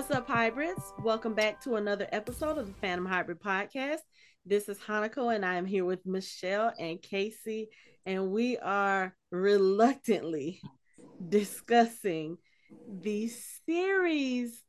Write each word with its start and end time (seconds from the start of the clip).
What's 0.00 0.12
up, 0.12 0.28
hybrids? 0.28 0.94
Welcome 1.02 1.34
back 1.34 1.60
to 1.64 1.74
another 1.74 2.08
episode 2.10 2.56
of 2.56 2.66
the 2.66 2.72
Phantom 2.80 3.04
Hybrid 3.04 3.38
Podcast. 3.38 3.98
This 4.46 4.66
is 4.70 4.78
Hanako, 4.78 5.34
and 5.34 5.44
I 5.44 5.56
am 5.56 5.66
here 5.66 5.84
with 5.84 6.06
Michelle 6.06 6.72
and 6.78 7.02
Casey, 7.02 7.68
and 8.06 8.30
we 8.30 8.56
are 8.56 9.14
reluctantly 9.30 10.62
discussing 11.28 12.38
the 12.88 13.28
series 13.66 14.64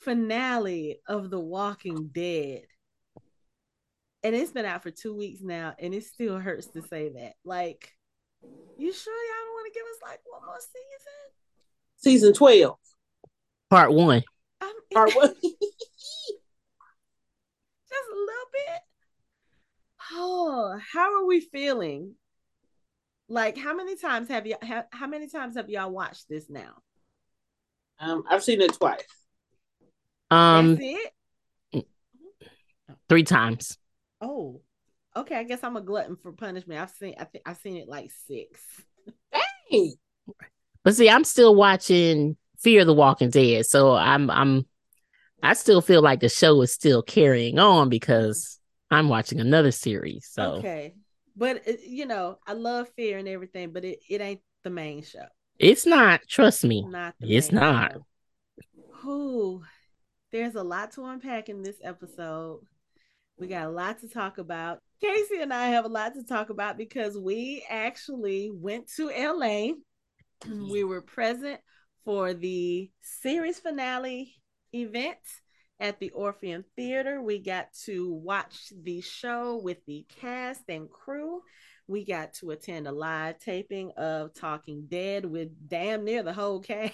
finale 0.00 0.98
of 1.06 1.30
The 1.30 1.38
Walking 1.38 2.08
Dead. 2.12 2.62
And 4.24 4.34
it's 4.34 4.50
been 4.50 4.66
out 4.66 4.82
for 4.82 4.90
two 4.90 5.14
weeks 5.14 5.40
now, 5.40 5.76
and 5.78 5.94
it 5.94 6.02
still 6.02 6.36
hurts 6.36 6.66
to 6.72 6.82
say 6.82 7.10
that. 7.10 7.34
Like, 7.44 7.92
you 8.76 8.92
sure 8.92 9.14
y'all 9.14 9.44
don't 9.44 9.54
want 9.54 9.72
to 9.72 9.78
give 9.78 9.86
us 9.86 9.98
like 10.02 10.20
one 10.28 10.44
more 10.44 10.58
season? 10.58 11.28
Season 11.98 12.34
12. 12.34 12.76
Part 13.70 13.92
one. 13.92 14.24
Part 14.92 15.12
one. 15.14 15.28
just 15.28 15.42
a 15.42 15.46
little 18.14 18.48
bit. 18.52 18.80
Oh, 20.12 20.78
how 20.92 21.20
are 21.20 21.26
we 21.26 21.40
feeling? 21.40 22.14
Like, 23.28 23.58
how 23.58 23.74
many 23.74 23.96
times 23.96 24.28
have 24.28 24.46
you? 24.46 24.56
How, 24.62 24.84
how 24.90 25.06
many 25.06 25.28
times 25.28 25.56
have 25.56 25.68
y'all 25.68 25.90
watched 25.90 26.28
this 26.28 26.48
now? 26.48 26.76
um, 28.00 28.22
I've 28.30 28.42
seen 28.42 28.60
it 28.62 28.72
twice. 28.74 29.02
Um, 30.30 30.76
That's 30.76 31.04
it. 31.74 31.86
three 33.08 33.24
times. 33.24 33.76
Oh, 34.20 34.62
okay. 35.14 35.36
I 35.36 35.42
guess 35.42 35.62
I'm 35.62 35.76
a 35.76 35.80
glutton 35.82 36.16
for 36.16 36.32
punishment. 36.32 36.80
I've 36.80 36.90
seen. 36.90 37.14
I 37.18 37.24
think 37.24 37.44
I've 37.46 37.58
seen 37.58 37.76
it 37.76 37.88
like 37.88 38.10
six. 38.26 38.60
Hey, 39.70 39.92
But 40.82 40.96
see, 40.96 41.10
I'm 41.10 41.24
still 41.24 41.54
watching 41.54 42.36
Fear 42.60 42.86
the 42.86 42.94
Walking 42.94 43.28
Dead, 43.30 43.66
so 43.66 43.94
I'm 43.94 44.30
I'm 44.30 44.64
I 45.42 45.54
still 45.54 45.80
feel 45.80 46.02
like 46.02 46.20
the 46.20 46.28
show 46.28 46.60
is 46.62 46.72
still 46.72 47.02
carrying 47.02 47.58
on 47.58 47.88
because 47.88 48.58
I'm 48.90 49.08
watching 49.08 49.40
another 49.40 49.70
series. 49.70 50.28
So 50.30 50.54
Okay, 50.56 50.94
but 51.36 51.62
uh, 51.68 51.72
you 51.86 52.06
know, 52.06 52.38
I 52.46 52.54
love 52.54 52.88
fear 52.96 53.18
and 53.18 53.28
everything, 53.28 53.72
but 53.72 53.84
it, 53.84 54.00
it 54.08 54.20
ain't 54.20 54.40
the 54.64 54.70
main 54.70 55.02
show. 55.02 55.26
it's 55.58 55.86
not. 55.86 56.20
Trust 56.28 56.64
me. 56.64 56.84
Not 56.86 57.14
It's 57.20 57.52
not. 57.52 57.92
show. 57.92 58.06
Whew. 59.02 59.62
There's 60.30 60.56
a 60.56 60.62
lot 60.62 60.92
to 60.92 61.04
unpack 61.06 61.48
in 61.48 61.62
this 61.62 61.78
episode. 61.82 62.60
We 63.38 63.46
got 63.46 63.66
a 63.66 63.70
lot 63.70 64.00
to 64.00 64.08
talk 64.08 64.38
about. 64.38 64.80
Casey 65.00 65.40
and 65.40 65.54
I 65.54 65.68
have 65.68 65.84
a 65.84 65.88
lot 65.88 66.14
to 66.14 66.24
talk 66.24 66.50
about 66.50 66.76
because 66.76 67.16
we 67.16 67.64
actually 67.70 68.50
went 68.52 68.90
to 68.96 69.10
LA. 69.10 69.74
We 70.70 70.84
were 70.84 71.02
present 71.02 71.60
for 72.04 72.34
the 72.34 72.90
series 73.00 73.58
finale 73.60 74.34
event 74.74 75.18
at 75.80 76.00
the 76.00 76.10
Orpheum 76.10 76.64
Theater. 76.76 77.22
We 77.22 77.38
got 77.38 77.72
to 77.84 78.12
watch 78.12 78.72
the 78.82 79.00
show 79.00 79.60
with 79.62 79.78
the 79.86 80.06
cast 80.20 80.62
and 80.68 80.90
crew. 80.90 81.42
We 81.86 82.04
got 82.04 82.34
to 82.34 82.50
attend 82.50 82.86
a 82.86 82.92
live 82.92 83.38
taping 83.38 83.92
of 83.96 84.34
Talking 84.34 84.86
Dead 84.90 85.24
with 85.24 85.48
damn 85.68 86.04
near 86.04 86.22
the 86.22 86.32
whole 86.32 86.60
cast. 86.60 86.92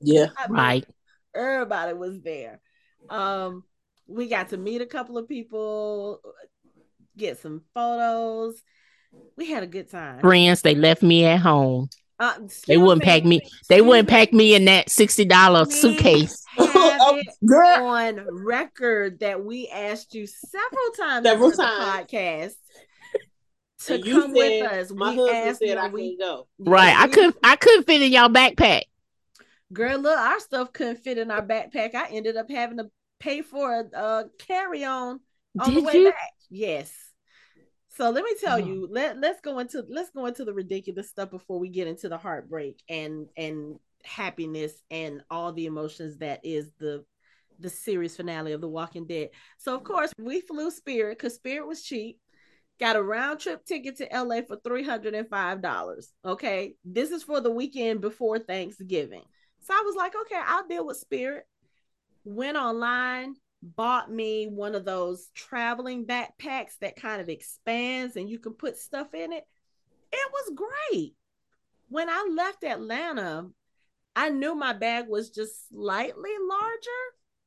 yeah. 0.00 0.26
I 0.38 0.48
mean, 0.48 0.56
Right. 0.56 0.86
everybody 1.34 1.94
was 1.94 2.20
there. 2.20 2.60
Um, 3.08 3.64
we 4.06 4.28
got 4.28 4.50
to 4.50 4.56
meet 4.56 4.82
a 4.82 4.86
couple 4.86 5.16
of 5.16 5.28
people, 5.28 6.20
get 7.16 7.38
some 7.38 7.62
photos. 7.74 8.60
We 9.36 9.50
had 9.50 9.62
a 9.62 9.66
good 9.68 9.90
time. 9.90 10.20
Friends, 10.20 10.62
they 10.62 10.74
left 10.74 11.02
me 11.02 11.24
at 11.24 11.38
home. 11.40 11.88
Uh, 12.18 12.34
They 12.66 12.76
wouldn't 12.76 13.02
pack 13.02 13.24
me. 13.24 13.40
They 13.68 13.80
wouldn't 13.80 14.08
pack 14.08 14.32
me 14.32 14.54
in 14.54 14.64
that 14.66 14.90
sixty 14.90 15.24
dollar 15.24 15.64
suitcase. 15.64 16.44
Have 16.90 17.16
it 17.16 17.26
girl. 17.46 17.86
on 17.86 18.26
record 18.44 19.20
that 19.20 19.44
we 19.44 19.68
asked 19.68 20.14
you 20.14 20.26
several 20.26 20.90
times 20.96 21.26
Several 21.26 21.50
on 21.50 21.56
the 21.56 21.62
times. 21.62 22.06
podcast 22.10 22.54
to 23.86 23.94
And 23.94 24.04
you 24.06 24.20
come 24.22 24.32
with 24.32 24.62
us. 24.72 24.92
My 24.92 25.10
we 25.10 25.16
husband 25.16 25.36
asked 25.48 25.58
said 25.60 25.78
I 25.78 25.88
we, 25.88 26.16
couldn't 26.16 26.18
go. 26.20 26.48
Right. 26.58 26.96
I 26.96 27.08
couldn't. 27.08 27.36
I 27.42 27.56
couldn't 27.56 27.84
fit 27.84 28.02
in 28.02 28.12
y'all 28.12 28.28
backpack. 28.28 28.82
Girl, 29.72 29.98
look, 29.98 30.18
our 30.18 30.40
stuff 30.40 30.72
couldn't 30.72 30.96
fit 30.98 31.18
in 31.18 31.30
our 31.30 31.42
backpack. 31.44 31.94
I 31.94 32.08
ended 32.10 32.36
up 32.36 32.50
having 32.50 32.78
to 32.78 32.90
pay 33.20 33.42
for 33.42 33.72
a 33.92 33.96
uh, 33.98 34.24
carry 34.38 34.84
on 34.84 35.20
on 35.60 35.74
the 35.74 35.80
Did 35.80 35.84
way 35.84 35.92
you? 35.94 36.04
back. 36.10 36.30
Yes. 36.50 36.92
So 37.96 38.10
let 38.10 38.24
me 38.24 38.34
tell 38.40 38.54
Oh. 38.54 38.64
you, 38.64 38.88
let 38.90 39.18
let's 39.20 39.40
go 39.40 39.58
into 39.60 39.84
let's 39.88 40.10
go 40.10 40.26
into 40.26 40.44
the 40.44 40.52
ridiculous 40.52 41.08
stuff 41.10 41.30
before 41.30 41.58
we 41.60 41.68
get 41.68 41.86
into 41.86 42.08
the 42.08 42.18
heartbreak 42.18 42.80
and 42.88 43.28
and 43.36 43.78
happiness 44.04 44.82
and 44.90 45.22
all 45.30 45.52
the 45.52 45.66
emotions 45.66 46.18
that 46.18 46.40
is 46.44 46.70
the 46.78 47.04
the 47.60 47.70
series 47.70 48.16
finale 48.16 48.52
of 48.52 48.60
The 48.60 48.68
Walking 48.68 49.06
Dead. 49.06 49.30
So 49.58 49.74
of 49.74 49.84
course 49.84 50.12
we 50.18 50.40
flew 50.40 50.70
Spirit 50.70 51.18
because 51.18 51.34
Spirit 51.34 51.66
was 51.66 51.82
cheap. 51.82 52.18
Got 52.80 52.96
a 52.96 53.02
round 53.02 53.38
trip 53.38 53.64
ticket 53.64 53.96
to 53.98 54.08
LA 54.12 54.42
for 54.46 54.56
three 54.64 54.82
hundred 54.82 55.14
and 55.14 55.28
five 55.28 55.62
dollars. 55.62 56.12
Okay, 56.24 56.74
this 56.84 57.10
is 57.10 57.22
for 57.22 57.40
the 57.40 57.50
weekend 57.50 58.00
before 58.00 58.38
Thanksgiving. 58.38 59.22
So 59.60 59.72
I 59.72 59.82
was 59.84 59.94
like, 59.94 60.14
okay, 60.22 60.40
I'll 60.44 60.66
deal 60.66 60.86
with 60.86 60.96
Spirit. 60.96 61.44
Went 62.24 62.56
online, 62.56 63.36
bought 63.62 64.10
me 64.10 64.46
one 64.46 64.74
of 64.74 64.84
those 64.84 65.30
traveling 65.34 66.04
backpacks 66.04 66.78
that 66.80 66.96
kind 66.96 67.20
of 67.20 67.28
expands 67.28 68.16
and 68.16 68.28
you 68.28 68.38
can 68.38 68.52
put 68.52 68.76
stuff 68.76 69.14
in 69.14 69.32
it. 69.32 69.44
It 70.12 70.32
was 70.32 70.68
great. 70.90 71.14
When 71.88 72.08
I 72.08 72.28
left 72.34 72.64
Atlanta, 72.64 73.48
I 74.16 74.30
knew 74.30 74.54
my 74.54 74.72
bag 74.72 75.08
was 75.08 75.30
just 75.30 75.68
slightly 75.68 76.30
larger 76.48 77.02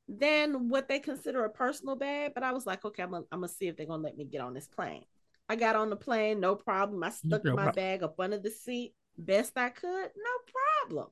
than 0.08 0.68
what 0.68 0.88
they 0.88 1.00
consider 1.00 1.44
a 1.44 1.50
personal 1.50 1.96
bag, 1.96 2.32
but 2.34 2.42
I 2.42 2.52
was 2.52 2.66
like, 2.66 2.84
okay, 2.84 3.02
I'm 3.02 3.10
gonna, 3.10 3.24
I'm 3.32 3.40
gonna 3.40 3.48
see 3.48 3.68
if 3.68 3.76
they're 3.76 3.86
gonna 3.86 4.02
let 4.02 4.16
me 4.16 4.24
get 4.24 4.40
on 4.40 4.54
this 4.54 4.68
plane. 4.68 5.04
I 5.48 5.56
got 5.56 5.76
on 5.76 5.90
the 5.90 5.96
plane, 5.96 6.40
no 6.40 6.54
problem. 6.56 7.02
I 7.02 7.10
stuck 7.10 7.44
No 7.44 7.54
my 7.54 7.64
problem. 7.64 7.74
bag 7.74 8.02
up 8.02 8.18
under 8.20 8.38
the 8.38 8.50
seat 8.50 8.94
best 9.16 9.56
I 9.56 9.70
could, 9.70 10.10
no 10.16 10.84
problem. 10.86 11.08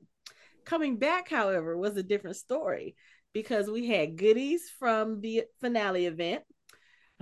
Coming 0.65 0.97
back, 0.97 1.29
however, 1.29 1.77
was 1.77 1.97
a 1.97 2.03
different 2.03 2.35
story 2.37 2.95
because 3.33 3.69
we 3.69 3.87
had 3.87 4.17
goodies 4.17 4.69
from 4.79 5.21
the 5.21 5.43
finale 5.61 6.05
event. 6.05 6.43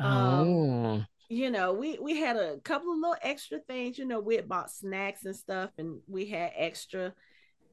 Um, 0.01 0.47
Oh. 0.47 1.05
You 1.29 1.49
know, 1.49 1.73
we 1.73 1.97
we 1.99 2.19
had 2.19 2.37
a 2.37 2.59
couple 2.59 2.91
of 2.91 2.99
little 2.99 3.15
extra 3.21 3.59
things. 3.59 3.97
You 3.97 4.05
know, 4.05 4.19
we 4.19 4.35
had 4.35 4.47
bought 4.47 4.69
snacks 4.71 5.25
and 5.25 5.35
stuff, 5.35 5.71
and 5.77 6.01
we 6.07 6.27
had 6.27 6.51
extra. 6.55 7.13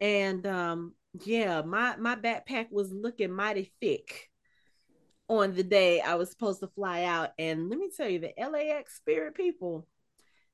And 0.03 0.45
um, 0.49 0.95
yeah, 1.25 1.63
my 1.63 1.95
my 1.97 2.17
backpack 2.17 2.73
was 2.73 2.93
looking 2.93 3.31
mighty 3.31 3.73
thick 3.81 4.29
on 5.29 5.55
the 5.55 5.63
day 5.63 6.01
I 6.01 6.17
was 6.17 6.29
supposed 6.29 6.59
to 6.61 6.67
fly 6.67 7.05
out. 7.05 7.31
And 7.39 7.71
let 7.71 7.79
me 7.79 7.89
tell 7.97 8.09
you, 8.09 8.19
the 8.19 8.35
LAX 8.37 8.97
Spirit 8.97 9.37
people, 9.37 9.87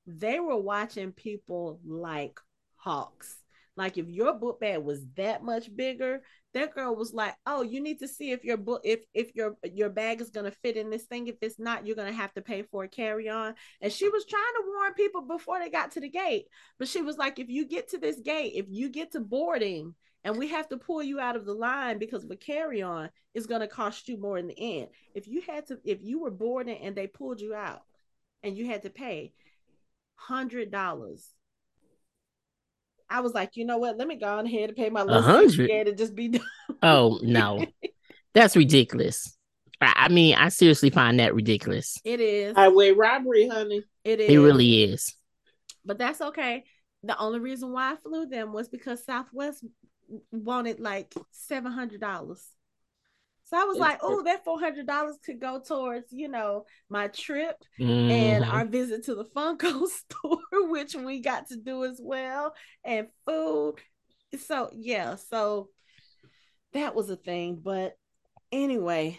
they 0.07 0.39
were 0.39 0.61
watching 0.61 1.13
people 1.13 1.81
like 1.83 2.39
hawks. 2.77 3.38
Like 3.79 3.97
if 3.97 4.09
your 4.09 4.35
book 4.35 4.59
bag 4.59 4.79
was 4.83 5.07
that 5.17 5.45
much 5.45 5.75
bigger, 5.75 6.23
that 6.53 6.75
girl 6.75 6.97
was 6.97 7.15
like, 7.15 7.37
"Oh, 7.47 7.63
you 7.63 7.81
need 7.81 8.01
to 8.01 8.09
see 8.09 8.33
if 8.33 8.43
your 8.45 8.57
book 8.57 8.81
if 8.85 9.05
if 9.15 9.33
your 9.37 9.57
your 9.63 9.89
bag 9.89 10.21
is 10.21 10.31
gonna 10.31 10.51
fit 10.51 10.77
in 10.77 10.91
this 10.91 11.05
thing. 11.07 11.29
If 11.29 11.37
it's 11.43 11.61
not, 11.61 11.87
you're 11.87 11.95
gonna 11.95 12.11
have 12.13 12.35
to 12.35 12.43
pay 12.43 12.63
for 12.63 12.83
a 12.83 12.89
carry 12.89 13.29
on." 13.29 13.55
And 13.81 13.93
she 13.93 14.09
was 14.09 14.27
trying 14.27 14.43
to 14.43 14.65
warn 14.67 14.95
people 14.95 15.23
before 15.23 15.61
they 15.61 15.71
got 15.71 15.93
to 15.93 16.01
the 16.01 16.09
gate, 16.09 16.47
but 16.79 16.89
she 16.89 17.03
was 17.03 17.19
like, 17.19 17.39
"If 17.39 17.49
you 17.49 17.67
get 17.67 17.89
to 17.91 17.99
this 17.99 18.19
gate, 18.21 18.55
if 18.57 18.67
you 18.69 18.89
get 18.89 19.13
to 19.13 19.21
boarding." 19.21 19.95
And 20.25 20.37
we 20.37 20.49
have 20.49 20.69
to 20.71 20.77
pull 20.77 21.03
you 21.03 21.21
out 21.21 21.37
of 21.37 21.47
the 21.47 21.55
line 21.55 21.99
because 21.99 22.25
of 22.25 22.31
a 22.33 22.37
carry 22.37 22.83
on 22.83 23.11
is 23.35 23.47
going 23.47 23.61
to 23.61 23.69
cost 23.69 24.09
you 24.09 24.17
more 24.19 24.37
in 24.37 24.49
the 24.49 24.79
end. 24.81 24.89
If 25.15 25.29
you 25.29 25.41
had 25.43 25.69
to, 25.69 25.79
if 25.85 26.03
you 26.03 26.21
were 26.21 26.33
boarding 26.33 26.79
and 26.79 26.97
they 26.97 27.07
pulled 27.07 27.41
you 27.41 27.55
out 27.55 27.83
and 28.43 28.57
you 28.57 28.67
had 28.67 28.83
to 28.83 28.91
pay 28.91 29.33
hundred 30.17 30.73
dollars 30.73 31.33
I 33.11 33.21
was 33.21 33.33
like, 33.35 33.57
you 33.57 33.65
know 33.65 33.79
what? 33.79 33.97
Let 33.97 34.09
me 34.09 34.17
go 34.17 34.27
on 34.27 34.47
ahead 34.47 34.69
and 34.69 34.77
pay 34.77 34.91
my 34.91 35.03
little 35.03 35.23
hundred? 35.23 35.69
ticket 35.69 35.89
and 35.89 35.99
just 35.99 36.15
be 36.15 36.29
done. 36.29 36.43
Oh 36.83 37.19
no, 37.23 37.65
that's 38.35 38.57
ridiculous. 38.57 39.37
I 39.81 39.93
I 39.97 40.09
mean, 40.09 40.35
I 40.35 40.49
seriously 40.49 40.91
find 40.91 41.19
that 41.21 41.35
ridiculous. 41.35 41.99
It 42.05 42.21
is. 42.21 42.55
Highway 42.55 42.93
robbery, 42.93 43.49
honey. 43.49 43.83
It 44.05 44.21
is. 44.21 44.31
It 44.31 44.39
really 44.39 44.85
is. 44.85 45.15
But 45.85 45.99
that's 45.99 46.21
okay. 46.21 46.65
The 47.03 47.19
only 47.19 47.41
reason 47.41 47.73
why 47.73 47.93
I 47.93 47.97
flew 47.97 48.27
them 48.27 48.53
was 48.53 48.69
because 48.69 49.05
Southwest 49.05 49.65
wanted 50.33 50.81
like 50.81 51.15
seven 51.31 51.73
hundred 51.73 52.01
dollars. 52.01 52.45
So 53.51 53.57
I 53.59 53.65
was 53.65 53.79
It's 53.79 53.81
like, 53.81 54.01
oh, 54.03 54.23
that 54.25 54.45
four 54.45 54.61
hundred 54.61 54.87
dollars 54.87 55.17
could 55.25 55.41
go 55.41 55.61
towards, 55.61 56.13
you 56.13 56.29
know, 56.29 56.65
my 56.91 57.09
trip 57.09 57.57
and 58.09 58.45
Mhm. 58.45 58.51
our 58.51 58.67
visit 58.67 59.05
to 59.07 59.15
the 59.15 59.25
Funko 59.25 59.87
store, 59.89 60.41
which 60.71 60.95
we 60.95 61.21
got 61.21 61.49
to 61.49 61.57
do 61.57 61.85
as 61.85 62.01
well, 62.03 62.55
and 62.85 63.09
food. 63.27 63.77
So 64.39 64.71
yeah, 64.75 65.17
so 65.17 65.71
that 66.73 66.95
was 66.95 67.11
a 67.11 67.17
thing. 67.17 67.61
But 67.63 67.97
anyway, 68.53 69.19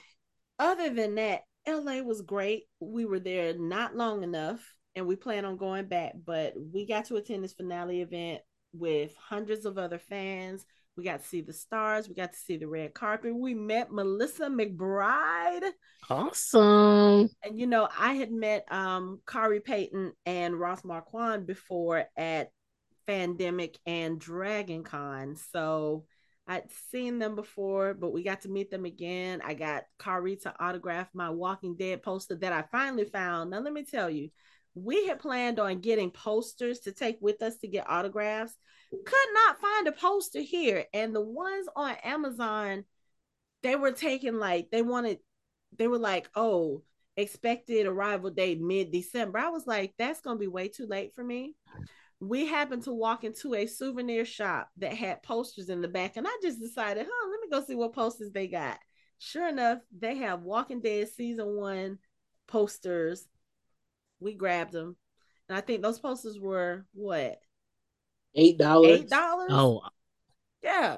other 0.60 0.90
than 0.90 1.16
that, 1.16 1.44
LA 1.66 2.02
was 2.02 2.22
great. 2.22 2.64
We 2.80 3.06
were 3.06 3.20
there 3.20 3.58
not 3.58 3.96
long 3.96 4.24
enough, 4.24 4.62
and 4.96 5.08
we 5.08 5.16
plan 5.16 5.46
on 5.46 5.58
going 5.58 5.88
back. 5.88 6.14
But 6.26 6.54
we 6.58 6.86
got 6.86 7.06
to 7.06 7.18
attend 7.18 7.44
this 7.44 7.54
finale 7.54 8.02
event 8.02 8.42
with 8.74 9.16
hundreds 9.18 9.66
of 9.66 9.78
other 9.78 10.00
fans. 10.00 10.66
We 11.00 11.06
got 11.06 11.22
to 11.22 11.28
see 11.28 11.40
the 11.40 11.54
stars. 11.54 12.10
We 12.10 12.16
got 12.16 12.34
to 12.34 12.38
see 12.38 12.58
the 12.58 12.68
red 12.68 12.94
carpet. 12.94 13.34
We 13.34 13.54
met 13.54 13.90
Melissa 13.90 14.48
McBride. 14.48 15.72
Awesome. 16.10 17.30
And 17.42 17.58
you 17.58 17.68
know, 17.68 17.88
I 17.98 18.16
had 18.16 18.32
met 18.34 18.66
um 18.70 19.22
Khary 19.26 19.64
Payton 19.64 20.12
and 20.26 20.60
Ross 20.60 20.84
Marquand 20.84 21.48
before 21.48 22.04
at 22.18 22.50
Fandemic 23.08 23.78
and 23.86 24.20
Dragon 24.20 24.84
Con. 24.84 25.38
So 25.54 26.04
I'd 26.46 26.70
seen 26.92 27.18
them 27.18 27.36
before, 27.36 27.94
but 27.94 28.12
we 28.12 28.24
got 28.24 28.42
to 28.42 28.50
meet 28.50 28.72
them 28.72 28.84
again. 28.84 29.42
I 29.42 29.54
got 29.54 29.84
Khary 30.00 30.36
to 30.42 30.54
autograph 30.60 31.08
my 31.14 31.30
Walking 31.30 31.76
Dead 31.76 32.04
poster 32.04 32.36
that 32.36 32.52
I 32.52 32.64
finally 32.72 33.06
found. 33.06 33.52
Now, 33.52 33.60
let 33.60 33.72
me 33.72 33.86
tell 33.86 34.10
you, 34.10 34.32
we 34.76 35.08
had 35.08 35.20
planned 35.20 35.60
on 35.60 35.82
getting 35.82 36.12
posters 36.12 36.80
to 36.82 36.92
take 36.92 37.18
with 37.22 37.42
us 37.42 37.58
to 37.58 37.68
get 37.68 37.90
autographs. 37.90 38.54
Could 38.92 39.34
not 39.34 39.62
find 39.62 39.88
a 39.88 39.92
poster 39.92 40.42
here. 40.42 40.86
And 40.94 41.16
the 41.16 41.22
ones 41.22 41.68
on 41.76 41.96
Amazon, 42.04 42.86
they 43.62 43.76
were 43.76 43.92
taking 43.92 44.36
like, 44.36 44.70
they 44.72 44.82
wanted, 44.82 45.20
they 45.78 45.88
were 45.88 46.00
like, 46.00 46.30
oh, 46.36 46.84
expected 47.18 47.86
arrival 47.86 48.30
date 48.30 48.62
mid 48.62 48.92
December. 48.92 49.40
I 49.40 49.50
was 49.50 49.68
like, 49.68 49.94
that's 49.98 50.22
to 50.22 50.36
be 50.36 50.48
way 50.48 50.70
too 50.70 50.88
late 50.88 51.14
for 51.16 51.24
me 51.24 51.56
we 52.20 52.46
happened 52.46 52.84
to 52.84 52.92
walk 52.94 53.24
into 53.24 53.56
a 53.56 53.66
souvenir 53.66 54.26
shop 54.26 54.70
that 54.78 54.94
had 54.94 55.24
posters 55.24 55.70
in 55.70 55.82
the 55.82 55.88
back, 55.88 56.18
and 56.18 56.28
I 56.28 56.38
just 56.42 56.60
decided, 56.60 57.06
huh, 57.10 57.30
let 57.32 57.40
me 57.42 57.48
go 57.50 57.66
see 57.66 57.76
what 57.76 57.94
posters 57.94 58.32
they 58.32 58.48
got. 58.48 58.78
Sure 59.20 59.48
enough, 59.48 59.80
they 59.98 60.18
have 60.18 60.42
Walking 60.42 60.82
Dead 60.82 61.08
season 61.08 61.56
one 61.56 61.98
posters. 62.48 63.26
We 64.20 64.34
grabbed 64.34 64.74
them, 64.74 64.96
and 65.48 65.58
I 65.58 65.62
think 65.62 65.82
those 65.82 66.00
posters 66.00 66.40
were 66.40 66.86
what 66.94 67.40
eight 68.36 68.58
dollars. 68.58 69.02
Eight 69.02 69.10
dollars. 69.10 69.50
Oh, 69.52 69.82
yeah. 70.64 70.98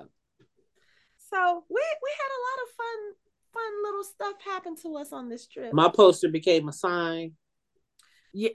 So 1.29 1.63
we 1.69 1.75
we 1.75 2.11
had 2.19 2.31
a 2.31 2.43
lot 2.43 2.63
of 2.63 2.69
fun 2.75 3.13
fun 3.53 3.83
little 3.83 4.03
stuff 4.03 4.35
happen 4.43 4.75
to 4.83 4.97
us 4.97 5.13
on 5.13 5.29
this 5.29 5.47
trip. 5.47 5.73
My 5.73 5.89
poster 5.89 6.29
became 6.29 6.67
a 6.67 6.73
sign. 6.73 7.33
Yeah. 8.33 8.49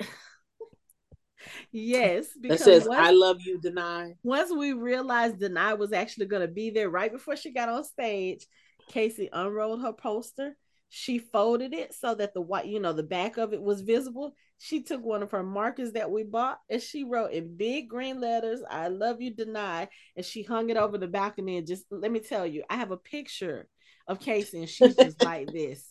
yes, 1.72 2.28
because 2.40 2.58
that 2.58 2.64
says 2.64 2.88
once, 2.88 3.00
"I 3.00 3.10
love 3.10 3.40
you, 3.40 3.58
Danai." 3.60 4.14
Once 4.22 4.50
we 4.52 4.72
realized 4.72 5.36
Danai 5.36 5.78
was 5.78 5.92
actually 5.92 6.26
going 6.26 6.42
to 6.42 6.52
be 6.52 6.70
there 6.70 6.90
right 6.90 7.12
before 7.12 7.36
she 7.36 7.52
got 7.52 7.68
on 7.68 7.84
stage, 7.84 8.46
Casey 8.88 9.28
unrolled 9.32 9.82
her 9.82 9.92
poster. 9.92 10.56
She 10.88 11.18
folded 11.18 11.74
it 11.74 11.94
so 11.94 12.14
that 12.14 12.32
the 12.32 12.40
white, 12.40 12.66
you 12.66 12.80
know, 12.80 12.92
the 12.92 13.02
back 13.02 13.36
of 13.36 13.52
it 13.52 13.60
was 13.60 13.80
visible. 13.80 14.34
She 14.58 14.82
took 14.82 15.04
one 15.04 15.22
of 15.22 15.32
her 15.32 15.42
markers 15.42 15.92
that 15.92 16.10
we 16.10 16.22
bought 16.22 16.60
and 16.70 16.80
she 16.80 17.04
wrote 17.04 17.32
in 17.32 17.56
big 17.56 17.88
green 17.88 18.20
letters, 18.20 18.60
I 18.68 18.88
love 18.88 19.20
you, 19.20 19.34
Danai. 19.34 19.88
And 20.16 20.24
she 20.24 20.42
hung 20.42 20.70
it 20.70 20.76
over 20.76 20.96
the 20.96 21.08
balcony. 21.08 21.58
And 21.58 21.66
just 21.66 21.84
let 21.90 22.10
me 22.10 22.20
tell 22.20 22.46
you, 22.46 22.62
I 22.70 22.76
have 22.76 22.92
a 22.92 22.96
picture 22.96 23.68
of 24.06 24.20
Casey 24.20 24.60
and 24.60 24.68
she's 24.68 24.96
just 24.96 25.20
like 25.24 25.52
this. 25.52 25.84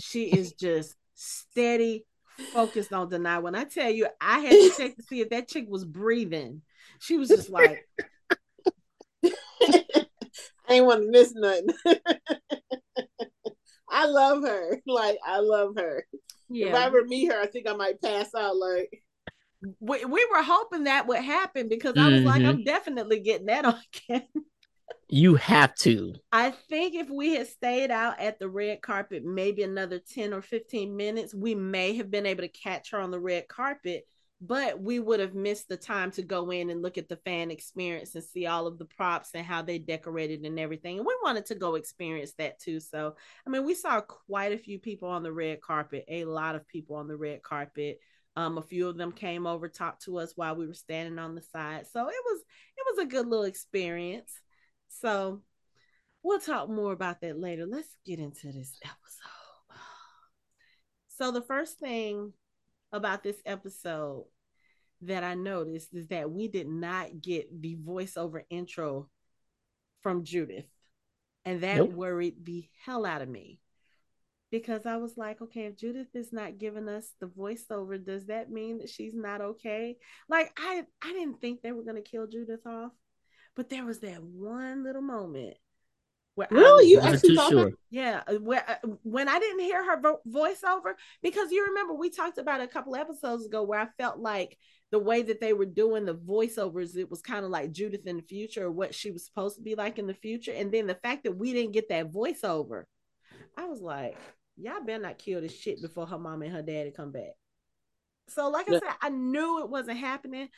She 0.00 0.24
is 0.24 0.52
just 0.52 0.96
steady 1.14 2.04
focused 2.52 2.92
on 2.92 3.10
Danai. 3.10 3.42
When 3.42 3.54
I 3.54 3.64
tell 3.64 3.90
you, 3.90 4.08
I 4.20 4.40
had 4.40 4.50
to 4.50 4.72
check 4.76 4.96
to 4.96 5.02
see 5.02 5.20
if 5.20 5.30
that 5.30 5.48
chick 5.48 5.66
was 5.68 5.84
breathing. 5.84 6.62
She 7.00 7.16
was 7.16 7.28
just 7.28 7.50
like, 7.50 7.86
I 9.22 10.74
ain't 10.76 10.86
want 10.86 11.02
to 11.02 11.10
miss 11.10 11.32
nothing. 11.34 11.68
I 13.92 14.06
love 14.06 14.42
her. 14.42 14.80
Like 14.86 15.18
I 15.24 15.38
love 15.38 15.74
her. 15.76 16.06
Yeah. 16.48 16.68
If 16.68 16.74
I 16.74 16.84
ever 16.86 17.04
meet 17.04 17.30
her, 17.30 17.40
I 17.40 17.46
think 17.46 17.68
I 17.68 17.74
might 17.74 18.02
pass 18.02 18.34
out. 18.34 18.56
Like 18.56 19.02
we, 19.80 20.04
we 20.04 20.26
were 20.30 20.42
hoping 20.42 20.84
that 20.84 21.06
would 21.06 21.22
happen 21.22 21.68
because 21.68 21.94
I 21.96 22.08
was 22.08 22.18
mm-hmm. 22.18 22.26
like, 22.26 22.42
I'm 22.42 22.64
definitely 22.64 23.20
getting 23.20 23.46
that 23.46 23.64
on 23.64 23.78
camera. 24.08 24.26
You 25.08 25.34
have 25.36 25.74
to. 25.76 26.14
I 26.32 26.50
think 26.50 26.94
if 26.94 27.10
we 27.10 27.34
had 27.34 27.46
stayed 27.46 27.90
out 27.90 28.18
at 28.18 28.38
the 28.38 28.48
red 28.48 28.80
carpet 28.80 29.24
maybe 29.24 29.62
another 29.62 29.98
10 29.98 30.32
or 30.32 30.40
15 30.40 30.96
minutes, 30.96 31.34
we 31.34 31.54
may 31.54 31.94
have 31.96 32.10
been 32.10 32.26
able 32.26 32.42
to 32.42 32.48
catch 32.48 32.92
her 32.92 32.98
on 32.98 33.10
the 33.10 33.20
red 33.20 33.46
carpet, 33.46 34.06
but 34.44 34.80
we 34.80 34.98
would 34.98 35.20
have 35.20 35.34
missed 35.34 35.68
the 35.68 35.76
time 35.76 36.10
to 36.10 36.20
go 36.20 36.50
in 36.50 36.68
and 36.68 36.82
look 36.82 36.98
at 36.98 37.08
the 37.08 37.16
fan 37.18 37.52
experience 37.52 38.16
and 38.16 38.24
see 38.24 38.46
all 38.46 38.66
of 38.66 38.76
the 38.76 38.84
props 38.84 39.30
and 39.34 39.46
how 39.46 39.62
they 39.62 39.78
decorated 39.78 40.44
and 40.44 40.58
everything. 40.58 40.98
And 40.98 41.06
we 41.06 41.16
wanted 41.22 41.46
to 41.46 41.54
go 41.54 41.76
experience 41.76 42.32
that 42.38 42.58
too. 42.58 42.80
So, 42.80 43.14
I 43.46 43.50
mean, 43.50 43.64
we 43.64 43.74
saw 43.74 44.00
quite 44.00 44.52
a 44.52 44.58
few 44.58 44.80
people 44.80 45.08
on 45.08 45.22
the 45.22 45.32
red 45.32 45.60
carpet, 45.60 46.04
a 46.08 46.24
lot 46.24 46.56
of 46.56 46.66
people 46.66 46.96
on 46.96 47.06
the 47.06 47.16
red 47.16 47.44
carpet. 47.44 48.00
Um, 48.34 48.58
a 48.58 48.62
few 48.62 48.88
of 48.88 48.96
them 48.96 49.12
came 49.12 49.46
over, 49.46 49.68
talked 49.68 50.04
to 50.06 50.18
us 50.18 50.32
while 50.34 50.56
we 50.56 50.66
were 50.66 50.74
standing 50.74 51.20
on 51.20 51.36
the 51.36 51.42
side. 51.42 51.86
So 51.92 52.00
it 52.00 52.14
was 52.24 52.40
it 52.76 52.86
was 52.90 53.04
a 53.04 53.08
good 53.08 53.28
little 53.28 53.44
experience. 53.44 54.32
So 54.88 55.42
we'll 56.24 56.40
talk 56.40 56.68
more 56.68 56.92
about 56.92 57.20
that 57.20 57.38
later. 57.38 57.64
Let's 57.64 57.94
get 58.04 58.18
into 58.18 58.50
this 58.50 58.76
episode. 58.82 59.78
So, 61.18 61.30
the 61.30 61.42
first 61.42 61.78
thing 61.78 62.32
about 62.92 63.22
this 63.22 63.40
episode 63.46 64.24
that 65.02 65.24
I 65.24 65.34
noticed 65.34 65.94
is 65.94 66.08
that 66.08 66.30
we 66.30 66.48
did 66.48 66.68
not 66.68 67.20
get 67.20 67.60
the 67.60 67.76
voiceover 67.76 68.42
intro 68.50 69.08
from 70.00 70.24
Judith. 70.24 70.66
And 71.44 71.62
that 71.62 71.76
nope. 71.78 71.92
worried 71.92 72.44
the 72.44 72.68
hell 72.84 73.04
out 73.04 73.22
of 73.22 73.28
me 73.28 73.58
because 74.52 74.86
I 74.86 74.98
was 74.98 75.16
like, 75.16 75.40
okay, 75.42 75.64
if 75.64 75.76
Judith 75.76 76.14
is 76.14 76.32
not 76.32 76.58
giving 76.58 76.88
us 76.88 77.14
the 77.18 77.26
voiceover, 77.26 78.04
does 78.04 78.26
that 78.26 78.50
mean 78.50 78.78
that 78.78 78.90
she's 78.90 79.14
not 79.14 79.40
okay? 79.40 79.96
Like 80.28 80.52
I 80.56 80.84
I 81.02 81.12
didn't 81.12 81.40
think 81.40 81.62
they 81.62 81.72
were 81.72 81.82
going 81.82 81.96
to 81.96 82.02
kill 82.08 82.26
Judith 82.28 82.64
off. 82.66 82.92
But 83.56 83.70
there 83.70 83.84
was 83.84 84.00
that 84.00 84.22
one 84.22 84.84
little 84.84 85.02
moment 85.02 85.56
where 86.34 86.48
really 86.50 86.88
you 86.88 87.00
actually 87.00 87.36
thought 87.36 87.50
sure. 87.50 87.64
that? 87.66 87.74
Yeah, 87.90 88.22
uh, 88.26 88.34
where 88.34 88.64
uh, 88.68 88.88
when 89.02 89.28
I 89.28 89.38
didn't 89.38 89.60
hear 89.60 89.84
her 89.84 90.00
vo- 90.00 90.20
voiceover 90.26 90.94
because 91.22 91.50
you 91.50 91.66
remember 91.66 91.94
we 91.94 92.10
talked 92.10 92.38
about 92.38 92.60
a 92.60 92.66
couple 92.66 92.96
episodes 92.96 93.44
ago 93.44 93.62
where 93.62 93.80
I 93.80 93.88
felt 93.98 94.18
like 94.18 94.56
the 94.90 94.98
way 94.98 95.22
that 95.22 95.40
they 95.40 95.52
were 95.52 95.66
doing 95.66 96.04
the 96.04 96.14
voiceovers, 96.14 96.96
it 96.96 97.10
was 97.10 97.20
kind 97.20 97.44
of 97.44 97.50
like 97.50 97.72
Judith 97.72 98.06
in 98.06 98.16
the 98.16 98.22
future 98.22 98.66
or 98.66 98.70
what 98.70 98.94
she 98.94 99.10
was 99.10 99.26
supposed 99.26 99.56
to 99.56 99.62
be 99.62 99.74
like 99.74 99.98
in 99.98 100.06
the 100.06 100.14
future, 100.14 100.52
and 100.52 100.72
then 100.72 100.86
the 100.86 100.94
fact 100.94 101.24
that 101.24 101.36
we 101.36 101.52
didn't 101.52 101.72
get 101.72 101.88
that 101.90 102.10
voiceover, 102.10 102.84
I 103.56 103.66
was 103.66 103.80
like, 103.80 104.16
y'all 104.56 104.82
better 104.84 105.02
not 105.02 105.18
kill 105.18 105.42
this 105.42 105.56
shit 105.56 105.82
before 105.82 106.06
her 106.06 106.18
mom 106.18 106.42
and 106.42 106.52
her 106.52 106.62
daddy 106.62 106.92
come 106.92 107.12
back. 107.12 107.32
So, 108.28 108.48
like 108.48 108.68
I 108.68 108.72
said, 108.72 108.82
I 109.02 109.10
knew 109.10 109.60
it 109.60 109.68
wasn't 109.68 109.98
happening, 109.98 110.48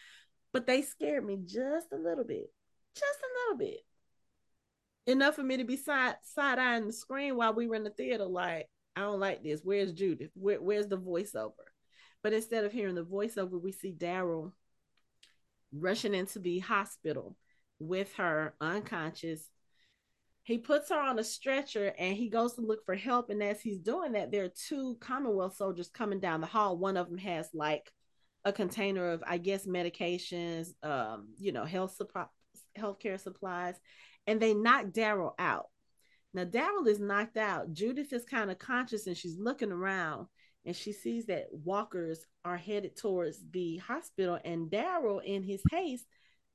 but 0.53 0.67
they 0.67 0.83
scared 0.83 1.25
me 1.25 1.39
just 1.45 1.89
a 1.93 1.97
little 1.97 2.25
bit 2.25 2.51
just 2.95 3.19
a 3.21 3.31
little 3.43 3.59
bit. 3.59 3.81
Enough 5.07 5.35
for 5.35 5.43
me 5.43 5.59
to 5.59 5.65
be 5.65 5.77
side 5.77 6.17
side 6.23 6.59
eyeing 6.59 6.87
the 6.87 6.93
screen 6.93 7.37
while 7.37 7.55
we 7.55 7.67
were 7.67 7.75
in 7.77 7.85
the 7.85 7.91
theater, 7.91 8.25
like, 8.25 8.69
I 8.97 9.01
don't 9.01 9.21
like 9.21 9.43
this. 9.43 9.61
Where's 9.63 9.93
Judith? 9.93 10.31
Where, 10.35 10.61
where's 10.63 10.87
the 10.87 10.99
voiceover? 10.99 11.53
But 12.23 12.33
instead 12.33 12.65
of 12.65 12.73
hearing 12.73 12.95
the 12.95 13.05
voiceover, 13.05 13.61
we 13.61 13.73
see 13.73 13.93
Daryl 13.93 14.53
rushing 15.73 16.15
into 16.15 16.39
the 16.39 16.61
hospital 16.61 17.37
with 17.79 18.15
her 18.15 18.55
unconscious. 18.61 19.51
He 20.45 20.59
puts 20.59 20.91
her 20.91 20.99
on 20.99 21.19
a 21.19 21.25
stretcher 21.25 21.93
and 21.99 22.17
he 22.17 22.29
goes 22.29 22.55
to 22.55 22.61
look 22.61 22.85
for 22.87 22.95
help. 22.95 23.31
And 23.31 23.43
as 23.43 23.61
he's 23.61 23.79
doing 23.79 24.13
that, 24.13 24.31
there 24.31 24.45
are 24.45 24.53
two 24.69 24.97
Commonwealth 25.01 25.57
soldiers 25.57 25.89
coming 25.89 26.21
down 26.21 26.41
the 26.41 26.47
hall. 26.47 26.79
One 26.79 26.97
of 26.97 27.09
them 27.09 27.19
has 27.19 27.49
like 27.53 27.91
a 28.45 28.53
container 28.53 29.11
of, 29.11 29.25
I 29.27 29.39
guess, 29.39 29.67
medications, 29.67 30.69
um, 30.83 31.29
you 31.39 31.53
know, 31.53 31.65
health 31.65 31.95
supply, 31.95 32.27
healthcare 32.79 33.19
supplies, 33.19 33.75
and 34.27 34.41
they 34.41 34.55
knock 34.55 34.87
Daryl 34.87 35.33
out. 35.39 35.67
Now 36.33 36.45
Daryl 36.45 36.87
is 36.87 37.01
knocked 37.01 37.37
out. 37.37 37.73
Judith 37.73 38.13
is 38.13 38.25
kind 38.25 38.51
of 38.51 38.59
conscious 38.59 39.07
and 39.07 39.17
she's 39.17 39.39
looking 39.39 39.73
around 39.73 40.27
and 40.65 40.75
she 40.75 40.93
sees 40.93 41.27
that 41.27 41.47
walkers 41.53 42.25
are 42.45 42.57
headed 42.57 42.97
towards 42.97 43.39
the 43.53 43.77
hospital 43.79 44.39
and 44.45 44.71
Daryl 44.71 45.23
in 45.23 45.43
his 45.43 45.63
haste 45.71 46.07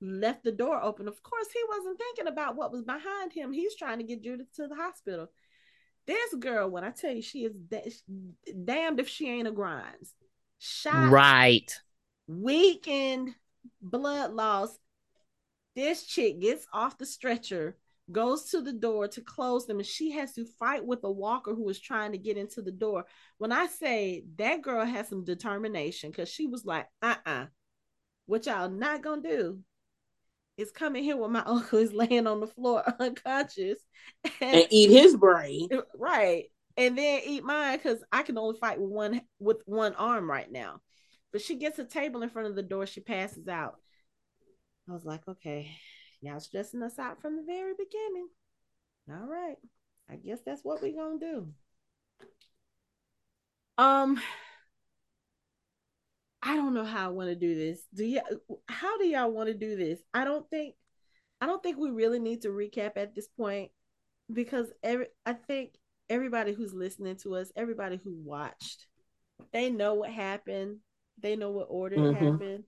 left 0.02 0.44
the 0.44 0.52
door 0.52 0.82
open. 0.82 1.08
Of 1.08 1.22
course, 1.24 1.48
he 1.54 1.60
wasn't 1.68 1.98
thinking 1.98 2.28
about 2.28 2.56
what 2.56 2.72
was 2.72 2.84
behind 2.84 3.34
him. 3.34 3.52
He's 3.52 3.76
trying 3.76 4.00
to 4.00 4.04
get 4.04 4.24
Judith 4.24 4.52
to 4.56 4.68
the 4.68 4.76
hospital. 4.76 5.30
This 6.06 6.34
girl, 6.40 6.70
when 6.70 6.84
I 6.84 6.92
tell 6.92 7.12
you, 7.12 7.22
she 7.22 7.46
is 7.46 7.54
damned 8.66 9.00
if 9.00 9.08
she 9.08 9.30
ain't 9.30 9.48
a 9.48 9.52
Grimes. 9.52 10.14
Shot, 10.58 11.12
right, 11.12 11.72
weakened, 12.28 13.34
blood 13.82 14.34
loss, 14.34 14.78
this 15.80 16.06
chick 16.06 16.40
gets 16.42 16.68
off 16.74 16.98
the 16.98 17.06
stretcher, 17.06 17.78
goes 18.12 18.46
to 18.52 18.62
the 18.62 18.74
door 18.74 19.08
to 19.08 19.22
close 19.22 19.66
them, 19.66 19.78
and 19.78 19.86
she 19.86 20.12
has 20.12 20.34
to 20.34 20.46
fight 20.46 20.86
with 20.86 21.00
a 21.04 21.12
walker 21.12 21.56
who 21.56 21.68
is 21.70 21.80
trying 21.80 22.12
to 22.12 22.18
get 22.18 22.38
into 22.38 22.62
the 22.62 22.72
door. 22.72 23.06
When 23.38 23.52
I 23.52 23.68
say 23.68 24.26
that 24.38 24.62
girl 24.62 24.86
has 24.86 25.08
some 25.08 25.24
determination, 25.24 26.12
because 26.12 26.30
she 26.30 26.48
was 26.48 26.66
like, 26.66 26.88
uh 27.02 27.16
uh-uh. 27.26 27.32
uh, 27.32 27.46
what 28.26 28.46
y'all 28.46 28.70
not 28.70 29.02
gonna 29.02 29.22
do 29.22 29.60
is 30.58 30.72
come 30.72 30.96
in 30.98 31.04
here 31.04 31.16
when 31.16 31.32
my 31.32 31.44
uncle 31.46 31.80
is 31.80 31.94
laying 31.94 32.28
on 32.28 32.42
the 32.42 32.48
floor 32.48 32.84
unconscious 33.00 33.80
and, 34.42 34.56
and 34.56 34.68
eat 34.70 34.92
his 34.92 35.16
brain. 35.16 35.70
Right. 35.98 36.46
And 36.78 36.98
then 36.98 37.22
eat 37.26 37.44
mine 37.44 37.78
because 37.78 38.02
I 38.12 38.24
can 38.24 38.38
only 38.38 38.58
fight 38.58 38.80
with 38.80 38.90
one 38.90 39.22
with 39.40 39.62
one 39.66 39.96
arm 39.96 40.30
right 40.30 40.50
now. 40.50 40.82
But 41.34 41.42
she 41.42 41.56
gets 41.56 41.78
a 41.78 41.84
table 41.84 42.22
in 42.22 42.30
front 42.30 42.48
of 42.48 42.56
the 42.56 42.64
door, 42.64 42.86
she 42.86 43.02
passes 43.02 43.48
out. 43.48 43.76
I 44.90 44.94
was 44.94 45.06
like, 45.06 45.28
okay, 45.28 45.72
Y'all 46.22 46.40
stressing 46.40 46.84
us 46.84 47.00
out 47.00 47.22
from 47.22 47.38
the 47.38 47.44
very 47.44 47.74
beginning. 47.78 48.28
All 49.10 49.28
right. 49.28 49.56
I 50.10 50.16
guess 50.16 50.40
that's 50.46 50.64
what 50.64 50.82
we're 50.82 50.96
gonna 50.96 51.20
do. 51.20 51.48
Um 53.78 54.22
I 56.42 56.56
don't 56.56 56.74
know 56.74 56.86
how 56.86 57.06
I 57.06 57.12
want 57.12 57.30
to 57.30 57.36
do 57.36 57.56
this. 57.56 57.82
Do 57.94 58.06
you 58.06 58.22
how 58.68 58.98
do 58.98 59.06
y'all 59.06 59.32
want 59.32 59.48
to 59.48 59.54
do 59.54 59.76
this? 59.76 60.00
I 60.14 60.26
don't 60.26 60.50
think 60.50 60.76
I 61.40 61.46
don't 61.46 61.64
think 61.64 61.78
we 61.78 61.90
really 61.90 62.20
need 62.20 62.42
to 62.42 62.50
recap 62.50 62.92
at 62.98 63.16
this 63.16 63.28
point 63.28 63.72
because 64.32 64.68
every 64.84 65.08
I 65.26 65.34
think 65.34 65.76
everybody 66.10 66.54
who's 66.54 66.74
listening 66.74 67.16
to 67.18 67.36
us, 67.36 67.52
everybody 67.56 68.00
who 68.04 68.14
watched, 68.14 68.88
they 69.54 69.70
know 69.70 69.94
what 69.94 70.10
happened. 70.10 70.78
They 71.22 71.36
know 71.38 71.52
what 71.52 71.68
order 71.70 71.98
mm-hmm. 71.98 72.26
happened. 72.26 72.64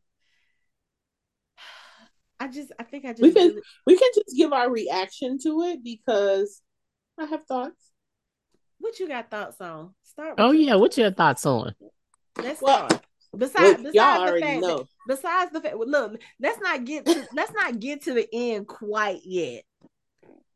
I 2.42 2.48
just 2.48 2.72
I 2.80 2.84
think 2.84 3.06
I 3.06 3.10
just 3.10 3.22
we 3.22 3.32
can 3.32 3.50
really... 3.50 3.62
we 3.86 3.98
can 4.00 4.10
just 4.16 4.36
give 4.36 4.52
our 4.52 4.68
reaction 4.68 5.38
to 5.44 5.62
it 5.62 5.84
because 5.84 6.62
I 7.20 7.26
have 7.26 7.44
thoughts. 7.44 7.92
What 8.80 9.00
you 9.00 9.08
got 9.08 9.30
thoughts 9.30 9.62
on? 9.62 9.94
Start. 10.02 10.36
oh 10.40 10.50
yeah, 10.50 10.74
what 10.74 10.98
your 10.98 11.12
thoughts 11.12 11.46
on? 11.46 11.76
Let's 12.42 12.60
well, 12.60 12.90
start. 12.90 13.06
Besides, 13.38 13.84
well, 13.84 13.92
besides 13.92 14.34
the 14.34 14.40
fact 14.42 14.62
know. 14.62 14.78
That, 14.80 14.88
besides 15.08 15.52
the 15.52 15.62
fact, 15.62 15.76
look, 15.76 16.20
let's 16.40 16.60
not 16.60 16.84
get 16.84 17.06
to, 17.06 17.28
let's 17.34 17.54
not 17.54 17.80
get 17.80 18.02
to 18.06 18.14
the 18.14 18.28
end 18.34 18.68
quite 18.68 19.22
yet. 19.24 19.64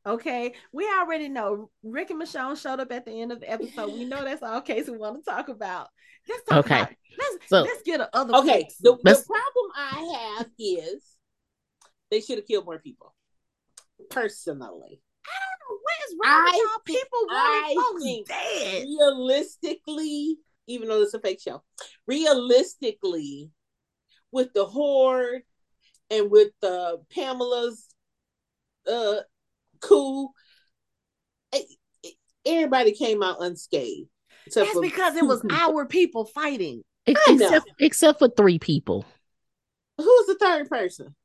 Okay, 0.07 0.53
we 0.73 0.89
already 0.89 1.29
know 1.29 1.69
Rick 1.83 2.09
and 2.09 2.21
Michonne 2.21 2.59
showed 2.59 2.79
up 2.79 2.91
at 2.91 3.05
the 3.05 3.21
end 3.21 3.31
of 3.31 3.41
the 3.41 3.51
episode. 3.51 3.93
We 3.93 4.05
know 4.05 4.23
that's 4.23 4.41
all 4.41 4.61
case 4.61 4.89
we 4.89 4.97
want 4.97 5.23
to 5.23 5.31
talk 5.31 5.49
about. 5.49 5.89
Let's 6.27 6.43
talk 6.45 6.65
okay. 6.65 6.81
about 6.81 6.93
let's 7.17 7.37
so, 7.47 7.61
let's 7.61 7.83
get 7.83 8.09
another. 8.11 8.37
Okay, 8.37 8.67
the, 8.81 8.97
the 9.03 9.23
problem 9.27 9.71
I 9.75 10.35
have 10.37 10.47
is 10.57 11.14
they 12.15 12.21
should 12.21 12.37
have 12.37 12.47
killed 12.47 12.65
more 12.65 12.79
people. 12.79 13.13
Personally, 14.09 15.01
I 15.25 15.35
don't 15.41 15.59
know 15.61 15.79
what 15.83 15.95
is 16.07 16.15
wrong 16.23 16.43
with 16.45 16.55
y'all 16.55 16.81
people 16.85 17.19
wanting 17.27 18.25
think 18.25 18.27
dead. 18.27 18.83
Realistically, 18.83 20.37
even 20.67 20.87
though 20.87 21.01
it's 21.01 21.13
a 21.13 21.19
fake 21.19 21.41
show, 21.41 21.61
realistically, 22.07 23.51
with 24.31 24.53
the 24.53 24.65
horde 24.65 25.41
and 26.09 26.31
with 26.31 26.49
the 26.61 27.01
Pamela's 27.13 27.85
uh 28.89 29.17
cool. 29.81 30.33
Everybody 32.45 32.91
came 32.91 33.23
out 33.23 33.41
unscathed. 33.41 34.07
That's 34.53 34.69
for, 34.69 34.81
because 34.81 35.15
it 35.15 35.25
was 35.25 35.43
our 35.51 35.85
people 35.85 36.25
fighting. 36.25 36.83
Except, 37.07 37.69
except 37.79 38.19
for 38.19 38.29
three 38.29 38.59
people. 38.59 39.03
Who's 39.97 40.27
the 40.27 40.37
third 40.39 40.69
person? 40.69 41.15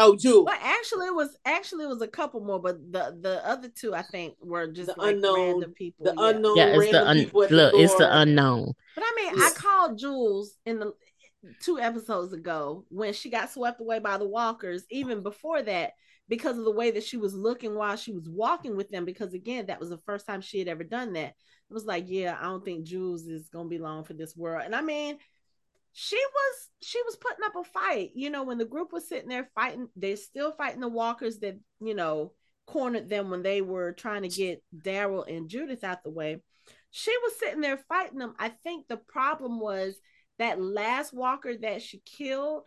Oh, 0.00 0.14
Jules. 0.14 0.44
But 0.44 0.60
actually, 0.62 1.06
it 1.06 1.14
was 1.14 1.36
actually 1.44 1.84
it 1.84 1.88
was 1.88 2.02
a 2.02 2.08
couple 2.08 2.40
more, 2.40 2.60
but 2.60 2.92
the 2.92 3.18
the 3.20 3.46
other 3.46 3.68
two 3.68 3.94
I 3.94 4.02
think 4.02 4.34
were 4.40 4.68
just 4.68 4.94
the 4.94 5.00
like 5.00 5.16
unknown 5.16 5.40
random 5.40 5.72
people. 5.72 6.06
The 6.06 6.14
yeah. 6.16 6.28
unknown. 6.30 6.56
Yeah, 6.56 6.66
it's 6.66 6.90
the 6.92 7.08
un- 7.08 7.30
look. 7.34 7.48
The 7.50 7.70
it's 7.74 7.94
the 7.96 8.18
unknown. 8.18 8.74
But 8.94 9.04
I 9.04 9.12
mean, 9.16 9.42
I 9.42 9.50
called 9.56 9.98
Jules 9.98 10.56
in 10.64 10.78
the 10.78 10.94
two 11.60 11.80
episodes 11.80 12.32
ago 12.32 12.84
when 12.90 13.12
she 13.12 13.28
got 13.28 13.50
swept 13.50 13.80
away 13.80 13.98
by 13.98 14.18
the 14.18 14.28
walkers. 14.28 14.84
Even 14.88 15.22
before 15.24 15.62
that, 15.62 15.94
because 16.28 16.56
of 16.58 16.64
the 16.64 16.70
way 16.70 16.92
that 16.92 17.02
she 17.02 17.16
was 17.16 17.34
looking 17.34 17.74
while 17.74 17.96
she 17.96 18.12
was 18.12 18.28
walking 18.28 18.76
with 18.76 18.90
them. 18.90 19.04
Because 19.04 19.34
again, 19.34 19.66
that 19.66 19.80
was 19.80 19.90
the 19.90 19.98
first 19.98 20.26
time 20.26 20.40
she 20.40 20.60
had 20.60 20.68
ever 20.68 20.84
done 20.84 21.14
that. 21.14 21.34
It 21.70 21.74
was 21.74 21.84
like, 21.84 22.04
yeah, 22.06 22.36
I 22.38 22.44
don't 22.44 22.64
think 22.64 22.86
Jules 22.86 23.26
is 23.26 23.48
gonna 23.48 23.68
be 23.68 23.78
long 23.78 24.04
for 24.04 24.14
this 24.14 24.36
world. 24.36 24.62
And 24.64 24.76
I 24.76 24.80
mean, 24.80 25.18
she 25.92 26.16
was 26.16 26.68
she 26.82 27.02
was 27.02 27.16
putting 27.16 27.44
up 27.44 27.56
a 27.56 27.64
fight. 27.64 28.10
You 28.14 28.30
know, 28.30 28.44
when 28.44 28.58
the 28.58 28.64
group 28.64 28.92
was 28.92 29.08
sitting 29.08 29.28
there 29.28 29.50
fighting, 29.54 29.88
they're 29.96 30.16
still 30.16 30.52
fighting 30.52 30.80
the 30.80 30.88
walkers 30.88 31.38
that 31.38 31.58
you 31.80 31.94
know 31.94 32.32
cornered 32.66 33.08
them 33.08 33.30
when 33.30 33.42
they 33.42 33.62
were 33.62 33.92
trying 33.92 34.22
to 34.22 34.28
get 34.28 34.62
Daryl 34.76 35.24
and 35.26 35.48
Judith 35.48 35.84
out 35.84 36.04
the 36.04 36.10
way. 36.10 36.42
She 36.90 37.14
was 37.22 37.38
sitting 37.38 37.60
there 37.60 37.78
fighting 37.88 38.18
them. 38.18 38.34
I 38.38 38.48
think 38.48 38.88
the 38.88 38.96
problem 38.96 39.60
was 39.60 39.96
that 40.38 40.60
last 40.60 41.12
walker 41.12 41.56
that 41.56 41.82
she 41.82 42.02
killed 42.04 42.64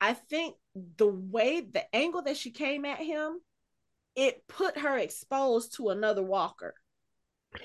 I 0.00 0.14
think 0.14 0.56
the 0.96 1.06
way 1.06 1.60
the 1.60 1.82
angle 1.94 2.22
that 2.22 2.36
she 2.36 2.50
came 2.50 2.84
at 2.84 2.98
him, 2.98 3.40
it 4.14 4.46
put 4.48 4.78
her 4.78 4.98
exposed 4.98 5.76
to 5.76 5.88
another 5.88 6.22
walker. 6.22 6.74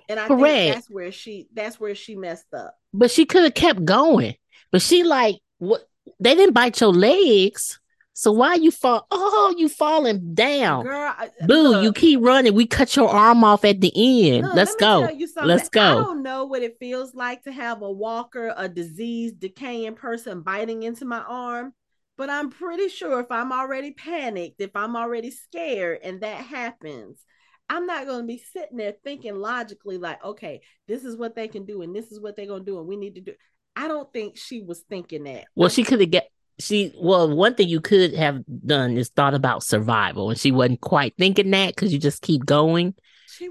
And 0.08 0.20
I 0.20 0.28
Correct. 0.28 0.42
think 0.44 0.76
that's 0.76 0.90
where 0.90 1.12
she 1.12 1.48
that's 1.54 1.80
where 1.80 1.96
she 1.96 2.16
messed 2.16 2.54
up. 2.54 2.76
But 2.94 3.12
she 3.12 3.26
could 3.26 3.44
have 3.44 3.54
kept 3.54 3.86
going. 3.86 4.36
But 4.72 4.82
she 4.82 5.04
like 5.04 5.40
what 5.58 5.82
they 6.20 6.36
didn't 6.36 6.54
bite 6.54 6.80
your 6.82 6.94
legs. 6.94 7.80
So 8.14 8.32
why 8.32 8.56
you 8.56 8.72
fall? 8.72 9.08
Oh, 9.10 9.56
you 9.58 9.68
falling 9.70 10.36
down, 10.36 10.84
girl. 10.84 11.16
Boo! 11.48 11.70
Look, 11.70 11.84
you 11.84 11.94
keep 11.94 12.20
running. 12.22 12.54
We 12.54 12.68
cut 12.68 12.96
your 12.96 13.10
arm 13.10 13.44
off 13.44 13.66
at 13.66 13.82
the 13.82 13.92
end. 13.96 14.46
Look, 14.48 14.56
Let's 14.56 14.76
go. 14.76 15.10
Let's 15.42 15.70
go. 15.70 15.82
I 15.82 15.94
don't 15.96 16.22
know 16.22 16.46
what 16.46 16.62
it 16.62 16.78
feels 16.78 17.16
like 17.16 17.44
to 17.44 17.52
have 17.52 17.82
a 17.82 17.92
walker, 17.92 18.54
a 18.56 18.68
diseased, 18.70 19.40
decaying 19.40 19.96
person 19.96 20.42
biting 20.42 20.84
into 20.84 21.06
my 21.06 21.20
arm. 21.20 21.74
But 22.18 22.30
I'm 22.30 22.52
pretty 22.52 22.90
sure 22.90 23.22
if 23.22 23.32
I'm 23.32 23.52
already 23.52 23.92
panicked, 23.92 24.62
if 24.62 24.76
I'm 24.76 24.96
already 24.96 25.32
scared, 25.32 26.02
and 26.04 26.22
that 26.22 26.42
happens, 26.44 27.24
I'm 27.72 27.86
not 27.86 28.06
going 28.06 28.20
to 28.20 28.28
be 28.28 28.38
sitting 28.38 28.78
there 28.78 28.96
thinking 29.02 29.38
logically, 29.38 29.98
like, 29.98 30.22
okay, 30.26 30.60
this 30.90 31.06
is 31.06 31.16
what 31.16 31.38
they 31.38 31.48
can 31.48 31.66
do, 31.66 31.82
and 31.82 31.96
this 31.96 32.12
is 32.12 32.20
what 32.20 32.36
they're 32.36 32.46
going 32.46 32.66
to 32.66 32.72
do, 32.72 32.78
and 32.78 32.88
we 32.88 32.98
need 32.98 33.16
to 33.16 33.22
do. 33.22 33.34
I 33.78 33.88
don't 33.88 34.12
think 34.12 34.38
she 34.38 34.62
was 34.62 34.82
thinking 34.90 35.24
that. 35.24 35.46
Well, 35.56 35.70
she 35.70 35.86
could 35.86 36.02
have 36.02 36.12
get 36.12 36.30
she 36.60 36.94
well 37.00 37.34
one 37.34 37.56
thing 37.56 37.70
you 37.70 37.80
could 37.80 38.14
have 38.14 38.44
done 38.66 38.98
is 38.98 39.10
thought 39.10 39.34
about 39.34 39.64
survival 39.64 40.30
and 40.30 40.38
she 40.38 40.52
wasn't 40.52 40.80
quite 40.80 41.16
thinking 41.18 41.50
that 41.50 41.74
because 41.74 41.92
you 41.92 41.98
just 41.98 42.22
keep 42.22 42.46
going 42.46 42.94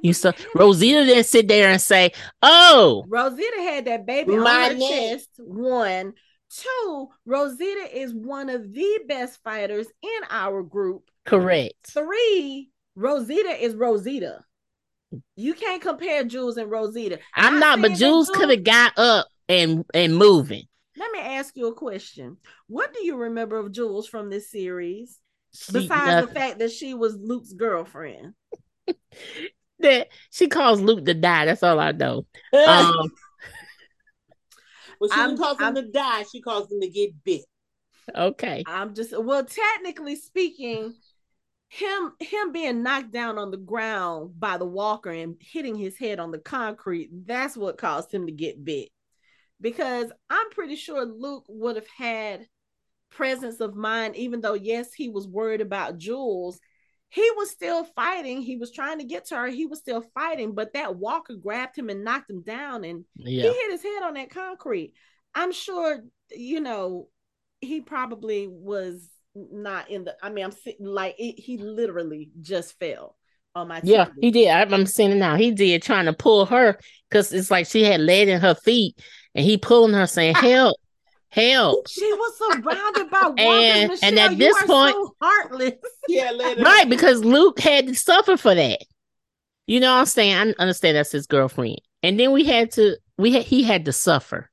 you 0.03 0.13
saw 0.13 0.31
rosita 0.55 1.05
didn't 1.07 1.25
sit 1.25 1.49
there 1.49 1.71
and 1.71 1.81
say 1.81 2.13
oh 2.43 3.05
rosita 3.09 3.63
had 3.63 3.87
that 3.87 4.07
baby 4.07 4.37
My 4.37 4.67
on 4.67 4.75
her 4.75 4.79
chest 4.79 5.31
one 5.39 6.13
Two, 6.51 7.09
Rosita 7.27 7.97
is 7.97 8.13
one 8.13 8.49
of 8.49 8.73
the 8.73 9.01
best 9.07 9.41
fighters 9.45 9.87
in 10.03 10.21
our 10.31 10.65
group. 10.65 11.09
Correct. 11.25 11.75
Three, 11.87 12.71
Rosita 12.95 13.63
is 13.63 13.75
Rosita. 13.75 14.41
You 15.37 15.55
can't 15.55 15.83
compare 15.83 16.25
Jules 16.25 16.57
and 16.57 16.71
Rosita. 16.71 17.19
I'm, 17.35 17.55
I'm 17.55 17.61
not, 17.61 17.81
but 17.81 17.95
Jules 17.95 18.31
could 18.31 18.51
have 18.51 18.65
got 18.65 18.99
up 18.99 19.27
and 19.49 19.85
and 19.93 20.17
moving. 20.17 20.65
Let 20.97 21.11
me 21.13 21.21
ask 21.21 21.57
you 21.57 21.69
a 21.69 21.75
question. 21.75 22.37
What 22.67 22.93
do 22.93 23.05
you 23.05 23.17
remember 23.17 23.57
of 23.57 23.73
Jules 23.73 24.07
from 24.07 24.31
this 24.31 24.51
series? 24.51 25.19
She, 25.55 25.73
besides 25.73 26.27
the 26.27 26.33
fact 26.33 26.59
that 26.59 26.71
she 26.71 26.95
was 26.95 27.17
Luke's 27.17 27.53
girlfriend. 27.53 28.35
that 29.81 30.09
she 30.31 30.49
calls 30.49 30.81
Luke 30.81 31.05
to 31.07 31.15
die. 31.15 31.47
That's 31.47 31.63
all 31.63 31.81
I 31.81 31.93
know. 31.93 32.27
Um, 32.53 33.11
well, 35.01 35.09
she 35.11 35.19
I'm, 35.19 35.31
didn't 35.31 35.41
cause 35.41 35.57
I'm, 35.61 35.75
to 35.77 35.83
die. 35.83 36.25
She 36.31 36.43
calls 36.43 36.71
him 36.71 36.83
to 36.83 36.89
get 36.89 37.25
bit. 37.25 37.41
Okay. 38.15 38.63
I'm 38.67 38.95
just 38.95 39.19
well, 39.19 39.45
technically 39.45 40.17
speaking, 40.17 40.95
him 41.73 42.13
him 42.19 42.53
being 42.53 42.83
knocked 42.83 43.13
down 43.13 43.39
on 43.39 43.51
the 43.51 43.57
ground 43.57 44.39
by 44.39 44.59
the 44.59 44.67
walker 44.67 45.11
and 45.11 45.37
hitting 45.41 45.77
his 45.77 45.97
head 45.97 46.19
on 46.19 46.31
the 46.31 46.39
concrete, 46.39 47.11
that's 47.27 47.57
what 47.57 47.79
caused 47.79 48.13
him 48.13 48.27
to 48.27 48.33
get 48.33 48.65
bit. 48.65 48.91
Because 49.61 50.11
I'm 50.29 50.51
pretty 50.51 50.77
sure 50.77 51.05
Luke 51.05 51.45
would 51.49 51.77
have 51.77 51.89
had 51.97 52.47
presence 53.11 53.61
of 53.61 53.75
mind, 53.75 54.17
even 54.17 54.41
though 54.41 54.55
yes, 54.55 54.93
he 54.93 55.09
was 55.09 55.27
worried 55.27 55.61
about 55.61 55.99
Jules 55.99 56.61
he 57.11 57.29
was 57.37 57.51
still 57.51 57.85
fighting. 57.85 58.41
He 58.41 58.57
was 58.57 58.71
trying 58.71 58.99
to 58.99 59.05
get 59.05 59.27
to 59.27 59.37
her. 59.37 59.49
He 59.49 59.67
was 59.67 59.81
still 59.81 60.05
fighting, 60.15 60.55
but 60.55 60.73
that 60.75 60.97
walker 60.97 61.35
grabbed 61.35 61.77
him 61.77 61.91
and 61.91 62.05
knocked 62.05 62.31
him 62.31 62.43
down, 62.43 62.85
and 62.85 63.05
yeah. 63.17 63.43
he 63.43 63.49
hit 63.49 63.73
his 63.73 63.83
head 63.83 64.05
on 64.05 64.15
that 64.15 64.31
concrete. 64.31 64.95
I'm 65.35 65.53
sure, 65.53 66.01
you 66.31 66.61
know, 66.61 67.09
he 67.61 67.81
probably 67.81 68.47
was 68.49 69.09
not 69.35 69.91
in 69.91 70.05
the. 70.05 70.17
I 70.23 70.31
mean, 70.31 70.45
I'm 70.45 70.53
sitting 70.53 70.87
like 70.87 71.15
it, 71.19 71.41
he 71.41 71.59
literally 71.59 72.31
just 72.41 72.79
fell 72.79 73.17
on 73.55 73.69
my. 73.69 73.81
Yeah, 73.85 74.09
he 74.21 74.31
did. 74.31 74.49
I'm 74.49 74.87
seeing 74.87 75.13
it 75.13 75.17
now. 75.17 75.37
He 75.37 75.53
did 75.53 75.83
trying 75.83 76.07
to 76.07 76.13
pull 76.13 76.47
her 76.47 76.79
because 77.09 77.33
it's 77.33 77.51
like 77.51 77.67
she 77.67 77.83
had 77.83 78.01
lead 78.01 78.29
in 78.29 78.41
her 78.41 78.55
feet, 78.55 78.99
and 79.35 79.45
he 79.45 79.57
pulling 79.57 79.95
her, 79.95 80.07
saying, 80.07 80.35
ah, 80.37 80.41
"Help." 80.41 80.77
help. 81.31 81.87
She 81.89 82.13
was 82.13 82.39
surrounded 82.39 83.11
by 83.11 83.33
and, 83.39 83.91
Michelle, 83.91 84.09
and 84.09 84.19
at 84.19 84.39
this 84.39 84.57
point, 84.65 84.95
so 84.95 85.17
heartless. 85.21 85.75
yeah, 86.09 86.33
right, 86.61 86.89
because 86.89 87.25
Luke 87.25 87.61
had 87.61 87.87
to 87.87 87.95
suffer 87.95 88.37
for 88.37 88.55
that. 88.55 88.81
You 89.67 89.81
know 89.81 89.93
what 89.93 90.01
I'm 90.01 90.07
saying? 90.07 90.35
I 90.35 90.63
understand 90.63 90.97
that's 90.97 91.13
his 91.13 91.27
girlfriend. 91.27 91.81
And 92.03 92.19
then 92.19 92.33
we 92.33 92.45
had 92.45 92.73
to 92.73 92.97
we 93.19 93.33
had 93.33 93.45
he 93.45 93.63
had 93.63 93.85
to 93.85 93.93
suffer 93.93 94.51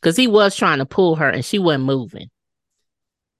because 0.00 0.16
he 0.16 0.26
was 0.26 0.56
trying 0.56 0.78
to 0.78 0.86
pull 0.86 1.16
her 1.16 1.28
and 1.28 1.44
she 1.44 1.58
wasn't 1.58 1.84
moving. 1.84 2.28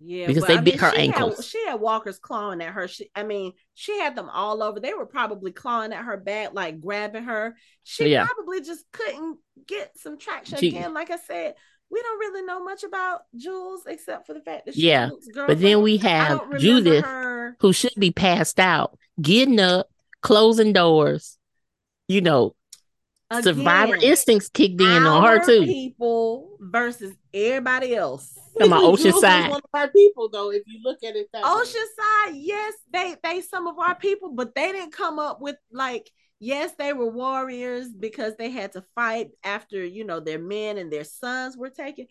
Yeah, 0.01 0.29
because 0.29 0.45
they 0.45 0.57
I 0.57 0.61
bit 0.61 0.75
mean, 0.75 0.79
her 0.79 0.93
she 0.93 0.99
ankles. 0.99 1.37
Had, 1.37 1.45
she 1.45 1.67
had 1.67 1.81
walkers 1.81 2.19
clawing 2.19 2.63
at 2.63 2.73
her. 2.73 2.87
She, 2.87 3.11
I 3.17 3.25
mean, 3.25 3.53
she 3.75 3.99
had 3.99 4.15
them 4.15 4.29
all 4.31 4.63
over. 4.63 4.79
They 4.79 4.95
were 4.95 5.07
probably 5.07 5.51
clawing 5.51 5.93
at 5.93 6.05
her 6.05 6.17
back, 6.17 6.51
like 6.55 6.81
grabbing 6.81 7.25
her. 7.25 7.57
She 7.83 8.11
yeah. 8.11 8.27
probably 8.27 8.61
just 8.61 8.85
couldn't 8.93 9.39
get 9.67 9.99
some 9.99 10.17
traction 10.17 10.59
she, 10.59 10.69
again. 10.69 10.95
Like 10.95 11.11
I 11.11 11.17
said, 11.17 11.55
we 11.91 12.01
don't 12.01 12.19
really 12.21 12.43
know 12.43 12.63
much 12.63 12.85
about 12.85 13.23
Jules 13.37 13.83
except 13.87 14.27
for 14.27 14.35
the 14.35 14.41
fact 14.41 14.67
that 14.67 14.75
she 14.75 14.89
yeah. 14.89 15.11
But 15.35 15.61
then 15.61 15.83
we 15.83 15.97
have 15.97 16.59
Judith, 16.59 17.05
her... 17.05 17.57
who 17.61 17.73
should 17.73 17.95
be 17.99 18.13
passed 18.13 18.61
out, 18.61 18.97
getting 19.21 19.59
up, 19.59 19.89
closing 20.23 20.73
doors. 20.73 21.39
You 22.07 22.21
know, 22.21 22.55
Again, 23.31 23.43
survivor 23.43 23.97
instincts 23.97 24.49
kicked 24.49 24.81
in 24.81 25.03
on 25.05 25.25
her 25.25 25.45
too. 25.45 25.65
People 25.65 26.57
versus 26.61 27.15
everybody 27.35 27.95
else. 27.95 28.33
Come 28.59 28.73
on, 28.73 28.83
Oceanside. 28.83 29.51
One 29.51 29.61
of 29.65 29.71
our 29.73 29.89
people, 29.89 30.29
though, 30.29 30.51
if 30.51 30.63
you 30.67 30.81
look 30.83 30.99
at 31.05 31.17
it 31.17 31.29
that 31.33 31.45
Oceanside, 31.45 32.33
way. 32.33 32.39
yes, 32.39 32.75
they 32.93 33.17
they 33.23 33.41
some 33.41 33.67
of 33.67 33.79
our 33.79 33.95
people, 33.95 34.33
but 34.33 34.55
they 34.55 34.73
didn't 34.73 34.93
come 34.93 35.19
up 35.19 35.41
with 35.41 35.57
like 35.73 36.11
yes, 36.41 36.73
they 36.79 36.93
were 36.93 37.11
warriors 37.11 37.89
because 37.89 38.37
they 38.37 38.51
had 38.51 38.73
to 38.73 38.83
fight 38.95 39.31
after 39.45 39.85
you 39.85 40.05
know 40.05 40.21
their 40.21 40.39
men 40.39 40.79
and 40.79 40.93
their 40.93 41.05
sons 41.05 41.57
were 41.57 41.71
taken. 41.71 42.07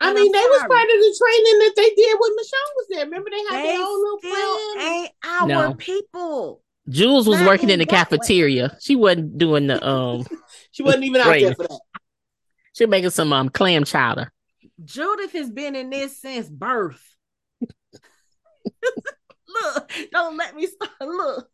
I 0.00 0.12
mean, 0.12 0.30
they 0.30 0.38
was 0.38 0.60
part 0.60 0.82
of 0.82 0.88
the 0.88 1.18
training 1.18 1.58
that 1.60 1.72
they 1.76 2.02
did 2.02 2.16
when 2.20 2.32
Michonne 2.32 2.76
was 2.76 2.86
there. 2.90 3.04
Remember, 3.06 3.30
they 3.30 3.56
had 3.56 3.64
they 3.64 3.76
their 3.76 3.80
own 3.80 4.02
little 4.02 4.18
still 4.18 4.82
Ain't 4.82 5.10
our 5.24 5.48
no. 5.48 5.74
people. 5.74 6.62
Jules 6.88 7.26
was 7.26 7.38
Not 7.38 7.46
working 7.48 7.70
in 7.70 7.78
the 7.78 7.86
cafeteria. 7.86 8.64
Way. 8.64 8.78
She 8.80 8.94
wasn't 8.94 9.38
doing 9.38 9.66
the 9.66 9.84
um. 9.84 10.26
she 10.70 10.82
wasn't 10.82 11.04
even 11.04 11.20
out 11.20 11.32
there 11.32 11.54
for 11.54 11.62
that. 11.66 11.80
She 12.74 12.84
was 12.84 12.90
making 12.90 13.10
some 13.10 13.32
um 13.32 13.48
clam 13.48 13.84
chowder. 13.84 14.32
Judith 14.84 15.32
has 15.32 15.50
been 15.50 15.74
in 15.74 15.90
this 15.90 16.20
since 16.20 16.48
birth. 16.48 17.02
look, 19.48 19.92
don't 20.12 20.36
let 20.36 20.54
me 20.54 20.66
start. 20.66 20.92
Look. 21.00 21.48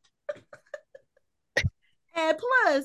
and 2.17 2.39
plus, 2.39 2.85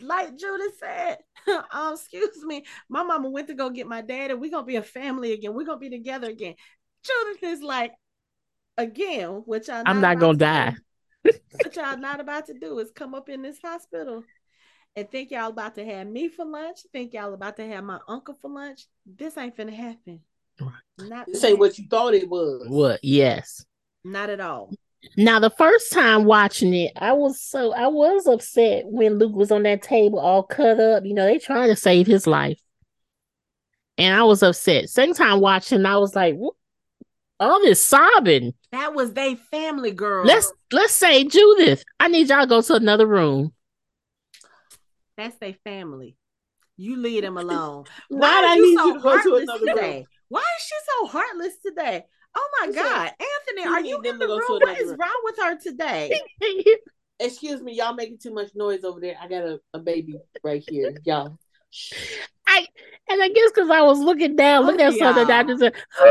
like 0.00 0.36
Judith 0.36 0.78
said, 0.78 1.18
um, 1.72 1.94
excuse 1.94 2.42
me, 2.44 2.64
my 2.88 3.02
mama 3.02 3.28
went 3.28 3.48
to 3.48 3.54
go 3.54 3.70
get 3.70 3.86
my 3.86 4.00
dad, 4.00 4.30
and 4.30 4.40
we're 4.40 4.50
gonna 4.50 4.66
be 4.66 4.76
a 4.76 4.82
family 4.82 5.32
again. 5.32 5.54
We're 5.54 5.66
gonna 5.66 5.78
be 5.78 5.90
together 5.90 6.30
again. 6.30 6.54
Judith 7.04 7.42
is 7.42 7.62
like, 7.62 7.92
again, 8.76 9.42
which 9.46 9.68
I 9.68 9.82
I'm 9.84 10.00
not 10.00 10.18
gonna 10.18 10.38
die. 10.38 10.74
what 11.22 11.76
y'all 11.76 11.98
not 11.98 12.20
about 12.20 12.46
to 12.46 12.54
do 12.54 12.78
is 12.78 12.90
come 12.90 13.14
up 13.14 13.28
in 13.28 13.42
this 13.42 13.58
hospital 13.62 14.24
and 15.00 15.10
think 15.10 15.30
y'all 15.30 15.48
about 15.48 15.74
to 15.76 15.84
have 15.84 16.06
me 16.06 16.28
for 16.28 16.44
lunch, 16.44 16.80
think 16.92 17.14
y'all 17.14 17.32
about 17.32 17.56
to 17.56 17.66
have 17.66 17.82
my 17.82 17.98
uncle 18.06 18.36
for 18.40 18.50
lunch. 18.50 18.86
This 19.06 19.36
ain't 19.38 19.56
finna 19.56 19.72
happen. 19.72 20.20
Not 20.98 21.26
this 21.26 21.42
ain't 21.42 21.58
what 21.58 21.78
you 21.78 21.86
thought 21.88 22.12
it 22.12 22.28
was. 22.28 22.68
What? 22.68 23.00
Yes. 23.02 23.64
Not 24.04 24.28
at 24.28 24.40
all. 24.40 24.70
Now, 25.16 25.40
the 25.40 25.48
first 25.48 25.90
time 25.90 26.26
watching 26.26 26.74
it, 26.74 26.92
I 26.96 27.12
was 27.12 27.40
so 27.40 27.72
I 27.72 27.86
was 27.86 28.26
upset 28.26 28.82
when 28.84 29.18
Luke 29.18 29.34
was 29.34 29.50
on 29.50 29.62
that 29.62 29.80
table 29.80 30.18
all 30.18 30.42
cut 30.42 30.78
up. 30.78 31.06
You 31.06 31.14
know, 31.14 31.24
they 31.24 31.38
trying 31.38 31.68
to 31.68 31.76
save 31.76 32.06
his 32.06 32.26
life, 32.26 32.60
and 33.96 34.14
I 34.14 34.24
was 34.24 34.42
upset. 34.42 34.90
Second 34.90 35.14
time 35.14 35.40
watching, 35.40 35.86
I 35.86 35.96
was 35.96 36.14
like, 36.14 36.36
all 37.38 37.60
this 37.62 37.82
sobbing. 37.82 38.52
That 38.72 38.94
was 38.94 39.14
they 39.14 39.36
family 39.36 39.92
girl. 39.92 40.26
Let's 40.26 40.52
let's 40.70 40.92
say 40.92 41.24
Judith. 41.24 41.82
I 41.98 42.08
need 42.08 42.28
y'all 42.28 42.42
to 42.42 42.46
go 42.46 42.60
to 42.60 42.74
another 42.74 43.06
room. 43.06 43.54
That's 45.20 45.36
their 45.36 45.54
family. 45.64 46.16
You 46.78 46.96
leave 46.96 47.20
them 47.20 47.36
alone. 47.36 47.84
Why 48.08 48.42
are 48.46 48.56
you 48.56 48.74
so 48.74 48.98
heartless 49.00 49.50
today? 49.58 49.96
Room. 49.96 50.06
Why 50.30 50.40
is 50.40 50.64
she 50.64 50.74
so 50.88 51.06
heartless 51.08 51.58
today? 51.64 52.04
Oh 52.34 52.48
my 52.60 52.72
God, 52.72 53.10
Anthony, 53.10 53.66
are 53.68 53.82
you 53.84 54.00
in 54.00 54.18
the 54.18 54.26
room? 54.26 54.40
What 54.46 54.78
is 54.78 54.96
wrong 54.98 55.20
with 55.24 55.36
her 55.40 55.58
today? 55.58 56.18
Excuse 57.20 57.60
me, 57.60 57.74
y'all 57.74 57.92
making 57.92 58.16
too 58.16 58.32
much 58.32 58.54
noise 58.54 58.82
over 58.82 58.98
there. 58.98 59.14
I 59.20 59.28
got 59.28 59.42
a, 59.42 59.60
a 59.74 59.78
baby 59.78 60.16
right 60.42 60.64
here, 60.66 60.96
y'all. 61.04 61.38
I 62.46 62.66
and 63.10 63.22
I 63.22 63.28
guess 63.28 63.50
because 63.54 63.68
I 63.68 63.82
was 63.82 63.98
looking 63.98 64.36
down, 64.36 64.64
looking 64.64 64.80
oh, 64.80 64.88
at 64.88 64.94
something, 64.94 65.30
I 65.30 65.42
just 65.42 65.60
said, 65.60 65.74
I'm 66.00 66.08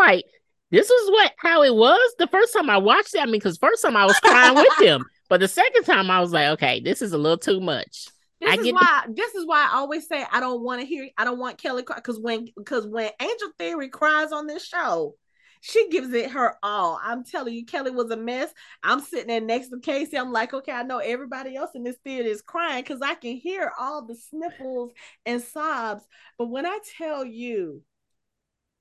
like, 0.00 0.24
this 0.72 0.90
is 0.90 1.10
what 1.12 1.30
how 1.36 1.62
it 1.62 1.74
was 1.74 2.14
the 2.18 2.26
first 2.26 2.54
time 2.54 2.68
I 2.68 2.78
watched 2.78 3.14
it. 3.14 3.20
I 3.20 3.26
mean, 3.26 3.34
because 3.34 3.56
first 3.58 3.82
time 3.82 3.96
I 3.96 4.04
was 4.04 4.18
crying 4.18 4.56
with 4.56 4.80
him, 4.80 5.04
but 5.28 5.40
the 5.40 5.48
second 5.48 5.84
time 5.84 6.10
I 6.10 6.20
was 6.20 6.32
like, 6.32 6.48
okay, 6.50 6.80
this 6.80 7.02
is 7.02 7.12
a 7.12 7.18
little 7.18 7.38
too 7.38 7.60
much. 7.60 8.08
This 8.40 8.50
I 8.50 8.60
is 8.60 8.72
why 8.72 9.04
the- 9.06 9.14
this 9.14 9.34
is 9.34 9.46
why 9.46 9.68
I 9.70 9.76
always 9.76 10.06
say 10.06 10.24
I 10.30 10.40
don't 10.40 10.62
want 10.62 10.80
to 10.80 10.86
hear 10.86 11.08
I 11.16 11.24
don't 11.24 11.38
want 11.38 11.58
Kelly 11.58 11.82
cry 11.82 11.96
because 11.96 12.18
when 12.18 12.48
because 12.56 12.86
when 12.86 13.10
Angel 13.20 13.48
Theory 13.58 13.88
cries 13.88 14.32
on 14.32 14.46
this 14.46 14.66
show, 14.66 15.14
she 15.60 15.88
gives 15.88 16.12
it 16.12 16.32
her 16.32 16.56
all. 16.62 17.00
I'm 17.02 17.24
telling 17.24 17.54
you, 17.54 17.64
Kelly 17.64 17.90
was 17.90 18.10
a 18.10 18.16
mess. 18.18 18.52
I'm 18.82 19.00
sitting 19.00 19.28
there 19.28 19.40
next 19.40 19.68
to 19.70 19.80
Casey. 19.80 20.18
I'm 20.18 20.30
like, 20.32 20.52
okay, 20.52 20.72
I 20.72 20.82
know 20.82 20.98
everybody 20.98 21.56
else 21.56 21.70
in 21.74 21.84
this 21.84 21.96
theater 22.04 22.28
is 22.28 22.42
crying 22.42 22.82
because 22.82 23.00
I 23.00 23.14
can 23.14 23.36
hear 23.36 23.72
all 23.78 24.04
the 24.04 24.14
sniffles 24.14 24.92
and 25.24 25.40
sobs. 25.40 26.02
But 26.36 26.50
when 26.50 26.66
I 26.66 26.78
tell 26.98 27.24
you, 27.24 27.82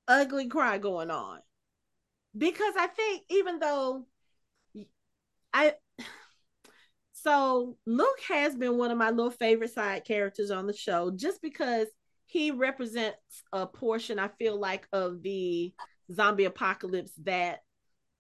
ugly 0.10 0.48
cry 0.48 0.78
going 0.78 1.10
on, 1.10 1.40
because 2.38 2.74
I 2.78 2.88
think 2.88 3.24
even 3.30 3.60
though 3.60 4.06
I 5.54 5.76
so 7.24 7.78
Luke 7.86 8.20
has 8.28 8.56
been 8.56 8.78
one 8.78 8.92
of 8.92 8.98
my 8.98 9.10
little 9.10 9.32
favorite 9.32 9.74
side 9.74 10.04
characters 10.04 10.52
on 10.52 10.68
the 10.68 10.74
show 10.74 11.12
just 11.12 11.42
because 11.42 11.88
he 12.26 12.52
represents 12.52 13.18
a 13.52 13.66
portion 13.66 14.20
I 14.20 14.28
feel 14.28 14.60
like 14.60 14.88
of 14.92 15.24
the 15.24 15.74
zombie 16.14 16.46
apocalypse 16.46 17.12
that 17.24 17.62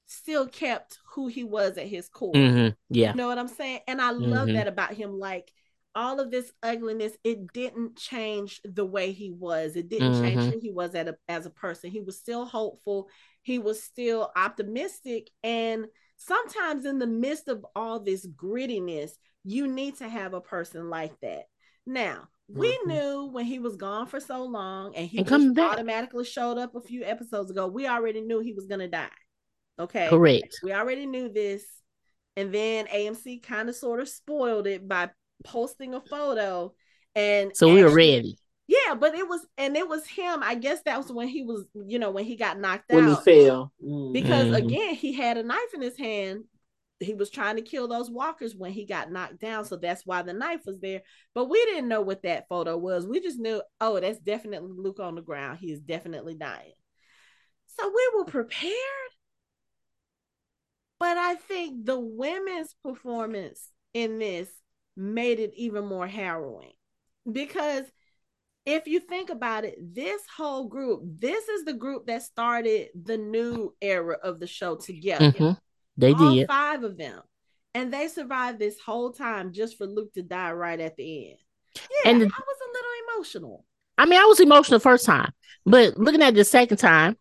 still 0.07 0.47
kept 0.47 0.99
who 1.15 1.27
he 1.27 1.43
was 1.43 1.77
at 1.77 1.87
his 1.87 2.07
core. 2.07 2.33
Mm-hmm. 2.33 2.69
Yeah. 2.89 3.11
You 3.11 3.17
know 3.17 3.27
what 3.27 3.37
I'm 3.37 3.47
saying? 3.47 3.79
And 3.87 4.01
I 4.01 4.11
love 4.11 4.47
mm-hmm. 4.47 4.55
that 4.55 4.67
about 4.67 4.93
him 4.93 5.19
like 5.19 5.51
all 5.95 6.19
of 6.19 6.31
this 6.31 6.51
ugliness 6.63 7.13
it 7.23 7.53
didn't 7.53 7.97
change 7.97 8.61
the 8.63 8.85
way 8.85 9.11
he 9.11 9.29
was 9.31 9.75
it 9.75 9.89
didn't 9.89 10.13
mm-hmm. 10.13 10.23
change 10.23 10.53
who 10.53 10.59
he 10.59 10.71
was 10.71 10.95
a, 10.95 11.15
as 11.27 11.45
a 11.45 11.51
person 11.51 11.91
he 11.91 12.01
was 12.01 12.17
still 12.17 12.45
hopeful 12.45 13.07
he 13.43 13.59
was 13.59 13.83
still 13.83 14.31
optimistic 14.35 15.29
and 15.43 15.85
sometimes 16.25 16.85
in 16.85 16.99
the 16.99 17.07
midst 17.07 17.47
of 17.47 17.65
all 17.75 17.99
this 17.99 18.27
grittiness, 18.27 19.11
you 19.43 19.67
need 19.67 19.97
to 19.97 20.07
have 20.07 20.33
a 20.33 20.41
person 20.41 20.89
like 20.89 21.13
that. 21.21 21.43
Now, 21.85 22.29
we 22.47 22.71
mm-hmm. 22.71 22.89
knew 22.89 23.29
when 23.31 23.45
he 23.45 23.59
was 23.59 23.75
gone 23.75 24.07
for 24.07 24.19
so 24.19 24.43
long 24.43 24.95
and 24.95 25.07
he 25.07 25.19
and 25.19 25.59
automatically 25.59 26.25
showed 26.25 26.57
up 26.57 26.75
a 26.75 26.81
few 26.81 27.03
episodes 27.03 27.51
ago, 27.51 27.67
we 27.67 27.87
already 27.87 28.21
knew 28.21 28.39
he 28.39 28.53
was 28.53 28.65
going 28.65 28.79
to 28.79 28.87
die. 28.87 29.07
Okay. 29.79 30.07
Correct. 30.09 30.59
We 30.63 30.73
already 30.73 31.05
knew 31.05 31.29
this. 31.29 31.63
And 32.35 32.53
then 32.53 32.87
AMC 32.87 33.43
kind 33.43 33.69
of 33.69 33.75
sort 33.75 33.99
of 33.99 34.09
spoiled 34.09 34.67
it 34.67 34.87
by 34.87 35.09
posting 35.43 35.93
a 35.93 36.01
photo. 36.01 36.73
And 37.15 37.55
so 37.55 37.73
we 37.73 37.83
were 37.83 37.93
ready. 37.93 38.37
Yeah, 38.67 38.95
but 38.95 39.13
it 39.13 39.27
was, 39.27 39.45
and 39.57 39.75
it 39.75 39.87
was 39.87 40.07
him. 40.07 40.41
I 40.41 40.55
guess 40.55 40.81
that 40.83 40.97
was 40.97 41.11
when 41.11 41.27
he 41.27 41.43
was, 41.43 41.65
you 41.85 41.99
know, 41.99 42.11
when 42.11 42.23
he 42.23 42.37
got 42.37 42.59
knocked 42.59 42.89
when 42.89 43.03
out. 43.03 43.25
When 43.25 43.35
he 43.35 43.43
fell. 43.43 43.73
Mm. 43.83 44.13
Because 44.13 44.45
mm-hmm. 44.45 44.55
again, 44.55 44.95
he 44.95 45.13
had 45.13 45.37
a 45.37 45.43
knife 45.43 45.73
in 45.73 45.81
his 45.81 45.97
hand. 45.97 46.45
He 46.99 47.13
was 47.13 47.29
trying 47.29 47.57
to 47.57 47.61
kill 47.61 47.89
those 47.89 48.09
walkers 48.09 48.55
when 48.55 48.71
he 48.71 48.85
got 48.85 49.11
knocked 49.11 49.39
down. 49.39 49.65
So 49.65 49.75
that's 49.75 50.05
why 50.05 50.21
the 50.21 50.31
knife 50.31 50.61
was 50.65 50.79
there. 50.79 51.01
But 51.35 51.49
we 51.49 51.63
didn't 51.65 51.89
know 51.89 52.01
what 52.01 52.23
that 52.23 52.47
photo 52.47 52.77
was. 52.77 53.05
We 53.05 53.19
just 53.19 53.39
knew, 53.39 53.61
oh, 53.81 53.99
that's 53.99 54.19
definitely 54.19 54.71
Luke 54.73 55.01
on 55.01 55.15
the 55.15 55.21
ground. 55.21 55.59
He 55.59 55.71
is 55.71 55.81
definitely 55.81 56.35
dying. 56.35 56.71
So 57.77 57.87
we 57.89 58.09
were 58.15 58.25
prepared. 58.25 58.73
But 60.99 61.17
I 61.17 61.35
think 61.35 61.85
the 61.85 61.99
women's 61.99 62.73
performance 62.81 63.67
in 63.93 64.19
this 64.19 64.49
made 64.95 65.39
it 65.39 65.51
even 65.55 65.85
more 65.85 66.07
harrowing 66.07 66.71
because 67.29 67.83
if 68.65 68.87
you 68.87 68.99
think 68.99 69.29
about 69.29 69.65
it, 69.65 69.77
this 69.93 70.21
whole 70.35 70.67
group, 70.67 71.01
this 71.19 71.47
is 71.49 71.65
the 71.65 71.73
group 71.73 72.07
that 72.07 72.23
started 72.23 72.89
the 73.01 73.17
new 73.17 73.73
era 73.81 74.17
of 74.23 74.39
the 74.39 74.47
show 74.47 74.75
together. 74.75 75.31
Mm-hmm. 75.31 75.51
They 75.97 76.13
All 76.13 76.33
did. 76.33 76.47
Five 76.47 76.83
of 76.83 76.97
them. 76.97 77.21
And 77.75 77.91
they 77.91 78.07
survived 78.07 78.59
this 78.59 78.79
whole 78.79 79.11
time 79.11 79.51
just 79.51 79.77
for 79.77 79.85
Luke 79.85 80.13
to 80.13 80.21
die 80.21 80.51
right 80.51 80.79
at 80.79 80.95
the 80.95 81.29
end. 81.31 81.39
Yeah, 81.75 82.11
and 82.11 82.21
the, 82.21 82.25
I 82.25 82.27
was 82.27 82.57
a 82.61 82.71
little 82.71 82.91
emotional. 83.07 83.65
I 83.97 84.05
mean, 84.05 84.19
I 84.19 84.25
was 84.25 84.39
emotional 84.39 84.79
the 84.79 84.83
first 84.83 85.05
time, 85.05 85.31
but 85.65 85.97
looking 85.97 86.21
at 86.21 86.35
the 86.35 86.43
second 86.43 86.77
time, 86.77 87.17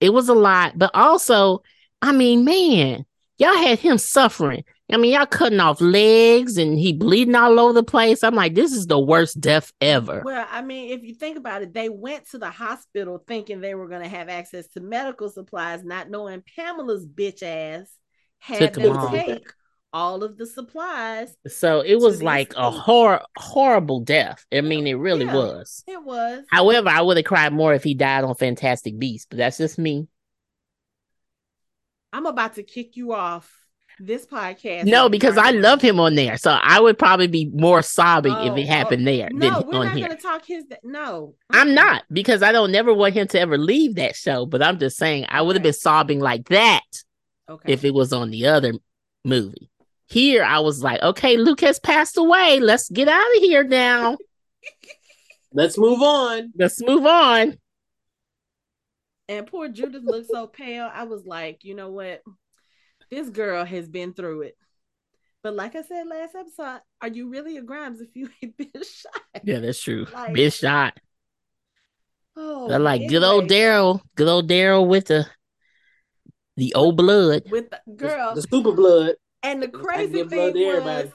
it 0.00 0.10
was 0.10 0.28
a 0.28 0.34
lot. 0.34 0.76
But 0.76 0.90
also, 0.92 1.62
I 2.02 2.12
mean, 2.12 2.44
man, 2.44 3.06
y'all 3.38 3.56
had 3.56 3.78
him 3.78 3.96
suffering. 3.98 4.64
I 4.90 4.98
mean, 4.98 5.12
y'all 5.12 5.26
cutting 5.26 5.58
off 5.58 5.80
legs 5.80 6.56
and 6.56 6.78
he 6.78 6.92
bleeding 6.92 7.34
all 7.34 7.58
over 7.58 7.72
the 7.72 7.82
place. 7.82 8.22
I'm 8.22 8.36
like, 8.36 8.54
this 8.54 8.72
is 8.72 8.86
the 8.86 9.00
worst 9.00 9.40
death 9.40 9.72
ever. 9.80 10.22
Well, 10.24 10.46
I 10.48 10.62
mean, 10.62 10.96
if 10.96 11.02
you 11.02 11.14
think 11.14 11.36
about 11.36 11.62
it, 11.62 11.74
they 11.74 11.88
went 11.88 12.30
to 12.30 12.38
the 12.38 12.50
hospital 12.50 13.22
thinking 13.26 13.60
they 13.60 13.74
were 13.74 13.88
going 13.88 14.02
to 14.02 14.08
have 14.08 14.28
access 14.28 14.68
to 14.68 14.80
medical 14.80 15.28
supplies, 15.28 15.82
not 15.82 16.08
knowing 16.08 16.42
Pamela's 16.54 17.04
bitch 17.04 17.42
ass 17.42 17.90
had 18.38 18.74
Took 18.74 18.74
them 18.74 19.10
take 19.10 19.52
all 19.92 20.22
of 20.22 20.36
the 20.36 20.46
supplies. 20.46 21.34
So 21.48 21.80
it 21.80 21.98
was 21.98 22.22
like 22.22 22.54
a 22.54 22.70
hor- 22.70 23.24
horrible 23.36 24.00
death. 24.00 24.44
I 24.52 24.60
mean, 24.60 24.86
it 24.86 24.94
really 24.94 25.24
yeah, 25.24 25.34
was. 25.34 25.82
It 25.88 26.02
was. 26.04 26.44
However, 26.50 26.90
I 26.90 27.00
would 27.00 27.16
have 27.16 27.26
cried 27.26 27.52
more 27.52 27.74
if 27.74 27.82
he 27.82 27.94
died 27.94 28.22
on 28.22 28.36
Fantastic 28.36 28.98
Beasts, 28.98 29.26
but 29.28 29.38
that's 29.38 29.58
just 29.58 29.78
me. 29.78 30.06
I'm 32.12 32.26
about 32.26 32.54
to 32.54 32.62
kick 32.62 32.96
you 32.96 33.14
off 33.14 33.65
this 33.98 34.26
podcast. 34.26 34.84
No, 34.84 35.08
because 35.08 35.38
I 35.38 35.50
love 35.50 35.80
him 35.80 35.98
on 36.00 36.14
there. 36.14 36.36
So 36.36 36.50
I 36.50 36.80
would 36.80 36.98
probably 36.98 37.26
be 37.28 37.50
more 37.52 37.82
sobbing 37.82 38.32
oh, 38.32 38.46
if 38.46 38.56
it 38.56 38.62
oh, 38.62 38.64
oh 38.64 38.66
happened 38.66 39.08
oh, 39.08 39.10
there 39.10 39.28
no, 39.30 39.38
than 39.38 39.68
we're 39.68 39.78
on 39.78 39.86
not 39.86 39.96
here. 39.96 40.08
gonna 40.08 40.20
talk 40.20 40.44
his 40.44 40.64
no. 40.82 41.34
I'm 41.50 41.74
not 41.74 42.04
because 42.12 42.42
I 42.42 42.52
don't 42.52 42.72
never 42.72 42.92
want 42.92 43.14
him 43.14 43.28
to 43.28 43.40
ever 43.40 43.58
leave 43.58 43.96
that 43.96 44.16
show. 44.16 44.46
But 44.46 44.62
I'm 44.62 44.78
just 44.78 44.96
saying 44.96 45.26
I 45.28 45.42
would 45.42 45.56
have 45.56 45.62
okay. 45.62 45.68
been 45.68 45.74
sobbing 45.74 46.20
like 46.20 46.48
that 46.48 46.84
okay. 47.48 47.72
if 47.72 47.84
it 47.84 47.94
was 47.94 48.12
on 48.12 48.30
the 48.30 48.46
other 48.46 48.74
movie. 49.24 49.70
Here 50.08 50.44
I 50.44 50.60
was 50.60 50.82
like, 50.82 51.02
okay, 51.02 51.36
Luke 51.36 51.62
has 51.62 51.80
passed 51.80 52.16
away. 52.16 52.60
Let's 52.60 52.88
get 52.88 53.08
out 53.08 53.36
of 53.36 53.42
here 53.42 53.64
now. 53.64 54.16
Let's 55.52 55.78
move 55.78 56.02
on. 56.02 56.52
Let's 56.56 56.80
move 56.82 57.06
on. 57.06 57.58
And 59.28 59.46
poor 59.46 59.68
Judith 59.68 60.04
looked 60.04 60.28
so 60.28 60.46
pale. 60.46 60.88
I 60.92 61.04
was 61.04 61.26
like, 61.26 61.64
you 61.64 61.74
know 61.74 61.90
what? 61.90 62.22
This 63.10 63.28
girl 63.30 63.64
has 63.64 63.88
been 63.88 64.12
through 64.12 64.42
it. 64.42 64.56
But 65.42 65.54
like 65.54 65.76
I 65.76 65.82
said 65.82 66.06
last 66.08 66.34
episode, 66.34 66.80
are 67.00 67.08
you 67.08 67.30
really 67.30 67.56
a 67.56 67.62
Grimes 67.62 68.00
if 68.00 68.08
you 68.14 68.28
ain't 68.42 68.56
been 68.56 68.70
shot? 68.74 69.42
Yeah, 69.44 69.60
that's 69.60 69.80
true. 69.80 70.06
Like, 70.12 70.34
been 70.34 70.50
shot. 70.50 70.98
Oh, 72.36 72.68
They're 72.68 72.78
like 72.78 73.02
anyway. 73.02 73.12
good 73.12 73.22
old 73.22 73.48
Daryl, 73.48 74.00
good 74.14 74.28
old 74.28 74.48
Daryl 74.48 74.86
with 74.86 75.06
the 75.06 75.26
the 76.56 76.74
old 76.74 76.96
blood, 76.96 77.44
with 77.50 77.70
the 77.70 77.80
girl, 77.94 78.34
the, 78.34 78.40
the 78.40 78.48
super 78.48 78.72
blood. 78.72 79.14
And 79.42 79.62
the 79.62 79.68
crazy 79.68 80.24
thing 80.24 80.54
was, 80.54 81.10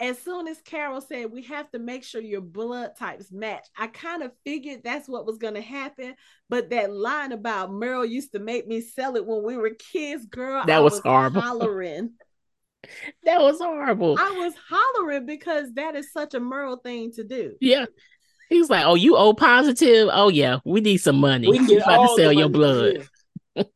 as 0.00 0.18
soon 0.20 0.46
as 0.46 0.60
Carol 0.60 1.00
said 1.00 1.32
we 1.32 1.42
have 1.42 1.70
to 1.72 1.78
make 1.78 2.04
sure 2.04 2.20
your 2.20 2.40
blood 2.40 2.96
types 2.96 3.32
match, 3.32 3.66
I 3.76 3.88
kind 3.88 4.22
of 4.22 4.32
figured 4.44 4.82
that's 4.84 5.08
what 5.08 5.26
was 5.26 5.38
going 5.38 5.54
to 5.54 5.60
happen. 5.60 6.14
But 6.48 6.70
that 6.70 6.92
line 6.92 7.32
about 7.32 7.72
Merle 7.72 8.04
used 8.04 8.32
to 8.32 8.38
make 8.38 8.66
me 8.66 8.80
sell 8.80 9.16
it 9.16 9.26
when 9.26 9.42
we 9.42 9.56
were 9.56 9.70
kids, 9.70 10.26
girl, 10.26 10.64
that 10.66 10.82
was, 10.82 10.94
was, 10.94 11.02
horrible. 11.02 11.40
Hollering. 11.40 12.12
that 13.24 13.40
was 13.40 13.58
horrible. 13.58 14.16
I 14.18 14.30
was 14.30 14.54
hollering 14.68 15.26
because 15.26 15.72
that 15.74 15.96
is 15.96 16.12
such 16.12 16.34
a 16.34 16.40
Merle 16.40 16.76
thing 16.76 17.12
to 17.12 17.24
do. 17.24 17.54
Yeah. 17.60 17.86
He's 18.48 18.70
like, 18.70 18.86
"Oh, 18.86 18.94
you 18.94 19.14
O 19.14 19.34
positive? 19.34 20.08
Oh 20.10 20.30
yeah, 20.30 20.60
we 20.64 20.80
need 20.80 20.98
some 20.98 21.16
money. 21.16 21.48
We 21.48 21.66
get 21.66 21.82
about 21.82 22.06
to 22.06 22.14
sell 22.16 22.32
your 22.32 22.48
blood." 22.48 23.08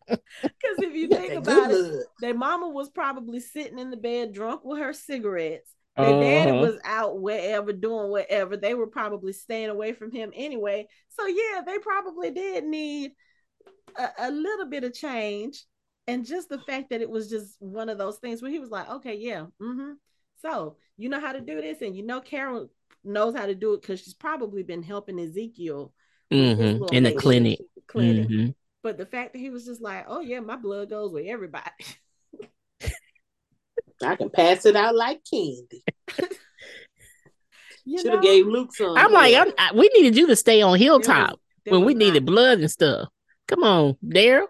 Because 0.09 0.79
if 0.79 0.95
you 0.95 1.09
think 1.09 1.33
about 1.33 1.73
it, 1.73 2.05
their 2.21 2.35
mama 2.35 2.69
was 2.69 2.89
probably 2.89 3.41
sitting 3.41 3.81
in 3.81 3.91
the 3.91 3.97
bed 3.97 4.33
drunk 4.33 4.65
with 4.65 4.79
her 4.79 4.93
cigarettes 4.93 5.75
their 5.97 6.07
uh-huh. 6.07 6.21
daddy 6.21 6.53
was 6.53 6.79
out 6.85 7.21
wherever 7.21 7.73
doing 7.73 8.11
whatever. 8.11 8.57
They 8.57 8.75
were 8.75 8.87
probably 8.87 9.33
staying 9.33 9.69
away 9.69 9.93
from 9.93 10.11
him 10.11 10.33
anyway. 10.35 10.89
So 11.11 11.27
yeah, 11.27 11.63
they 11.67 11.79
probably 11.79 12.31
did 12.31 12.65
need 12.65 13.13
a, 13.99 14.09
a 14.19 14.31
little 14.31 14.67
bit 14.67 14.85
of 14.85 14.95
change. 14.95 15.65
And 16.09 16.27
just 16.27 16.49
the 16.49 16.59
fact 16.59 16.91
that 16.91 17.01
it 17.01 17.11
was 17.11 17.31
just 17.31 17.57
one 17.61 17.89
of 17.89 17.99
those 17.99 18.19
things 18.19 18.43
where 18.43 18.51
he 18.51 18.59
was 18.59 18.71
like, 18.71 18.89
okay, 18.89 19.15
yeah, 19.15 19.47
mm-hmm. 19.61 19.93
So 20.43 20.77
you 20.97 21.09
know 21.09 21.21
how 21.21 21.33
to 21.33 21.41
do 21.41 21.61
this, 21.61 21.81
and 21.81 21.97
you 21.97 22.05
know 22.05 22.21
Carol 22.21 22.69
knows 23.05 23.35
how 23.35 23.47
to 23.47 23.55
do 23.55 23.75
it 23.75 23.81
because 23.81 24.01
she's 24.01 24.15
probably 24.15 24.63
been 24.63 24.83
helping 24.83 25.19
Ezekiel 25.19 25.93
mm-hmm. 26.31 26.95
in 26.95 27.05
the 27.05 27.13
clinic. 27.13 27.61
clinic. 27.87 28.29
Mm-hmm. 28.29 28.51
But 28.83 28.99
the 28.99 29.07
fact 29.07 29.33
that 29.33 29.39
he 29.39 29.51
was 29.51 29.65
just 29.65 29.81
like, 29.81 30.05
oh 30.09 30.21
yeah, 30.21 30.41
my 30.41 30.57
blood 30.57 30.91
goes 30.91 31.13
with 31.13 31.27
everybody. 31.27 31.71
I 34.03 34.17
can 34.17 34.31
pass 34.31 34.67
it 34.67 34.77
out 34.77 34.95
like 34.95 35.21
candy. 35.31 35.85
Should 37.85 38.13
have 38.13 38.23
gave 38.23 38.47
Luke 38.47 38.75
some. 38.75 38.97
I'm 38.97 39.13
like, 39.13 39.35
I'm, 39.35 39.53
I, 39.59 39.73
we 39.75 39.91
needed 39.95 40.17
you 40.17 40.29
to 40.29 40.37
stay 40.37 40.63
on 40.63 40.79
Hilltop 40.79 41.31
was, 41.67 41.73
when 41.73 41.85
we 41.85 41.95
needed 41.95 42.25
blood 42.25 42.61
and 42.61 42.71
stuff. 42.71 43.09
Come 43.49 43.65
on, 43.65 43.97
Daryl. 44.05 44.47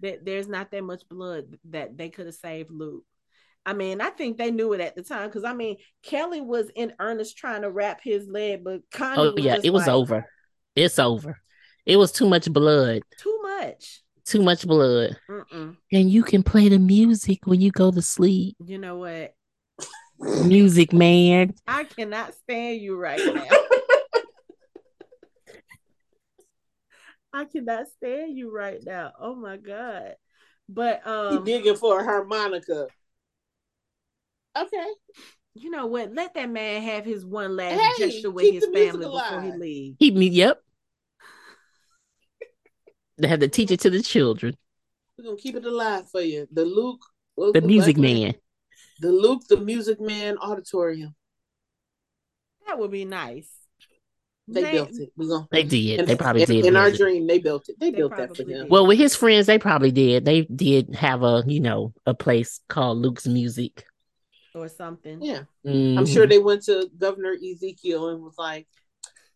there's 0.00 0.46
not 0.46 0.70
that 0.70 0.84
much 0.84 1.02
blood 1.08 1.56
that 1.70 1.98
they 1.98 2.10
could 2.10 2.26
have 2.26 2.34
saved 2.36 2.70
Luke. 2.70 3.04
I 3.66 3.72
mean, 3.74 4.00
I 4.00 4.10
think 4.10 4.38
they 4.38 4.52
knew 4.52 4.72
it 4.72 4.80
at 4.80 4.94
the 4.94 5.02
time 5.02 5.28
because 5.28 5.44
I 5.44 5.52
mean, 5.52 5.76
Kelly 6.02 6.40
was 6.40 6.70
in 6.74 6.92
earnest 7.00 7.36
trying 7.36 7.62
to 7.62 7.70
wrap 7.70 8.00
his 8.02 8.28
leg, 8.28 8.62
but 8.62 8.82
Connie. 8.92 9.20
Oh 9.20 9.34
yeah, 9.36 9.58
it 9.62 9.70
was 9.70 9.88
like, 9.88 9.94
over. 9.94 10.26
It's 10.76 10.98
over. 10.98 11.40
It 11.84 11.96
was 11.96 12.12
too 12.12 12.28
much 12.28 12.50
blood. 12.52 13.02
Too 13.18 13.38
much 13.42 14.02
too 14.28 14.42
much 14.42 14.66
blood. 14.66 15.16
Mm-mm. 15.30 15.76
And 15.90 16.10
you 16.10 16.22
can 16.22 16.42
play 16.42 16.68
the 16.68 16.78
music 16.78 17.46
when 17.46 17.60
you 17.60 17.70
go 17.70 17.90
to 17.90 18.02
sleep. 18.02 18.56
You 18.64 18.78
know 18.78 18.98
what? 18.98 19.34
music 20.20 20.92
man. 20.92 21.54
I 21.66 21.84
cannot 21.84 22.34
stand 22.34 22.80
you 22.80 22.96
right 22.96 23.20
now. 23.24 23.48
I 27.32 27.44
cannot 27.44 27.86
stand 27.88 28.36
you 28.36 28.52
right 28.52 28.80
now. 28.84 29.12
Oh 29.20 29.34
my 29.34 29.56
god. 29.56 30.14
But 30.68 31.06
um 31.06 31.44
he 31.44 31.52
digging 31.52 31.76
for 31.76 32.00
a 32.00 32.04
harmonica. 32.04 32.88
Okay. 34.56 34.86
You 35.54 35.70
know 35.70 35.86
what? 35.86 36.12
Let 36.14 36.34
that 36.34 36.50
man 36.50 36.82
have 36.82 37.04
his 37.04 37.24
one 37.24 37.56
last 37.56 37.80
hey, 37.80 38.10
gesture 38.10 38.30
with 38.30 38.52
his 38.52 38.66
family 38.66 39.06
before 39.06 39.42
he 39.42 39.52
leaves. 39.52 39.96
He 39.98 40.10
me, 40.10 40.26
yep. 40.28 40.62
They 43.18 43.28
have 43.28 43.40
to 43.40 43.48
teach 43.48 43.70
it 43.70 43.80
to 43.80 43.90
the 43.90 44.02
children. 44.02 44.56
We're 45.16 45.24
gonna 45.24 45.36
keep 45.36 45.56
it 45.56 45.64
alive 45.64 46.08
for 46.10 46.20
you. 46.20 46.46
The 46.52 46.64
Luke, 46.64 47.04
the 47.36 47.60
Music 47.60 47.96
Man. 47.96 48.34
The 49.00 49.10
Luke, 49.10 49.42
the 49.48 49.58
Music 49.58 50.00
Man 50.00 50.38
Auditorium. 50.38 51.14
That 52.66 52.78
would 52.78 52.90
be 52.90 53.04
nice. 53.04 53.50
They, 54.46 54.62
they 54.62 54.72
built 54.72 54.90
it. 54.92 55.12
We 55.16 55.28
gonna, 55.28 55.46
they 55.50 55.62
did. 55.62 56.06
they 56.06 56.16
probably 56.16 56.42
in, 56.42 56.48
did. 56.48 56.66
In 56.66 56.76
our 56.76 56.90
dream, 56.90 57.26
they 57.26 57.38
built 57.38 57.68
it. 57.68 57.78
They, 57.78 57.90
they 57.90 57.98
built 57.98 58.16
that 58.16 58.34
for 58.34 58.48
him. 58.48 58.68
Well, 58.68 58.86
with 58.86 58.98
his 58.98 59.14
friends, 59.14 59.46
they 59.46 59.58
probably 59.58 59.90
did. 59.90 60.24
They 60.24 60.42
did 60.42 60.94
have 60.94 61.22
a, 61.22 61.42
you 61.46 61.60
know, 61.60 61.92
a 62.06 62.14
place 62.14 62.60
called 62.68 62.98
Luke's 62.98 63.26
Music 63.26 63.84
or 64.54 64.68
something. 64.68 65.22
Yeah, 65.22 65.42
mm-hmm. 65.66 65.98
I'm 65.98 66.06
sure 66.06 66.26
they 66.26 66.38
went 66.38 66.64
to 66.64 66.90
Governor 66.96 67.34
Ezekiel 67.34 68.08
and 68.08 68.22
was 68.22 68.38
like, 68.38 68.66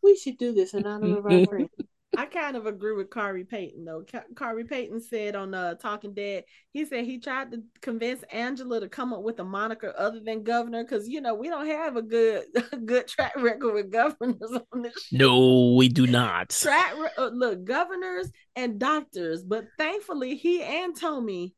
"We 0.03 0.17
should 0.17 0.39
do 0.39 0.53
this 0.53 0.73
in 0.73 0.87
honor 0.87 1.19
of 1.19 1.27
our 1.27 1.45
friend." 1.47 1.69
I 2.17 2.27
kind 2.27 2.57
of 2.57 2.67
agree 2.67 2.93
with 2.93 3.09
Khary 3.09 3.49
Payton 3.49 3.85
though. 3.85 4.05
Khary 4.35 4.65
Payton 4.69 5.01
said 5.01 5.35
on 5.35 5.55
uh, 5.55 5.75
Talking 5.75 6.13
Dead, 6.13 6.45
he 6.73 6.85
said 6.85 7.05
he 7.05 7.19
tried 7.19 7.53
to 7.53 7.63
convince 7.81 8.23
Angela 8.25 8.81
to 8.81 8.89
come 8.89 9.15
up 9.15 9.23
with 9.23 9.39
a 9.41 9.45
moniker 9.45 9.95
other 9.97 10.21
than 10.21 10.43
governor 10.43 10.85
because 10.85 11.09
you 11.09 11.23
know 11.23 11.35
we 11.35 11.49
don't 11.49 11.67
have 11.67 11.97
a 11.97 12.03
good 12.03 12.45
a 12.73 12.77
good 12.77 13.09
track 13.09 13.33
record 13.37 13.73
with 13.73 13.91
governors 13.91 14.59
on 14.73 14.83
this. 14.83 14.93
Show. 14.95 15.17
No, 15.17 15.75
we 15.75 15.89
do 15.89 16.07
not. 16.07 16.51
Track 16.51 16.95
re- 16.99 17.09
uh, 17.17 17.31
look, 17.33 17.65
governors 17.65 18.31
and 18.57 18.79
doctors, 18.79 19.43
but 19.43 19.65
thankfully 19.79 20.37
he 20.37 20.63
and 20.63 20.95
Tommy 20.95 21.55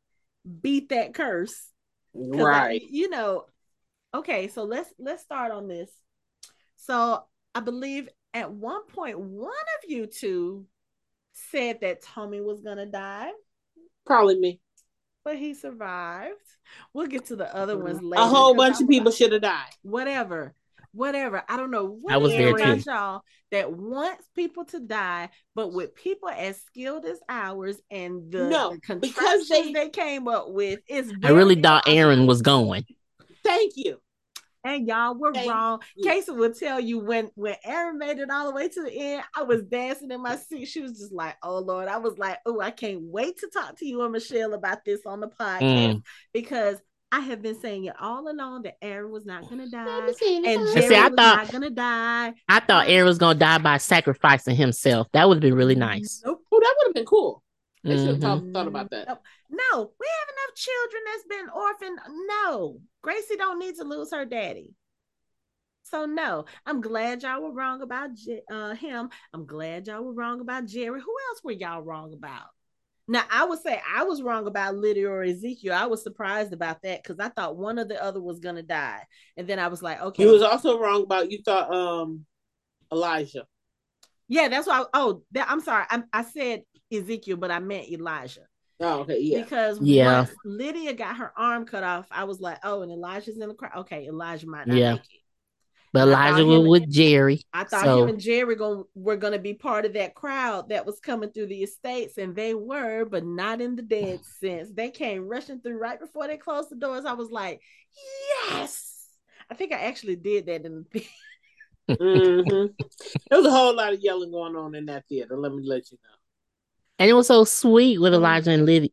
beat 0.60 0.90
that 0.90 1.14
curse. 1.14 1.68
Right. 2.14 2.80
I, 2.82 2.86
you 2.90 3.08
know. 3.10 3.46
Okay, 4.14 4.46
so 4.46 4.62
let's 4.62 4.92
let's 5.00 5.24
start 5.24 5.50
on 5.50 5.66
this. 5.66 5.90
So 6.76 7.24
I 7.54 7.60
believe 7.60 8.08
at 8.34 8.50
one 8.52 8.86
point, 8.88 9.18
one 9.18 9.50
of 9.50 9.90
you 9.90 10.06
two 10.06 10.66
said 11.32 11.80
that 11.80 12.02
Tommy 12.02 12.40
was 12.40 12.60
gonna 12.60 12.86
die. 12.86 13.30
Probably 14.04 14.38
me. 14.38 14.60
But 15.24 15.38
he 15.38 15.54
survived. 15.54 16.34
We'll 16.92 17.06
get 17.06 17.26
to 17.26 17.36
the 17.36 17.54
other 17.54 17.78
ones 17.78 18.02
later. 18.02 18.22
A 18.22 18.26
whole 18.26 18.54
bunch 18.54 18.80
of 18.80 18.88
people 18.88 19.12
should 19.12 19.32
have 19.32 19.42
died. 19.42 19.70
Whatever. 19.82 20.54
Whatever. 20.92 21.42
I 21.48 21.56
don't 21.56 21.70
know 21.70 21.86
what 21.86 22.12
I 22.12 22.18
was 22.18 22.32
there 22.32 22.52
too. 22.52 22.82
y'all 22.86 23.22
that 23.50 23.72
wants 23.72 24.24
people 24.34 24.64
to 24.66 24.80
die, 24.80 25.30
but 25.54 25.72
with 25.72 25.94
people 25.94 26.28
as 26.28 26.60
skilled 26.62 27.04
as 27.04 27.18
ours 27.28 27.80
and 27.90 28.30
the, 28.30 28.48
no, 28.48 28.76
the 28.88 28.96
because 28.96 29.48
they, 29.48 29.72
they 29.72 29.88
came 29.88 30.28
up 30.28 30.50
with, 30.50 30.80
it's 30.86 31.10
I 31.22 31.30
really 31.30 31.60
thought 31.60 31.88
Aaron 31.88 32.26
was 32.26 32.42
going. 32.42 32.84
Thank 33.42 33.72
you. 33.76 34.00
And 34.64 34.88
y'all 34.88 35.14
were 35.14 35.32
Thank 35.32 35.50
wrong. 35.50 35.80
You. 35.94 36.10
Casey 36.10 36.32
will 36.32 36.54
tell 36.54 36.80
you 36.80 36.98
when 36.98 37.30
when 37.34 37.56
Aaron 37.64 37.98
made 37.98 38.18
it 38.18 38.30
all 38.30 38.46
the 38.46 38.54
way 38.54 38.68
to 38.68 38.82
the 38.82 38.90
end, 38.90 39.22
I 39.36 39.42
was 39.42 39.62
dancing 39.62 40.10
in 40.10 40.22
my 40.22 40.36
seat. 40.36 40.66
She 40.66 40.80
was 40.80 40.98
just 40.98 41.12
like, 41.12 41.36
"Oh 41.42 41.58
Lord!" 41.58 41.88
I 41.88 41.98
was 41.98 42.16
like, 42.16 42.38
"Oh, 42.46 42.60
I 42.60 42.70
can't 42.70 43.02
wait 43.02 43.38
to 43.38 43.48
talk 43.48 43.78
to 43.78 43.86
you 43.86 44.02
and 44.02 44.12
Michelle 44.12 44.54
about 44.54 44.84
this 44.84 45.00
on 45.04 45.20
the 45.20 45.28
podcast 45.28 45.60
mm. 45.60 46.02
because 46.32 46.78
I 47.14 47.20
have 47.20 47.42
been 47.42 47.60
saying 47.60 47.84
it 47.84 47.94
all 48.00 48.28
along 48.28 48.62
that 48.62 48.74
Aaron 48.82 49.12
was 49.12 49.24
not 49.24 49.48
gonna 49.48 49.68
die, 49.68 49.86
and 49.86 50.16
Jerry 50.18 50.88
See, 50.88 50.96
I 50.96 51.08
was 51.08 51.16
thought, 51.16 51.36
not 51.36 51.52
gonna 51.52 51.70
die. 51.70 52.32
I 52.48 52.58
thought 52.58 52.88
Aaron 52.88 53.06
was 53.06 53.18
gonna 53.18 53.38
die 53.38 53.58
by 53.58 53.76
sacrificing 53.76 54.56
himself. 54.56 55.06
That 55.12 55.28
would 55.28 55.36
have 55.36 55.42
been 55.42 55.54
really 55.54 55.76
nice. 55.76 56.22
Nope. 56.24 56.40
Oh, 56.50 56.58
that 56.58 56.74
would 56.78 56.88
have 56.88 56.94
been 56.94 57.04
cool. 57.04 57.43
They 57.84 57.96
should 57.96 58.22
have 58.22 58.40
mm-hmm. 58.40 58.52
thought 58.52 58.66
about 58.66 58.90
that. 58.90 59.06
No, 59.50 59.92
we 60.00 60.06
have 60.08 60.28
enough 60.32 60.54
children 60.56 61.02
that's 61.06 61.26
been 61.28 61.48
orphaned. 61.54 61.98
No, 62.28 62.80
Gracie 63.02 63.36
don't 63.36 63.58
need 63.58 63.76
to 63.76 63.84
lose 63.84 64.10
her 64.10 64.24
daddy. 64.24 64.74
So 65.82 66.06
no, 66.06 66.46
I'm 66.64 66.80
glad 66.80 67.22
y'all 67.22 67.42
were 67.42 67.52
wrong 67.52 67.82
about 67.82 68.10
uh, 68.50 68.74
him. 68.74 69.10
I'm 69.34 69.44
glad 69.44 69.86
y'all 69.86 70.02
were 70.02 70.14
wrong 70.14 70.40
about 70.40 70.66
Jerry. 70.66 70.98
Who 71.00 71.14
else 71.28 71.44
were 71.44 71.52
y'all 71.52 71.82
wrong 71.82 72.14
about? 72.14 72.46
Now 73.06 73.24
I 73.30 73.44
would 73.44 73.60
say 73.60 73.78
I 73.94 74.04
was 74.04 74.22
wrong 74.22 74.46
about 74.46 74.76
Lydia 74.76 75.10
or 75.10 75.22
Ezekiel. 75.22 75.74
I 75.74 75.84
was 75.84 76.02
surprised 76.02 76.54
about 76.54 76.80
that 76.84 77.02
because 77.02 77.20
I 77.20 77.28
thought 77.28 77.58
one 77.58 77.78
or 77.78 77.84
the 77.84 78.02
other 78.02 78.22
was 78.22 78.40
gonna 78.40 78.62
die, 78.62 79.02
and 79.36 79.46
then 79.46 79.58
I 79.58 79.68
was 79.68 79.82
like, 79.82 80.00
okay. 80.00 80.22
You 80.22 80.30
was 80.30 80.42
also 80.42 80.78
wrong 80.78 81.02
about 81.02 81.30
you 81.30 81.42
thought 81.44 81.70
um 81.70 82.24
Elijah. 82.90 83.44
Yeah, 84.26 84.48
that's 84.48 84.66
why. 84.66 84.80
I, 84.80 84.84
oh, 84.94 85.22
that, 85.32 85.50
I'm 85.50 85.60
sorry. 85.60 85.84
I, 85.90 86.02
I 86.14 86.22
said 86.22 86.62
Ezekiel, 86.96 87.36
but 87.36 87.50
I 87.50 87.58
meant 87.58 87.90
Elijah. 87.90 88.46
Oh, 88.80 89.00
okay, 89.00 89.20
yeah. 89.20 89.42
Because 89.42 89.80
yeah, 89.80 90.26
Lydia 90.44 90.94
got 90.94 91.16
her 91.16 91.32
arm 91.36 91.64
cut 91.64 91.84
off, 91.84 92.06
I 92.10 92.24
was 92.24 92.40
like, 92.40 92.58
oh, 92.64 92.82
and 92.82 92.90
Elijah's 92.90 93.38
in 93.38 93.48
the 93.48 93.54
crowd. 93.54 93.72
Okay, 93.78 94.06
Elijah 94.06 94.46
might 94.46 94.66
not 94.66 94.76
yeah. 94.76 94.92
make 94.92 95.00
it. 95.00 95.20
But 95.92 96.08
Elijah 96.08 96.44
was 96.44 96.66
with 96.66 96.90
Jerry. 96.90 97.40
I 97.52 97.62
thought 97.62 97.84
so. 97.84 98.02
him 98.02 98.08
and 98.08 98.20
Jerry 98.20 98.56
going 98.56 98.82
were 98.96 99.16
going 99.16 99.32
to 99.32 99.38
be 99.38 99.54
part 99.54 99.84
of 99.84 99.92
that 99.92 100.16
crowd 100.16 100.70
that 100.70 100.84
was 100.84 100.98
coming 100.98 101.30
through 101.30 101.46
the 101.46 101.62
estates, 101.62 102.18
and 102.18 102.34
they 102.34 102.52
were, 102.52 103.04
but 103.04 103.24
not 103.24 103.60
in 103.60 103.76
the 103.76 103.82
dead 103.82 104.24
sense. 104.40 104.70
They 104.72 104.90
came 104.90 105.28
rushing 105.28 105.60
through 105.60 105.78
right 105.78 106.00
before 106.00 106.26
they 106.26 106.36
closed 106.36 106.70
the 106.70 106.76
doors. 106.76 107.04
I 107.04 107.12
was 107.12 107.30
like, 107.30 107.60
yes. 108.48 109.06
I 109.48 109.54
think 109.54 109.72
I 109.72 109.82
actually 109.82 110.16
did 110.16 110.46
that 110.46 110.66
in 110.66 110.84
the 110.90 111.06
mm-hmm. 111.90 112.72
There 113.30 113.38
was 113.38 113.46
a 113.46 113.50
whole 113.50 113.76
lot 113.76 113.92
of 113.92 114.00
yelling 114.00 114.32
going 114.32 114.56
on 114.56 114.74
in 114.74 114.86
that 114.86 115.06
theater. 115.06 115.36
Let 115.36 115.52
me 115.52 115.62
let 115.64 115.92
you 115.92 115.98
know. 116.02 116.23
And 116.98 117.10
it 117.10 117.14
was 117.14 117.26
so 117.26 117.44
sweet 117.44 118.00
with 118.00 118.12
mm-hmm. 118.12 118.22
Elijah 118.22 118.50
and 118.50 118.66
Lydia. 118.66 118.90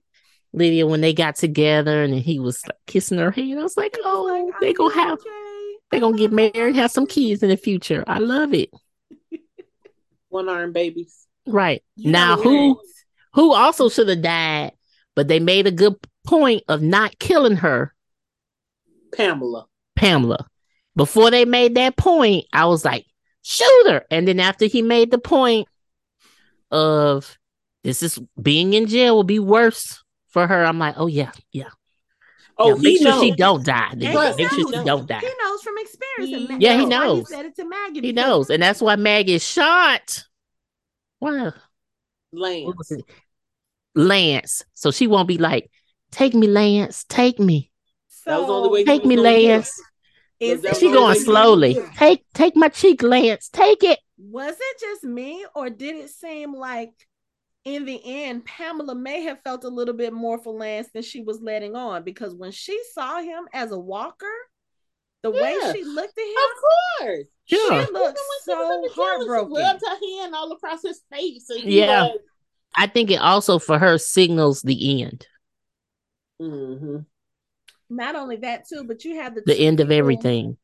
Lydia 0.54 0.86
when 0.86 1.02
they 1.02 1.14
got 1.14 1.36
together 1.36 2.04
and 2.04 2.14
he 2.14 2.40
was 2.40 2.66
like 2.68 2.78
kissing 2.86 3.18
her 3.20 3.32
hand. 3.32 3.60
I 3.60 3.64
was 3.64 3.78
like, 3.78 3.98
oh, 4.04 4.52
like, 4.52 4.60
they 4.60 4.74
gonna 4.74 4.94
have 4.94 5.20
they 5.92 6.00
gonna 6.00 6.18
get 6.18 6.32
married, 6.32 6.76
have 6.76 6.92
some 6.92 7.08
kids 7.08 7.42
in 7.44 7.50
the 7.50 7.58
future. 7.58 8.04
I 8.08 8.20
love 8.20 8.54
it. 8.54 8.70
One 10.30 10.50
arm 10.50 10.74
babies. 10.74 11.28
Right. 11.48 11.84
You 11.96 12.12
now 12.12 12.38
who 12.38 12.80
who 13.34 13.54
also 13.54 13.90
should 13.90 14.10
have 14.10 14.22
died, 14.22 14.74
but 15.16 15.28
they 15.28 15.40
made 15.40 15.68
a 15.68 15.72
good 15.72 15.96
point 16.26 16.64
of 16.68 16.82
not 16.82 17.18
killing 17.20 17.58
her. 17.58 17.94
Pamela. 19.14 19.68
Pamela. 19.96 20.48
Before 20.96 21.32
they 21.32 21.46
made 21.46 21.76
that 21.76 21.96
point, 21.96 22.46
I 22.52 22.66
was 22.66 22.84
like, 22.84 23.06
shoot 23.42 23.86
her. 23.88 24.06
And 24.12 24.28
then 24.28 24.40
after 24.40 24.66
he 24.66 24.82
made 24.82 25.12
the 25.12 25.18
point 25.18 25.68
of 26.70 27.38
this 27.84 28.04
is 28.04 28.20
being 28.41 28.74
in 28.74 28.88
jail 28.88 29.15
will 29.15 29.24
be 29.24 29.39
worse 29.39 30.04
for 30.30 30.48
her. 30.48 30.63
I'm 30.63 30.80
like, 30.80 30.96
oh 30.98 31.08
yeah, 31.08 31.32
yeah. 31.52 31.70
Oh, 32.58 32.76
yeah, 32.76 32.82
make 32.82 33.02
sure 33.02 33.12
knows. 33.12 33.22
she 33.22 33.32
don't 33.32 33.65
die. 33.65 33.94
Make 33.96 34.12
sure 34.13 34.50
she 34.50 34.84
don't 34.84 35.08
die. 35.08 35.20
He 35.20 35.34
knows 35.41 35.62
from 35.63 35.78
experience. 35.80 36.50
He, 36.50 36.58
yeah, 36.60 36.78
he 36.78 36.86
knows. 36.86 37.30
He 37.30 37.36
said 37.36 37.46
it 37.48 37.56
to 37.56 37.67
Maggie. 37.67 38.02
He 38.02 38.12
knows, 38.12 38.50
and 38.50 38.62
that's 38.62 38.82
why 38.82 38.96
Maggie 38.98 39.34
is 39.34 39.44
shot. 39.44 40.24
Wow. 41.20 41.54
Lance. 42.34 42.91
Lance. 43.96 44.63
So 44.74 44.91
she 44.91 45.08
won't 45.08 45.28
be 45.28 45.38
like, 45.38 45.70
take 46.12 46.34
me, 46.34 46.48
Lance, 46.48 47.06
take 47.10 47.39
me. 47.39 47.72
So, 48.08 48.32
that 48.32 48.38
was 48.39 48.48
the 48.48 48.54
only 48.54 48.70
way 48.70 48.84
take 48.84 49.06
me, 49.06 49.17
Lance. 49.17 49.82
Is 50.39 50.65
she 50.78 50.91
going 50.91 51.20
slowly? 51.20 51.80
Take 51.98 52.24
take 52.34 52.56
my 52.56 52.70
cheek, 52.70 53.02
Lance. 53.04 53.50
Take 53.50 53.84
it. 53.84 54.00
Was 54.17 54.56
it 54.60 54.80
just 54.80 55.04
me, 55.04 55.46
or 55.56 55.70
did 55.70 55.96
it 55.96 56.10
seem 56.10 56.54
like 56.54 56.94
in 57.63 57.86
the 57.86 58.02
end, 58.04 58.45
Pamela 58.45 58.95
may 58.95 59.21
have 59.24 59.41
felt 59.43 59.63
a 59.63 59.69
little 59.69 59.93
bit 59.93 60.13
more 60.13 60.39
for 60.39 60.54
Lance 60.54 60.89
than 60.93 61.04
she 61.04 61.21
was 61.21 61.41
letting 61.41 61.76
on 61.76 62.04
because 62.04 62.34
when 62.34 62.52
she 62.52 62.80
saw 62.93 63.21
him 63.21 63.47
as 63.54 63.71
a 63.71 63.80
walker, 63.80 64.26
the 65.21 65.32
yeah, 65.32 65.41
way 65.41 65.74
she 65.74 65.84
looked 65.84 66.17
at 66.17 66.24
him, 66.24 66.36
of 66.36 67.08
course, 67.08 67.28
yeah. 67.47 67.86
she 67.86 67.91
looked 67.91 68.19
so 68.43 68.88
heartbroken. 68.95 69.54
Rubbed 69.54 69.82
her 69.88 70.19
hand 70.19 70.34
all 70.34 70.52
across 70.52 70.82
his 70.82 71.02
face. 71.12 71.45
yeah, 71.58 72.04
was... 72.08 72.19
I 72.76 72.88
think 72.88 73.12
it 73.12 73.21
also 73.21 73.60
for 73.60 73.78
her 73.78 74.00
signals 74.00 74.63
the 74.63 75.04
end. 75.04 75.28
Mm-hmm. 76.41 76.97
Not 77.91 78.15
only 78.15 78.38
that 78.38 78.67
too, 78.67 78.84
but 78.86 79.06
you 79.06 79.17
have 79.17 79.36
the 79.36 79.43
the 79.45 79.60
end 79.60 79.78
people, 79.78 79.91
of 79.91 79.97
everything. 79.97 80.58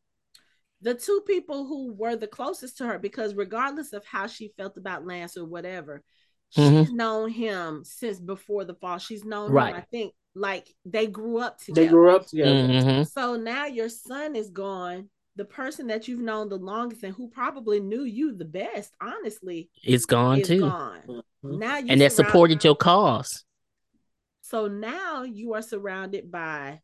The 0.81 0.95
two 0.95 1.21
people 1.27 1.67
who 1.67 1.93
were 1.93 2.15
the 2.15 2.27
closest 2.27 2.77
to 2.77 2.87
her, 2.87 2.97
because 2.97 3.35
regardless 3.35 3.93
of 3.93 4.03
how 4.05 4.25
she 4.25 4.53
felt 4.57 4.77
about 4.77 5.05
Lance 5.05 5.37
or 5.37 5.45
whatever, 5.45 6.03
mm-hmm. 6.55 6.83
she's 6.83 6.91
known 6.91 7.29
him 7.29 7.83
since 7.83 8.19
before 8.19 8.65
the 8.65 8.75
fall. 8.75 8.97
She's 8.97 9.23
known 9.23 9.51
right. 9.51 9.73
him, 9.73 9.75
I 9.75 9.81
think, 9.91 10.13
like 10.35 10.67
they 10.85 11.07
grew 11.07 11.39
up 11.39 11.59
together. 11.59 11.81
They 11.81 11.87
grew 11.87 12.15
up 12.15 12.27
together. 12.27 12.51
Mm-hmm. 12.51 13.03
So 13.03 13.35
now 13.35 13.65
your 13.65 13.89
son 13.89 14.35
is 14.35 14.49
gone. 14.49 15.09
The 15.35 15.45
person 15.45 15.87
that 15.87 16.07
you've 16.07 16.19
known 16.19 16.49
the 16.49 16.57
longest 16.57 17.03
and 17.03 17.13
who 17.13 17.29
probably 17.29 17.79
knew 17.79 18.03
you 18.03 18.35
the 18.35 18.45
best, 18.45 18.95
honestly, 18.99 19.69
is 19.83 20.05
gone 20.05 20.39
is 20.39 20.47
too. 20.47 20.61
Gone. 20.61 21.01
Mm-hmm. 21.07 21.59
Now 21.59 21.77
and 21.77 22.01
that 22.01 22.11
supported 22.11 22.63
your 22.63 22.75
cause. 22.75 23.43
So 24.41 24.67
now 24.67 25.23
you 25.23 25.53
are 25.53 25.61
surrounded 25.61 26.31
by 26.31 26.81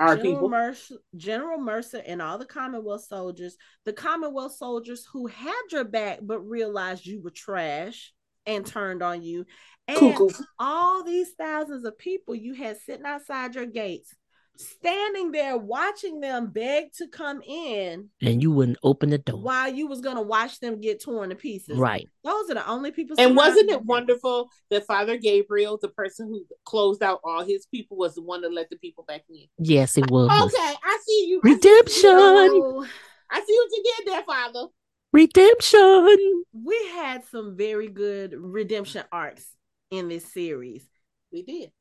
our 0.00 0.16
General 0.16 0.34
people. 0.34 0.48
Mercer, 0.48 0.94
General 1.16 1.58
Mercer 1.58 2.02
and 2.06 2.20
all 2.20 2.38
the 2.38 2.44
Commonwealth 2.44 3.04
soldiers, 3.04 3.56
the 3.84 3.92
Commonwealth 3.92 4.54
soldiers 4.54 5.06
who 5.12 5.26
had 5.26 5.62
your 5.70 5.84
back 5.84 6.18
but 6.22 6.40
realized 6.40 7.06
you 7.06 7.20
were 7.20 7.30
trash 7.30 8.12
and 8.48 8.66
turned 8.66 9.02
on 9.02 9.22
you. 9.22 9.46
And 9.86 9.96
Cuckoo. 9.96 10.30
all 10.58 11.04
these 11.04 11.30
thousands 11.38 11.84
of 11.84 11.96
people 11.96 12.34
you 12.34 12.54
had 12.54 12.78
sitting 12.78 13.06
outside 13.06 13.54
your 13.54 13.64
gates, 13.64 14.14
standing 14.56 15.30
there 15.32 15.56
watching 15.56 16.20
them 16.20 16.50
beg 16.50 16.92
to 16.98 17.08
come 17.08 17.40
in. 17.42 18.08
And 18.20 18.42
you 18.42 18.50
wouldn't 18.50 18.78
open 18.82 19.10
the 19.10 19.18
door. 19.18 19.40
While 19.40 19.72
you 19.72 19.86
was 19.86 20.00
gonna 20.00 20.20
watch 20.20 20.60
them 20.60 20.80
get 20.80 21.02
torn 21.02 21.30
to 21.30 21.36
pieces. 21.36 21.78
Right. 21.78 22.06
Those 22.24 22.50
are 22.50 22.54
the 22.54 22.68
only 22.68 22.90
people. 22.90 23.16
And 23.18 23.34
wasn't 23.36 23.70
it 23.70 23.82
wonderful 23.82 24.50
that 24.70 24.84
Father 24.86 25.16
Gabriel, 25.16 25.78
the 25.80 25.88
person 25.88 26.28
who 26.28 26.44
closed 26.64 27.02
out 27.02 27.20
all 27.24 27.44
his 27.44 27.66
people, 27.66 27.96
was 27.96 28.14
the 28.14 28.22
one 28.22 28.42
that 28.42 28.52
let 28.52 28.68
the 28.68 28.76
people 28.76 29.04
back 29.06 29.22
in? 29.30 29.46
Yes, 29.58 29.96
it 29.96 30.10
was. 30.10 30.28
Okay, 30.28 30.74
I 30.84 30.98
see 31.06 31.26
you. 31.28 31.40
Redemption. 31.42 32.10
I 32.10 32.48
see, 32.50 32.56
you. 32.56 32.86
I 33.30 33.36
see 33.36 33.58
what 33.58 33.70
you 33.72 33.82
did 33.96 34.12
there, 34.12 34.22
Father. 34.24 34.66
Redemption. 35.12 36.44
We 36.52 36.88
had 36.94 37.24
some 37.24 37.56
very 37.56 37.88
good 37.88 38.34
redemption 38.36 39.04
arcs 39.10 39.46
in 39.90 40.08
this 40.08 40.30
series. 40.32 40.86
We 41.32 41.42
did. 41.42 41.72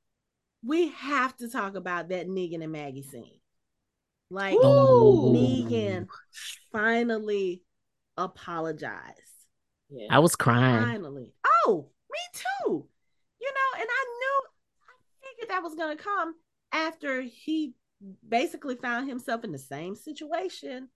We 0.64 0.90
have 0.90 1.36
to 1.38 1.50
talk 1.50 1.76
about 1.76 2.10
that 2.10 2.28
Negan 2.28 2.64
and 2.64 2.72
Maggie 2.72 3.04
scene. 3.04 3.40
Like 4.30 4.56
Ooh. 4.56 5.34
Negan 5.34 6.08
finally 6.72 7.64
apologized. 8.18 9.22
Yeah. 9.90 10.08
I 10.10 10.20
was 10.20 10.36
crying. 10.36 10.84
Finally. 10.84 11.34
Oh, 11.66 11.90
me 12.12 12.20
too. 12.34 12.88
You 13.42 13.52
know, 13.52 13.80
and 13.80 13.88
I 13.90 14.06
knew 14.20 14.42
I 14.84 15.28
figured 15.30 15.50
that 15.50 15.64
was 15.64 15.76
gonna 15.76 15.96
come 15.96 16.34
after 16.72 17.22
he 17.22 17.74
basically 18.28 18.76
found 18.76 19.10
himself 19.10 19.44
in 19.44 19.52
the 19.52 19.60
same 19.60 19.96
situation 19.96 20.90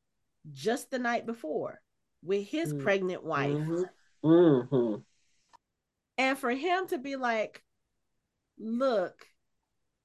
just 0.51 0.91
the 0.91 0.99
night 0.99 1.25
before 1.25 1.79
with 2.23 2.47
his 2.47 2.73
mm-hmm. 2.73 2.83
pregnant 2.83 3.23
wife. 3.23 3.67
Mm-hmm. 4.23 4.95
And 6.17 6.37
for 6.37 6.51
him 6.51 6.87
to 6.87 6.97
be 6.97 7.15
like, 7.15 7.63
look, 8.59 9.25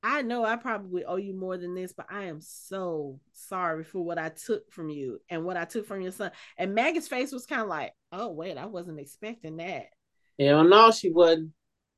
I 0.03 0.23
know 0.23 0.45
I 0.45 0.57
probably 0.57 1.05
owe 1.05 1.17
you 1.17 1.35
more 1.35 1.59
than 1.59 1.75
this, 1.75 1.93
but 1.93 2.07
I 2.11 2.25
am 2.25 2.41
so 2.41 3.19
sorry 3.33 3.83
for 3.85 4.05
what 4.05 4.19
I 4.19 4.29
took 4.29 4.71
from 4.73 4.89
you 4.89 5.21
and 5.29 5.45
what 5.45 5.57
I 5.57 5.65
took 5.65 5.87
from 5.87 6.01
your 6.01 6.13
son. 6.13 6.31
And 6.57 6.75
Maggie's 6.75 7.09
face 7.09 7.33
was 7.33 7.45
kind 7.45 7.63
of 7.63 7.69
like, 7.69 7.93
oh, 8.13 8.31
wait, 8.31 8.57
I 8.57 8.67
wasn't 8.67 9.01
expecting 9.01 9.57
that. 9.57 9.87
Hell 10.39 10.65
no, 10.65 10.91
she 10.93 11.11
wasn't. 11.11 11.51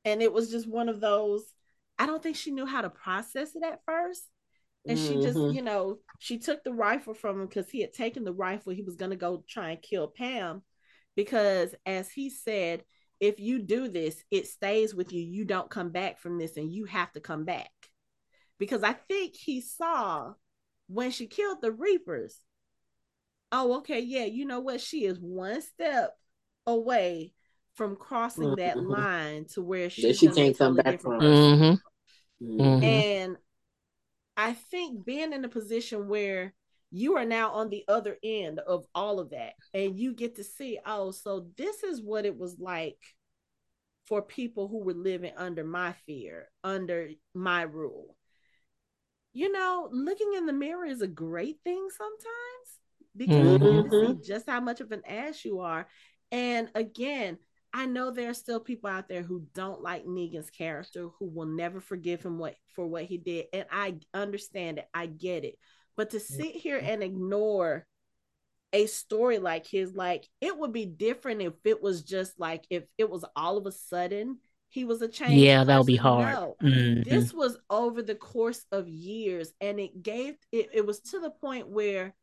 And 0.05 0.21
it 0.21 0.33
was 0.33 0.49
just 0.49 0.67
one 0.67 0.89
of 0.89 0.99
those, 0.99 1.43
I 1.99 2.05
don't 2.07 2.23
think 2.23 2.35
she 2.35 2.51
knew 2.51 2.65
how 2.65 2.81
to 2.81 2.89
process 2.89 3.55
it 3.55 3.63
at 3.63 3.81
first 3.85 4.23
and 4.87 4.97
mm-hmm. 4.97 5.07
she 5.07 5.21
just 5.21 5.37
mm-hmm. 5.37 5.55
you 5.55 5.61
know 5.61 5.97
she 6.19 6.37
took 6.37 6.63
the 6.63 6.73
rifle 6.73 7.13
from 7.13 7.41
him 7.41 7.47
because 7.47 7.69
he 7.69 7.81
had 7.81 7.93
taken 7.93 8.23
the 8.23 8.33
rifle 8.33 8.73
he 8.73 8.83
was 8.83 8.95
going 8.95 9.11
to 9.11 9.17
go 9.17 9.43
try 9.47 9.71
and 9.71 9.81
kill 9.81 10.07
pam 10.07 10.61
because 11.15 11.73
as 11.85 12.09
he 12.09 12.29
said 12.29 12.83
if 13.19 13.39
you 13.39 13.59
do 13.59 13.87
this 13.87 14.23
it 14.31 14.47
stays 14.47 14.95
with 14.95 15.11
you 15.11 15.21
you 15.21 15.45
don't 15.45 15.69
come 15.69 15.89
back 15.89 16.19
from 16.19 16.37
this 16.37 16.57
and 16.57 16.71
you 16.71 16.85
have 16.85 17.11
to 17.11 17.19
come 17.19 17.45
back 17.45 17.71
because 18.57 18.83
i 18.83 18.93
think 18.93 19.35
he 19.35 19.61
saw 19.61 20.33
when 20.87 21.11
she 21.11 21.27
killed 21.27 21.61
the 21.61 21.71
reapers 21.71 22.37
oh 23.51 23.77
okay 23.77 23.99
yeah 23.99 24.25
you 24.25 24.45
know 24.45 24.59
what 24.59 24.79
she 24.79 25.05
is 25.05 25.19
one 25.19 25.61
step 25.61 26.15
away 26.65 27.33
from 27.75 27.95
crossing 27.95 28.43
mm-hmm. 28.43 28.55
that 28.55 28.77
line 28.77 29.45
to 29.45 29.61
where 29.61 29.89
she, 29.89 30.13
she 30.13 30.27
can't 30.27 30.57
come 30.57 30.75
back 30.75 31.01
from 31.01 31.19
mm-hmm. 31.19 32.51
Mm-hmm. 32.61 32.83
and 32.83 33.37
I 34.39 34.53
think 34.53 35.05
being 35.05 35.33
in 35.33 35.43
a 35.43 35.49
position 35.49 36.07
where 36.07 36.53
you 36.91 37.17
are 37.17 37.25
now 37.25 37.51
on 37.51 37.69
the 37.69 37.83
other 37.89 38.15
end 38.23 38.59
of 38.59 38.85
all 38.95 39.19
of 39.19 39.31
that 39.31 39.51
and 39.73 39.99
you 39.99 40.13
get 40.13 40.37
to 40.37 40.45
see, 40.45 40.79
oh, 40.85 41.11
so 41.11 41.47
this 41.57 41.83
is 41.83 42.01
what 42.01 42.25
it 42.25 42.37
was 42.37 42.57
like 42.57 42.97
for 44.07 44.21
people 44.21 44.69
who 44.69 44.81
were 44.81 44.93
living 44.93 45.33
under 45.35 45.65
my 45.65 45.93
fear, 46.05 46.47
under 46.63 47.09
my 47.35 47.63
rule. 47.63 48.15
You 49.33 49.51
know, 49.51 49.89
looking 49.91 50.33
in 50.33 50.45
the 50.45 50.53
mirror 50.53 50.85
is 50.85 51.01
a 51.01 51.07
great 51.07 51.57
thing 51.65 51.89
sometimes 51.97 52.79
because 53.17 53.59
mm-hmm. 53.59 53.65
you 53.65 53.83
get 53.83 53.91
to 53.91 54.07
see 54.23 54.31
just 54.31 54.49
how 54.49 54.61
much 54.61 54.79
of 54.79 54.93
an 54.93 55.01
ass 55.05 55.43
you 55.43 55.59
are. 55.59 55.85
And 56.31 56.69
again, 56.75 57.39
I 57.73 57.85
know 57.85 58.11
there 58.11 58.29
are 58.29 58.35
still 58.35 58.59
people 58.59 58.89
out 58.89 59.07
there 59.07 59.21
who 59.21 59.45
don't 59.53 59.81
like 59.81 60.05
Negan's 60.05 60.49
character, 60.49 61.09
who 61.19 61.27
will 61.27 61.45
never 61.45 61.79
forgive 61.79 62.23
him 62.23 62.39
what 62.39 62.55
for 62.73 62.87
what 62.87 63.03
he 63.03 63.17
did, 63.17 63.45
and 63.53 63.65
I 63.71 63.95
understand 64.13 64.79
it. 64.79 64.87
I 64.93 65.05
get 65.05 65.43
it. 65.43 65.55
But 65.95 66.11
to 66.11 66.19
sit 66.19 66.55
here 66.55 66.77
and 66.77 67.03
ignore 67.03 67.85
a 68.71 68.85
story 68.85 69.39
like 69.39 69.67
his, 69.67 69.93
like 69.93 70.27
it 70.41 70.57
would 70.57 70.73
be 70.73 70.85
different 70.85 71.41
if 71.41 71.53
it 71.65 71.81
was 71.81 72.03
just 72.03 72.39
like 72.39 72.65
if 72.69 72.83
it 72.97 73.09
was 73.09 73.25
all 73.35 73.57
of 73.57 73.65
a 73.65 73.71
sudden 73.71 74.39
he 74.69 74.85
was 74.85 75.01
a 75.01 75.07
change. 75.07 75.41
Yeah, 75.41 75.63
that 75.63 75.77
would 75.77 75.87
be 75.87 75.95
hard. 75.95 76.33
No, 76.33 76.55
mm-hmm. 76.61 77.01
this 77.07 77.33
was 77.33 77.57
over 77.69 78.01
the 78.01 78.15
course 78.15 78.65
of 78.71 78.87
years, 78.87 79.51
and 79.59 79.79
it 79.79 80.01
gave 80.01 80.35
it. 80.51 80.69
It 80.73 80.85
was 80.85 80.99
to 81.11 81.19
the 81.19 81.31
point 81.31 81.67
where 81.67 82.15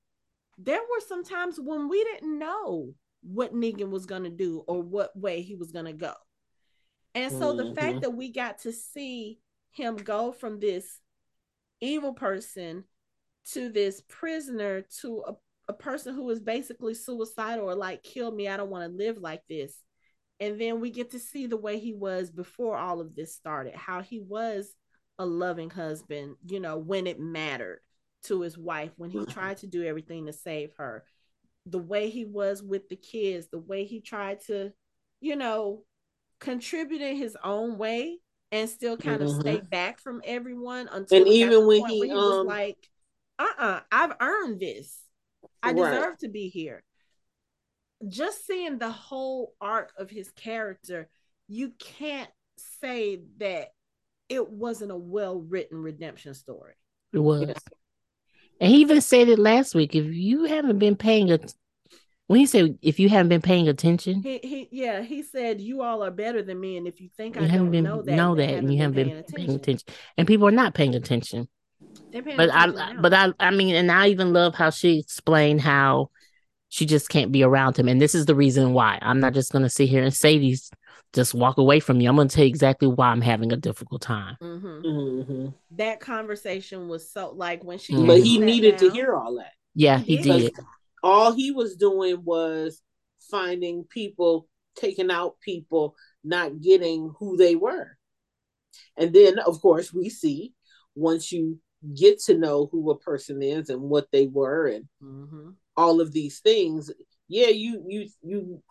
there 0.59 0.81
were 0.81 1.01
some 1.07 1.25
times 1.25 1.61
when 1.61 1.89
we 1.89 2.03
didn't 2.05 2.39
know 2.39 2.95
what 3.23 3.55
Negan 3.55 3.91
was 3.91 4.07
going 4.07 4.25
to 4.25 4.31
do 4.31 4.65
or 4.67 4.83
what 4.83 5.17
way 5.19 5.43
he 5.43 5.55
was 5.55 5.73
going 5.73 5.87
to 5.87 5.93
go. 5.93 6.13
And 7.15 7.33
so 7.33 7.55
mm-hmm. 7.55 7.69
the 7.69 7.75
fact 7.75 7.93
mm-hmm. 7.93 8.01
that 8.01 8.11
we 8.11 8.31
got 8.31 8.59
to 8.61 8.73
see 8.73 9.39
him 9.73 9.97
go 9.97 10.33
from 10.33 10.61
this 10.61 11.01
evil 11.81 12.15
person 12.15 12.85
to 13.53 13.69
this 13.69 14.03
prisoner 14.09 14.83
to 15.01 15.23
a, 15.27 15.35
a 15.69 15.73
person 15.73 16.15
who 16.15 16.29
is 16.31 16.41
basically 16.41 16.95
suicidal 16.95 17.69
or 17.69 17.75
like 17.75 18.03
kill 18.03 18.31
me 18.31 18.49
i 18.49 18.57
don't 18.57 18.71
want 18.71 18.91
to 18.91 18.97
live 18.97 19.19
like 19.19 19.43
this 19.49 19.75
and 20.41 20.61
then 20.61 20.81
we 20.81 20.91
get 20.91 21.11
to 21.11 21.19
see 21.19 21.47
the 21.47 21.57
way 21.57 21.79
he 21.79 21.93
was 21.93 22.31
before 22.31 22.77
all 22.77 23.01
of 23.01 23.15
this 23.15 23.35
started 23.35 23.75
how 23.75 24.01
he 24.01 24.21
was 24.21 24.73
a 25.19 25.27
loving 25.27 25.71
husband 25.71 26.37
you 26.47 26.61
know 26.61 26.79
when 26.79 27.07
it 27.07 27.21
mattered 27.21 27.81
to 28.23 28.41
his 28.41 28.57
wife 28.59 28.91
when 28.97 29.11
he 29.11 29.25
tried 29.27 29.59
to 29.59 29.67
do 29.67 29.85
everything 29.85 30.27
to 30.27 30.33
save 30.33 30.73
her 30.79 31.05
the 31.67 31.79
way 31.79 32.09
he 32.09 32.25
was 32.25 32.63
with 32.63 32.89
the 32.89 32.97
kids 32.97 33.49
the 33.51 33.59
way 33.59 33.85
he 33.85 34.01
tried 34.01 34.41
to 34.41 34.71
you 35.21 35.37
know 35.37 35.83
contribute 36.41 37.01
in 37.01 37.17
his 37.17 37.37
own 37.43 37.77
way 37.77 38.19
and 38.53 38.71
still 38.71 38.97
kind 38.97 39.23
of 39.23 39.29
mm-hmm. 39.29 39.41
stay 39.41 39.61
back 39.71 39.99
from 39.99 40.23
everyone 40.25 40.89
until 40.93 41.19
and 41.19 41.29
even 41.29 41.67
when 41.67 41.85
he, 41.87 42.07
he 42.07 42.11
um, 42.11 42.17
was 42.17 42.47
like 42.47 42.77
uh-uh 43.39 43.81
i've 43.91 44.15
earned 44.21 44.61
this 44.61 44.99
i 45.63 45.73
right. 45.73 45.77
deserve 45.77 46.19
to 46.19 46.29
be 46.29 46.49
here 46.49 46.83
just 48.09 48.47
seeing 48.47 48.79
the 48.79 48.91
whole 48.91 49.55
arc 49.61 49.93
of 49.99 50.09
his 50.11 50.31
character 50.33 51.09
you 51.49 51.73
can't 51.79 52.31
say 52.81 53.21
that 53.39 53.69
it 54.29 54.49
wasn't 54.49 54.91
a 54.91 54.97
well 54.97 55.41
written 55.41 55.79
redemption 55.79 56.35
story 56.35 56.75
it 57.13 57.19
was 57.19 57.49
yes. 57.49 57.59
And 58.61 58.71
he 58.71 58.81
even 58.81 59.01
said 59.01 59.29
it 59.29 59.39
last 59.39 59.75
week 59.75 59.95
if 59.95 60.07
you 60.07 60.45
haven't 60.45 60.79
been 60.79 60.97
paying 60.97 61.31
a 61.31 61.39
when 62.29 62.41
he 62.41 62.47
said 62.47 62.79
if 62.83 62.99
you 62.99 63.09
haven't 63.09 63.29
been 63.29 63.43
paying 63.43 63.69
attention 63.69 64.23
he, 64.23 64.39
he 64.43 64.69
yeah 64.71 65.03
he 65.03 65.23
said 65.23 65.61
you 65.61 65.83
all 65.83 66.03
are 66.03 66.11
better 66.11 66.43
than 66.43 66.59
me 66.59 66.77
and 66.77 66.87
if 66.87 67.01
you 67.01 67.09
think 67.17 67.37
you 67.37 67.43
i 67.43 67.47
haven't 67.47 67.71
been, 67.71 67.85
know 67.85 68.03
that 68.03 68.15
know 68.15 68.35
that 68.35 68.51
and 68.51 68.73
you 68.73 68.79
haven't 68.79 68.95
been, 68.95 69.09
paying, 69.09 69.19
attention. 69.19 69.55
attention 69.55 69.95
and 70.17 70.27
people 70.27 70.47
are 70.47 70.53
not 70.53 70.75
paying 70.75 70.95
attention 70.95 71.49
but 72.11 72.51
I, 72.53 72.67
now. 72.67 72.93
but 73.01 73.13
I, 73.13 73.33
I 73.39 73.51
mean, 73.51 73.75
and 73.75 73.91
I 73.91 74.09
even 74.09 74.33
love 74.33 74.55
how 74.55 74.71
she 74.71 74.99
explained 74.99 75.61
how 75.61 76.11
she 76.69 76.87
just 76.87 77.09
can't 77.09 77.33
be 77.33 77.43
around 77.43 77.79
him, 77.79 77.89
and 77.89 78.01
this 78.01 78.15
is 78.15 78.27
the 78.27 78.35
reason 78.35 78.73
why. 78.73 78.99
I'm 79.03 79.21
not 79.21 79.35
just 79.35 79.53
gonna 79.53 79.71
sit 79.71 79.89
here 79.89 80.03
and 80.03 80.15
say 80.15 80.39
these, 80.39 80.71
just 81.17 81.35
walk 81.35 81.59
away 81.59 81.81
from 81.81 82.01
you. 82.01 82.09
I'm 82.09 82.17
gonna 82.17 82.29
tell 82.29 82.45
you 82.45 82.49
exactly 82.49 82.87
why 82.87 83.09
I'm 83.09 83.23
having 83.23 83.53
a 83.53 83.57
difficult 83.57 84.03
time. 84.03 84.37
Mm-hmm. 84.41 84.87
Mm-hmm. 84.87 85.47
That 85.73 85.99
conversation 85.99 86.89
was 86.89 87.11
so 87.11 87.33
like 87.35 87.65
when 87.65 87.79
she, 87.79 87.95
mm-hmm. 87.95 88.07
but 88.07 88.21
he 88.21 88.39
needed 88.39 88.77
down, 88.77 88.91
to 88.91 88.95
hear 88.95 89.15
all 89.15 89.37
that. 89.37 89.53
Yeah, 89.75 89.99
he, 89.99 90.19
he 90.19 90.23
did. 90.23 90.53
All 91.03 91.33
he 91.33 91.51
was 91.51 91.77
doing 91.77 92.23
was 92.25 92.81
finding 93.31 93.85
people, 93.85 94.47
taking 94.77 95.11
out 95.11 95.41
people, 95.41 95.97
not 96.23 96.61
getting 96.61 97.13
who 97.19 97.37
they 97.37 97.57
were. 97.57 97.97
And 98.97 99.13
then, 99.13 99.39
of 99.39 99.61
course, 99.61 99.93
we 99.93 100.11
see 100.11 100.53
once 100.95 101.33
you 101.33 101.59
get 101.95 102.21
to 102.21 102.37
know 102.37 102.69
who 102.71 102.91
a 102.91 102.99
person 102.99 103.43
is 103.43 103.71
and 103.71 103.81
what 103.81 104.07
they 104.13 104.27
were 104.27 104.67
and 104.67 104.85
mm-hmm. 105.03 105.51
all 105.77 106.01
of 106.01 106.13
these 106.13 106.41
things 106.41 106.91
yeah 107.29 107.49
you 107.49 107.85
you 107.87 108.09
you 108.23 108.63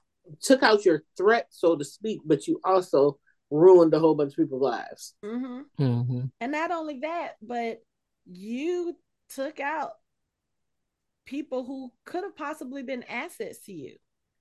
took 0.42 0.64
out 0.64 0.86
your 0.86 1.04
threat 1.18 1.48
so 1.50 1.76
to 1.76 1.86
speak 1.86 2.20
but 2.26 2.48
you 2.48 2.60
also 2.64 3.18
ruined 3.52 3.94
a 3.94 4.00
whole 4.00 4.16
bunch 4.16 4.32
of 4.32 4.38
people's 4.38 4.62
lives 4.62 5.14
mm-hmm. 5.24 5.62
Mm-hmm. 5.80 6.26
and 6.42 6.52
not 6.52 6.72
only 6.72 7.00
that 7.02 7.34
but 7.42 7.82
you 8.26 8.96
took 9.30 9.60
out 9.60 9.92
people 11.26 11.64
who 11.64 11.92
could 12.06 12.24
have 12.24 12.36
possibly 12.36 12.84
been 12.84 13.04
assets 13.04 13.60
to 13.66 13.74
you 13.74 13.96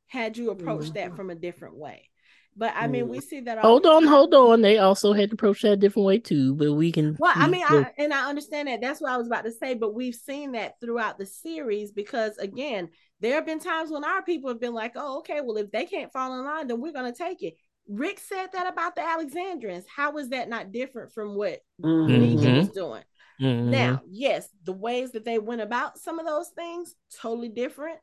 had 0.06 0.36
you 0.36 0.50
approached 0.50 0.94
that 0.94 1.08
mm-hmm. 1.08 1.16
from 1.16 1.30
a 1.30 1.34
different 1.34 1.76
way 1.76 2.08
but 2.56 2.72
I 2.76 2.86
mean, 2.86 3.08
we 3.08 3.18
mm. 3.18 3.22
see 3.22 3.40
that. 3.40 3.58
Hold 3.58 3.86
on, 3.86 4.04
hold 4.04 4.34
on. 4.34 4.62
They 4.62 4.78
also 4.78 5.12
had 5.12 5.30
to 5.30 5.34
approach 5.34 5.62
that 5.62 5.72
a 5.72 5.76
different 5.76 6.06
way 6.06 6.18
too. 6.18 6.54
But 6.54 6.72
we 6.74 6.92
can. 6.92 7.16
Well, 7.18 7.32
I 7.34 7.48
mean, 7.48 7.64
I, 7.66 7.90
and 7.98 8.12
I 8.12 8.28
understand 8.28 8.68
that. 8.68 8.80
That's 8.80 9.00
what 9.00 9.12
I 9.12 9.16
was 9.16 9.26
about 9.26 9.44
to 9.44 9.52
say. 9.52 9.74
But 9.74 9.94
we've 9.94 10.14
seen 10.14 10.52
that 10.52 10.74
throughout 10.80 11.18
the 11.18 11.26
series 11.26 11.92
because, 11.92 12.36
again, 12.38 12.90
there 13.20 13.34
have 13.34 13.46
been 13.46 13.60
times 13.60 13.90
when 13.90 14.04
our 14.04 14.22
people 14.22 14.50
have 14.50 14.60
been 14.60 14.74
like, 14.74 14.92
"Oh, 14.94 15.18
okay, 15.18 15.40
well, 15.40 15.56
if 15.56 15.70
they 15.70 15.86
can't 15.86 16.12
fall 16.12 16.38
in 16.38 16.44
line, 16.44 16.68
then 16.68 16.80
we're 16.80 16.92
going 16.92 17.12
to 17.12 17.18
take 17.18 17.42
it." 17.42 17.54
Rick 17.88 18.18
said 18.20 18.48
that 18.52 18.72
about 18.72 18.96
the 18.96 19.02
Alexandrians. 19.02 19.84
How 19.94 20.16
is 20.18 20.30
that 20.30 20.48
not 20.48 20.72
different 20.72 21.12
from 21.12 21.34
what 21.34 21.60
mm-hmm. 21.82 22.10
Negan 22.10 22.58
was 22.58 22.68
doing? 22.70 23.02
Mm-hmm. 23.40 23.70
Now, 23.70 24.02
yes, 24.08 24.48
the 24.64 24.72
ways 24.72 25.12
that 25.12 25.24
they 25.24 25.38
went 25.38 25.60
about 25.60 25.98
some 25.98 26.18
of 26.18 26.26
those 26.26 26.48
things 26.50 26.94
totally 27.20 27.48
different, 27.48 27.98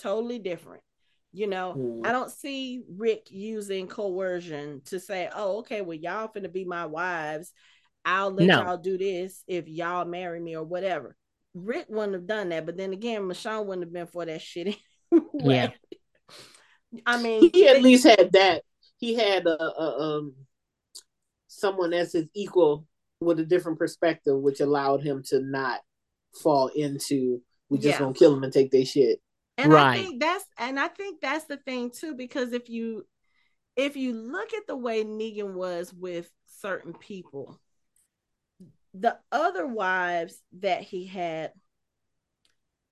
totally 0.00 0.38
different. 0.38 0.82
You 1.36 1.46
know, 1.46 1.74
mm. 1.76 2.06
I 2.06 2.12
don't 2.12 2.30
see 2.30 2.82
Rick 2.88 3.26
using 3.30 3.88
coercion 3.88 4.80
to 4.86 4.98
say, 4.98 5.28
"Oh, 5.34 5.58
okay, 5.58 5.82
well, 5.82 5.98
y'all 5.98 6.28
finna 6.28 6.50
be 6.50 6.64
my 6.64 6.86
wives. 6.86 7.52
I'll 8.06 8.30
let 8.30 8.46
no. 8.46 8.62
y'all 8.62 8.78
do 8.78 8.96
this 8.96 9.44
if 9.46 9.68
y'all 9.68 10.06
marry 10.06 10.40
me 10.40 10.56
or 10.56 10.64
whatever." 10.64 11.14
Rick 11.52 11.88
wouldn't 11.90 12.14
have 12.14 12.26
done 12.26 12.48
that, 12.48 12.64
but 12.64 12.78
then 12.78 12.94
again, 12.94 13.20
Michonne 13.20 13.66
wouldn't 13.66 13.84
have 13.84 13.92
been 13.92 14.06
for 14.06 14.24
that 14.24 14.40
shit. 14.40 14.76
yeah, 15.34 15.72
I 17.04 17.22
mean, 17.22 17.50
he 17.52 17.68
at 17.68 17.82
least 17.82 18.04
had 18.04 18.32
that. 18.32 18.62
He 18.96 19.14
had 19.14 19.46
a, 19.46 19.62
a 19.62 19.98
um 19.98 20.34
someone 21.48 21.92
as 21.92 22.14
his 22.14 22.30
equal 22.34 22.86
with 23.20 23.40
a 23.40 23.44
different 23.44 23.78
perspective, 23.78 24.38
which 24.38 24.60
allowed 24.60 25.02
him 25.02 25.22
to 25.26 25.40
not 25.40 25.80
fall 26.34 26.68
into 26.68 27.42
we 27.68 27.76
just 27.76 27.88
yeah. 27.88 27.98
gonna 27.98 28.14
kill 28.14 28.34
him 28.34 28.42
and 28.42 28.54
take 28.54 28.70
their 28.70 28.86
shit. 28.86 29.20
And 29.58 29.72
right. 29.72 29.90
I 29.90 29.94
think 29.94 30.20
that's 30.20 30.44
and 30.58 30.78
I 30.78 30.88
think 30.88 31.20
that's 31.20 31.46
the 31.46 31.56
thing 31.56 31.90
too, 31.90 32.14
because 32.14 32.52
if 32.52 32.68
you 32.68 33.06
if 33.76 33.96
you 33.96 34.12
look 34.12 34.54
at 34.54 34.66
the 34.66 34.76
way 34.76 35.04
Negan 35.04 35.54
was 35.54 35.92
with 35.92 36.30
certain 36.46 36.92
people, 36.94 37.58
the 38.94 39.18
other 39.30 39.66
wives 39.66 40.42
that 40.60 40.82
he 40.82 41.06
had, 41.06 41.52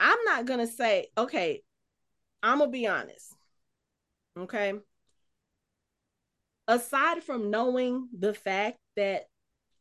I'm 0.00 0.18
not 0.24 0.46
gonna 0.46 0.66
say, 0.66 1.08
okay, 1.16 1.62
I'm 2.42 2.58
gonna 2.58 2.70
be 2.70 2.86
honest. 2.86 3.34
Okay. 4.38 4.74
Aside 6.66 7.22
from 7.22 7.50
knowing 7.50 8.08
the 8.18 8.32
fact 8.32 8.78
that 8.96 9.26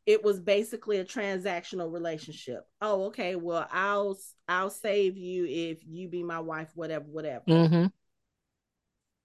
it 0.06 0.22
was 0.22 0.38
basically 0.38 0.98
a 0.98 1.04
transactional 1.04 1.90
relationship. 1.90 2.64
Oh, 2.80 3.04
okay. 3.04 3.36
Well, 3.36 3.66
I'll 3.70 4.18
I'll 4.48 4.70
save 4.70 5.16
you 5.16 5.46
if 5.46 5.78
you 5.86 6.08
be 6.08 6.22
my 6.22 6.40
wife, 6.40 6.70
whatever, 6.74 7.06
whatever. 7.06 7.44
Mm-hmm. 7.48 7.86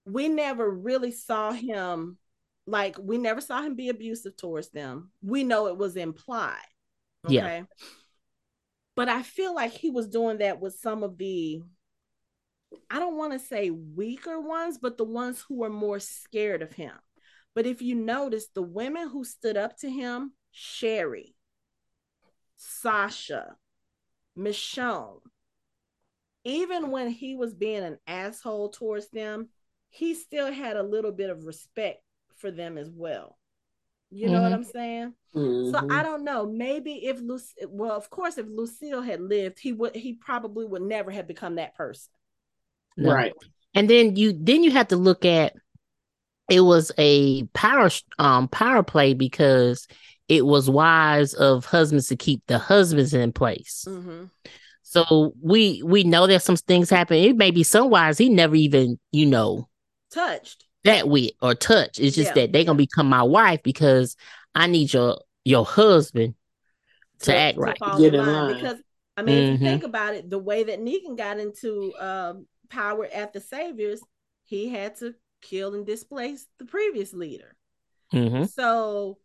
We 0.05 0.29
never 0.29 0.69
really 0.69 1.11
saw 1.11 1.51
him 1.51 2.17
like 2.65 2.97
we 2.99 3.17
never 3.17 3.41
saw 3.41 3.61
him 3.61 3.75
be 3.75 3.89
abusive 3.89 4.37
towards 4.37 4.69
them. 4.69 5.11
We 5.21 5.43
know 5.43 5.67
it 5.67 5.77
was 5.77 5.95
implied. 5.95 6.57
Okay? 7.25 7.35
Yeah. 7.35 7.61
But 8.95 9.09
I 9.09 9.23
feel 9.23 9.53
like 9.53 9.71
he 9.71 9.89
was 9.89 10.07
doing 10.07 10.37
that 10.37 10.61
with 10.61 10.75
some 10.75 11.03
of 11.03 11.17
the 11.17 11.61
I 12.89 12.99
don't 12.99 13.17
want 13.17 13.33
to 13.33 13.39
say 13.39 13.69
weaker 13.69 14.39
ones, 14.39 14.77
but 14.77 14.97
the 14.97 15.03
ones 15.03 15.43
who 15.47 15.55
were 15.55 15.69
more 15.69 15.99
scared 15.99 16.61
of 16.61 16.73
him. 16.73 16.93
But 17.55 17.65
if 17.65 17.81
you 17.81 17.95
notice, 17.95 18.47
the 18.53 18.61
women 18.61 19.09
who 19.09 19.23
stood 19.23 19.57
up 19.57 19.77
to 19.79 19.89
him 19.89 20.33
Sherry, 20.51 21.35
Sasha, 22.57 23.55
Michonne, 24.37 25.21
even 26.43 26.91
when 26.91 27.09
he 27.09 27.35
was 27.35 27.53
being 27.53 27.83
an 27.83 27.97
asshole 28.07 28.69
towards 28.69 29.09
them, 29.09 29.49
he 29.89 30.13
still 30.13 30.51
had 30.51 30.77
a 30.77 30.83
little 30.83 31.11
bit 31.11 31.29
of 31.29 31.45
respect 31.45 32.01
for 32.37 32.51
them 32.51 32.77
as 32.77 32.89
well. 32.89 33.37
You 34.11 34.27
know 34.27 34.35
mm-hmm. 34.35 34.43
what 34.43 34.53
I'm 34.53 34.63
saying? 34.63 35.13
Mm-hmm. 35.35 35.71
So 35.71 35.95
I 35.95 36.01
don't 36.01 36.23
know. 36.23 36.47
Maybe 36.47 37.05
if 37.05 37.19
Lucy, 37.19 37.53
well, 37.67 37.91
of 37.91 38.09
course, 38.09 38.37
if 38.37 38.47
Lucille 38.47 39.01
had 39.01 39.21
lived, 39.21 39.59
he 39.59 39.71
would, 39.71 39.95
he 39.95 40.13
probably 40.13 40.65
would 40.65 40.81
never 40.81 41.11
have 41.11 41.27
become 41.27 41.55
that 41.55 41.75
person. 41.75 42.11
No. 42.97 43.13
Right. 43.13 43.33
And 43.75 43.87
then 43.87 44.15
you, 44.15 44.33
then 44.33 44.63
you 44.63 44.71
have 44.71 44.87
to 44.87 44.95
look 44.95 45.25
at 45.25 45.53
it 46.49 46.61
was 46.61 46.91
a 46.97 47.43
power, 47.53 47.91
um, 48.17 48.47
power 48.47 48.81
play 48.81 49.13
because 49.13 49.87
it 50.29 50.45
was 50.45 50.69
wise 50.69 51.33
of 51.33 51.65
husbands 51.65 52.07
to 52.07 52.15
keep 52.15 52.41
the 52.47 52.59
husbands 52.59 53.13
in 53.13 53.33
place. 53.33 53.85
Mm-hmm. 53.87 54.25
So 54.83 55.33
we 55.41 55.81
we 55.83 56.03
know 56.03 56.27
that 56.27 56.43
some 56.43 56.55
things 56.55 56.89
happen. 56.89 57.17
It 57.17 57.35
may 57.35 57.51
be 57.51 57.63
some 57.63 57.89
wives 57.89 58.17
he 58.17 58.29
never 58.29 58.55
even 58.55 58.99
you 59.11 59.25
know 59.25 59.67
touched. 60.11 60.65
that 60.83 61.09
with 61.09 61.31
or 61.41 61.55
touch. 61.55 61.99
It's 61.99 62.15
just 62.15 62.29
yeah. 62.29 62.33
that 62.45 62.53
they're 62.53 62.63
gonna 62.63 62.77
become 62.77 63.09
my 63.09 63.23
wife 63.23 63.61
because 63.63 64.15
I 64.55 64.67
need 64.67 64.93
your 64.93 65.19
your 65.43 65.65
husband 65.65 66.35
to, 67.19 67.25
to 67.25 67.37
act 67.37 67.55
to 67.55 67.61
right. 67.61 67.77
Get 67.97 68.13
in 68.13 68.25
line. 68.25 68.55
Because 68.55 68.77
I 69.17 69.23
mean, 69.23 69.35
mm-hmm. 69.35 69.43
if 69.43 69.49
you 69.49 69.55
mm-hmm. 69.57 69.65
think 69.65 69.83
about 69.83 70.15
it, 70.15 70.29
the 70.29 70.39
way 70.39 70.63
that 70.63 70.79
Negan 70.79 71.17
got 71.17 71.39
into 71.39 71.93
um, 71.99 72.47
power 72.69 73.07
at 73.13 73.33
the 73.33 73.41
Saviors, 73.41 74.01
he 74.45 74.69
had 74.69 74.95
to 74.97 75.13
kill 75.41 75.75
and 75.75 75.85
displace 75.85 76.45
the 76.57 76.65
previous 76.65 77.13
leader. 77.13 77.55
Mm-hmm. 78.13 78.45
So 78.45 79.17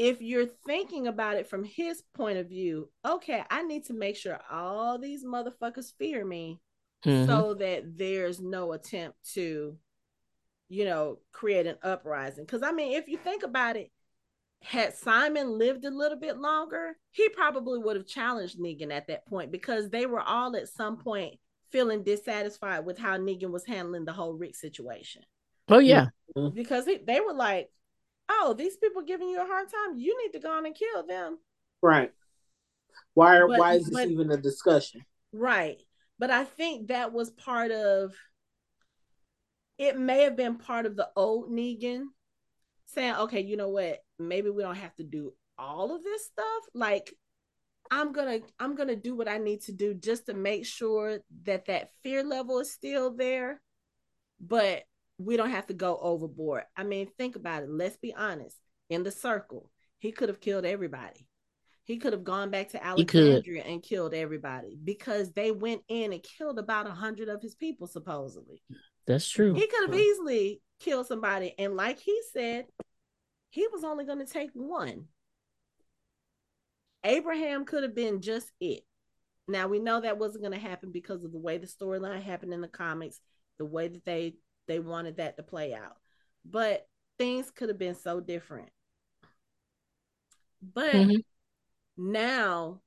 if 0.00 0.22
you're 0.22 0.46
thinking 0.46 1.08
about 1.08 1.36
it 1.36 1.46
from 1.46 1.62
his 1.62 2.02
point 2.14 2.38
of 2.38 2.48
view, 2.48 2.88
okay, 3.06 3.44
I 3.50 3.62
need 3.62 3.84
to 3.84 3.92
make 3.92 4.16
sure 4.16 4.40
all 4.50 4.98
these 4.98 5.22
motherfuckers 5.22 5.92
fear 5.98 6.24
me 6.24 6.58
mm-hmm. 7.04 7.26
so 7.26 7.52
that 7.52 7.98
there's 7.98 8.40
no 8.40 8.72
attempt 8.72 9.18
to, 9.34 9.76
you 10.70 10.84
know, 10.86 11.18
create 11.32 11.66
an 11.66 11.76
uprising. 11.82 12.46
Because 12.46 12.62
I 12.62 12.72
mean, 12.72 12.94
if 12.94 13.08
you 13.08 13.18
think 13.18 13.42
about 13.42 13.76
it, 13.76 13.90
had 14.62 14.94
Simon 14.94 15.58
lived 15.58 15.84
a 15.84 15.90
little 15.90 16.18
bit 16.18 16.38
longer, 16.38 16.96
he 17.10 17.28
probably 17.28 17.78
would 17.78 17.96
have 17.96 18.06
challenged 18.06 18.58
Negan 18.58 18.90
at 18.90 19.08
that 19.08 19.26
point 19.26 19.52
because 19.52 19.90
they 19.90 20.06
were 20.06 20.22
all 20.22 20.56
at 20.56 20.68
some 20.70 20.96
point 20.96 21.34
feeling 21.68 22.04
dissatisfied 22.04 22.86
with 22.86 22.96
how 22.96 23.18
Negan 23.18 23.50
was 23.50 23.66
handling 23.66 24.06
the 24.06 24.14
whole 24.14 24.32
Rick 24.32 24.56
situation. 24.56 25.20
Oh 25.68 25.78
yeah, 25.78 26.06
mm-hmm. 26.34 26.54
because 26.54 26.86
he, 26.86 27.00
they 27.06 27.20
were 27.20 27.34
like, 27.34 27.68
"Oh, 28.30 28.54
these 28.56 28.76
people 28.76 29.02
giving 29.02 29.28
you 29.28 29.42
a 29.42 29.46
hard 29.46 29.68
time. 29.68 29.98
You 29.98 30.16
need 30.22 30.32
to 30.32 30.38
go 30.38 30.52
on 30.52 30.64
and 30.64 30.74
kill 30.74 31.06
them." 31.06 31.38
Right. 31.82 32.12
Why? 33.14 33.38
Are, 33.38 33.48
but, 33.48 33.58
why 33.58 33.74
is 33.74 33.86
this 33.86 33.94
but, 33.94 34.08
even 34.08 34.30
a 34.30 34.36
discussion? 34.36 35.04
Right. 35.32 35.78
But 36.18 36.30
I 36.30 36.44
think 36.44 36.88
that 36.88 37.12
was 37.12 37.30
part 37.30 37.70
of. 37.70 38.14
It 39.78 39.98
may 39.98 40.22
have 40.22 40.36
been 40.36 40.56
part 40.56 40.86
of 40.86 40.94
the 40.96 41.08
old 41.16 41.50
Negan 41.50 42.04
saying, 42.86 43.14
"Okay, 43.14 43.40
you 43.40 43.56
know 43.56 43.70
what? 43.70 43.98
Maybe 44.18 44.50
we 44.50 44.62
don't 44.62 44.76
have 44.76 44.94
to 44.96 45.04
do 45.04 45.32
all 45.58 45.94
of 45.94 46.02
this 46.02 46.24
stuff. 46.24 46.64
Like, 46.74 47.14
I'm 47.90 48.12
gonna 48.12 48.40
I'm 48.58 48.74
gonna 48.74 48.96
do 48.96 49.14
what 49.14 49.28
I 49.28 49.38
need 49.38 49.62
to 49.62 49.72
do 49.72 49.94
just 49.94 50.26
to 50.26 50.34
make 50.34 50.64
sure 50.64 51.18
that 51.44 51.66
that 51.66 51.90
fear 52.02 52.22
level 52.22 52.60
is 52.60 52.72
still 52.72 53.14
there, 53.14 53.60
but 54.40 54.84
we 55.20 55.36
don't 55.36 55.50
have 55.50 55.66
to 55.66 55.74
go 55.74 55.98
overboard. 56.00 56.62
I 56.76 56.84
mean, 56.84 57.08
think 57.18 57.36
about 57.36 57.62
it. 57.62 57.70
Let's 57.70 57.98
be 57.98 58.14
honest. 58.14 58.56
In 58.88 59.02
the 59.02 59.10
circle, 59.10 59.70
he 59.98 60.12
could 60.12 60.28
have 60.28 60.40
killed 60.40 60.64
everybody. 60.64 61.26
He 61.84 61.98
could 61.98 62.12
have 62.12 62.24
gone 62.24 62.50
back 62.50 62.70
to 62.70 62.84
Alexandria 62.84 63.62
and 63.64 63.82
killed 63.82 64.14
everybody 64.14 64.78
because 64.82 65.32
they 65.32 65.50
went 65.50 65.82
in 65.88 66.12
and 66.12 66.22
killed 66.22 66.58
about 66.58 66.86
a 66.86 66.92
hundred 66.92 67.28
of 67.28 67.42
his 67.42 67.54
people, 67.54 67.86
supposedly. 67.86 68.62
That's 69.06 69.28
true. 69.28 69.54
He 69.54 69.66
could 69.66 69.90
have 69.90 69.98
easily 69.98 70.60
killed 70.80 71.06
somebody, 71.06 71.54
and 71.58 71.76
like 71.76 71.98
he 71.98 72.18
said, 72.32 72.66
he 73.50 73.66
was 73.72 73.84
only 73.84 74.04
going 74.04 74.24
to 74.24 74.32
take 74.32 74.50
one. 74.54 75.06
Abraham 77.04 77.64
could 77.64 77.82
have 77.82 77.94
been 77.94 78.20
just 78.20 78.50
it. 78.60 78.82
Now 79.48 79.66
we 79.66 79.80
know 79.80 80.00
that 80.00 80.18
wasn't 80.18 80.44
going 80.44 80.58
to 80.58 80.68
happen 80.68 80.92
because 80.92 81.24
of 81.24 81.32
the 81.32 81.38
way 81.38 81.58
the 81.58 81.66
storyline 81.66 82.22
happened 82.22 82.52
in 82.52 82.60
the 82.60 82.68
comics, 82.68 83.20
the 83.58 83.64
way 83.64 83.88
that 83.88 84.04
they 84.04 84.34
they 84.66 84.78
wanted 84.78 85.16
that 85.16 85.36
to 85.36 85.42
play 85.42 85.74
out. 85.74 85.96
But 86.44 86.86
things 87.18 87.50
could 87.50 87.68
have 87.68 87.78
been 87.78 87.94
so 87.94 88.20
different. 88.20 88.70
But 90.62 90.92
mm-hmm. 90.92 91.16
now 91.96 92.80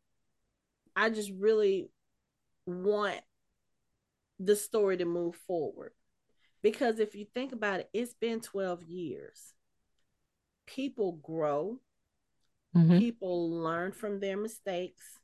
I 0.95 1.09
just 1.09 1.31
really 1.37 1.89
want 2.65 3.19
the 4.39 4.55
story 4.55 4.97
to 4.97 5.05
move 5.05 5.35
forward. 5.47 5.91
Because 6.61 6.99
if 6.99 7.15
you 7.15 7.25
think 7.33 7.51
about 7.51 7.81
it, 7.81 7.89
it's 7.93 8.13
been 8.13 8.39
12 8.39 8.83
years. 8.83 9.53
People 10.65 11.13
grow, 11.21 11.79
mm-hmm. 12.75 12.99
people 12.99 13.61
learn 13.61 13.91
from 13.91 14.19
their 14.19 14.37
mistakes, 14.37 15.19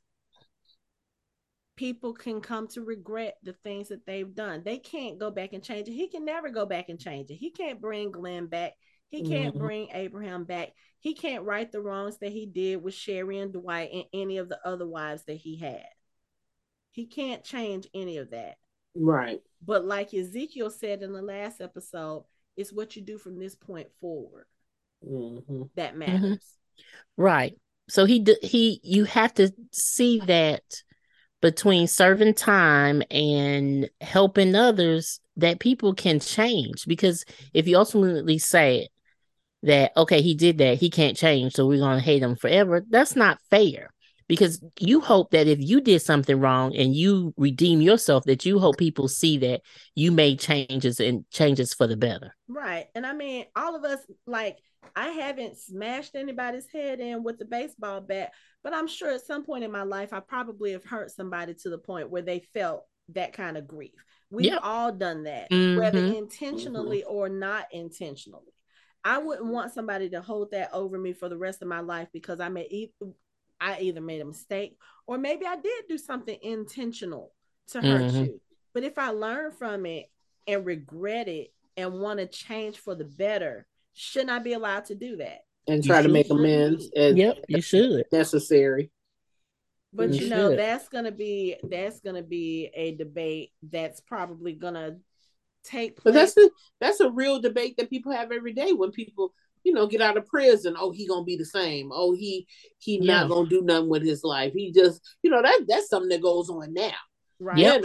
people 1.80 2.12
can 2.12 2.42
come 2.42 2.68
to 2.68 2.82
regret 2.82 3.38
the 3.42 3.54
things 3.64 3.88
that 3.88 4.04
they've 4.04 4.34
done. 4.34 4.60
They 4.62 4.76
can't 4.76 5.18
go 5.18 5.30
back 5.30 5.54
and 5.54 5.64
change 5.64 5.88
it. 5.88 5.92
He 5.92 6.08
can 6.08 6.26
never 6.26 6.50
go 6.50 6.66
back 6.66 6.90
and 6.90 7.00
change 7.00 7.30
it. 7.30 7.36
He 7.36 7.50
can't 7.50 7.80
bring 7.80 8.10
Glenn 8.10 8.48
back. 8.48 8.74
He 9.08 9.22
can't 9.22 9.54
mm-hmm. 9.54 9.64
bring 9.64 9.88
Abraham 9.94 10.44
back. 10.44 10.72
He 10.98 11.14
can't 11.14 11.42
right 11.42 11.72
the 11.72 11.80
wrongs 11.80 12.18
that 12.18 12.32
he 12.32 12.44
did 12.44 12.82
with 12.82 12.92
Sherry 12.92 13.38
and 13.38 13.50
Dwight 13.50 13.88
and 13.94 14.04
any 14.12 14.36
of 14.36 14.50
the 14.50 14.58
other 14.62 14.86
wives 14.86 15.24
that 15.24 15.38
he 15.38 15.56
had. 15.56 15.86
He 16.90 17.06
can't 17.06 17.42
change 17.42 17.88
any 17.94 18.18
of 18.18 18.32
that. 18.32 18.56
Right. 18.94 19.40
But 19.64 19.86
like 19.86 20.12
Ezekiel 20.12 20.68
said 20.68 21.00
in 21.02 21.14
the 21.14 21.22
last 21.22 21.62
episode, 21.62 22.26
it's 22.58 22.74
what 22.74 22.94
you 22.94 23.00
do 23.00 23.16
from 23.16 23.38
this 23.38 23.54
point 23.54 23.88
forward 24.02 24.44
mm-hmm. 25.02 25.62
that 25.76 25.92
mm-hmm. 25.92 25.98
matters. 25.98 26.20
Mm-hmm. 26.20 27.22
Right. 27.22 27.54
So 27.88 28.04
he 28.04 28.26
he 28.42 28.80
you 28.84 29.04
have 29.04 29.32
to 29.34 29.50
see 29.72 30.20
that 30.26 30.62
between 31.40 31.86
serving 31.86 32.34
time 32.34 33.02
and 33.10 33.88
helping 34.00 34.54
others 34.54 35.20
that 35.36 35.60
people 35.60 35.94
can 35.94 36.20
change. 36.20 36.86
Because 36.86 37.24
if 37.54 37.66
you 37.66 37.76
ultimately 37.76 38.38
say 38.38 38.88
that 39.62 39.92
okay 39.94 40.22
he 40.22 40.34
did 40.34 40.56
that 40.56 40.78
he 40.78 40.88
can't 40.88 41.18
change 41.18 41.52
so 41.52 41.66
we're 41.66 41.78
going 41.78 41.98
to 41.98 42.02
hate 42.02 42.22
him 42.22 42.34
forever 42.36 42.84
that's 42.88 43.16
not 43.16 43.38
fair. 43.50 43.90
Because 44.26 44.62
you 44.78 45.00
hope 45.00 45.32
that 45.32 45.48
if 45.48 45.58
you 45.60 45.80
did 45.80 46.02
something 46.02 46.38
wrong 46.38 46.76
and 46.76 46.94
you 46.94 47.34
redeem 47.36 47.80
yourself 47.80 48.24
that 48.24 48.46
you 48.46 48.60
hope 48.60 48.78
people 48.78 49.08
see 49.08 49.38
that 49.38 49.60
you 49.96 50.12
made 50.12 50.38
changes 50.38 51.00
and 51.00 51.28
changes 51.30 51.74
for 51.74 51.88
the 51.88 51.96
better. 51.96 52.34
Right 52.48 52.86
and 52.94 53.06
i 53.06 53.12
mean 53.12 53.46
all 53.56 53.76
of 53.76 53.84
us 53.84 54.00
like 54.26 54.58
i 54.96 55.08
haven't 55.08 55.58
smashed 55.58 56.14
anybody's 56.14 56.66
head 56.72 57.00
in 57.00 57.22
with 57.22 57.38
the 57.38 57.44
baseball 57.44 58.00
bat 58.00 58.32
but 58.62 58.74
i'm 58.74 58.86
sure 58.86 59.10
at 59.10 59.24
some 59.24 59.44
point 59.44 59.64
in 59.64 59.72
my 59.72 59.82
life 59.82 60.12
i 60.12 60.20
probably 60.20 60.72
have 60.72 60.84
hurt 60.84 61.10
somebody 61.10 61.54
to 61.54 61.70
the 61.70 61.78
point 61.78 62.10
where 62.10 62.22
they 62.22 62.40
felt 62.54 62.84
that 63.08 63.32
kind 63.32 63.56
of 63.56 63.66
grief 63.66 64.04
we've 64.30 64.46
yep. 64.46 64.60
all 64.62 64.92
done 64.92 65.24
that 65.24 65.50
mm-hmm. 65.50 65.78
whether 65.78 65.98
intentionally 65.98 67.00
mm-hmm. 67.00 67.16
or 67.16 67.28
not 67.28 67.66
intentionally 67.72 68.52
I 69.04 69.18
wouldn't 69.18 69.50
want 69.50 69.72
somebody 69.72 70.10
to 70.10 70.20
hold 70.20 70.50
that 70.50 70.70
over 70.72 70.98
me 70.98 71.12
for 71.12 71.28
the 71.28 71.38
rest 71.38 71.62
of 71.62 71.68
my 71.68 71.80
life 71.80 72.08
because 72.12 72.40
I 72.40 72.48
may 72.48 72.90
I 73.60 73.80
either 73.80 74.00
made 74.00 74.20
a 74.20 74.26
mistake 74.26 74.76
or 75.06 75.18
maybe 75.18 75.46
I 75.46 75.56
did 75.56 75.84
do 75.88 75.98
something 75.98 76.38
intentional 76.42 77.32
to 77.68 77.80
hurt 77.80 78.02
mm-hmm. 78.02 78.24
you. 78.24 78.40
But 78.72 78.84
if 78.84 78.98
I 78.98 79.08
learn 79.08 79.52
from 79.52 79.86
it 79.86 80.06
and 80.46 80.64
regret 80.64 81.28
it 81.28 81.52
and 81.76 82.00
want 82.00 82.20
to 82.20 82.26
change 82.26 82.78
for 82.78 82.94
the 82.94 83.04
better, 83.04 83.66
shouldn't 83.92 84.30
I 84.30 84.38
be 84.38 84.52
allowed 84.52 84.86
to 84.86 84.94
do 84.94 85.16
that? 85.16 85.40
And 85.66 85.84
try 85.84 85.98
you 85.98 86.04
to 86.04 86.08
make 86.08 86.30
amends. 86.30 86.88
yep, 86.94 87.38
you 87.48 87.60
should. 87.60 88.04
Necessary. 88.12 88.90
But 89.92 90.10
you, 90.10 90.24
you 90.24 90.30
know, 90.30 90.54
that's 90.54 90.88
gonna 90.88 91.12
be 91.12 91.56
that's 91.62 92.00
gonna 92.00 92.22
be 92.22 92.70
a 92.74 92.94
debate 92.94 93.52
that's 93.62 94.00
probably 94.00 94.52
gonna 94.52 94.98
take 95.64 95.96
place. 95.96 96.04
But 96.04 96.14
that's 96.14 96.36
a 96.36 96.50
that's 96.80 97.00
a 97.00 97.10
real 97.10 97.40
debate 97.40 97.76
that 97.76 97.90
people 97.90 98.12
have 98.12 98.32
every 98.32 98.52
day 98.52 98.72
when 98.72 98.92
people 98.92 99.32
you 99.64 99.72
know, 99.72 99.86
get 99.86 100.00
out 100.00 100.16
of 100.16 100.26
prison. 100.26 100.74
Oh, 100.78 100.90
he 100.90 101.06
gonna 101.06 101.24
be 101.24 101.36
the 101.36 101.44
same. 101.44 101.90
Oh, 101.92 102.14
he 102.14 102.46
he 102.78 102.98
yeah. 103.00 103.20
not 103.20 103.28
gonna 103.28 103.48
do 103.48 103.62
nothing 103.62 103.88
with 103.88 104.02
his 104.02 104.24
life. 104.24 104.52
He 104.52 104.72
just, 104.72 105.00
you 105.22 105.30
know, 105.30 105.42
that 105.42 105.60
that's 105.68 105.88
something 105.88 106.08
that 106.10 106.22
goes 106.22 106.48
on 106.48 106.72
now. 106.72 106.92
Right. 107.38 107.58
Yeah. 107.58 107.78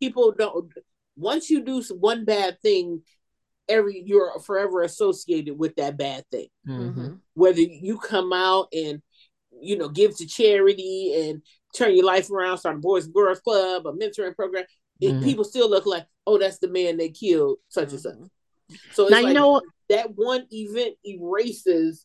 People 0.00 0.32
don't. 0.36 0.70
Once 1.16 1.48
you 1.48 1.64
do 1.64 1.82
one 1.98 2.24
bad 2.24 2.60
thing, 2.60 3.02
every 3.68 4.02
you're 4.04 4.38
forever 4.40 4.82
associated 4.82 5.58
with 5.58 5.76
that 5.76 5.96
bad 5.96 6.24
thing. 6.30 6.48
Mm-hmm. 6.68 7.14
Whether 7.34 7.60
you 7.60 7.98
come 7.98 8.32
out 8.32 8.68
and 8.72 9.02
you 9.60 9.76
know 9.76 9.88
give 9.88 10.16
to 10.18 10.26
charity 10.26 11.28
and 11.28 11.42
turn 11.74 11.94
your 11.94 12.04
life 12.04 12.30
around, 12.30 12.58
start 12.58 12.76
a 12.76 12.78
boys 12.78 13.04
and 13.04 13.14
girls 13.14 13.40
club, 13.40 13.86
a 13.86 13.92
mentoring 13.92 14.34
program, 14.34 14.64
mm-hmm. 15.02 15.18
it, 15.18 15.24
people 15.24 15.44
still 15.44 15.68
look 15.68 15.86
like, 15.86 16.06
oh, 16.26 16.38
that's 16.38 16.58
the 16.58 16.68
man 16.68 16.96
that 16.98 17.14
killed 17.14 17.58
such 17.68 17.92
and 17.92 18.00
such. 18.00 18.14
Mm-hmm. 18.14 18.74
So 18.92 19.04
now 19.04 19.16
like, 19.22 19.26
you 19.28 19.34
know 19.34 19.62
that 19.88 20.14
one 20.14 20.46
event 20.50 20.96
erases 21.04 22.04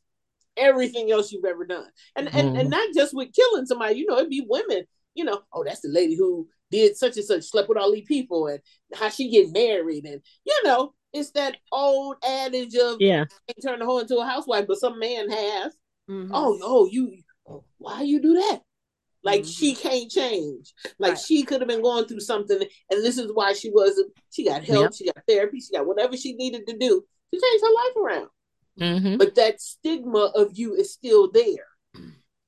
everything 0.58 1.12
else 1.12 1.32
you've 1.32 1.46
ever 1.46 1.66
done, 1.66 1.88
and 2.16 2.28
mm-hmm. 2.28 2.38
and 2.38 2.48
and 2.50 2.58
mm-hmm. 2.58 2.70
not 2.70 2.90
just 2.94 3.14
with 3.14 3.34
killing 3.34 3.66
somebody. 3.66 3.96
You 3.96 4.08
know, 4.08 4.18
it'd 4.18 4.30
be 4.30 4.46
women. 4.48 4.84
You 5.14 5.26
know, 5.26 5.42
oh, 5.52 5.64
that's 5.66 5.82
the 5.82 5.90
lady 5.90 6.16
who 6.16 6.48
did 6.70 6.96
such 6.96 7.18
and 7.18 7.26
such, 7.26 7.44
slept 7.44 7.68
with 7.68 7.78
all 7.78 7.92
these 7.92 8.06
people, 8.06 8.48
and 8.48 8.60
how 8.94 9.10
she 9.10 9.30
get 9.30 9.52
married, 9.52 10.06
and 10.06 10.22
you 10.46 10.58
know, 10.64 10.94
it's 11.14 11.32
that 11.32 11.58
old 11.72 12.18
adage 12.28 12.76
of 12.76 12.98
yeah, 13.00 13.26
turn 13.64 13.80
the 13.80 13.86
hoe 13.86 14.00
into 14.00 14.18
a 14.18 14.26
housewife, 14.26 14.66
but 14.68 14.80
some 14.80 15.00
man 15.00 15.30
has. 15.30 15.76
Mm-hmm. 16.10 16.32
Oh, 16.34 16.60
oh, 16.64 16.88
you, 16.92 17.18
why 17.78 18.02
you 18.02 18.22
do 18.22 18.34
that? 18.34 18.62
Like 19.24 19.42
mm-hmm. 19.42 19.50
she 19.50 19.76
can't 19.76 20.10
change. 20.10 20.74
Like 21.00 21.12
right. 21.12 21.20
she 21.20 21.44
could 21.44 21.62
have 21.62 21.68
been 21.68 21.82
going 21.82 22.06
through 22.06 22.22
something, 22.22 22.60
and 22.60 23.04
this 23.04 23.18
is 23.18 23.32
why 23.34 23.54
she 23.54 23.70
wasn't. 23.72 24.12
She 24.32 24.46
got 24.46 24.64
help. 24.64 24.84
Yep. 24.84 24.94
She 24.96 25.06
got 25.06 25.24
therapy. 25.28 25.60
She 25.60 25.76
got 25.76 25.86
whatever 25.86 26.18
she 26.18 26.34
needed 26.34 26.66
to 26.68 26.78
do 26.78 27.04
to 27.34 27.40
change 27.40 27.62
her 27.62 27.74
life 27.74 27.96
around. 27.98 28.30
Mm-hmm. 28.80 29.18
But 29.18 29.36
that 29.36 29.62
stigma 29.62 30.32
of 30.36 30.52
you 30.54 30.74
is 30.74 30.94
still 30.94 31.30
there. 31.32 31.68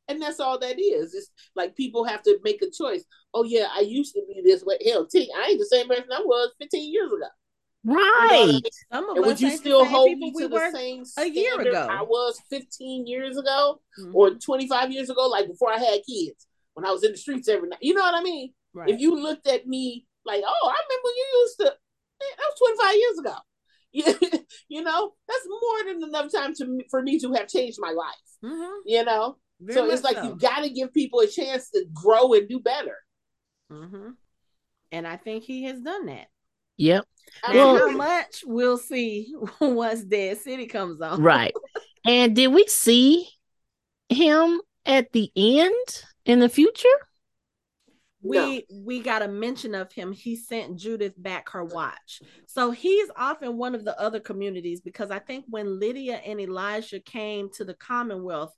And 0.09 0.21
that's 0.21 0.39
all 0.41 0.59
that 0.59 0.79
is. 0.79 1.13
It's 1.13 1.31
like 1.55 1.77
people 1.77 2.03
have 2.03 2.23
to 2.23 2.37
make 2.43 2.61
a 2.61 2.69
choice. 2.69 3.05
Oh 3.33 3.43
yeah, 3.43 3.67
I 3.73 3.81
used 3.81 4.13
to 4.15 4.21
be 4.27 4.41
this 4.43 4.63
way. 4.63 4.77
Hell, 4.85 5.07
T, 5.07 5.31
I 5.35 5.49
ain't 5.49 5.59
the 5.59 5.65
same 5.65 5.87
person 5.87 6.11
I 6.11 6.21
was 6.25 6.51
15 6.59 6.91
years 6.91 7.11
ago. 7.11 7.27
Right. 7.85 8.61
You 8.63 9.01
know 9.01 9.15
and 9.15 9.25
would 9.25 9.41
you 9.41 9.51
still 9.51 9.83
hold 9.83 10.17
me 10.17 10.33
to 10.39 10.47
the 10.47 10.71
same 10.71 11.03
a 11.17 11.29
year 11.29 11.59
ago 11.59 11.87
I 11.89 12.01
was 12.01 12.39
15 12.49 13.07
years 13.07 13.37
ago 13.37 13.81
mm-hmm. 13.99 14.15
or 14.15 14.31
25 14.35 14.91
years 14.91 15.09
ago, 15.09 15.27
like 15.27 15.47
before 15.47 15.71
I 15.71 15.77
had 15.77 15.99
kids, 16.07 16.47
when 16.73 16.85
I 16.85 16.91
was 16.91 17.03
in 17.03 17.11
the 17.11 17.17
streets 17.17 17.49
every 17.49 17.69
night. 17.69 17.79
You 17.81 17.93
know 17.93 18.01
what 18.01 18.15
I 18.15 18.23
mean? 18.23 18.53
Right. 18.73 18.89
If 18.89 18.99
you 18.99 19.21
looked 19.21 19.47
at 19.47 19.67
me 19.67 20.05
like, 20.25 20.43
oh, 20.45 20.71
I 20.71 20.81
remember 20.89 21.09
you 21.09 21.25
used 21.41 21.57
to, 21.59 21.65
that 21.65 22.37
was 22.39 22.75
25 22.77 22.95
years 22.95 23.19
ago. 23.19 23.35
you 24.69 24.81
know, 24.81 25.11
that's 25.27 25.47
more 25.47 25.93
than 25.93 26.03
enough 26.03 26.31
time 26.31 26.55
to 26.55 26.79
for 26.89 27.03
me 27.03 27.19
to 27.19 27.31
have 27.33 27.47
changed 27.47 27.77
my 27.79 27.91
life. 27.91 28.15
Mm-hmm. 28.43 28.79
You 28.85 29.05
know, 29.05 29.37
Very 29.61 29.75
so 29.75 29.89
it's 29.91 30.03
like 30.03 30.15
so. 30.15 30.23
you 30.23 30.35
got 30.35 30.63
to 30.63 30.69
give 30.69 30.93
people 30.93 31.19
a 31.19 31.27
chance 31.27 31.69
to 31.71 31.85
grow 31.93 32.33
and 32.33 32.49
do 32.49 32.59
better. 32.59 32.97
Mm-hmm. 33.71 34.09
And 34.91 35.07
I 35.07 35.17
think 35.17 35.43
he 35.43 35.65
has 35.65 35.79
done 35.79 36.07
that. 36.07 36.27
Yep. 36.77 37.05
Well, 37.49 37.77
how 37.77 37.89
much 37.91 38.43
we'll 38.45 38.77
see 38.77 39.33
once 39.61 40.03
Dead 40.03 40.37
City 40.37 40.67
comes 40.67 41.01
on. 41.01 41.21
Right. 41.21 41.53
and 42.05 42.35
did 42.35 42.47
we 42.47 42.65
see 42.67 43.27
him 44.09 44.61
at 44.85 45.11
the 45.11 45.31
end 45.35 46.03
in 46.25 46.39
the 46.39 46.49
future? 46.49 46.87
we 48.23 48.37
no. 48.37 48.61
we 48.85 48.99
got 49.01 49.21
a 49.21 49.27
mention 49.27 49.75
of 49.75 49.91
him 49.91 50.11
he 50.11 50.35
sent 50.35 50.77
judith 50.77 51.13
back 51.17 51.49
her 51.49 51.63
watch 51.63 52.21
so 52.47 52.71
he's 52.71 53.09
off 53.15 53.43
in 53.43 53.57
one 53.57 53.75
of 53.75 53.83
the 53.83 53.99
other 53.99 54.19
communities 54.19 54.81
because 54.81 55.11
i 55.11 55.19
think 55.19 55.45
when 55.49 55.79
lydia 55.79 56.15
and 56.25 56.39
elijah 56.39 56.99
came 57.01 57.49
to 57.51 57.65
the 57.65 57.73
commonwealth 57.73 58.53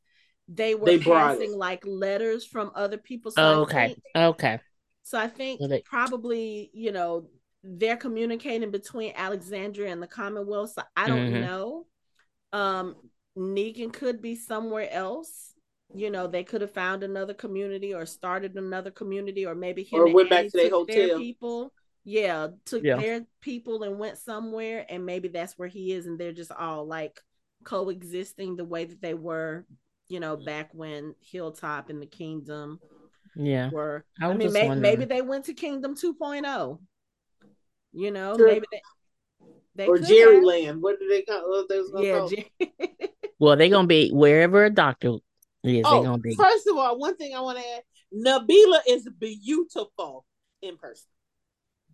they 0.48 0.76
were 0.76 0.86
they 0.86 1.00
passing 1.00 1.58
like 1.58 1.84
letters 1.86 2.46
from 2.46 2.72
other 2.76 2.98
people 2.98 3.32
so 3.32 3.42
oh, 3.42 3.62
okay 3.62 3.88
think, 3.88 4.00
okay 4.16 4.60
so 5.04 5.18
i 5.18 5.28
think 5.28 5.60
well, 5.60 5.70
they... 5.70 5.82
probably 5.82 6.70
you 6.74 6.92
know 6.92 7.28
they're 7.66 7.98
communicating 7.98 8.72
between 8.72 9.12
alexandria 9.16 9.92
and 9.92 10.02
the 10.02 10.08
commonwealth 10.08 10.74
so 10.76 10.84
i 10.96 11.08
don't 11.08 11.32
mm-hmm. 11.32 11.42
know. 11.42 11.86
Um 12.54 12.96
negan 13.38 13.92
could 13.92 14.22
be 14.22 14.36
somewhere 14.36 14.90
else. 14.92 15.54
You 15.94 16.10
know 16.10 16.28
they 16.28 16.44
could 16.44 16.62
have 16.62 16.74
found 16.74 17.04
another 17.04 17.34
community 17.34 17.94
or 17.94 18.06
started 18.06 18.56
another 18.56 18.92
community 18.92 19.46
or 19.46 19.56
maybe 19.56 19.84
him 19.84 20.02
or 20.02 20.14
went 20.14 20.30
back 20.30 20.46
to 20.46 20.52
their 20.58 20.70
hotel 20.70 21.08
their 21.08 21.18
people. 21.18 21.74
Yeah 22.04 22.50
took 22.66 22.84
yeah. 22.84 22.98
their 22.98 23.26
people 23.42 23.84
and 23.84 23.98
went 23.98 24.18
somewhere 24.18 24.86
and 24.90 25.06
maybe 25.06 25.28
that's 25.28 25.58
where 25.58 25.68
he 25.68 25.92
is 25.92 26.06
and 26.06 26.20
they're 26.20 26.32
just 26.32 26.52
all 26.52 26.86
like 26.86 27.20
coexisting 27.64 28.56
the 28.56 28.66
way 28.66 28.86
that 28.86 29.02
they 29.02 29.16
were 29.16 29.66
you 30.08 30.20
know 30.20 30.38
back 30.38 30.70
when 30.74 31.16
hilltop 31.20 31.90
and 31.90 32.02
the 32.02 32.06
kingdom 32.06 32.80
yeah. 33.36 33.70
were. 33.70 34.06
I, 34.22 34.28
I 34.28 34.34
mean 34.34 34.54
may, 34.54 34.74
maybe 34.76 35.06
they 35.06 35.22
went 35.22 35.46
to 35.46 35.54
kingdom 35.54 35.96
2.0 35.96 36.80
you 37.96 38.12
know 38.12 38.38
sure. 38.38 38.48
maybe 38.48 38.66
they, 38.72 38.82
they 39.76 39.88
or 39.88 39.98
Jerry 39.98 40.36
have. 40.36 40.44
Land. 40.44 40.82
What 40.82 41.00
do 41.00 41.08
they 41.08 41.22
call? 41.22 41.66
yeah, 42.04 42.28
Jer- 42.30 42.68
well, 43.40 43.56
they're 43.56 43.70
gonna 43.70 43.88
be 43.88 44.10
wherever 44.12 44.66
a 44.66 44.70
doctor 44.70 45.18
Yes, 45.66 45.86
oh, 45.88 46.04
gonna 46.04 46.20
be. 46.20 46.36
First 46.36 46.68
of 46.68 46.78
all, 46.78 46.98
one 47.00 47.18
thing 47.18 47.34
I 47.34 47.40
want 47.40 47.58
to 47.58 47.64
add: 47.66 47.84
Nabila 48.14 48.82
is 48.88 49.10
beautiful 49.20 50.26
in 50.62 50.78
person. 50.78 51.08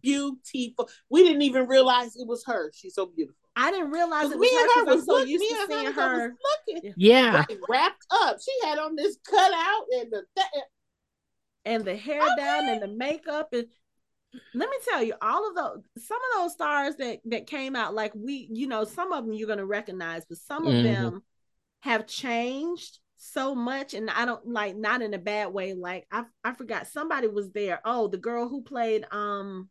Beautiful. 0.01 0.89
We 1.09 1.23
didn't 1.23 1.43
even 1.43 1.67
realize 1.67 2.17
it 2.17 2.27
was 2.27 2.43
her. 2.47 2.71
She's 2.75 2.95
so 2.95 3.05
beautiful. 3.05 3.37
I 3.55 3.71
didn't 3.71 3.91
realize 3.91 4.31
it 4.31 4.37
was 4.37 4.51
me 4.51 4.55
her. 4.55 4.79
And 4.79 4.89
her 4.89 4.95
was 4.95 5.05
so 5.05 5.13
look, 5.13 5.27
used 5.27 5.43
to 5.43 5.67
seeing 5.69 5.93
her 5.93 6.33
looking. 6.67 6.93
Yeah, 6.97 7.45
like, 7.47 7.59
wrapped 7.69 8.05
up. 8.11 8.37
She 8.43 8.67
had 8.67 8.77
on 8.77 8.95
this 8.95 9.17
cutout 9.25 9.85
and 9.93 10.11
the 10.11 10.23
th- 10.35 10.63
and 11.63 11.85
the 11.85 11.95
hair 11.95 12.21
okay. 12.21 12.35
down 12.37 12.67
and 12.67 12.81
the 12.81 12.87
makeup 12.87 13.53
and 13.53 13.67
let 14.53 14.69
me 14.69 14.77
tell 14.89 15.03
you 15.03 15.13
all 15.21 15.49
of 15.49 15.55
those 15.55 15.83
some 15.97 16.17
of 16.17 16.41
those 16.41 16.53
stars 16.53 16.95
that 16.95 17.19
that 17.25 17.47
came 17.47 17.75
out 17.75 17.93
like 17.93 18.13
we 18.15 18.47
you 18.51 18.67
know 18.67 18.83
some 18.83 19.11
of 19.11 19.25
them 19.25 19.33
you're 19.33 19.47
going 19.47 19.59
to 19.59 19.65
recognize 19.65 20.23
but 20.27 20.37
some 20.37 20.65
of 20.65 20.73
mm-hmm. 20.73 20.83
them 20.83 21.23
have 21.81 22.07
changed 22.07 22.99
so 23.17 23.53
much 23.53 23.93
and 23.93 24.09
I 24.09 24.25
don't 24.25 24.47
like 24.47 24.75
not 24.75 25.01
in 25.01 25.13
a 25.13 25.19
bad 25.19 25.53
way 25.53 25.73
like 25.73 26.07
I 26.11 26.23
I 26.43 26.53
forgot 26.53 26.87
somebody 26.87 27.27
was 27.27 27.51
there 27.51 27.81
oh 27.85 28.07
the 28.07 28.17
girl 28.17 28.47
who 28.47 28.63
played 28.63 29.05
um 29.11 29.69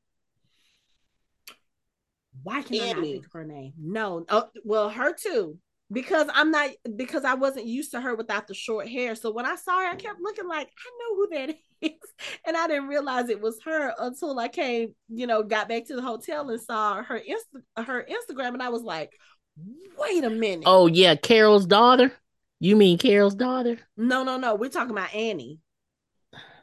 why 2.42 2.62
can 2.62 2.76
Annie. 2.76 2.90
I 2.90 2.92
not 2.92 3.02
think 3.02 3.26
of 3.26 3.32
her 3.32 3.44
name 3.44 3.72
no 3.78 4.24
oh 4.28 4.48
well 4.64 4.88
her 4.88 5.14
too 5.14 5.58
because 5.92 6.28
I'm 6.32 6.50
not 6.50 6.70
because 6.96 7.24
I 7.24 7.34
wasn't 7.34 7.66
used 7.66 7.92
to 7.92 8.00
her 8.00 8.14
without 8.14 8.46
the 8.46 8.54
short 8.54 8.88
hair 8.88 9.14
so 9.14 9.32
when 9.32 9.46
I 9.46 9.56
saw 9.56 9.80
her 9.80 9.86
I 9.86 9.96
kept 9.96 10.20
looking 10.20 10.48
like 10.48 10.68
I 10.68 10.90
know 10.98 11.16
who 11.16 11.28
that 11.30 11.56
is 11.82 12.36
and 12.46 12.56
I 12.56 12.66
didn't 12.68 12.88
realize 12.88 13.28
it 13.28 13.40
was 13.40 13.58
her 13.64 13.94
until 13.98 14.38
I 14.38 14.48
came 14.48 14.94
you 15.08 15.26
know 15.26 15.42
got 15.42 15.68
back 15.68 15.86
to 15.86 15.96
the 15.96 16.02
hotel 16.02 16.48
and 16.50 16.60
saw 16.60 17.02
her 17.02 17.18
Insta- 17.18 17.86
her 17.86 18.06
Instagram 18.08 18.54
and 18.54 18.62
I 18.62 18.68
was 18.68 18.82
like 18.82 19.12
wait 19.98 20.24
a 20.24 20.30
minute 20.30 20.64
oh 20.66 20.86
yeah 20.86 21.14
Carol's 21.14 21.66
daughter 21.66 22.12
you 22.60 22.76
mean 22.76 22.98
Carol's 22.98 23.34
daughter? 23.34 23.78
No, 23.96 24.22
no, 24.22 24.36
no. 24.36 24.54
We're 24.54 24.68
talking 24.68 24.90
about 24.90 25.14
Annie. 25.14 25.58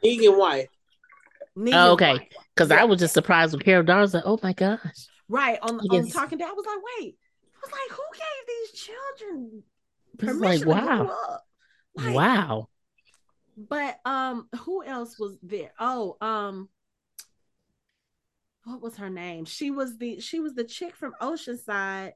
Negan 0.04 0.38
White. 0.38 0.68
Negan 1.58 1.74
oh, 1.74 1.92
okay. 1.92 2.28
Because 2.54 2.70
yeah. 2.70 2.80
I 2.80 2.84
was 2.84 3.00
just 3.00 3.14
surprised 3.14 3.52
with 3.52 3.64
Carol 3.64 3.82
daughter. 3.82 4.00
Was 4.00 4.14
like, 4.14 4.22
oh 4.24 4.38
my 4.40 4.52
gosh. 4.52 5.08
Right. 5.28 5.58
On, 5.60 5.80
on 5.80 6.08
talking 6.08 6.38
to 6.38 6.44
I 6.44 6.52
was 6.52 6.64
like, 6.64 6.78
wait. 7.00 7.16
I 7.58 7.66
was 7.66 7.72
like, 7.72 7.98
who 7.98 8.04
gave 8.14 8.46
these 8.46 8.80
children 8.80 9.62
permission 10.18 10.68
like, 10.68 10.84
wow. 10.84 10.98
to 10.98 11.04
grow 11.04 11.14
up? 11.14 11.44
Like, 11.94 12.14
wow. 12.14 12.68
But 13.56 13.98
um, 14.04 14.48
who 14.60 14.84
else 14.84 15.18
was 15.18 15.36
there? 15.42 15.72
Oh, 15.80 16.16
um, 16.20 16.68
what 18.64 18.80
was 18.80 18.96
her 18.96 19.10
name? 19.10 19.44
She 19.44 19.70
was 19.70 19.98
the 19.98 20.20
she 20.20 20.40
was 20.40 20.54
the 20.54 20.64
chick 20.64 20.94
from 20.94 21.14
Oceanside 21.20 22.12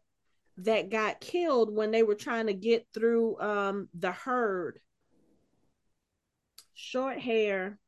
that 0.59 0.91
got 0.91 1.21
killed 1.21 1.75
when 1.75 1.91
they 1.91 2.03
were 2.03 2.15
trying 2.15 2.47
to 2.47 2.55
get 2.55 2.87
through 2.95 3.41
um, 3.41 3.89
the 3.95 4.13
herd. 4.13 4.79
Short 6.75 7.19
hair. 7.19 7.79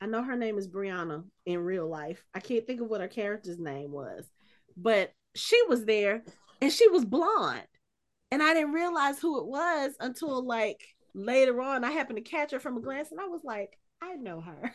I 0.00 0.06
know 0.06 0.22
her 0.22 0.36
name 0.36 0.58
is 0.58 0.66
Briana 0.66 1.24
in 1.44 1.58
real 1.60 1.86
life. 1.86 2.24
I 2.34 2.40
can't 2.40 2.66
think 2.66 2.80
of 2.80 2.88
what 2.88 3.02
her 3.02 3.08
character's 3.08 3.58
name 3.58 3.92
was, 3.92 4.28
but 4.76 5.12
she 5.34 5.60
was 5.68 5.84
there 5.84 6.24
and 6.60 6.72
she 6.72 6.88
was 6.88 7.04
blonde. 7.04 7.66
And 8.32 8.42
I 8.42 8.54
didn't 8.54 8.72
realize 8.72 9.18
who 9.18 9.40
it 9.40 9.46
was 9.46 9.92
until 9.98 10.44
like 10.44 10.80
later 11.14 11.60
on. 11.60 11.84
I 11.84 11.90
happened 11.90 12.18
to 12.18 12.30
catch 12.30 12.52
her 12.52 12.60
from 12.60 12.76
a 12.76 12.80
glance 12.80 13.10
and 13.10 13.20
I 13.20 13.26
was 13.26 13.40
like, 13.42 13.78
I 14.00 14.14
know 14.14 14.40
her. 14.40 14.72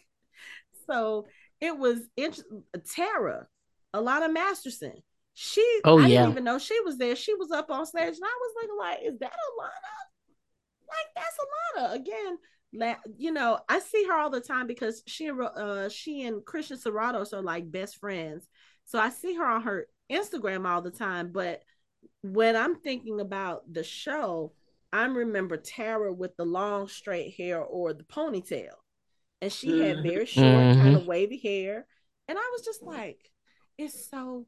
so 0.86 1.26
it 1.60 1.76
was 1.76 2.00
int- 2.16 2.42
Tara, 2.94 3.46
Alanna 3.94 4.32
Masterson. 4.32 4.94
She, 5.34 5.80
oh 5.84 5.98
I 5.98 6.06
yeah, 6.06 6.20
didn't 6.20 6.32
even 6.32 6.44
know 6.44 6.58
she 6.58 6.78
was 6.80 6.98
there. 6.98 7.16
She 7.16 7.34
was 7.34 7.50
up 7.50 7.70
on 7.70 7.86
stage, 7.86 8.14
and 8.14 8.24
I 8.24 8.38
was 8.40 8.52
looking 8.56 8.78
like, 8.78 8.98
"Is 9.04 9.18
that 9.20 9.32
Alanna? 9.32 9.96
Like 10.88 11.06
that's 11.14 11.36
Alanna 11.88 11.94
again." 11.94 12.38
you 13.18 13.32
know, 13.32 13.58
I 13.68 13.80
see 13.80 14.04
her 14.04 14.14
all 14.14 14.30
the 14.30 14.40
time 14.40 14.66
because 14.66 15.02
she 15.06 15.26
and 15.26 15.40
uh, 15.40 15.88
she 15.88 16.22
and 16.22 16.44
Christian 16.44 16.76
Serratos 16.78 17.32
are 17.32 17.42
like 17.42 17.70
best 17.70 17.98
friends. 17.98 18.46
So 18.90 18.98
I 18.98 19.10
see 19.10 19.34
her 19.34 19.46
on 19.46 19.62
her 19.62 19.86
Instagram 20.10 20.66
all 20.66 20.82
the 20.82 20.90
time. 20.90 21.30
But 21.30 21.62
when 22.22 22.56
I'm 22.56 22.74
thinking 22.74 23.20
about 23.20 23.72
the 23.72 23.84
show, 23.84 24.52
I 24.92 25.04
remember 25.04 25.56
Tara 25.56 26.12
with 26.12 26.36
the 26.36 26.44
long 26.44 26.88
straight 26.88 27.34
hair 27.36 27.62
or 27.62 27.92
the 27.92 28.02
ponytail, 28.02 28.72
and 29.40 29.52
she 29.52 29.68
mm-hmm. 29.68 29.82
had 29.82 30.02
very 30.02 30.26
short, 30.26 30.44
mm-hmm. 30.44 30.82
kind 30.82 30.96
of 30.96 31.06
wavy 31.06 31.38
hair, 31.38 31.86
and 32.26 32.36
I 32.36 32.50
was 32.52 32.64
just 32.64 32.82
like, 32.82 33.30
it's 33.78 34.10
so 34.10 34.46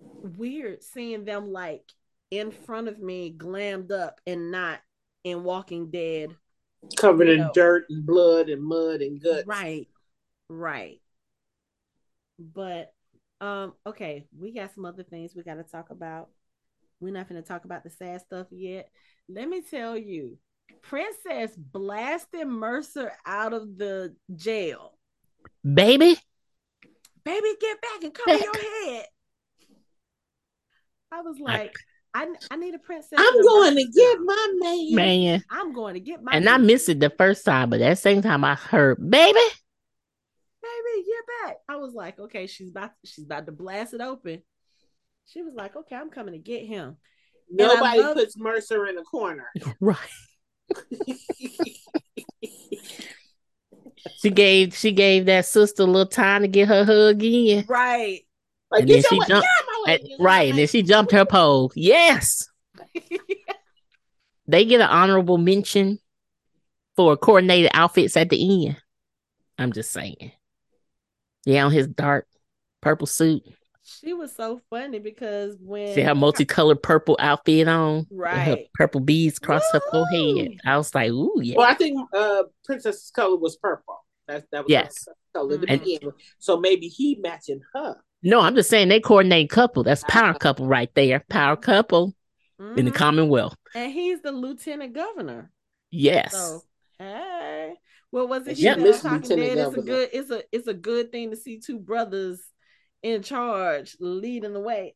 weird 0.00 0.82
seeing 0.82 1.26
them 1.26 1.52
like 1.52 1.84
in 2.30 2.52
front 2.52 2.88
of 2.88 2.98
me 2.98 3.34
glammed 3.36 3.92
up 3.92 4.18
and 4.26 4.50
not 4.50 4.80
in 5.24 5.44
Walking 5.44 5.90
Dead. 5.90 6.34
Covered 6.96 7.28
in 7.28 7.40
know. 7.40 7.50
dirt 7.52 7.84
and 7.90 8.06
blood 8.06 8.48
and 8.48 8.64
mud 8.64 9.02
and 9.02 9.22
guts. 9.22 9.46
Right. 9.46 9.88
Right. 10.48 11.02
But 12.38 12.94
um, 13.40 13.74
okay, 13.86 14.26
we 14.38 14.52
got 14.52 14.74
some 14.74 14.84
other 14.84 15.02
things 15.02 15.34
we 15.34 15.42
gotta 15.42 15.64
talk 15.64 15.90
about. 15.90 16.28
We're 17.00 17.12
not 17.12 17.28
gonna 17.28 17.42
talk 17.42 17.64
about 17.64 17.84
the 17.84 17.90
sad 17.90 18.20
stuff 18.20 18.46
yet. 18.50 18.88
Let 19.28 19.48
me 19.48 19.62
tell 19.62 19.96
you, 19.96 20.38
Princess 20.82 21.56
blasted 21.56 22.46
Mercer 22.46 23.12
out 23.26 23.52
of 23.52 23.76
the 23.76 24.14
jail. 24.34 24.98
Baby. 25.62 26.16
Baby, 27.24 27.48
get 27.60 27.80
back 27.80 28.04
and 28.04 28.14
cover 28.14 28.38
your 28.38 28.54
head. 28.54 29.06
I 31.10 31.22
was 31.22 31.38
like, 31.38 31.74
I, 32.12 32.26
I 32.50 32.56
need 32.56 32.74
a 32.74 32.78
princess. 32.78 33.18
I'm 33.18 33.42
going 33.42 33.76
to 33.76 33.84
get 33.84 34.18
my 34.22 34.52
man. 34.58 34.94
Man. 34.94 35.44
I'm 35.50 35.72
going 35.72 35.94
to 35.94 36.00
get 36.00 36.22
my 36.22 36.32
And 36.32 36.44
man. 36.44 36.54
I 36.54 36.58
missed 36.58 36.88
it 36.88 37.00
the 37.00 37.10
first 37.10 37.44
time, 37.44 37.70
but 37.70 37.80
that 37.80 37.98
same 37.98 38.20
time 38.20 38.44
I 38.44 38.54
heard, 38.54 38.98
baby. 39.10 39.38
Baby, 40.64 41.06
get 41.06 41.24
back. 41.46 41.56
I 41.68 41.76
was 41.76 41.92
like, 41.94 42.18
okay, 42.18 42.46
she's 42.46 42.70
about 42.70 42.92
she's 43.04 43.24
about 43.24 43.44
to 43.46 43.52
blast 43.52 43.92
it 43.92 44.00
open. 44.00 44.42
She 45.26 45.42
was 45.42 45.54
like, 45.54 45.76
okay, 45.76 45.96
I'm 45.96 46.10
coming 46.10 46.32
to 46.32 46.38
get 46.38 46.64
him. 46.64 46.96
Nobody 47.50 48.00
love- 48.00 48.16
puts 48.16 48.36
Mercer 48.38 48.86
in 48.86 48.96
a 48.98 49.02
corner. 49.02 49.50
Right. 49.80 49.98
she 54.16 54.30
gave 54.30 54.74
she 54.74 54.92
gave 54.92 55.26
that 55.26 55.44
sister 55.44 55.82
a 55.82 55.86
little 55.86 56.06
time 56.06 56.40
to 56.42 56.48
get 56.48 56.68
her 56.68 56.84
hug 56.84 57.22
in. 57.22 57.66
Right. 57.68 58.22
Like, 58.70 58.80
and 58.82 58.90
then 58.90 59.02
she 59.08 59.20
jumped, 59.28 59.46
right, 60.18 60.48
and 60.48 60.58
then 60.58 60.66
she 60.66 60.82
jumped 60.82 61.12
her 61.12 61.26
pole. 61.26 61.70
Yes. 61.76 62.48
they 64.48 64.64
get 64.64 64.80
an 64.80 64.88
honorable 64.88 65.38
mention 65.38 65.98
for 66.96 67.16
coordinated 67.16 67.70
outfits 67.74 68.16
at 68.16 68.30
the 68.30 68.66
end. 68.66 68.76
I'm 69.58 69.72
just 69.72 69.92
saying. 69.92 70.32
Yeah, 71.44 71.64
on 71.64 71.72
his 71.72 71.86
dark 71.86 72.26
purple 72.80 73.06
suit. 73.06 73.42
She 73.84 74.14
was 74.14 74.34
so 74.34 74.60
funny 74.70 74.98
because 74.98 75.56
when 75.60 75.94
she 75.94 76.00
had 76.00 76.16
multicolored 76.16 76.82
purple 76.82 77.16
outfit 77.20 77.68
on, 77.68 78.06
right? 78.10 78.68
purple 78.74 79.00
beads 79.00 79.36
across 79.36 79.62
Woo-hoo! 79.74 79.78
her 79.78 79.90
forehead. 79.90 80.58
I 80.64 80.78
was 80.78 80.94
like, 80.94 81.10
"Ooh, 81.10 81.34
yeah." 81.42 81.56
Well, 81.58 81.70
I 81.70 81.74
think 81.74 82.00
uh 82.14 82.44
Princess's 82.64 83.10
color 83.10 83.36
was 83.36 83.56
purple. 83.56 84.04
That 84.26 84.46
that 84.52 84.64
was 84.64 84.70
yes. 84.70 85.08
color 85.34 85.58
to 85.58 85.66
begin 85.66 85.98
with. 86.02 86.14
So 86.38 86.58
maybe 86.58 86.88
he 86.88 87.16
matching 87.16 87.60
her. 87.74 87.96
No, 88.22 88.40
I'm 88.40 88.54
just 88.54 88.70
saying 88.70 88.88
they 88.88 89.00
coordinate 89.00 89.50
couple. 89.50 89.82
That's 89.82 90.02
power 90.04 90.30
uh-huh. 90.30 90.38
couple 90.38 90.66
right 90.66 90.92
there. 90.94 91.22
Power 91.28 91.56
couple 91.56 92.14
mm-hmm. 92.58 92.78
in 92.78 92.86
the 92.86 92.90
mm-hmm. 92.90 92.98
Commonwealth. 92.98 93.56
And 93.74 93.92
he's 93.92 94.22
the 94.22 94.32
lieutenant 94.32 94.94
governor. 94.94 95.50
Yes. 95.90 96.32
So 96.32 96.62
hey. 96.98 97.74
Well, 98.14 98.28
was 98.28 98.46
it 98.46 98.58
yeah, 98.58 98.76
Miss 98.76 99.02
talking 99.02 99.38
dead? 99.38 99.58
It's 99.58 99.76
a 99.76 99.82
good 99.82 100.08
it's 100.12 100.30
a 100.30 100.42
it's 100.52 100.68
a 100.68 100.72
good 100.72 101.10
thing 101.10 101.32
to 101.32 101.36
see 101.36 101.58
two 101.58 101.80
brothers 101.80 102.40
in 103.02 103.24
charge 103.24 103.96
leading 103.98 104.52
the 104.52 104.60
way. 104.60 104.94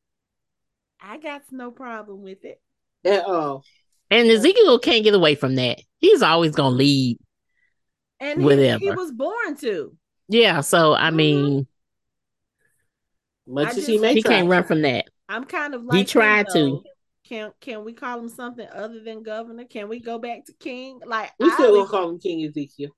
I 1.02 1.18
got 1.18 1.42
no 1.50 1.72
problem 1.72 2.22
with 2.22 2.44
it. 2.44 2.62
At 3.04 3.24
all. 3.24 3.64
And 4.08 4.28
Ezekiel 4.28 4.78
can't 4.78 5.02
get 5.02 5.14
away 5.14 5.34
from 5.34 5.56
that. 5.56 5.80
He's 5.98 6.22
always 6.22 6.52
gonna 6.52 6.76
lead. 6.76 7.18
And 8.20 8.44
whatever. 8.44 8.78
He, 8.78 8.84
he 8.84 8.92
was 8.92 9.10
born 9.10 9.56
to. 9.62 9.96
Yeah, 10.28 10.60
so 10.60 10.94
I 10.94 11.08
mm-hmm. 11.08 11.16
mean 11.16 11.66
much 13.48 13.76
as 13.76 13.84
he 13.84 13.98
may 13.98 14.14
he 14.14 14.22
try. 14.22 14.34
can't 14.34 14.48
run 14.48 14.62
from 14.62 14.82
that. 14.82 15.06
I'm 15.28 15.42
kind 15.42 15.74
of 15.74 15.82
like 15.82 15.98
he 15.98 16.04
tried 16.04 16.46
to. 16.52 16.84
Can 17.28 17.50
can 17.60 17.84
we 17.84 17.94
call 17.94 18.20
him 18.20 18.28
something 18.28 18.68
other 18.72 19.02
than 19.02 19.24
governor? 19.24 19.64
Can 19.64 19.88
we 19.88 19.98
go 19.98 20.20
back 20.20 20.44
to 20.44 20.52
king? 20.52 21.00
Like 21.04 21.32
we 21.40 21.50
still 21.50 21.74
gonna 21.74 21.88
call 21.88 22.10
him 22.10 22.20
King 22.20 22.44
Ezekiel. 22.44 22.90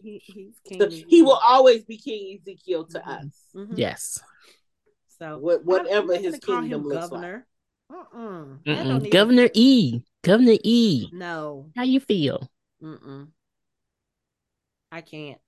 He, 0.00 0.22
he's 0.24 0.54
king. 0.66 0.90
he 1.08 1.22
will 1.22 1.40
always 1.46 1.84
be 1.84 1.96
King 1.96 2.38
Ezekiel 2.40 2.86
to 2.86 2.98
mm-hmm. 2.98 3.10
us. 3.10 3.44
Mm-hmm. 3.54 3.74
Yes. 3.76 4.20
So 5.18 5.38
whatever 5.38 6.16
his 6.16 6.38
kingdom 6.38 6.84
looks 6.84 7.08
governor. 7.08 7.46
like. 7.90 8.06
Uh-uh. 8.14 8.98
Governor 9.10 9.48
E. 9.54 10.02
Governor 10.22 10.56
E. 10.64 11.08
No. 11.12 11.70
How 11.76 11.82
you 11.82 12.00
feel? 12.00 12.48
Mm-mm. 12.82 13.28
I 14.90 15.00
can't. 15.00 15.38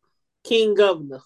King 0.42 0.74
Governor. 0.74 1.20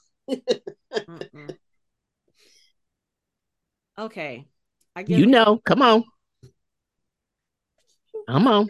okay. 3.99 4.47
I 4.95 5.03
guess 5.03 5.19
you 5.19 5.27
know. 5.27 5.61
Come 5.65 5.83
on. 5.83 6.05
Come 8.29 8.47
on. 8.47 8.69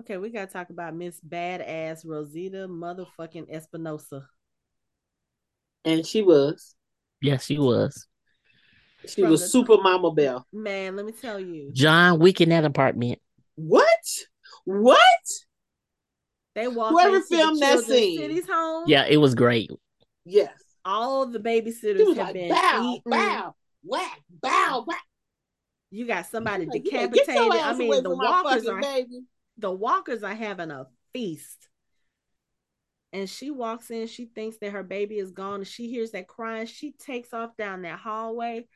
Okay, 0.00 0.16
we 0.16 0.30
gotta 0.30 0.50
talk 0.50 0.70
about 0.70 0.94
Miss 0.94 1.20
Badass 1.20 2.06
Rosita 2.06 2.66
motherfucking 2.66 3.50
Espinosa. 3.50 4.24
And 5.84 6.06
she 6.06 6.22
was. 6.22 6.74
Yes, 7.20 7.44
she 7.44 7.58
was. 7.58 8.06
She 9.06 9.20
From 9.20 9.32
was 9.32 9.52
Super 9.52 9.76
Mama 9.76 10.10
Bell. 10.10 10.46
Man, 10.54 10.96
let 10.96 11.04
me 11.04 11.12
tell 11.12 11.38
you. 11.38 11.70
John 11.74 12.18
Wick 12.18 12.40
in 12.40 12.48
that 12.48 12.64
apartment. 12.64 13.18
What? 13.56 13.86
What? 14.64 14.98
They 16.54 16.66
walked 16.66 16.92
Whoever 16.92 17.20
filmed 17.20 17.60
that 17.60 17.80
scene. 17.80 18.20
City's 18.20 18.48
home. 18.48 18.84
Yeah, 18.86 19.04
it 19.06 19.18
was 19.18 19.34
great. 19.34 19.70
Yes. 20.24 20.50
All 20.82 21.26
the 21.26 21.40
babysitters 21.40 22.16
have 22.16 22.16
like, 22.16 22.32
been 22.32 22.48
bow, 22.48 22.94
eaten. 22.94 23.10
bow, 23.10 23.54
whack, 23.84 24.22
bow, 24.30 24.84
whack. 24.86 25.04
You 25.90 26.06
got 26.06 26.24
somebody 26.24 26.64
like, 26.64 26.84
decapitated. 26.84 27.36
I 27.36 27.74
mean, 27.74 28.02
the 28.02 28.16
walkers 28.16 28.66
are 28.66 28.80
baby 28.80 29.24
the 29.60 29.70
walkers 29.70 30.22
are 30.22 30.34
having 30.34 30.70
a 30.70 30.86
feast. 31.12 31.68
And 33.12 33.28
she 33.28 33.50
walks 33.50 33.90
in, 33.90 34.06
she 34.06 34.26
thinks 34.26 34.58
that 34.58 34.70
her 34.70 34.84
baby 34.84 35.18
is 35.18 35.32
gone, 35.32 35.56
and 35.56 35.66
she 35.66 35.90
hears 35.90 36.12
that 36.12 36.28
crying. 36.28 36.66
She 36.66 36.92
takes 36.92 37.34
off 37.34 37.56
down 37.56 37.82
that 37.82 37.98
hallway. 37.98 38.66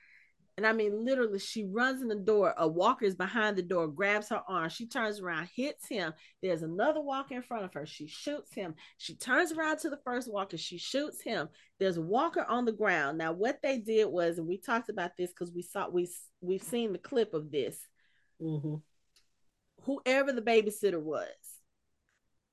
And 0.57 0.67
I 0.67 0.73
mean, 0.73 1.05
literally, 1.05 1.41
she 1.41 1.65
runs 1.65 2.01
in 2.01 2.09
the 2.09 2.15
door. 2.15 2.55
A 2.57 2.67
walker 2.67 3.05
is 3.05 3.17
behind 3.17 3.57
the 3.57 3.63
door, 3.63 3.89
grabs 3.89 4.29
her 4.29 4.43
arm. 4.49 4.69
She 4.69 4.87
turns 4.87 5.21
around, 5.21 5.49
hits 5.55 5.89
him. 5.89 6.13
There's 6.43 6.63
another 6.63 7.01
walker 7.01 7.35
in 7.35 7.43
front 7.43 7.65
of 7.65 7.75
her. 7.75 7.87
She 7.87 8.07
shoots 8.07 8.55
him. 8.55 8.75
She 8.99 9.17
turns 9.17 9.53
around 9.53 9.79
to 9.79 9.91
the 9.91 9.99
first 10.05 10.33
walker. 10.33 10.57
She 10.57 10.79
shoots 10.79 11.21
him. 11.23 11.49
There's 11.81 11.97
a 11.97 12.03
walker 12.03 12.45
on 12.49 12.65
the 12.65 12.73
ground. 12.73 13.19
Now, 13.19 13.33
what 13.33 13.61
they 13.63 13.79
did 13.79 14.07
was, 14.07 14.39
and 14.39 14.47
we 14.47 14.59
talked 14.59 14.89
about 14.91 15.17
this 15.17 15.31
because 15.31 15.53
we 15.53 15.63
saw 15.63 15.89
we 15.89 16.09
we've 16.41 16.63
seen 16.63 16.93
the 16.93 16.99
clip 16.99 17.35
of 17.35 17.51
this. 17.51 17.77
Mm-hmm 18.41 18.77
whoever 19.85 20.33
the 20.33 20.43
babysitter 20.43 21.01
was 21.01 21.29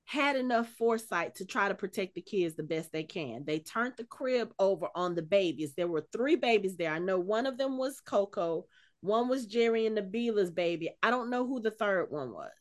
had 0.05 0.35
enough 0.35 0.67
foresight 0.67 1.35
to 1.35 1.45
try 1.45 1.69
to 1.69 1.75
protect 1.75 2.15
the 2.15 2.21
kids 2.21 2.55
the 2.55 2.63
best 2.63 2.91
they 2.91 3.03
can. 3.03 3.45
They 3.45 3.59
turned 3.59 3.93
the 3.97 4.03
crib 4.03 4.53
over 4.59 4.87
on 4.93 5.15
the 5.15 5.21
babies. 5.21 5.73
There 5.73 5.87
were 5.87 6.05
three 6.11 6.35
babies 6.35 6.75
there. 6.75 6.91
I 6.91 6.99
know 6.99 7.17
one 7.17 7.45
of 7.45 7.57
them 7.57 7.77
was 7.77 8.01
Coco, 8.01 8.65
one 8.99 9.29
was 9.29 9.45
Jerry 9.45 9.85
and 9.85 9.97
Nabila's 9.97 10.51
baby. 10.51 10.91
I 11.01 11.11
don't 11.11 11.29
know 11.29 11.47
who 11.47 11.61
the 11.61 11.71
third 11.71 12.07
one 12.11 12.33
was. 12.33 12.51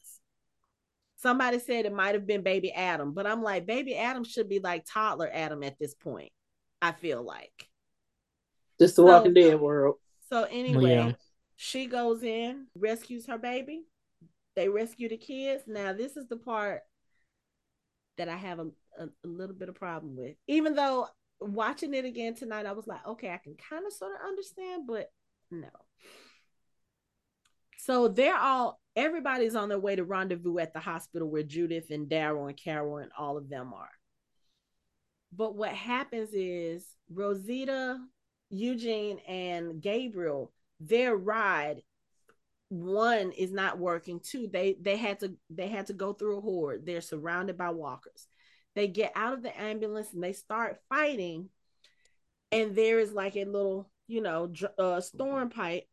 Somebody 1.17 1.59
said 1.59 1.87
it 1.87 1.93
might 1.93 2.15
have 2.15 2.27
been 2.27 2.43
baby 2.43 2.73
Adam, 2.73 3.13
but 3.13 3.27
I'm 3.27 3.43
like, 3.43 3.67
baby 3.67 3.97
Adam 3.97 4.25
should 4.25 4.49
be 4.49 4.61
like 4.61 4.87
toddler 4.87 5.29
Adam 5.33 5.63
at 5.65 5.79
this 5.79 5.95
point. 5.95 6.33
I 6.81 6.93
feel 6.93 7.23
like. 7.23 7.69
Just 8.81 8.97
the 8.97 9.03
so, 9.03 9.07
Walking 9.07 9.35
Dead 9.35 9.61
world. 9.61 9.97
So 10.31 10.45
anyway, 10.45 10.95
yeah. 10.95 11.13
she 11.57 11.87
goes 11.87 12.23
in, 12.23 12.69
rescues 12.75 13.27
her 13.27 13.37
baby. 13.37 13.83
They 14.57 14.69
rescue 14.69 15.09
the 15.09 15.17
kids. 15.17 15.65
Now, 15.67 15.93
this 15.93 16.17
is 16.17 16.27
the 16.29 16.37
part 16.37 16.83
that 18.19 18.29
I 18.29 18.37
have 18.37 18.59
a, 18.59 18.67
a, 18.99 19.05
a 19.25 19.29
little 19.29 19.55
bit 19.55 19.69
of 19.69 19.75
problem 19.75 20.17
with. 20.17 20.37
Even 20.47 20.75
though 20.75 21.09
watching 21.41 21.95
it 21.95 22.05
again 22.05 22.35
tonight, 22.35 22.67
I 22.67 22.73
was 22.73 22.87
like, 22.87 23.07
okay, 23.07 23.31
I 23.31 23.39
can 23.39 23.57
kind 23.71 23.87
of 23.87 23.93
sort 23.93 24.13
of 24.13 24.27
understand, 24.27 24.87
but 24.87 25.11
no. 25.51 25.69
So 27.79 28.09
they're 28.09 28.37
all 28.37 28.79
everybody's 28.95 29.55
on 29.55 29.69
their 29.69 29.79
way 29.79 29.97
to 29.97 30.05
rendezvous 30.05 30.59
at 30.59 30.75
the 30.75 30.81
hospital 30.81 31.29
where 31.29 31.43
Judith 31.43 31.91
and 31.91 32.09
Daryl 32.09 32.49
and 32.49 32.57
Carol 32.57 32.99
and 32.99 33.11
all 33.19 33.39
of 33.39 33.49
them 33.49 33.73
are. 33.73 33.91
But 35.33 35.55
what 35.55 35.71
happens 35.71 36.31
is 36.33 36.85
Rosita, 37.11 37.99
Eugene, 38.51 39.19
and 39.21 39.81
Gabriel, 39.81 40.53
their 40.81 41.17
ride 41.17 41.83
one 42.71 43.33
is 43.33 43.53
not 43.53 43.79
working. 43.79 44.21
Two 44.21 44.47
they 44.47 44.77
they 44.81 44.97
had 44.97 45.19
to 45.21 45.35
they 45.51 45.69
had 45.69 45.89
to 45.89 45.93
go 45.93 46.13
through 46.13 46.39
a 46.39 46.41
horde. 46.41 46.87
They're 46.87 47.01
surrounded 47.01 47.59
by 47.59 47.71
walkers. 47.71 48.29
They 48.77 48.87
get 48.87 49.13
out 49.17 49.35
of 49.35 49.43
the 49.43 49.61
ambulance 49.61 50.13
and 50.15 50.23
they 50.23 50.33
start 50.33 50.79
fighting. 50.89 51.49
And 52.53 52.75
there 52.75 53.01
is 53.01 53.13
like 53.13 53.37
a 53.37 53.45
little 53.45 53.91
you 54.07 54.23
know 54.23 54.53
uh, 54.79 55.01
storm 55.01 55.51
pipe 55.51 55.85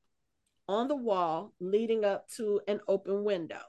on 0.68 0.88
the 0.88 0.96
wall 0.96 1.54
leading 1.60 2.06
up 2.06 2.30
to 2.38 2.62
an 2.68 2.80
open 2.88 3.24
window. 3.24 3.62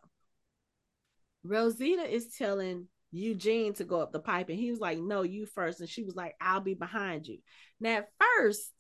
Rosita 1.43 2.03
is 2.03 2.35
telling 2.37 2.89
eugene 3.11 3.73
to 3.73 3.85
go 3.85 4.03
up 4.03 4.13
the 4.13 4.21
pipe 4.21 4.51
and 4.51 4.59
he 4.59 4.71
was 4.71 4.81
like 4.81 4.99
no 4.99 5.23
you 5.23 5.47
first. 5.47 5.81
And 5.81 5.89
she 5.89 6.05
was 6.05 6.15
like 6.15 6.35
i'll 6.43 6.61
be 6.61 6.75
behind 6.75 7.27
you. 7.27 7.39
Now 7.81 7.97
at 7.97 8.09
first 8.21 8.71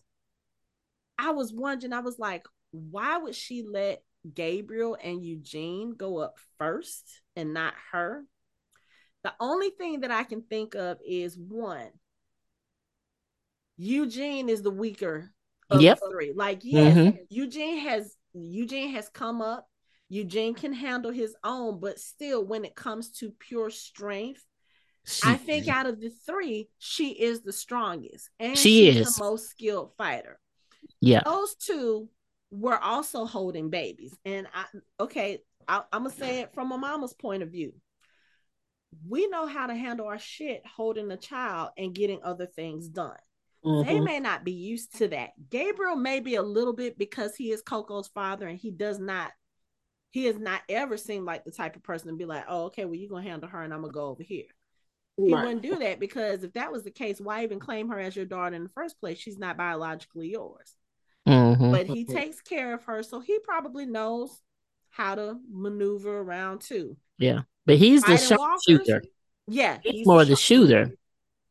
i 1.18 1.30
was 1.30 1.50
wondering 1.50 1.94
i 1.94 2.00
was 2.00 2.18
like 2.18 2.44
why 2.70 3.16
would 3.16 3.34
she 3.34 3.62
let 3.62 4.02
Gabriel 4.34 4.96
and 5.02 5.24
Eugene 5.24 5.94
go 5.96 6.18
up 6.18 6.36
first 6.58 7.22
and 7.36 7.54
not 7.54 7.74
her. 7.92 8.24
The 9.24 9.32
only 9.40 9.70
thing 9.70 10.00
that 10.00 10.10
I 10.10 10.24
can 10.24 10.42
think 10.42 10.74
of 10.74 10.98
is 11.06 11.36
one, 11.36 11.90
Eugene 13.76 14.48
is 14.48 14.62
the 14.62 14.70
weaker 14.70 15.30
of 15.70 15.80
yep. 15.80 15.98
three. 16.10 16.32
Like, 16.34 16.60
yes, 16.62 16.96
mm-hmm. 16.96 17.16
Eugene 17.28 17.78
has 17.78 18.14
Eugene 18.34 18.90
has 18.90 19.08
come 19.08 19.40
up. 19.40 19.66
Eugene 20.08 20.54
can 20.54 20.72
handle 20.72 21.10
his 21.10 21.36
own, 21.44 21.80
but 21.80 21.98
still, 21.98 22.44
when 22.44 22.64
it 22.64 22.74
comes 22.74 23.10
to 23.12 23.30
pure 23.30 23.70
strength, 23.70 24.42
she, 25.04 25.28
I 25.28 25.34
think 25.34 25.68
out 25.68 25.86
of 25.86 26.00
the 26.00 26.10
three, 26.26 26.68
she 26.78 27.10
is 27.10 27.42
the 27.42 27.52
strongest 27.52 28.30
and 28.38 28.56
she 28.56 28.88
is 28.88 29.16
the 29.16 29.24
most 29.24 29.50
skilled 29.50 29.92
fighter. 29.98 30.38
Yeah, 31.00 31.22
those 31.24 31.54
two 31.54 32.08
we're 32.50 32.78
also 32.78 33.24
holding 33.24 33.70
babies. 33.70 34.16
And 34.24 34.46
I, 34.54 34.64
okay, 35.00 35.40
I, 35.66 35.82
I'm 35.92 36.04
gonna 36.04 36.14
say 36.14 36.40
it 36.40 36.54
from 36.54 36.72
a 36.72 36.78
mama's 36.78 37.12
point 37.12 37.42
of 37.42 37.50
view. 37.50 37.72
We 39.06 39.26
know 39.26 39.46
how 39.46 39.66
to 39.66 39.74
handle 39.74 40.06
our 40.06 40.18
shit 40.18 40.62
holding 40.66 41.10
a 41.10 41.16
child 41.16 41.70
and 41.76 41.94
getting 41.94 42.22
other 42.22 42.46
things 42.46 42.88
done. 42.88 43.16
Mm-hmm. 43.64 43.88
They 43.88 44.00
may 44.00 44.20
not 44.20 44.44
be 44.44 44.52
used 44.52 44.96
to 44.98 45.08
that. 45.08 45.30
Gabriel 45.50 45.96
may 45.96 46.20
be 46.20 46.36
a 46.36 46.42
little 46.42 46.72
bit 46.72 46.96
because 46.96 47.36
he 47.36 47.50
is 47.50 47.60
Coco's 47.60 48.08
father 48.08 48.46
and 48.48 48.58
he 48.58 48.70
does 48.70 48.98
not, 48.98 49.32
he 50.10 50.24
has 50.24 50.38
not 50.38 50.62
ever 50.70 50.96
seemed 50.96 51.26
like 51.26 51.44
the 51.44 51.50
type 51.50 51.76
of 51.76 51.82
person 51.82 52.08
to 52.08 52.16
be 52.16 52.24
like, 52.24 52.44
oh, 52.48 52.66
okay, 52.66 52.86
well, 52.86 52.94
you're 52.94 53.10
gonna 53.10 53.28
handle 53.28 53.48
her 53.48 53.62
and 53.62 53.74
I'm 53.74 53.82
gonna 53.82 53.92
go 53.92 54.06
over 54.06 54.22
here. 54.22 54.46
He 55.18 55.34
right. 55.34 55.44
wouldn't 55.44 55.62
do 55.62 55.76
that 55.76 55.98
because 55.98 56.44
if 56.44 56.52
that 56.52 56.70
was 56.70 56.84
the 56.84 56.92
case, 56.92 57.20
why 57.20 57.42
even 57.42 57.58
claim 57.58 57.88
her 57.88 57.98
as 57.98 58.14
your 58.14 58.24
daughter 58.24 58.54
in 58.54 58.62
the 58.62 58.70
first 58.70 59.00
place? 59.00 59.18
She's 59.18 59.38
not 59.38 59.56
biologically 59.56 60.28
yours. 60.28 60.77
Mm-hmm. 61.58 61.72
But 61.72 61.86
he 61.86 62.04
takes 62.04 62.40
care 62.40 62.74
of 62.74 62.84
her, 62.84 63.02
so 63.02 63.20
he 63.20 63.38
probably 63.40 63.86
knows 63.86 64.40
how 64.90 65.14
to 65.14 65.38
maneuver 65.50 66.18
around 66.18 66.60
too. 66.60 66.96
Yeah, 67.18 67.40
but 67.66 67.76
he's 67.76 68.02
the 68.02 68.16
shooter. 68.66 69.02
Yeah, 69.46 69.78
he's, 69.82 69.92
he's 69.92 70.06
more 70.06 70.24
the, 70.24 70.30
the 70.30 70.36
shooter. 70.36 70.90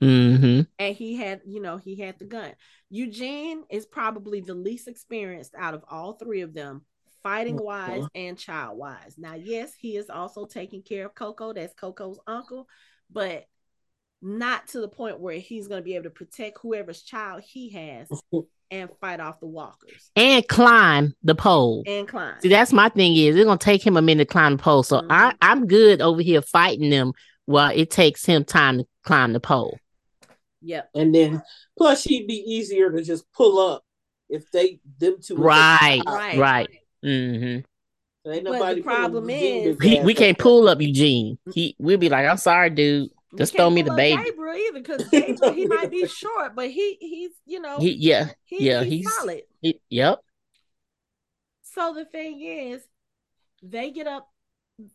Mm-hmm. 0.01 0.62
And 0.78 0.95
he 0.95 1.16
had, 1.16 1.41
you 1.45 1.62
know, 1.62 1.78
he 1.78 1.95
had 1.95 2.20
the 2.20 2.26
gun. 2.26 2.53
Eugene 2.89 3.64
is 3.70 3.86
probably 3.86 4.41
the 4.41 4.53
least 4.53 4.88
experienced 4.88 5.53
out 5.58 5.74
of 5.74 5.84
all 5.89 6.14
three 6.14 6.41
of 6.41 6.53
them, 6.53 6.86
fighting 7.24 7.58
wise 7.58 8.03
and 8.16 8.38
child 8.38 8.78
wise. 8.78 9.16
Now, 9.18 9.34
yes, 9.34 9.74
he 9.78 9.97
is 9.97 10.10
also 10.10 10.45
taking 10.45 10.84
care 10.84 11.05
of 11.05 11.16
Coco. 11.16 11.51
That's 11.51 11.74
Coco's 11.74 12.20
uncle, 12.28 12.68
but 13.12 13.45
not 14.22 14.68
to 14.70 14.80
the 14.80 14.88
point 14.88 15.20
where 15.20 15.39
he's 15.39 15.68
going 15.68 15.82
to 15.82 15.86
be 15.86 15.95
able 15.95 16.05
to 16.05 16.10
protect 16.10 16.60
whoever's 16.62 17.01
child 17.01 17.41
he 17.41 17.70
has 17.72 18.08
and 18.72 18.89
fight 18.99 19.20
off 19.20 19.39
the 19.39 19.47
walkers 19.47 20.11
and 20.15 20.47
climb 20.47 21.13
the 21.24 21.36
pole 21.36 21.84
and 21.88 22.07
climb. 22.07 22.36
See, 22.41 22.49
that's 22.49 22.74
my 22.74 22.89
thing 22.89 23.15
is 23.15 23.36
it's 23.36 23.45
going 23.45 23.57
to 23.57 23.63
take 23.63 23.86
him 23.86 23.97
a 23.97 24.01
minute 24.01 24.28
to 24.28 24.32
climb 24.32 24.57
the 24.57 24.63
pole. 24.63 24.84
So 24.84 24.99
mm-hmm. 24.99 25.11
I 25.11 25.34
I'm 25.41 25.68
good 25.68 26.01
over 26.01 26.22
here 26.22 26.41
fighting 26.41 26.89
them 26.89 27.13
while 27.45 27.72
it 27.74 27.89
takes 27.89 28.26
him 28.26 28.43
time 28.43 28.80
to 28.80 28.88
climb 29.03 29.34
the 29.34 29.39
pole. 29.39 29.80
Yep. 30.61 30.89
And 30.95 31.15
then 31.15 31.41
plus 31.78 32.03
he'd 32.03 32.28
be 32.28 32.43
easier 32.45 32.91
to 32.91 33.03
just 33.03 33.32
pull 33.34 33.59
up 33.59 33.84
if 34.30 34.49
they 34.51 34.80
them 34.99 35.18
two. 35.22 35.38
Right, 35.38 36.01
right, 36.05 36.38
right. 36.38 36.70
Mm-hmm. 37.05 38.30
ain't 38.30 38.45
but 38.45 38.76
the 38.76 38.82
problem 38.82 39.30
is 39.30 39.80
he, 39.82 40.01
we 40.01 40.13
can't 40.13 40.38
pull 40.38 40.68
up 40.68 40.82
Eugene. 40.82 41.38
He 41.53 41.76
we'll 41.80 41.97
be 41.97 42.09
like, 42.09 42.28
I'm 42.28 42.38
sorry, 42.38 42.70
dude. 42.70 43.09
Just 43.38 43.55
throw 43.55 43.69
me 43.69 43.81
the 43.81 43.93
baby. 43.93 44.21
Gabriel 44.23 44.55
either 44.55 44.79
because 44.79 45.07
Gabriel 45.11 45.53
he 45.53 45.65
might 45.65 45.91
be 45.91 46.07
short, 46.07 46.55
but 46.55 46.69
he 46.69 46.97
he's 46.99 47.31
you 47.45 47.59
know 47.59 47.77
he 47.77 47.91
yeah 47.93 48.29
he, 48.43 48.65
yeah 48.65 48.83
he's, 48.83 49.05
he's 49.05 49.13
solid. 49.13 49.41
He, 49.61 49.79
yep. 49.89 50.19
So 51.61 51.93
the 51.93 52.05
thing 52.05 52.41
is, 52.41 52.81
they 53.61 53.91
get 53.91 54.07
up 54.07 54.29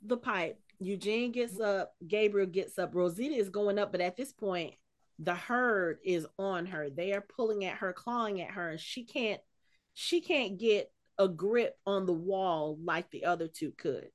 the 0.02 0.16
pipe. 0.16 0.58
Eugene 0.80 1.30
gets 1.30 1.60
up. 1.60 1.94
Gabriel 2.06 2.48
gets 2.48 2.78
up. 2.78 2.94
Rosita 2.94 3.34
is 3.34 3.50
going 3.50 3.78
up, 3.78 3.92
but 3.92 4.00
at 4.00 4.16
this 4.16 4.32
point, 4.32 4.74
the 5.18 5.34
herd 5.34 5.98
is 6.04 6.26
on 6.38 6.66
her. 6.66 6.90
They 6.90 7.12
are 7.12 7.20
pulling 7.20 7.64
at 7.64 7.78
her, 7.78 7.92
clawing 7.92 8.40
at 8.40 8.50
her, 8.50 8.70
and 8.70 8.80
she 8.80 9.04
can't 9.04 9.40
she 9.94 10.20
can't 10.20 10.58
get 10.58 10.90
a 11.18 11.28
grip 11.28 11.76
on 11.86 12.06
the 12.06 12.12
wall 12.12 12.78
like 12.82 13.10
the 13.10 13.24
other 13.24 13.46
two 13.46 13.72
could. 13.72 14.08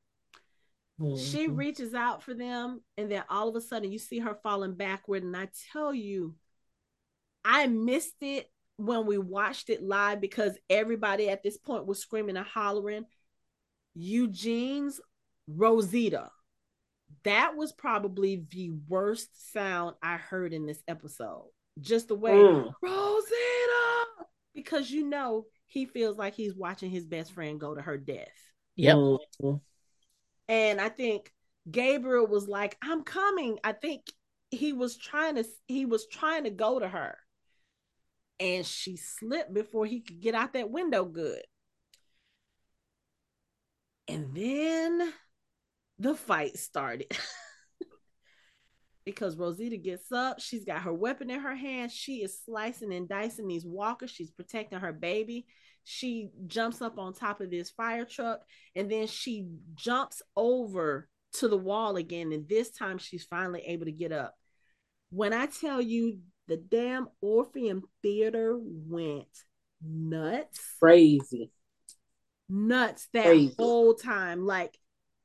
Mm-hmm. 0.99 1.23
She 1.23 1.47
reaches 1.47 1.93
out 1.93 2.23
for 2.23 2.33
them, 2.33 2.81
and 2.97 3.11
then 3.11 3.23
all 3.29 3.49
of 3.49 3.55
a 3.55 3.61
sudden 3.61 3.91
you 3.91 3.99
see 3.99 4.19
her 4.19 4.37
falling 4.41 4.75
backward. 4.75 5.23
And 5.23 5.35
I 5.37 5.49
tell 5.71 5.93
you, 5.93 6.35
I 7.45 7.67
missed 7.67 8.15
it 8.21 8.49
when 8.77 9.05
we 9.05 9.17
watched 9.17 9.69
it 9.69 9.83
live 9.83 10.21
because 10.21 10.57
everybody 10.69 11.29
at 11.29 11.43
this 11.43 11.57
point 11.57 11.85
was 11.85 11.99
screaming 11.99 12.37
and 12.37 12.45
hollering. 12.45 13.05
Eugene's 13.95 14.99
Rosita 15.47 16.29
that 17.23 17.55
was 17.55 17.71
probably 17.71 18.45
the 18.51 18.71
worst 18.87 19.51
sound 19.53 19.95
I 20.01 20.17
heard 20.17 20.53
in 20.53 20.65
this 20.65 20.81
episode. 20.87 21.49
Just 21.79 22.07
the 22.07 22.15
way 22.15 22.33
mm. 22.33 22.71
Rosita, 22.81 24.25
because 24.55 24.89
you 24.89 25.07
know 25.07 25.45
he 25.67 25.85
feels 25.85 26.17
like 26.17 26.33
he's 26.35 26.55
watching 26.55 26.89
his 26.89 27.05
best 27.05 27.33
friend 27.33 27.59
go 27.59 27.75
to 27.75 27.81
her 27.81 27.97
death. 27.97 28.27
Yep. 28.75 28.95
Mm-hmm. 28.95 29.55
And 30.49 30.79
I 30.79 30.89
think 30.89 31.31
Gabriel 31.69 32.27
was 32.27 32.47
like, 32.47 32.77
"I'm 32.81 33.03
coming." 33.03 33.59
I 33.63 33.73
think 33.73 34.03
he 34.51 34.73
was 34.73 34.97
trying 34.97 35.35
to 35.35 35.45
he 35.67 35.85
was 35.85 36.07
trying 36.07 36.45
to 36.45 36.49
go 36.49 36.79
to 36.79 36.87
her, 36.87 37.17
and 38.39 38.65
she 38.65 38.97
slipped 38.97 39.53
before 39.53 39.85
he 39.85 40.01
could 40.01 40.21
get 40.21 40.35
out 40.35 40.53
that 40.53 40.69
window 40.69 41.05
good. 41.05 41.41
And 44.07 44.33
then 44.33 45.13
the 45.99 46.15
fight 46.15 46.57
started. 46.57 47.11
because 49.05 49.37
Rosita 49.37 49.77
gets 49.77 50.11
up, 50.11 50.41
she's 50.41 50.65
got 50.65 50.81
her 50.81 50.93
weapon 50.93 51.29
in 51.29 51.39
her 51.39 51.55
hand, 51.55 51.93
she 51.93 52.23
is 52.23 52.41
slicing 52.43 52.93
and 52.93 53.07
dicing 53.07 53.47
these 53.47 53.65
walkers, 53.65 54.11
she's 54.11 54.31
protecting 54.31 54.79
her 54.79 54.91
baby. 54.91 55.45
She 55.89 56.31
jumps 56.47 56.81
up 56.81 56.99
on 56.99 57.13
top 57.13 57.39
of 57.39 57.49
this 57.49 57.69
fire 57.69 58.03
truck 58.03 58.41
and 58.75 58.91
then 58.91 59.07
she 59.07 59.47
jumps 59.73 60.21
over 60.35 61.07
to 61.35 61.47
the 61.47 61.55
wall 61.55 61.95
again. 61.95 62.33
And 62.33 62.45
this 62.49 62.71
time 62.71 62.97
she's 62.97 63.23
finally 63.23 63.61
able 63.65 63.85
to 63.85 63.93
get 63.93 64.11
up. 64.11 64.35
When 65.11 65.31
I 65.31 65.45
tell 65.45 65.79
you 65.81 66.19
the 66.49 66.57
damn 66.57 67.07
Orpheum 67.21 67.83
Theater 68.01 68.59
went 68.59 69.27
nuts. 69.81 70.59
Crazy. 70.81 71.51
Nuts 72.49 73.07
that 73.13 73.25
Crazy. 73.25 73.55
whole 73.57 73.93
time. 73.93 74.45
Like 74.45 74.77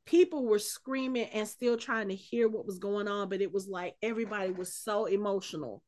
people 0.06 0.44
were 0.44 0.60
screaming 0.60 1.26
and 1.32 1.48
still 1.48 1.76
trying 1.76 2.10
to 2.10 2.14
hear 2.14 2.48
what 2.48 2.66
was 2.66 2.78
going 2.78 3.08
on, 3.08 3.28
but 3.28 3.40
it 3.40 3.52
was 3.52 3.66
like 3.66 3.94
everybody 4.00 4.52
was 4.52 4.76
so 4.76 5.06
emotional 5.06 5.82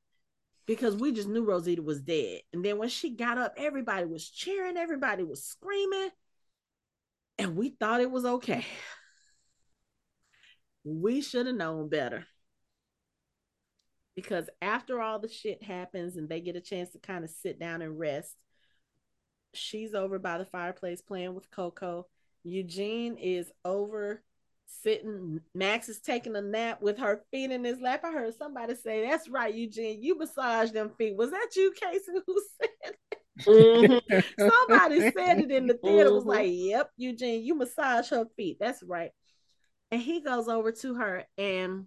because 0.66 0.96
we 0.96 1.12
just 1.12 1.28
knew 1.28 1.44
Rosita 1.44 1.82
was 1.82 2.00
dead. 2.00 2.40
And 2.52 2.64
then 2.64 2.78
when 2.78 2.88
she 2.88 3.10
got 3.10 3.38
up, 3.38 3.54
everybody 3.56 4.06
was 4.06 4.28
cheering, 4.28 4.76
everybody 4.76 5.22
was 5.22 5.44
screaming, 5.44 6.10
and 7.38 7.56
we 7.56 7.70
thought 7.70 8.00
it 8.00 8.10
was 8.10 8.24
okay. 8.24 8.64
We 10.84 11.20
should 11.20 11.46
have 11.46 11.56
known 11.56 11.88
better. 11.88 12.26
Because 14.14 14.48
after 14.62 15.00
all 15.00 15.18
the 15.18 15.28
shit 15.28 15.62
happens 15.62 16.16
and 16.16 16.28
they 16.28 16.40
get 16.40 16.56
a 16.56 16.60
chance 16.60 16.90
to 16.90 16.98
kind 16.98 17.24
of 17.24 17.30
sit 17.30 17.58
down 17.58 17.82
and 17.82 17.98
rest, 17.98 18.36
she's 19.54 19.94
over 19.94 20.18
by 20.18 20.38
the 20.38 20.44
fireplace 20.44 21.02
playing 21.02 21.34
with 21.34 21.50
Coco 21.50 22.06
Eugene 22.44 23.16
is 23.16 23.50
over 23.64 24.22
sitting. 24.66 25.40
Max 25.54 25.88
is 25.88 26.00
taking 26.00 26.36
a 26.36 26.42
nap 26.42 26.82
with 26.82 26.98
her 26.98 27.22
feet 27.30 27.50
in 27.50 27.64
his 27.64 27.80
lap. 27.80 28.02
I 28.04 28.12
heard 28.12 28.34
somebody 28.36 28.74
say, 28.74 29.06
"That's 29.06 29.28
right, 29.28 29.54
Eugene. 29.54 30.02
You 30.02 30.18
massage 30.18 30.70
them 30.70 30.90
feet." 30.96 31.16
Was 31.16 31.30
that 31.30 31.50
you, 31.56 31.72
Casey, 31.80 32.12
who 32.26 32.42
said? 32.60 32.94
Mm-hmm. 33.40 34.48
somebody 34.48 35.00
said 35.10 35.40
it 35.40 35.50
in 35.50 35.66
the 35.66 35.74
theater. 35.74 36.06
Mm-hmm. 36.06 36.14
Was 36.14 36.24
like, 36.24 36.50
"Yep, 36.50 36.90
Eugene, 36.96 37.44
you 37.44 37.54
massage 37.54 38.10
her 38.10 38.26
feet." 38.36 38.58
That's 38.60 38.82
right. 38.82 39.10
And 39.90 40.00
he 40.00 40.20
goes 40.20 40.48
over 40.48 40.72
to 40.72 40.94
her, 40.94 41.24
and 41.38 41.86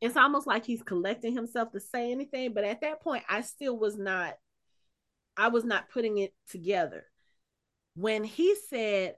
it's 0.00 0.16
almost 0.16 0.46
like 0.46 0.64
he's 0.64 0.82
collecting 0.82 1.34
himself 1.34 1.72
to 1.72 1.80
say 1.80 2.10
anything. 2.10 2.52
But 2.52 2.64
at 2.64 2.80
that 2.82 3.02
point, 3.02 3.24
I 3.28 3.42
still 3.42 3.78
was 3.78 3.96
not. 3.96 4.34
I 5.36 5.48
was 5.48 5.64
not 5.64 5.88
putting 5.90 6.18
it 6.18 6.34
together 6.50 7.06
when 7.94 8.24
he 8.24 8.54
said, 8.68 9.16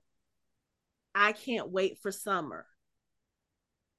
I 1.14 1.32
can't 1.32 1.70
wait 1.70 1.98
for 1.98 2.10
summer, 2.12 2.66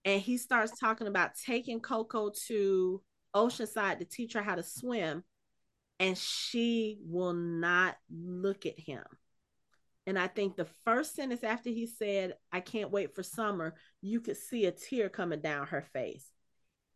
and 0.05 0.22
he 0.22 0.38
starts 0.38 0.80
talking 0.80 1.07
about 1.07 1.32
taking 1.45 1.80
Coco 1.80 2.32
to 2.47 3.01
Oceanside 3.36 3.99
to 3.99 4.05
teach 4.05 4.34
her 4.34 4.41
how 4.43 4.55
to 4.55 4.64
swim, 4.64 5.24
and 5.99 6.18
she 6.18 6.99
will 7.05 7.34
not 7.34 7.95
look 8.11 8.66
at 8.66 8.80
him. 8.80 9.03
And 10.05 10.20
I 10.20 10.28
think 10.28 10.55
the 10.55 10.68
first 10.84 11.16
sentence 11.16 11.43
after 11.43 11.70
he 11.70 11.88
said, 11.88 12.36
I 12.51 12.59
can't 12.59 12.91
wait 12.91 13.16
for 13.16 13.24
summer, 13.24 13.76
you 14.01 14.20
could 14.20 14.36
see 14.36 14.66
a 14.66 14.72
tear 14.72 15.07
coming 15.07 15.39
down 15.39 15.68
her 15.68 15.82
face. 15.93 16.30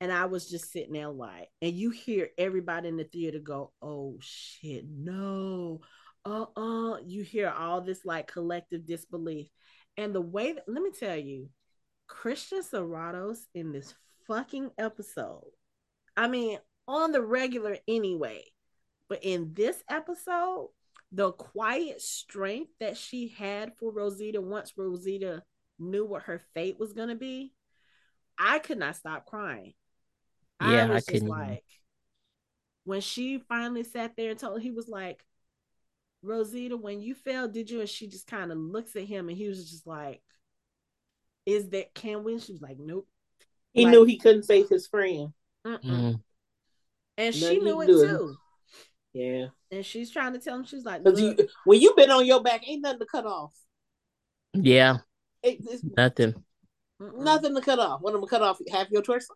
And 0.01 0.11
I 0.11 0.25
was 0.25 0.49
just 0.49 0.71
sitting 0.71 0.93
there 0.93 1.09
like, 1.09 1.47
and 1.61 1.73
you 1.73 1.89
hear 1.89 2.29
everybody 2.37 2.89
in 2.89 2.97
the 2.97 3.05
theater 3.05 3.39
go, 3.39 3.71
Oh 3.81 4.17
shit, 4.19 4.85
no 4.89 5.81
uh-uh 6.25 6.97
you 7.05 7.23
hear 7.23 7.49
all 7.49 7.79
this 7.79 8.03
like 8.03 8.27
collective 8.27 8.85
disbelief 8.85 9.47
and 9.97 10.13
the 10.13 10.21
way 10.21 10.53
that 10.53 10.63
let 10.67 10.81
me 10.81 10.91
tell 10.91 11.17
you 11.17 11.49
christian 12.07 12.61
serratos 12.61 13.39
in 13.53 13.71
this 13.71 13.93
fucking 14.27 14.69
episode 14.77 15.51
i 16.15 16.27
mean 16.27 16.57
on 16.87 17.11
the 17.11 17.21
regular 17.21 17.77
anyway 17.87 18.43
but 19.09 19.19
in 19.23 19.53
this 19.53 19.83
episode 19.89 20.69
the 21.11 21.31
quiet 21.31 22.01
strength 22.01 22.71
that 22.79 22.97
she 22.97 23.29
had 23.29 23.73
for 23.79 23.91
rosita 23.91 24.39
once 24.39 24.73
rosita 24.77 25.41
knew 25.79 26.05
what 26.05 26.23
her 26.23 26.41
fate 26.53 26.79
was 26.79 26.93
going 26.93 27.09
to 27.09 27.15
be 27.15 27.53
i 28.39 28.59
could 28.59 28.77
not 28.77 28.95
stop 28.95 29.25
crying. 29.25 29.73
Yeah 30.61 30.85
i 30.85 30.89
was 30.89 31.07
I 31.07 31.11
just 31.13 31.25
like 31.25 31.63
when 32.83 33.01
she 33.01 33.39
finally 33.49 33.83
sat 33.83 34.13
there 34.15 34.31
and 34.31 34.39
told 34.39 34.61
he 34.61 34.71
was 34.71 34.87
like 34.87 35.21
Rosita, 36.23 36.75
when 36.75 37.01
you 37.01 37.15
fell, 37.15 37.47
did 37.47 37.69
you? 37.69 37.79
And 37.79 37.89
she 37.89 38.07
just 38.07 38.27
kind 38.27 38.51
of 38.51 38.57
looks 38.57 38.95
at 38.95 39.03
him 39.03 39.29
and 39.29 39.37
he 39.37 39.47
was 39.47 39.69
just 39.69 39.85
like, 39.87 40.21
Is 41.45 41.69
that 41.69 41.93
can 41.93 42.23
we? 42.23 42.39
She 42.39 42.53
was 42.53 42.61
like, 42.61 42.77
Nope. 42.79 43.07
He 43.73 43.85
like, 43.85 43.91
knew 43.91 44.03
he 44.05 44.17
couldn't 44.17 44.43
save 44.43 44.69
his 44.69 44.87
friend. 44.87 45.33
Mm. 45.65 46.21
And 47.17 47.35
she 47.35 47.59
knew 47.59 47.81
it 47.81 47.87
too. 47.87 48.35
Yeah. 49.13 49.47
And 49.71 49.85
she's 49.85 50.11
trying 50.11 50.33
to 50.33 50.39
tell 50.39 50.55
him, 50.55 50.65
she's 50.65 50.85
like, 50.85 51.01
you, 51.03 51.35
when 51.65 51.81
you've 51.81 51.95
been 51.95 52.11
on 52.11 52.25
your 52.25 52.41
back, 52.41 52.67
ain't 52.67 52.83
nothing 52.83 52.99
to 52.99 53.05
cut 53.05 53.25
off. 53.25 53.53
Yeah. 54.53 54.97
It, 55.43 55.59
nothing. 55.97 56.43
Nothing 56.99 57.55
to 57.55 57.61
cut 57.61 57.79
off. 57.79 58.01
What 58.01 58.13
am 58.13 58.23
I 58.23 58.27
cut 58.27 58.41
off? 58.41 58.59
Half 58.71 58.89
your 58.91 59.01
torso? 59.01 59.33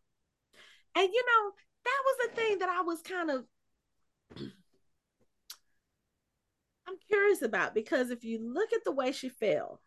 And 0.95 1.09
you 1.11 1.23
know, 1.25 1.51
that 1.86 2.01
was 2.05 2.15
the 2.27 2.36
thing 2.36 2.59
that 2.59 2.69
I 2.69 2.82
was 2.82 3.01
kind 3.01 3.29
of 3.29 3.45
I'm 6.91 6.97
curious 7.07 7.41
about 7.41 7.73
because 7.73 8.09
if 8.09 8.23
you 8.23 8.39
look 8.41 8.73
at 8.73 8.83
the 8.83 8.91
way 8.91 9.11
she 9.11 9.29
fell, 9.29 9.81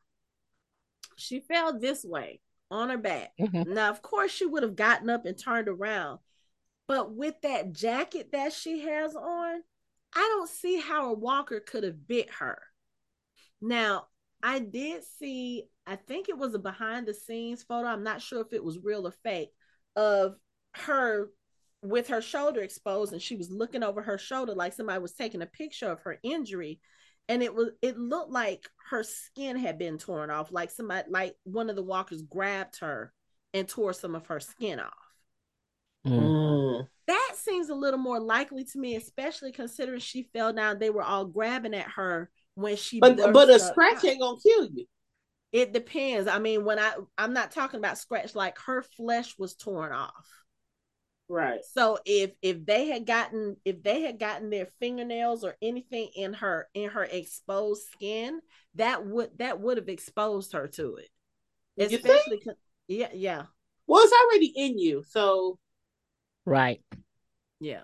she 1.16 1.40
fell 1.40 1.78
this 1.78 2.04
way 2.04 2.40
on 2.70 2.90
her 2.90 2.98
back. 2.98 3.32
Mm-hmm. 3.40 3.74
Now, 3.74 3.90
of 3.90 4.02
course, 4.02 4.30
she 4.30 4.46
would 4.46 4.62
have 4.62 4.76
gotten 4.76 5.10
up 5.10 5.26
and 5.26 5.38
turned 5.38 5.68
around, 5.68 6.18
but 6.88 7.14
with 7.14 7.34
that 7.42 7.72
jacket 7.72 8.30
that 8.32 8.52
she 8.52 8.80
has 8.80 9.14
on, 9.14 9.62
I 10.14 10.28
don't 10.36 10.48
see 10.48 10.80
how 10.80 11.10
a 11.10 11.14
walker 11.14 11.60
could 11.60 11.84
have 11.84 12.06
bit 12.06 12.30
her. 12.38 12.58
Now, 13.60 14.06
I 14.42 14.58
did 14.60 15.02
see, 15.18 15.64
I 15.86 15.96
think 15.96 16.28
it 16.28 16.38
was 16.38 16.54
a 16.54 16.58
behind 16.58 17.06
the 17.06 17.14
scenes 17.14 17.62
photo. 17.62 17.88
I'm 17.88 18.04
not 18.04 18.22
sure 18.22 18.40
if 18.40 18.52
it 18.52 18.64
was 18.64 18.78
real 18.78 19.06
or 19.06 19.14
fake 19.22 19.50
of 19.96 20.36
her 20.74 21.30
with 21.84 22.08
her 22.08 22.22
shoulder 22.22 22.62
exposed 22.62 23.12
and 23.12 23.20
she 23.20 23.36
was 23.36 23.50
looking 23.50 23.82
over 23.82 24.02
her 24.02 24.18
shoulder 24.18 24.54
like 24.54 24.72
somebody 24.72 25.00
was 25.00 25.12
taking 25.12 25.42
a 25.42 25.46
picture 25.46 25.90
of 25.90 26.00
her 26.00 26.18
injury. 26.22 26.80
And 27.28 27.42
it 27.42 27.54
was 27.54 27.70
it 27.80 27.98
looked 27.98 28.30
like 28.30 28.68
her 28.90 29.02
skin 29.02 29.56
had 29.56 29.78
been 29.78 29.98
torn 29.98 30.30
off 30.30 30.52
like 30.52 30.70
somebody 30.70 31.08
like 31.10 31.34
one 31.44 31.70
of 31.70 31.76
the 31.76 31.82
walkers 31.82 32.22
grabbed 32.22 32.80
her 32.80 33.12
and 33.54 33.68
tore 33.68 33.92
some 33.92 34.14
of 34.14 34.26
her 34.26 34.40
skin 34.40 34.80
off. 34.80 34.92
Mm. 36.06 36.86
that 37.06 37.32
seems 37.34 37.70
a 37.70 37.74
little 37.74 37.98
more 37.98 38.20
likely 38.20 38.62
to 38.62 38.78
me 38.78 38.94
especially 38.94 39.52
considering 39.52 40.00
she 40.00 40.28
fell 40.34 40.52
down. 40.52 40.78
They 40.78 40.90
were 40.90 41.02
all 41.02 41.24
grabbing 41.24 41.74
at 41.74 41.92
her 41.92 42.30
when 42.56 42.76
she 42.76 43.00
but 43.00 43.16
but 43.32 43.48
a 43.48 43.58
scratch 43.58 44.04
ain't 44.04 44.20
gonna 44.20 44.38
kill 44.42 44.68
you. 44.74 44.86
It 45.52 45.72
depends. 45.72 46.28
I 46.28 46.38
mean 46.40 46.64
when 46.64 46.78
i 46.78 46.92
i'm 47.16 47.32
not 47.32 47.52
talking 47.52 47.78
about 47.78 47.96
scratch 47.96 48.34
like 48.34 48.58
her 48.58 48.82
flesh 48.82 49.34
was 49.38 49.54
torn 49.54 49.92
off 49.92 50.43
Right. 51.28 51.60
So 51.72 51.98
if 52.04 52.32
if 52.42 52.66
they 52.66 52.88
had 52.88 53.06
gotten 53.06 53.56
if 53.64 53.82
they 53.82 54.02
had 54.02 54.18
gotten 54.18 54.50
their 54.50 54.66
fingernails 54.78 55.42
or 55.42 55.56
anything 55.62 56.10
in 56.14 56.34
her 56.34 56.68
in 56.74 56.90
her 56.90 57.04
exposed 57.04 57.88
skin, 57.92 58.40
that 58.74 59.06
would 59.06 59.30
that 59.38 59.60
would 59.60 59.78
have 59.78 59.88
exposed 59.88 60.52
her 60.52 60.68
to 60.68 60.96
it. 60.96 61.08
Especially 61.78 62.42
yeah, 62.88 63.08
yeah. 63.14 63.42
Well, 63.86 64.02
it's 64.04 64.12
already 64.12 64.52
in 64.54 64.78
you, 64.78 65.02
so 65.08 65.58
right. 66.44 66.82
Yeah. 67.58 67.82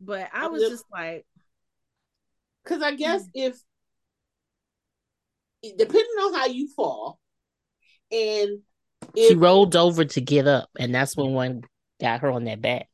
But 0.00 0.30
I 0.32 0.48
was 0.48 0.62
just 0.62 0.84
like 0.90 1.26
cuz 2.64 2.80
I 2.80 2.94
guess 2.94 3.22
mm-hmm. 3.22 3.52
if 3.52 3.60
depending 5.76 6.16
on 6.20 6.34
how 6.34 6.46
you 6.46 6.68
fall 6.68 7.18
and 8.10 8.60
if, 9.14 9.28
she 9.28 9.34
rolled 9.34 9.76
over 9.76 10.04
to 10.04 10.20
get 10.20 10.46
up 10.46 10.70
and 10.78 10.94
that's 10.94 11.16
when 11.16 11.32
one 11.32 11.62
got 12.00 12.20
her 12.20 12.30
on 12.30 12.44
that 12.44 12.60
back. 12.60 12.88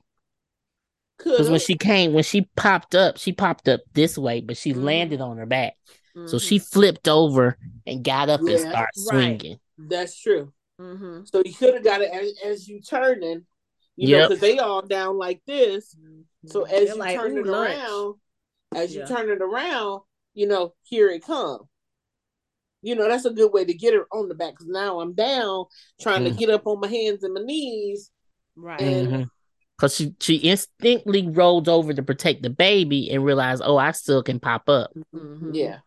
Because 1.19 1.51
when 1.51 1.61
she 1.61 1.77
came, 1.77 2.13
when 2.13 2.25
she 2.25 2.49
popped 2.57 2.95
up, 2.95 3.17
she 3.17 3.33
popped 3.33 3.69
up 3.69 3.81
this 3.93 4.19
way, 4.19 4.41
but 4.41 4.57
she 4.57 4.73
mm-hmm. 4.73 4.83
landed 4.83 5.21
on 5.21 5.37
her 5.37 5.47
back. 5.47 5.75
Mm-hmm. 6.17 6.27
So 6.27 6.39
she 6.39 6.59
flipped 6.59 7.09
over 7.09 7.57
and 7.87 8.05
got 8.05 8.29
up 8.29 8.41
yeah, 8.43 8.53
and 8.53 8.61
started 8.61 8.89
swinging. 8.95 9.59
Right. 9.79 9.89
That's 9.91 10.21
true. 10.21 10.53
Mm-hmm. 10.81 11.25
So 11.25 11.43
you 11.45 11.55
could 11.55 11.75
have 11.75 11.85
got 11.85 12.01
it 12.01 12.11
as, 12.13 12.33
as 12.45 12.69
you 12.69 12.81
turning, 12.81 13.47
you 13.97 14.09
yep. 14.09 14.23
know, 14.23 14.29
because 14.29 14.41
they 14.41 14.59
all 14.59 14.83
down 14.83 15.17
like 15.17 15.41
this. 15.47 15.97
So 16.47 16.65
as 16.65 16.71
They're 16.71 16.87
you 16.87 16.97
like, 16.97 17.17
turn 17.17 17.39
it 17.39 17.47
lunch. 17.47 17.75
around, 17.75 18.15
as 18.75 18.95
yeah. 18.95 19.03
you 19.03 19.09
turn 19.09 19.31
it 19.31 19.43
around, 19.43 20.01
you 20.35 20.49
know, 20.49 20.75
here 20.83 21.09
it 21.09 21.25
comes. 21.25 21.63
You 22.85 22.97
know, 22.97 23.09
that's 23.09 23.27
a 23.27 23.31
good 23.31 23.53
way 23.53 23.65
to 23.65 23.75
get 23.75 23.95
her 23.95 24.07
on 24.11 24.29
the 24.29 24.35
back 24.35 24.55
because 24.55 24.67
now 24.67 24.99
I'm 24.99 25.15
down 25.15 25.67
trying 26.01 26.25
to 26.25 26.31
mm. 26.31 26.39
get 26.39 26.51
up 26.51 26.67
on 26.67 26.81
my 26.81 26.89
hands 26.89 27.23
and 27.23 27.33
my 27.33 27.43
knees 27.43 28.11
Right. 28.57 28.81
Mm-hmm. 28.81 29.23
Cause 29.79 29.97
she 29.97 30.15
she 30.21 30.49
instinctively 30.49 31.29
rolled 31.29 31.69
over 31.69 31.93
to 31.93 32.03
protect 32.03 32.43
the 32.43 32.51
baby 32.51 33.11
and 33.11 33.25
realized, 33.25 33.63
oh, 33.65 33.77
I 33.77 33.91
still 33.93 34.23
can 34.23 34.39
pop 34.39 34.69
up. 34.69 34.93
Mm-hmm. 35.15 35.55
Yeah. 35.55 35.79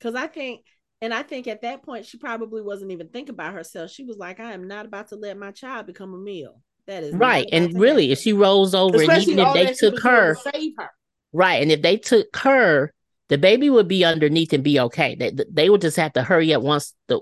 Cause 0.00 0.14
I 0.14 0.28
think, 0.28 0.62
and 1.00 1.12
I 1.12 1.22
think 1.22 1.48
at 1.48 1.62
that 1.62 1.82
point 1.82 2.06
she 2.06 2.18
probably 2.18 2.62
wasn't 2.62 2.92
even 2.92 3.08
thinking 3.08 3.34
about 3.34 3.54
herself. 3.54 3.90
She 3.90 4.04
was 4.04 4.18
like, 4.18 4.38
I 4.38 4.52
am 4.52 4.68
not 4.68 4.86
about 4.86 5.08
to 5.08 5.16
let 5.16 5.36
my 5.36 5.50
child 5.50 5.86
become 5.86 6.14
a 6.14 6.18
meal. 6.18 6.60
That 6.86 7.02
is 7.02 7.14
right. 7.14 7.48
And 7.52 7.78
really, 7.78 8.04
happen. 8.04 8.12
if 8.12 8.18
she 8.18 8.32
rolls 8.32 8.74
over, 8.74 8.96
Especially 8.96 9.32
and 9.32 9.40
even 9.40 9.56
if 9.56 9.68
they 9.68 9.74
took 9.74 10.00
her, 10.02 10.34
her, 10.34 10.90
right, 11.32 11.62
and 11.62 11.70
if 11.70 11.82
they 11.82 11.96
took 11.96 12.36
her, 12.36 12.92
the 13.28 13.38
baby 13.38 13.70
would 13.70 13.88
be 13.88 14.04
underneath 14.04 14.52
and 14.52 14.64
be 14.64 14.80
okay. 14.80 15.14
They 15.14 15.32
they 15.50 15.70
would 15.70 15.80
just 15.80 15.96
have 15.96 16.12
to 16.14 16.22
hurry 16.22 16.52
up 16.52 16.62
once 16.62 16.94
the 17.06 17.20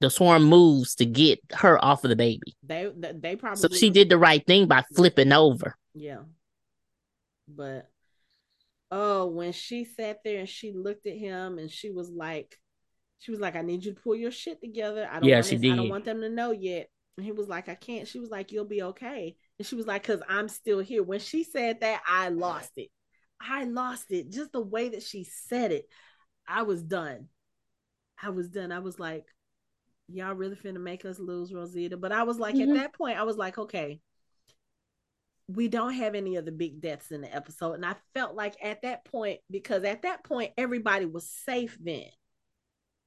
the 0.00 0.10
swarm 0.10 0.44
moves 0.44 0.94
to 0.96 1.06
get 1.06 1.40
her 1.52 1.82
off 1.84 2.04
of 2.04 2.10
the 2.10 2.16
baby. 2.16 2.56
They 2.62 2.90
they 2.94 3.36
probably 3.36 3.60
so 3.60 3.68
she 3.68 3.90
did 3.90 4.08
the 4.08 4.18
right 4.18 4.44
thing 4.46 4.66
by 4.68 4.84
flipping 4.94 5.32
over. 5.32 5.76
Yeah, 5.94 6.20
but 7.48 7.88
oh, 8.90 9.26
when 9.26 9.52
she 9.52 9.84
sat 9.84 10.20
there 10.24 10.40
and 10.40 10.48
she 10.48 10.72
looked 10.72 11.06
at 11.06 11.16
him 11.16 11.58
and 11.58 11.70
she 11.70 11.90
was 11.90 12.10
like, 12.10 12.58
she 13.18 13.30
was 13.30 13.40
like, 13.40 13.56
"I 13.56 13.62
need 13.62 13.84
you 13.84 13.94
to 13.94 14.00
pull 14.00 14.14
your 14.14 14.30
shit 14.30 14.60
together. 14.60 15.08
I 15.10 15.20
don't 15.20 15.28
yeah, 15.28 15.42
she 15.42 15.56
did. 15.56 15.72
I 15.72 15.76
don't 15.76 15.88
want 15.88 16.04
them 16.04 16.20
to 16.20 16.28
know 16.28 16.52
yet." 16.52 16.88
And 17.16 17.24
he 17.26 17.32
was 17.32 17.48
like, 17.48 17.68
"I 17.68 17.74
can't." 17.74 18.06
She 18.06 18.20
was 18.20 18.30
like, 18.30 18.52
"You'll 18.52 18.64
be 18.64 18.82
okay." 18.82 19.36
And 19.58 19.66
she 19.66 19.74
was 19.74 19.86
like, 19.86 20.04
"Cause 20.04 20.22
I'm 20.28 20.48
still 20.48 20.78
here." 20.78 21.02
When 21.02 21.20
she 21.20 21.42
said 21.42 21.80
that, 21.80 22.02
I 22.06 22.28
lost 22.28 22.72
it. 22.76 22.90
I 23.40 23.64
lost 23.64 24.10
it. 24.10 24.30
Just 24.30 24.52
the 24.52 24.60
way 24.60 24.90
that 24.90 25.02
she 25.02 25.24
said 25.24 25.72
it, 25.72 25.86
I 26.46 26.62
was 26.62 26.82
done. 26.82 27.28
I 28.22 28.30
was 28.30 28.48
done. 28.48 28.72
I 28.72 28.80
was 28.80 28.98
like, 28.98 29.24
y'all 30.08 30.34
really 30.34 30.56
finna 30.56 30.80
make 30.80 31.04
us 31.04 31.18
lose 31.18 31.52
Rosita. 31.52 31.96
But 31.96 32.12
I 32.12 32.22
was 32.22 32.38
like, 32.38 32.54
mm-hmm. 32.54 32.72
at 32.72 32.76
that 32.76 32.92
point, 32.94 33.18
I 33.18 33.22
was 33.22 33.36
like, 33.36 33.58
okay, 33.58 34.00
we 35.48 35.68
don't 35.68 35.94
have 35.94 36.14
any 36.14 36.36
of 36.36 36.44
the 36.44 36.52
big 36.52 36.80
deaths 36.80 37.10
in 37.10 37.22
the 37.22 37.34
episode. 37.34 37.74
And 37.74 37.86
I 37.86 37.96
felt 38.14 38.34
like 38.34 38.56
at 38.62 38.82
that 38.82 39.04
point, 39.04 39.40
because 39.50 39.84
at 39.84 40.02
that 40.02 40.24
point, 40.24 40.52
everybody 40.58 41.06
was 41.06 41.28
safe 41.28 41.76
then. 41.80 42.04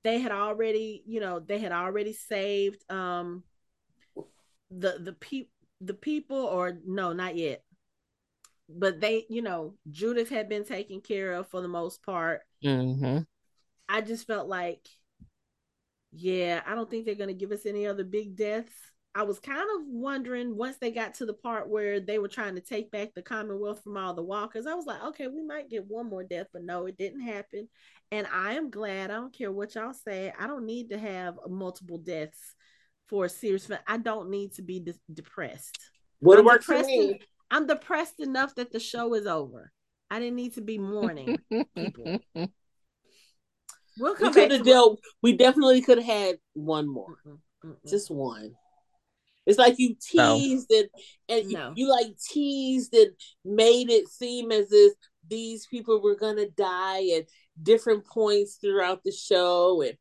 They 0.04 0.20
had 0.20 0.32
already, 0.32 1.04
you 1.06 1.20
know, 1.20 1.40
they 1.40 1.60
had 1.60 1.72
already 1.72 2.14
saved 2.14 2.84
um 2.92 3.44
the 4.72 4.98
the 5.00 5.14
people 5.14 5.52
the 5.82 5.94
people 5.94 6.38
or 6.38 6.80
no, 6.86 7.14
not 7.14 7.36
yet. 7.36 7.64
But 8.70 9.02
they, 9.02 9.26
you 9.30 9.42
know, 9.42 9.76
Judith 9.90 10.30
had 10.30 10.48
been 10.48 10.64
taken 10.64 11.02
care 11.02 11.34
of 11.34 11.48
for 11.48 11.62
the 11.62 11.68
most 11.68 12.04
part. 12.04 12.42
Mm-hmm. 12.64 13.20
I 13.90 14.02
just 14.02 14.26
felt 14.26 14.48
like 14.48 14.88
yeah, 16.12 16.62
I 16.66 16.76
don't 16.76 16.90
think 16.90 17.06
they're 17.06 17.16
going 17.16 17.30
to 17.30 17.34
give 17.34 17.52
us 17.52 17.66
any 17.66 17.88
other 17.88 18.04
big 18.04 18.36
deaths. 18.36 18.74
I 19.14 19.24
was 19.24 19.40
kind 19.40 19.60
of 19.60 19.88
wondering 19.88 20.56
once 20.56 20.78
they 20.78 20.92
got 20.92 21.16
to 21.16 21.26
the 21.26 21.34
part 21.34 21.70
where 21.70 22.00
they 22.00 22.18
were 22.18 22.30
trying 22.30 22.56
to 22.56 22.62
take 22.62 22.92
back 22.92 23.10
the 23.14 23.22
Commonwealth 23.22 23.84
from 23.84 23.98
all 23.98 24.14
the 24.14 24.24
walkers, 24.24 24.66
I 24.66 24.74
was 24.74 24.86
like, 24.86 25.04
okay, 25.04 25.28
we 25.28 25.44
might 25.44 25.70
get 25.70 25.86
one 25.86 26.10
more 26.10 26.24
death, 26.24 26.48
but 26.54 26.64
no, 26.64 26.86
it 26.86 26.98
didn't 26.98 27.22
happen. 27.22 27.68
And 28.12 28.26
I 28.34 28.54
am 28.54 28.70
glad. 28.70 29.12
I 29.12 29.16
don't 29.16 29.34
care 29.34 29.52
what 29.52 29.76
y'all 29.76 29.94
say. 29.94 30.32
I 30.40 30.48
don't 30.48 30.66
need 30.66 30.92
to 30.92 30.98
have 30.98 31.36
multiple 31.50 31.98
deaths 31.98 32.56
for 33.10 33.26
a 33.26 33.30
serious 33.30 33.66
film. 33.66 33.80
I 33.86 33.98
don't 33.98 34.30
need 34.30 34.54
to 34.54 34.62
be 34.62 34.80
de- 34.80 34.94
depressed. 35.14 35.78
What 36.20 36.44
works 36.46 36.66
for 36.66 36.82
me? 36.82 37.20
I'm 37.50 37.68
depressed 37.68 38.22
enough 38.22 38.56
that 38.56 38.72
the 38.72 38.80
show 38.80 39.14
is 39.14 39.28
over. 39.28 39.74
I 40.10 40.20
didn't 40.20 40.36
need 40.36 40.56
to 40.56 40.62
be 40.62 40.78
mourning 40.78 41.38
people. 41.76 42.20
We'll 44.00 44.16
come 44.16 44.30
we 44.30 44.34
could 44.34 44.52
have 44.52 44.66
dealt. 44.66 45.00
We 45.22 45.34
definitely 45.34 45.82
could 45.82 45.98
have 46.00 46.08
had 46.08 46.36
one 46.54 46.88
more, 46.88 47.18
Mm-mm. 47.64 47.76
just 47.90 48.10
one. 48.10 48.54
It's 49.46 49.58
like 49.58 49.76
you 49.80 49.96
teased 50.00 50.68
no. 50.70 50.78
it, 50.78 50.92
and 51.28 51.50
no. 51.50 51.74
you, 51.76 51.86
you 51.86 51.92
like 51.92 52.18
teased 52.20 52.94
and 52.94 53.12
made 53.44 53.90
it 53.90 54.08
seem 54.08 54.52
as 54.52 54.68
if 54.72 54.94
these 55.28 55.66
people 55.68 56.02
were 56.02 56.16
gonna 56.16 56.50
die 56.50 57.10
at 57.18 57.26
different 57.62 58.06
points 58.06 58.56
throughout 58.56 59.04
the 59.04 59.12
show, 59.12 59.82
and 59.82 59.98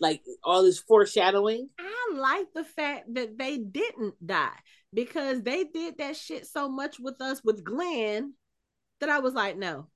like 0.00 0.22
all 0.42 0.62
this 0.62 0.78
foreshadowing. 0.78 1.68
I 1.78 2.14
like 2.14 2.46
the 2.54 2.64
fact 2.64 3.14
that 3.14 3.38
they 3.38 3.58
didn't 3.58 4.14
die 4.24 4.56
because 4.92 5.42
they 5.42 5.64
did 5.64 5.98
that 5.98 6.16
shit 6.16 6.46
so 6.46 6.68
much 6.68 6.98
with 6.98 7.20
us 7.20 7.42
with 7.44 7.64
Glenn 7.64 8.34
that 9.00 9.10
I 9.10 9.18
was 9.18 9.34
like, 9.34 9.56
no, 9.56 9.88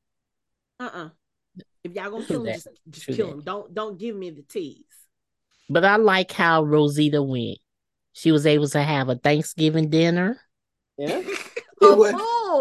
uh, 0.78 0.84
uh-uh. 0.84 1.04
uh 1.06 1.08
if 1.84 1.92
y'all 1.92 2.10
gonna 2.10 2.24
kill 2.24 2.44
him, 2.44 2.54
just, 2.54 2.68
just 2.90 3.06
kill 3.06 3.28
that. 3.28 3.32
him. 3.34 3.42
Don't 3.42 3.74
don't 3.74 3.98
give 3.98 4.16
me 4.16 4.30
the 4.30 4.42
tease. 4.42 4.84
But 5.68 5.84
I 5.84 5.96
like 5.96 6.32
how 6.32 6.64
Rosita 6.64 7.22
went. 7.22 7.58
She 8.12 8.30
was 8.30 8.46
able 8.46 8.68
to 8.68 8.82
have 8.82 9.08
a 9.08 9.16
Thanksgiving 9.16 9.90
dinner. 9.90 10.40
Yeah. 10.98 11.22
It 11.84 11.98
was 11.98 12.14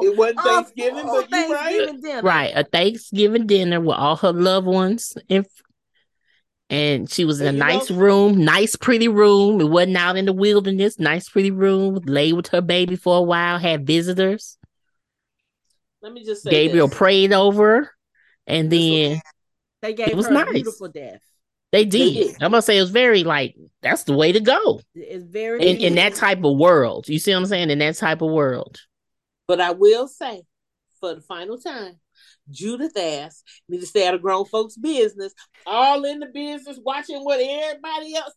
it 0.04 0.18
wasn't 0.18 0.40
Thanksgiving, 0.42 1.06
but 1.06 1.30
you 1.30 1.54
right. 1.54 2.02
Dinner. 2.02 2.22
Right, 2.24 2.52
a 2.56 2.64
Thanksgiving 2.64 3.46
dinner 3.46 3.80
with 3.80 3.96
all 3.96 4.16
her 4.16 4.34
loved 4.34 4.66
ones 4.66 5.16
and 5.30 5.46
and 6.72 7.08
she 7.08 7.26
was 7.26 7.40
in 7.40 7.48
a 7.48 7.52
nice 7.52 7.92
know. 7.92 7.98
room, 7.98 8.44
nice 8.44 8.76
pretty 8.76 9.10
room. 9.10 9.62
It 9.62 9.70
wasn't 9.70 9.98
out 9.98 10.18
in 10.18 10.26
the 10.26 10.34
wilderness, 10.34 10.98
nice 10.98 11.30
pretty 11.30 11.52
room, 11.52 12.00
lay 12.06 12.34
with 12.34 12.48
her 12.48 12.62
baby 12.62 12.96
for 12.96 13.18
a 13.18 13.22
while, 13.22 13.60
had 13.60 13.86
visitors. 13.86 14.58
Let 16.02 16.14
me 16.14 16.24
just 16.24 16.42
say 16.42 16.50
Gabriel 16.50 16.88
this. 16.88 16.98
prayed 16.98 17.32
over 17.32 17.92
and 18.48 18.72
then 18.72 19.22
they 19.82 19.94
gave 19.94 20.10
it 20.10 20.16
was 20.16 20.28
her 20.28 20.34
nice. 20.34 20.50
a 20.50 20.54
beautiful 20.54 20.88
death. 20.88 21.22
They 21.72 21.86
did. 21.86 22.16
They 22.16 22.24
did. 22.24 22.44
I'm 22.44 22.52
gonna 22.52 22.62
say 22.62 22.78
it 22.78 22.82
was 22.82 22.92
very 22.92 23.24
like 23.24 23.56
that's 23.82 24.04
the 24.04 24.14
way 24.14 24.32
to 24.32 24.40
go. 24.40 24.82
It's 24.94 25.24
very 25.24 25.66
in, 25.66 25.78
in 25.78 25.96
that 25.96 26.16
type 26.16 26.44
of 26.44 26.58
world. 26.58 27.08
You 27.08 27.20
see 27.20 27.32
what 27.32 27.40
I'm 27.40 27.46
saying? 27.46 27.70
In 27.70 27.80
that 27.80 27.96
type 27.96 28.22
of 28.22 28.32
world. 28.32 28.80
But 29.48 29.62
I 29.62 29.72
will 29.72 30.08
say, 30.08 30.44
for 31.00 31.16
the 31.16 31.22
final 31.22 31.58
time, 31.58 32.00
Judith 32.50 32.98
asked 32.98 33.44
me 33.68 33.80
to 33.80 33.86
stay 33.86 34.08
out 34.08 34.14
of 34.14 34.22
grown 34.22 34.46
folks' 34.46 34.78
business, 34.78 35.34
all 35.66 36.04
in 36.06 36.20
the 36.20 36.28
business, 36.28 36.80
watching 36.84 37.24
what 37.24 37.40
everybody 37.42 38.16
else. 38.16 38.34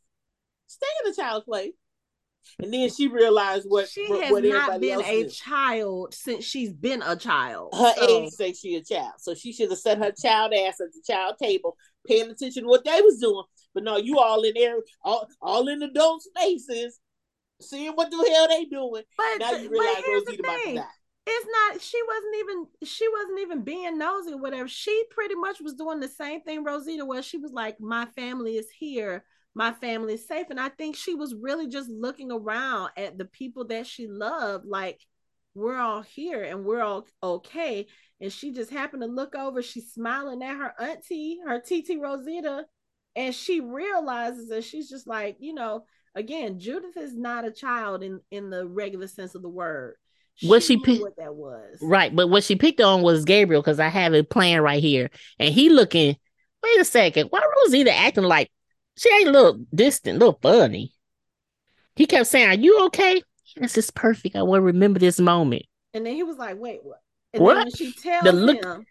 Stay 0.67 0.87
in 1.05 1.11
the 1.11 1.17
child's 1.17 1.45
place. 1.45 1.73
And 2.63 2.73
then 2.73 2.89
she 2.91 3.09
realized 3.09 3.67
what 3.69 3.89
she 3.89 4.07
what, 4.09 4.23
has 4.25 4.33
what 4.33 4.45
not 4.45 4.81
been 4.81 5.01
a 5.01 5.29
child 5.29 6.15
since 6.15 6.45
she's 6.45 6.73
been 6.73 7.03
a 7.03 7.17
child. 7.17 7.75
Her 7.75 7.93
so. 7.97 8.09
age 8.09 8.31
say 8.31 8.53
she 8.53 8.77
a 8.77 8.83
child, 8.83 9.15
so 9.19 9.35
she 9.35 9.53
should 9.53 9.71
have 9.71 9.79
set 9.79 9.99
her 9.99 10.13
child 10.13 10.53
ass 10.53 10.81
at 10.81 10.93
the 10.93 11.03
child 11.07 11.37
table, 11.41 11.77
paying 12.07 12.31
attention 12.31 12.65
to 12.65 12.69
what 12.69 12.85
they 12.85 13.01
was 13.01 13.19
doing. 13.19 13.45
But 13.75 13.85
no, 13.85 13.97
you 13.97 14.19
all 14.19 14.43
in 14.43 14.55
there, 14.55 14.77
all, 15.03 15.29
all 15.41 15.69
in 15.69 15.83
adult 15.83 16.23
spaces, 16.23 17.01
seeing 17.61 17.93
what 17.93 18.11
the 18.11 18.17
hell 18.17 18.49
they 18.49 18.65
doing. 18.67 19.03
But 19.17 19.39
now 19.39 19.53
you 19.53 19.71
realize 19.71 20.03
Rosita 20.07 20.41
about 20.41 20.59
to 20.65 20.75
die 20.77 20.87
it's 21.27 21.47
not 21.47 21.81
she 21.81 21.99
wasn't 22.07 22.37
even 22.39 22.67
she 22.85 23.09
wasn't 23.09 23.41
even 23.41 23.63
being 23.63 23.99
nosy 23.99 24.33
or 24.33 24.39
whatever 24.39 24.69
she 24.69 25.05
pretty 25.11 25.35
much 25.35 25.61
was 25.61 25.75
doing 25.75 26.01
the 26.01 26.09
same 26.09 26.43
thing 26.43 26.63
rosita 26.63 27.05
was 27.05 27.25
she 27.25 27.39
was 27.39 27.53
like 27.53 27.81
my 27.81 28.05
family 28.07 28.57
is 28.57 28.69
here 28.71 29.25
my 29.55 29.73
family 29.73 30.15
is 30.15 30.27
safe. 30.27 30.47
And 30.51 30.61
i 30.61 30.69
think 30.69 30.97
she 30.97 31.15
was 31.15 31.35
really 31.35 31.69
just 31.69 31.89
looking 31.89 32.31
around 32.31 32.91
at 32.97 33.19
the 33.19 33.25
people 33.25 33.67
that 33.69 33.87
she 33.87 34.07
loved 34.07 34.67
like 34.67 35.01
we're 35.55 35.79
all 35.79 36.03
here 36.03 36.43
and 36.43 36.65
we're 36.65 36.83
all 36.83 37.07
okay. 37.23 37.87
And 38.21 38.33
she 38.33 38.53
just 38.53 38.71
happened 38.71 39.03
to 39.03 39.09
look 39.09 39.35
over 39.35 39.63
she's 39.63 39.93
smiling 39.93 40.43
at 40.43 40.57
her 40.57 40.73
auntie 40.81 41.39
her 41.47 41.61
tt 41.61 42.01
rosita 42.01 42.65
and 43.17 43.35
she 43.35 43.61
realizes 43.61 44.49
that 44.49 44.65
she's 44.65 44.89
just 44.89 45.07
like 45.07 45.37
you 45.39 45.55
know 45.55 45.85
again 46.15 46.59
judith 46.59 46.97
is 46.97 47.15
not 47.15 47.45
a 47.45 47.51
child 47.51 48.03
in 48.03 48.21
in 48.31 48.51
the 48.51 48.67
regular 48.67 49.07
sense 49.07 49.35
of 49.35 49.43
the 49.43 49.49
word. 49.49 49.97
What 50.43 50.65
she, 50.65 50.79
picked 50.79 51.01
what 51.01 51.17
that 51.19 51.35
was. 51.35 51.79
Right 51.81 52.15
but 52.15 52.29
what 52.29 52.43
she 52.43 52.57
picked 52.57 52.81
on 52.81 53.03
was 53.03 53.25
gabriel 53.25 53.63
because 53.63 53.79
i 53.79 53.89
have 53.89 54.15
it 54.15 54.31
playing 54.31 54.61
right 54.61 54.83
here. 54.83 55.11
And 55.39 55.53
he 55.55 55.69
looking 55.69 56.17
wait 56.63 56.81
a 56.81 56.85
second 56.85 57.29
why 57.29 57.41
rosita 57.63 57.95
acting 57.95 58.25
like 58.25 58.51
she 58.97 59.09
ain't 59.15 59.31
look 59.31 59.59
distant 59.75 60.19
look 60.19 60.41
funny 60.43 60.93
he 61.97 62.07
kept 62.07 62.27
saying 62.27 62.49
are 62.49 62.55
you 62.55 62.87
okay 62.87 63.23
this 63.57 63.77
is 63.79 63.91
perfect 63.91 64.37
i 64.37 64.43
want 64.43 64.61
to 64.61 64.65
remember 64.65 64.99
this 64.99 65.21
moment 65.21 65.63
and 65.93 66.05
then 66.07 66.15
he 66.15 66.23
was 66.23 66.39
like 66.39 66.59
wait 66.59 66.81
what 66.83 67.01
and 67.33 67.43
what? 67.43 67.55
then 67.55 67.65
when 67.65 67.73
she 67.73 67.93
tells 67.93 68.25
the 68.25 68.33
look- 68.33 68.65
him 68.65 68.87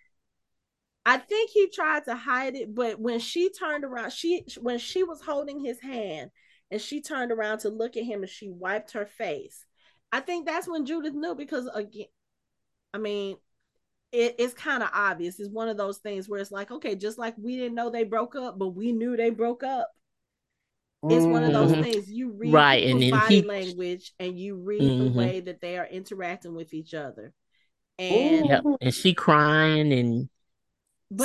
I 1.05 1.17
think 1.17 1.49
he 1.49 1.69
tried 1.69 2.05
to 2.05 2.15
hide 2.15 2.55
it, 2.55 2.73
but 2.73 2.99
when 2.99 3.19
she 3.19 3.49
turned 3.49 3.83
around, 3.83 4.11
she 4.11 4.45
when 4.61 4.79
she 4.79 5.03
was 5.03 5.21
holding 5.21 5.59
his 5.59 5.79
hand 5.81 6.31
and 6.71 6.79
she 6.79 7.01
turned 7.01 7.31
around 7.31 7.59
to 7.59 7.69
look 7.69 7.97
at 7.97 8.05
him 8.05 8.21
and 8.21 8.29
she 8.29 8.49
wiped 8.49 8.91
her 8.93 9.05
face. 9.05 9.65
I 10.11 10.21
think 10.21 10.45
that's 10.45 10.67
when 10.67 10.85
Judith 10.85 11.13
knew 11.13 11.35
because 11.35 11.67
again, 11.73 12.07
I 12.93 12.99
mean, 12.99 13.35
it, 14.13 14.35
it's 14.37 14.53
kind 14.53 14.83
of 14.83 14.89
obvious. 14.93 15.39
It's 15.39 15.49
one 15.49 15.67
of 15.67 15.75
those 15.75 15.97
things 15.97 16.29
where 16.29 16.39
it's 16.39 16.51
like, 16.51 16.71
okay, 16.71 16.95
just 16.95 17.17
like 17.17 17.33
we 17.37 17.57
didn't 17.57 17.75
know 17.75 17.89
they 17.89 18.03
broke 18.03 18.35
up, 18.35 18.59
but 18.59 18.69
we 18.69 18.91
knew 18.91 19.17
they 19.17 19.31
broke 19.31 19.63
up. 19.63 19.89
It's 21.05 21.25
one 21.25 21.43
of 21.43 21.51
those 21.51 21.73
mm-hmm. 21.73 21.81
things 21.81 22.09
you 22.09 22.31
read 22.31 22.53
right, 22.53 22.81
and 22.85 23.11
body 23.11 23.41
he... 23.41 23.47
language 23.47 24.13
and 24.19 24.39
you 24.39 24.55
read 24.55 24.81
mm-hmm. 24.81 25.03
the 25.03 25.09
way 25.09 25.39
that 25.41 25.59
they 25.59 25.77
are 25.77 25.85
interacting 25.85 26.55
with 26.55 26.73
each 26.73 26.93
other. 26.93 27.33
And 27.99 28.45
yep. 28.45 28.63
and 28.79 28.93
she 28.93 29.13
crying 29.13 29.91
and 29.91 30.29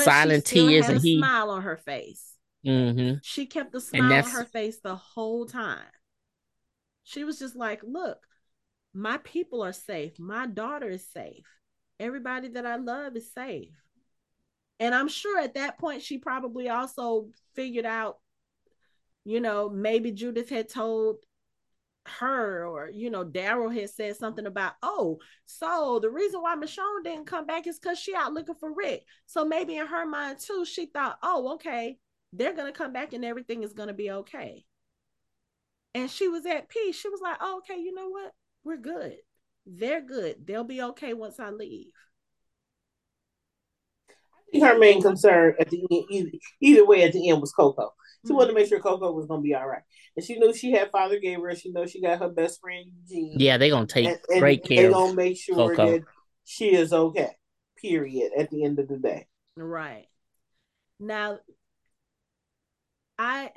silent 0.03 0.47
tears 0.47 0.89
and 0.89 1.01
he 1.01 1.19
smile 1.19 1.51
on 1.51 1.63
her 1.63 1.77
face. 1.77 2.35
Mm-hmm. 2.67 3.19
She 3.23 3.47
kept 3.47 3.71
the 3.71 3.81
smile 3.81 4.13
on 4.13 4.31
her 4.31 4.45
face 4.47 4.81
the 4.83 4.97
whole 4.97 5.47
time. 5.47 5.87
She 7.05 7.23
was 7.23 7.39
just 7.39 7.55
like, 7.55 7.83
"Look, 7.85 8.19
my 8.93 9.19
people 9.19 9.63
are 9.63 9.73
safe. 9.73 10.19
My 10.19 10.47
daughter 10.49 10.89
is 10.89 11.07
safe. 11.09 11.47
Everybody 12.01 12.49
that 12.49 12.67
I 12.67 12.77
love 12.77 13.17
is 13.17 13.33
safe. 13.33 13.71
And 14.81 14.95
I'm 14.95 15.09
sure 15.09 15.41
at 15.41 15.55
that 15.55 15.79
point, 15.79 16.03
she 16.03 16.19
probably 16.19 16.69
also 16.69 17.29
figured 17.55 17.87
out, 17.87 18.19
you 19.25 19.41
know, 19.41 19.69
maybe 19.69 20.13
Judith 20.13 20.49
had 20.49 20.69
told 20.69 21.17
her 22.07 22.65
or, 22.67 22.89
you 22.89 23.11
know, 23.11 23.25
Daryl 23.25 23.75
had 23.75 23.91
said 23.91 24.17
something 24.17 24.47
about, 24.47 24.75
oh, 24.83 25.19
so 25.45 25.99
the 26.01 26.11
reason 26.11 26.41
why 26.41 26.55
Michonne 26.55 27.05
didn't 27.05 27.27
come 27.27 27.47
back 27.47 27.67
is 27.67 27.79
because 27.79 27.99
she 27.99 28.15
out 28.15 28.33
looking 28.33 28.55
for 28.55 28.73
Rick. 28.73 29.05
So 29.27 29.45
maybe 29.45 29.77
in 29.77 29.87
her 29.87 30.07
mind 30.07 30.39
too, 30.39 30.65
she 30.65 30.87
thought, 30.87 31.19
oh, 31.23 31.55
okay, 31.55 31.99
they're 32.33 32.55
to 32.73 32.79
come 32.79 32.93
back 32.93 33.13
and 33.13 33.25
everything 33.25 33.65
is 33.65 33.75
to 33.89 33.95
be 33.95 34.11
okay. 34.11 34.65
And 35.95 36.09
she 36.09 36.29
was 36.29 36.47
at 36.47 36.69
peace. 36.69 36.97
She 36.97 37.09
was 37.09 37.21
like, 37.21 37.39
oh, 37.41 37.59
okay, 37.59 37.81
you 37.81 37.93
know 37.93 38.09
what? 38.09 38.33
we're 38.69 38.77
good. 38.77 39.17
They're 39.71 40.01
good. 40.01 40.47
They'll 40.47 40.65
be 40.65 40.83
okay 40.83 41.13
once 41.13 41.39
I 41.39 41.51
leave. 41.51 41.93
I 44.09 44.51
think 44.51 44.65
her 44.65 44.79
main 44.79 45.03
concern 45.03 45.55
at 45.61 45.69
the 45.69 45.87
end, 45.91 46.05
either, 46.11 46.31
either 46.63 46.87
way, 46.87 47.03
at 47.03 47.13
the 47.13 47.29
end 47.29 47.43
was 47.43 47.53
Coco. 47.53 47.93
She 48.25 48.29
mm-hmm. 48.29 48.37
wanted 48.37 48.49
to 48.49 48.55
make 48.55 48.69
sure 48.69 48.81
Coco 48.81 49.13
was 49.13 49.27
going 49.27 49.43
to 49.43 49.45
be 49.45 49.55
all 49.55 49.69
right, 49.69 49.83
and 50.17 50.25
she 50.25 50.39
knew 50.39 50.55
she 50.55 50.73
had 50.73 50.91
Father 50.91 51.21
Gabriel. 51.21 51.55
She 51.55 51.71
knows 51.71 51.91
she 51.91 52.01
got 52.01 52.19
her 52.19 52.31
best 52.31 52.61
friend 52.61 52.87
Eugene. 53.07 53.35
Yeah, 53.39 53.59
they're 53.59 53.71
gonna 53.71 53.87
take 53.87 54.07
and, 54.07 54.19
and 54.31 54.41
great 54.41 54.65
care. 54.65 54.85
They're 54.85 54.93
gonna 54.93 55.15
make 55.15 55.37
sure 55.37 55.55
Coco. 55.55 55.93
that 55.93 56.05
she 56.45 56.75
is 56.75 56.93
okay. 56.95 57.31
Period. 57.77 58.33
At 58.37 58.51
the 58.51 58.65
end 58.65 58.79
of 58.79 58.89
the 58.89 58.97
day, 58.97 59.27
right 59.55 60.07
now, 60.99 61.39
I 63.19 63.51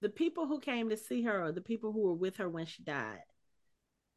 the 0.00 0.08
people 0.08 0.46
who 0.46 0.60
came 0.60 0.90
to 0.90 0.96
see 0.96 1.22
her, 1.24 1.44
or 1.44 1.52
the 1.52 1.60
people 1.60 1.92
who 1.92 2.02
were 2.02 2.14
with 2.14 2.36
her 2.36 2.48
when 2.48 2.66
she 2.66 2.84
died, 2.84 3.22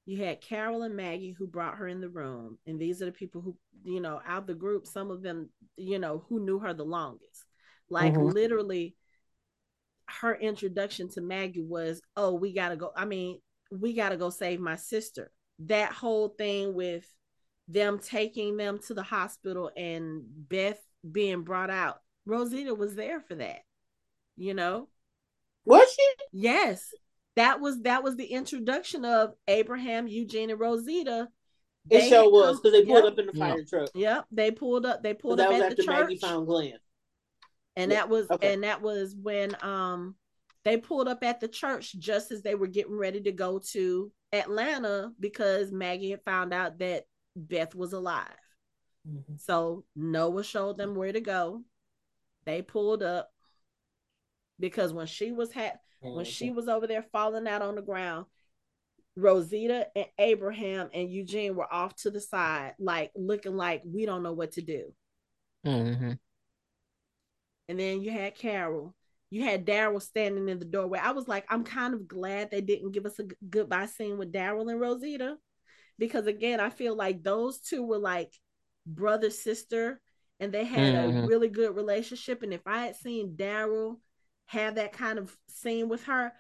you 0.06 0.24
had 0.24 0.42
Carol 0.42 0.84
and 0.84 0.96
Maggie 0.96 1.36
who 1.38 1.48
brought 1.48 1.78
her 1.78 1.88
in 1.88 2.00
the 2.00 2.10
room. 2.10 2.58
And 2.68 2.80
these 2.80 3.02
are 3.02 3.06
the 3.06 3.12
people 3.12 3.42
who, 3.42 3.58
you 3.84 4.00
know, 4.00 4.22
out 4.26 4.46
the 4.46 4.54
group, 4.54 4.86
some 4.86 5.10
of 5.10 5.24
them, 5.24 5.50
you 5.78 5.98
know, 5.98 6.24
who 6.30 6.40
knew 6.40 6.60
her 6.60 6.74
the 6.74 6.86
longest. 6.86 7.44
Like 7.90 8.14
mm-hmm. 8.14 8.30
literally, 8.30 8.96
her 10.08 10.36
introduction 10.36 11.10
to 11.10 11.22
Maggie 11.22 11.64
was, 11.64 12.02
oh, 12.16 12.34
we 12.36 12.54
got 12.54 12.70
to 12.70 12.76
go. 12.76 12.92
I 12.96 13.06
mean, 13.06 13.40
we 13.72 13.94
got 13.94 14.10
to 14.10 14.18
go 14.18 14.30
save 14.30 14.60
my 14.60 14.76
sister. 14.76 15.32
That 15.60 15.92
whole 15.92 16.30
thing 16.30 16.76
with 16.76 17.08
them 17.68 17.98
taking 17.98 18.58
them 18.58 18.80
to 18.88 18.94
the 18.94 19.04
hospital 19.04 19.72
and 19.76 20.22
Beth 20.24 20.80
being 21.10 21.42
brought 21.42 21.72
out. 21.72 21.98
Rosita 22.28 22.76
was 22.76 22.96
there 22.96 23.22
for 23.22 23.36
that, 23.36 23.62
you 24.38 24.54
know? 24.54 24.88
Was 25.66 25.92
she? 25.92 26.14
Yes 26.32 26.92
that 27.36 27.60
was 27.60 27.82
that 27.82 28.04
was 28.04 28.16
the 28.16 28.26
introduction 28.26 29.06
of 29.06 29.34
Abraham, 29.48 30.08
Eugene, 30.08 30.50
and 30.50 30.60
Rosita. 30.60 31.30
It 31.90 32.10
sure 32.10 32.32
was 32.32 32.60
because 32.60 32.72
they 32.72 32.86
pulled 32.86 33.04
yep, 33.04 33.14
up 33.14 33.20
in 33.20 33.26
the 33.28 33.34
fire 33.34 33.58
yep, 33.60 33.68
truck. 33.68 33.90
Yep, 33.94 34.26
they 34.32 34.52
pulled 34.52 34.86
up. 34.86 35.04
They 35.04 35.14
pulled 35.14 35.40
up 35.40 35.52
at 35.52 35.76
the 35.76 35.84
church. 35.84 35.88
Maggie 35.88 36.18
found 36.18 36.48
Glenn. 36.48 36.74
And 37.76 37.92
yep. 37.92 38.02
that 38.02 38.10
was 38.10 38.32
okay. 38.32 38.54
and 38.54 38.64
that 38.64 38.82
was 38.82 39.16
when 39.22 39.56
um 39.62 40.16
they 40.64 40.78
pulled 40.78 41.08
up 41.08 41.24
at 41.24 41.40
the 41.40 41.48
church 41.48 41.94
just 42.00 42.32
as 42.32 42.42
they 42.42 42.56
were 42.56 42.68
getting 42.68 42.98
ready 42.98 43.22
to 43.22 43.32
go 43.32 43.60
to 43.72 44.12
Atlanta 44.34 45.12
because 45.20 45.72
Maggie 45.72 46.12
had 46.12 46.24
found 46.24 46.54
out 46.54 46.80
that 46.80 47.06
Beth 47.36 47.76
was 47.76 47.94
alive. 47.94 48.26
Mm-hmm. 49.08 49.36
So 49.38 49.84
Noah 49.96 50.44
showed 50.44 50.78
them 50.78 50.96
where 50.96 51.12
to 51.12 51.22
go. 51.22 51.64
They 52.46 52.62
pulled 52.62 53.04
up 53.04 53.30
because 54.60 54.94
when 54.94 55.06
she 55.06 55.32
was 55.32 55.52
had 55.52 55.80
when 56.14 56.26
she 56.26 56.52
was 56.52 56.68
over 56.68 56.88
there 56.88 57.06
falling 57.12 57.48
out 57.48 57.62
on 57.62 57.76
the 57.76 57.82
ground, 57.82 58.26
Rosita 59.16 59.88
and 59.96 60.08
Abraham 60.20 60.90
and 60.94 61.10
Eugene 61.10 61.56
were 61.56 61.72
off 61.72 61.96
to 61.98 62.12
the 62.12 62.20
side, 62.20 62.74
like 62.80 63.12
looking 63.16 63.56
like 63.56 63.82
we 63.86 64.06
don't 64.06 64.24
know 64.24 64.34
what 64.34 64.54
to 64.54 64.62
do. 64.62 64.94
Mm-hmm. 65.66 66.12
And 67.68 67.80
then 67.80 68.02
you 68.02 68.12
had 68.12 68.36
Carol. 68.36 68.94
You 69.32 69.44
had 69.44 69.66
Daryl 69.66 70.02
standing 70.02 70.50
in 70.50 70.60
the 70.60 70.66
doorway. 70.66 71.00
I 71.00 71.12
was 71.12 71.28
like, 71.28 71.46
I'm 71.50 71.64
kind 71.64 71.94
of 71.94 72.08
glad 72.08 72.52
they 72.52 72.62
didn't 72.62 72.92
give 72.92 73.06
us 73.06 73.20
a 73.20 73.26
goodbye 73.50 73.88
scene 73.88 74.18
with 74.18 74.32
Daryl 74.32 74.70
and 74.70 74.80
Rosita. 74.80 75.38
Because 75.98 76.28
again, 76.28 76.60
I 76.60 76.70
feel 76.70 76.96
like 76.96 77.24
those 77.24 77.60
two 77.60 77.84
were 77.84 77.98
like 77.98 78.32
brother, 78.86 79.30
sister, 79.30 80.00
and 80.40 80.52
they 80.52 80.66
had 80.66 80.94
mm-hmm. 80.94 81.18
a 81.20 81.28
really 81.28 81.48
good 81.48 81.76
relationship. 81.76 82.44
And 82.44 82.54
if 82.54 82.62
I 82.66 82.86
had 82.86 82.96
seen 82.96 83.36
Daryl 83.36 83.98
have 84.48 84.76
that 84.76 84.94
kind 84.94 85.20
of 85.20 85.36
scene 85.48 85.90
with 85.90 86.04
her, 86.06 86.32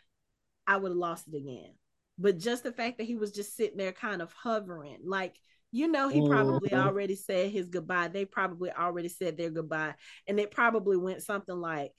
I 0.67 0.77
would 0.77 0.91
have 0.91 0.97
lost 0.97 1.27
it 1.27 1.37
again. 1.37 1.73
But 2.17 2.37
just 2.37 2.63
the 2.63 2.71
fact 2.71 2.97
that 2.97 3.05
he 3.05 3.15
was 3.15 3.31
just 3.31 3.55
sitting 3.55 3.77
there 3.77 3.91
kind 3.91 4.21
of 4.21 4.31
hovering, 4.33 4.99
like, 5.03 5.35
you 5.71 5.89
know, 5.89 6.07
he 6.07 6.25
probably 6.25 6.69
mm-hmm. 6.69 6.87
already 6.87 7.15
said 7.15 7.51
his 7.51 7.67
goodbye. 7.67 8.07
They 8.07 8.23
probably 8.23 8.71
already 8.71 9.09
said 9.09 9.37
their 9.37 9.49
goodbye. 9.49 9.95
And 10.25 10.39
it 10.39 10.51
probably 10.51 10.95
went 10.95 11.21
something 11.23 11.55
like, 11.55 11.91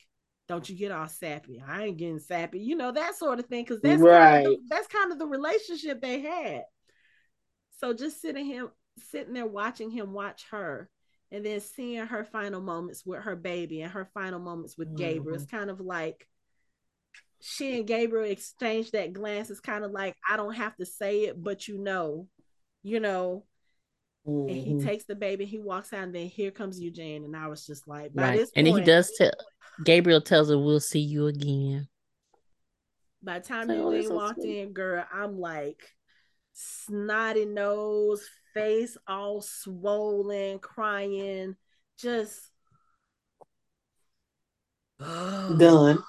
don't 0.48 0.66
you 0.68 0.76
get 0.76 0.92
all 0.92 1.08
sappy. 1.08 1.62
I 1.66 1.84
ain't 1.84 1.98
getting 1.98 2.18
sappy. 2.18 2.60
You 2.60 2.76
know, 2.76 2.92
that 2.92 3.16
sort 3.16 3.38
of 3.38 3.46
thing. 3.46 3.66
Cause 3.66 3.80
that's 3.82 4.00
right. 4.00 4.44
Kind 4.44 4.46
of 4.46 4.52
the, 4.52 4.58
that's 4.68 4.86
kind 4.86 5.12
of 5.12 5.18
the 5.18 5.26
relationship 5.26 6.00
they 6.00 6.20
had. 6.20 6.62
So 7.78 7.92
just 7.92 8.22
sitting 8.22 8.46
him 8.46 8.70
sitting 9.10 9.34
there 9.34 9.46
watching 9.46 9.90
him 9.90 10.12
watch 10.12 10.46
her 10.50 10.88
and 11.30 11.44
then 11.44 11.60
seeing 11.60 12.06
her 12.06 12.24
final 12.24 12.60
moments 12.60 13.04
with 13.04 13.22
her 13.22 13.36
baby 13.36 13.82
and 13.82 13.92
her 13.92 14.08
final 14.14 14.38
moments 14.38 14.78
with 14.78 14.88
mm-hmm. 14.88 14.98
Gabriel. 14.98 15.36
It's 15.36 15.50
kind 15.50 15.70
of 15.70 15.80
like 15.80 16.26
she 17.40 17.78
and 17.78 17.86
Gabriel 17.86 18.30
exchanged 18.30 18.92
that 18.92 19.12
glance. 19.12 19.50
It's 19.50 19.60
kind 19.60 19.84
of 19.84 19.90
like 19.90 20.16
I 20.28 20.36
don't 20.36 20.54
have 20.54 20.76
to 20.76 20.86
say 20.86 21.24
it, 21.24 21.42
but 21.42 21.68
you 21.68 21.78
know, 21.78 22.28
you 22.82 23.00
know. 23.00 23.44
Mm-hmm. 24.26 24.48
And 24.48 24.56
he 24.56 24.72
mm-hmm. 24.72 24.86
takes 24.86 25.04
the 25.04 25.14
baby, 25.14 25.44
he 25.44 25.60
walks 25.60 25.92
out, 25.92 26.02
and 26.02 26.14
then 26.14 26.26
here 26.26 26.50
comes 26.50 26.80
Eugene, 26.80 27.24
and 27.24 27.36
I 27.36 27.46
was 27.46 27.64
just 27.64 27.86
like, 27.86 28.10
right. 28.12 28.44
and 28.56 28.66
point, 28.66 28.80
he 28.80 28.84
does 28.84 29.12
tell 29.16 29.30
Gabriel 29.84 30.20
tells 30.20 30.50
her, 30.50 30.58
"We'll 30.58 30.80
see 30.80 31.00
you 31.00 31.26
again." 31.26 31.88
By 33.22 33.38
the 33.38 33.46
time 33.46 33.70
oh, 33.70 33.92
Eugene 33.92 34.08
so 34.08 34.14
walked 34.16 34.40
sweet. 34.40 34.62
in, 34.62 34.72
girl, 34.72 35.04
I'm 35.12 35.38
like 35.38 35.80
snotty 36.54 37.44
nose, 37.44 38.28
face 38.56 38.96
all 39.06 39.42
swollen, 39.42 40.58
crying, 40.58 41.56
just 41.98 42.40
done. 44.98 46.02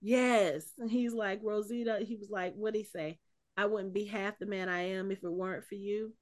Yes. 0.00 0.64
And 0.78 0.90
he's 0.90 1.12
like, 1.12 1.40
Rosita, 1.42 1.98
he 2.00 2.16
was 2.16 2.30
like, 2.30 2.54
what'd 2.54 2.74
he 2.76 2.84
say? 2.84 3.18
I 3.56 3.66
wouldn't 3.66 3.92
be 3.92 4.06
half 4.06 4.38
the 4.38 4.46
man 4.46 4.70
I 4.70 4.92
am 4.92 5.10
if 5.10 5.22
it 5.22 5.30
weren't 5.30 5.66
for 5.66 5.74
you. 5.74 6.14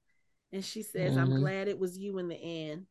And 0.51 0.65
she 0.65 0.83
says, 0.83 1.11
mm-hmm. 1.11 1.19
I'm 1.19 1.39
glad 1.39 1.69
it 1.69 1.79
was 1.79 1.97
you 1.97 2.17
in 2.17 2.27
the 2.27 2.35
end. 2.35 2.85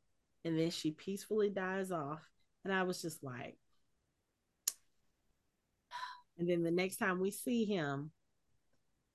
And 0.45 0.59
then 0.59 0.71
she 0.71 0.93
peacefully 0.93 1.51
dies 1.51 1.91
off. 1.91 2.23
And 2.65 2.73
I 2.73 2.85
was 2.85 3.03
just 3.03 3.23
like, 3.23 3.59
and 6.39 6.49
then 6.49 6.63
the 6.63 6.71
next 6.71 6.97
time 6.97 7.21
we 7.21 7.33
see 7.33 7.67
him, 7.67 8.13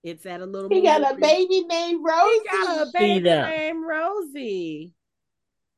it's 0.03 0.25
at 0.25 0.41
a 0.41 0.45
little. 0.45 0.69
He 0.69 0.81
got 0.81 1.01
a 1.01 1.15
baby 1.15 1.61
named 1.61 2.03
Rosie. 2.03 2.39
He 2.39 2.49
got 2.49 2.87
a 2.87 2.91
baby 2.93 3.29
named 3.29 3.85
Rosie, 3.87 4.91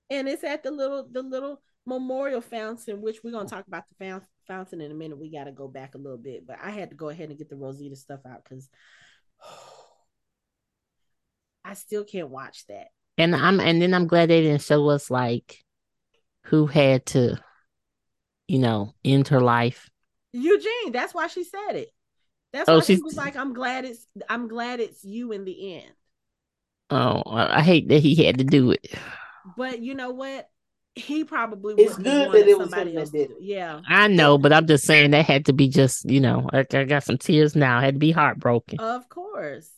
and 0.10 0.28
it's 0.28 0.44
at 0.44 0.64
the 0.64 0.72
little 0.72 1.08
the 1.10 1.22
little 1.22 1.62
memorial 1.86 2.42
fountain, 2.42 3.02
which 3.02 3.20
we're 3.24 3.32
gonna 3.32 3.48
talk 3.48 3.68
about 3.68 3.84
the 3.88 4.22
fountain 4.48 4.82
in 4.82 4.92
a 4.92 4.96
minute. 4.96 5.20
We 5.20 5.32
got 5.32 5.44
to 5.44 5.52
go 5.52 5.68
back 5.68 5.94
a 5.94 6.00
little 6.00 6.18
bit, 6.18 6.48
but 6.48 6.58
I 6.62 6.72
had 6.72 6.90
to 6.90 6.96
go 6.96 7.10
ahead 7.10 7.30
and 7.30 7.38
get 7.38 7.50
the 7.50 7.56
Rosita 7.56 7.96
stuff 7.96 8.22
out 8.28 8.44
because 8.44 8.68
I 11.64 11.76
still 11.76 12.04
can't 12.04 12.30
watch 12.30 12.66
that. 12.68 12.88
And 13.18 13.36
I'm 13.36 13.60
and 13.60 13.82
then 13.82 13.94
I'm 13.94 14.08
glad 14.08 14.30
they 14.30 14.42
didn't 14.42 14.64
show 14.64 14.90
us 14.90 15.12
like 15.12 15.64
who 16.46 16.66
had 16.66 17.06
to, 17.08 17.38
you 18.48 18.60
know, 18.60 18.96
end 19.04 19.28
her 19.28 19.40
life. 19.40 19.90
Eugene. 20.34 20.92
That's 20.92 21.14
why 21.14 21.28
she 21.28 21.44
said 21.44 21.76
it. 21.76 21.90
That's 22.56 22.70
oh, 22.70 22.76
why 22.76 22.84
she 22.86 23.02
was 23.02 23.18
like, 23.18 23.36
"I'm 23.36 23.54
glad 23.54 23.84
it's 23.84 24.08
I'm 24.30 24.48
glad 24.48 24.80
it's 24.80 25.04
you 25.04 25.34
in 25.34 25.44
the 25.44 25.76
end." 25.76 25.92
Oh, 26.90 27.22
I 27.26 27.62
hate 27.62 27.90
that 27.90 28.00
he 28.00 28.24
had 28.24 28.38
to 28.38 28.46
do 28.46 28.72
it. 28.72 28.96
But 29.58 29.82
you 29.82 29.94
know 29.94 30.12
what? 30.12 30.50
He 30.94 31.26
probably 31.26 31.76
it's 31.84 31.98
good 31.98 32.32
that 32.32 32.48
it 32.48 32.58
was 32.58 32.70
somebody 32.70 32.96
else. 32.96 33.10
Did 33.10 33.32
it. 33.32 33.38
Yeah, 33.42 33.82
I 33.90 34.08
know, 34.08 34.38
but 34.38 34.54
I'm 34.54 34.68
just 34.68 34.86
saying 34.86 35.12
that 35.12 35.26
had 35.26 35.48
to 35.48 35.54
be 35.54 35.68
just 35.68 36.10
you 36.10 36.22
know, 36.22 36.50
like 36.54 36.74
I 36.74 36.86
got 36.86 37.04
some 37.04 37.18
tears 37.18 37.58
now. 37.58 37.78
I 37.78 37.84
had 37.84 37.96
to 37.96 38.00
be 38.00 38.12
heartbroken. 38.12 38.80
Of 38.80 39.10
course. 39.10 39.70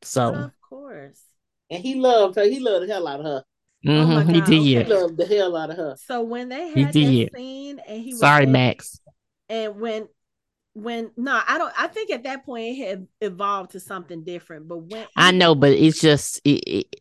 So 0.00 0.32
of 0.32 0.52
course. 0.66 1.20
And 1.70 1.82
he 1.82 1.96
loved 1.96 2.36
her. 2.36 2.44
He 2.44 2.60
loved 2.60 2.88
the 2.88 2.94
hell 2.94 3.06
out 3.06 3.20
of 3.20 3.26
her. 3.26 3.44
Mm-hmm, 3.84 4.12
oh 4.12 4.20
he 4.32 4.40
did. 4.40 4.86
He 4.86 4.90
loved 4.90 5.18
the 5.18 5.26
hell 5.26 5.54
out 5.54 5.68
of 5.68 5.76
her. 5.76 5.96
So 6.06 6.22
when 6.22 6.48
they 6.48 6.68
had 6.68 6.94
he 6.94 7.24
that 7.24 7.36
scene, 7.36 7.78
and 7.86 8.02
he 8.02 8.16
sorry, 8.16 8.46
Max. 8.46 9.00
And 9.50 9.78
when 9.78 10.08
when 10.76 11.10
no, 11.16 11.40
I 11.48 11.56
don't. 11.56 11.72
I 11.78 11.86
think 11.86 12.10
at 12.10 12.24
that 12.24 12.44
point 12.44 12.76
it 12.76 12.86
had 12.86 13.08
evolved 13.22 13.70
to 13.70 13.80
something 13.80 14.24
different. 14.24 14.68
But 14.68 14.78
when 14.78 15.06
I 15.16 15.30
know, 15.30 15.54
but 15.54 15.72
it's 15.72 16.00
just 16.00 16.38
it, 16.44 16.62
it, 16.66 16.96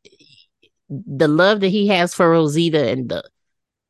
the 0.89 1.28
love 1.28 1.59
that 1.59 1.67
he 1.67 1.88
has 1.88 2.13
for 2.13 2.30
Rosita 2.30 2.89
and 2.89 3.09
the 3.09 3.30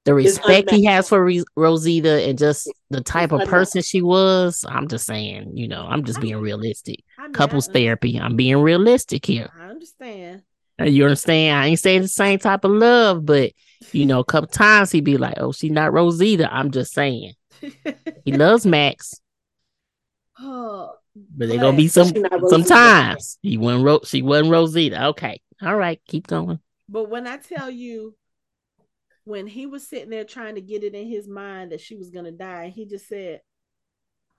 the 0.06 0.16
respect 0.16 0.72
he 0.72 0.86
has 0.86 1.08
for 1.08 1.24
Re- 1.24 1.44
Rosita 1.56 2.28
and 2.28 2.38
just 2.38 2.72
the 2.90 3.02
type 3.02 3.32
of 3.32 3.48
person 3.48 3.84
she 3.84 4.02
was. 4.02 4.66
I'm 4.68 4.88
just 4.88 5.06
saying, 5.06 5.56
you 5.56 5.68
know, 5.68 5.86
I'm 5.88 6.04
just 6.04 6.20
being 6.20 6.38
realistic. 6.38 7.04
I 7.20 7.24
mean, 7.24 7.34
Couples 7.34 7.68
therapy. 7.68 8.20
I'm 8.20 8.36
being 8.36 8.58
realistic 8.58 9.24
here. 9.24 9.50
I 9.60 9.68
understand. 9.68 10.42
Uh, 10.82 10.86
you 10.86 11.04
understand? 11.04 11.60
I 11.60 11.68
ain't 11.68 11.80
saying 11.80 12.02
the 12.02 12.08
same 12.08 12.40
type 12.40 12.64
of 12.64 12.72
love, 12.72 13.24
but 13.24 13.52
you 13.92 14.08
know, 14.08 14.20
a 14.20 14.26
couple 14.26 14.48
times 14.48 14.92
he'd 14.92 15.04
be 15.04 15.18
like, 15.18 15.36
"Oh, 15.38 15.52
she's 15.52 15.72
not 15.72 15.94
Rosita." 15.94 16.52
I'm 16.52 16.72
just 16.72 16.92
saying. 16.92 17.34
he 18.26 18.32
loves 18.32 18.66
Max. 18.66 19.14
Oh, 20.40 20.96
but 21.16 21.48
there's 21.48 21.62
gonna 21.62 21.78
be 21.78 21.88
some 21.88 22.12
sometimes 22.48 23.38
he 23.42 23.58
wasn't 23.58 23.86
Ro- 23.86 24.02
she 24.04 24.22
wasn't 24.22 24.52
Rosita. 24.52 25.08
Okay, 25.08 25.42
all 25.62 25.76
right, 25.76 26.02
keep 26.08 26.28
going. 26.28 26.60
But 26.90 27.10
when 27.10 27.26
I 27.26 27.38
tell 27.38 27.70
you, 27.70 28.16
when 29.24 29.48
he 29.48 29.66
was 29.66 29.88
sitting 29.88 30.10
there 30.10 30.26
trying 30.26 30.56
to 30.56 30.62
get 30.62 30.84
it 30.84 30.94
in 30.94 31.08
his 31.08 31.28
mind 31.28 31.72
that 31.72 31.80
she 31.80 31.96
was 31.96 32.10
gonna 32.10 32.34
die, 32.34 32.68
he 32.68 32.86
just 32.86 33.08
said, 33.08 33.42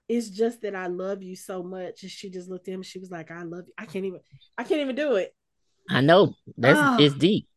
"It's 0.07 0.29
just 0.29 0.63
that 0.63 0.75
I 0.75 0.89
love 0.89 1.23
you 1.23 1.35
so 1.35 1.63
much." 1.63 2.03
And 2.03 2.11
she 2.11 2.29
just 2.29 2.51
looked 2.51 2.69
at 2.69 2.75
him. 2.75 2.83
She 2.83 2.99
was 2.99 3.11
like, 3.11 3.31
"I 3.31 3.43
love 3.43 3.65
you. 3.67 3.73
I 3.79 3.87
can't 3.87 4.05
even. 4.05 4.21
I 4.59 4.65
can't 4.65 4.83
even 4.83 4.97
do 4.97 5.15
it." 5.17 5.35
I 5.89 6.03
know 6.03 6.35
that's 6.59 6.79
oh. 6.79 7.03
it's 7.03 7.15
deep. 7.15 7.49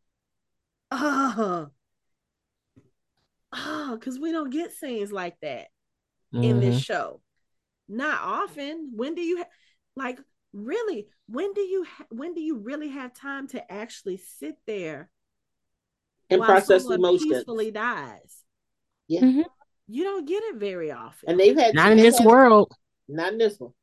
Oh, 0.91 1.67
oh, 3.53 3.97
because 3.99 4.17
we 4.17 4.31
don't 4.31 4.49
get 4.49 4.71
scenes 4.71 5.11
like 5.11 5.35
that 5.41 5.67
mm-hmm. 6.33 6.43
in 6.43 6.59
this 6.61 6.75
mm-hmm. 6.75 6.79
show 6.79 7.21
not 7.89 8.21
often. 8.21 8.91
When 8.95 9.15
do 9.15 9.21
you 9.21 9.39
ha- 9.39 9.49
like 9.95 10.19
really 10.53 11.07
when 11.27 11.53
do 11.53 11.61
you 11.61 11.85
ha- 11.85 12.05
when 12.09 12.33
do 12.33 12.41
you 12.41 12.57
really 12.57 12.89
have 12.89 13.13
time 13.13 13.47
to 13.49 13.71
actually 13.71 14.17
sit 14.17 14.55
there 14.65 15.09
and 16.29 16.41
process 16.41 16.85
emotions. 16.85 17.31
peacefully 17.31 17.71
dies? 17.71 18.43
Yeah. 19.07 19.21
Mm-hmm. 19.21 19.41
you 19.87 20.03
don't 20.03 20.27
get 20.27 20.43
it 20.43 20.55
very 20.57 20.91
often. 20.91 21.29
And 21.29 21.39
they've 21.39 21.57
had 21.57 21.73
not 21.73 21.91
in 21.91 21.97
this 21.97 22.19
had, 22.19 22.27
world. 22.27 22.71
Not 23.07 23.33
in 23.33 23.39
this 23.39 23.59
one. 23.59 23.73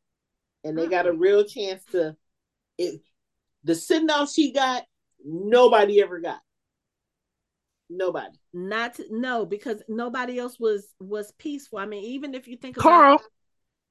And 0.64 0.78
they 0.78 0.82
uh-huh. 0.82 0.90
got 0.90 1.06
a 1.06 1.12
real 1.12 1.44
chance 1.44 1.84
to 1.92 2.16
it 2.78 3.00
the 3.64 3.74
sitting 3.74 4.10
off 4.10 4.30
she 4.32 4.52
got 4.52 4.84
nobody 5.24 6.00
ever 6.00 6.20
got. 6.20 6.40
Nobody. 7.90 8.36
Not 8.52 8.98
no 9.10 9.46
because 9.46 9.82
nobody 9.88 10.38
else 10.38 10.58
was 10.58 10.86
was 11.00 11.32
peaceful. 11.32 11.78
I 11.78 11.86
mean 11.86 12.04
even 12.04 12.34
if 12.34 12.48
you 12.48 12.56
think 12.56 12.76
carl. 12.76 13.16
about, 13.16 13.24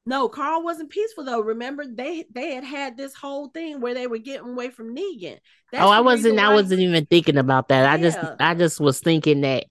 no, 0.06 0.30
Carl 0.30 0.64
wasn't 0.64 0.92
peaceful 0.92 1.24
though. 1.24 1.40
Remember, 1.40 1.84
they 1.88 2.26
they 2.32 2.54
had 2.54 2.64
had 2.64 2.98
this 2.98 3.16
whole 3.16 3.48
thing 3.50 3.82
where 3.82 3.96
they 3.96 4.06
were 4.06 4.20
getting 4.20 4.50
away 4.50 4.70
from 4.70 4.96
Negan. 4.96 5.40
That's 5.72 5.84
oh, 5.84 5.90
I 5.90 6.02
wasn't. 6.02 6.40
I 6.40 6.54
wasn't 6.54 6.82
even 6.82 7.06
thinking 7.08 7.38
about 7.38 7.70
that. 7.70 7.84
Yeah. 7.84 7.92
I 7.94 7.98
just, 7.98 8.20
I 8.40 8.54
just 8.54 8.80
was 8.80 9.00
thinking 9.00 9.42
that 9.42 9.66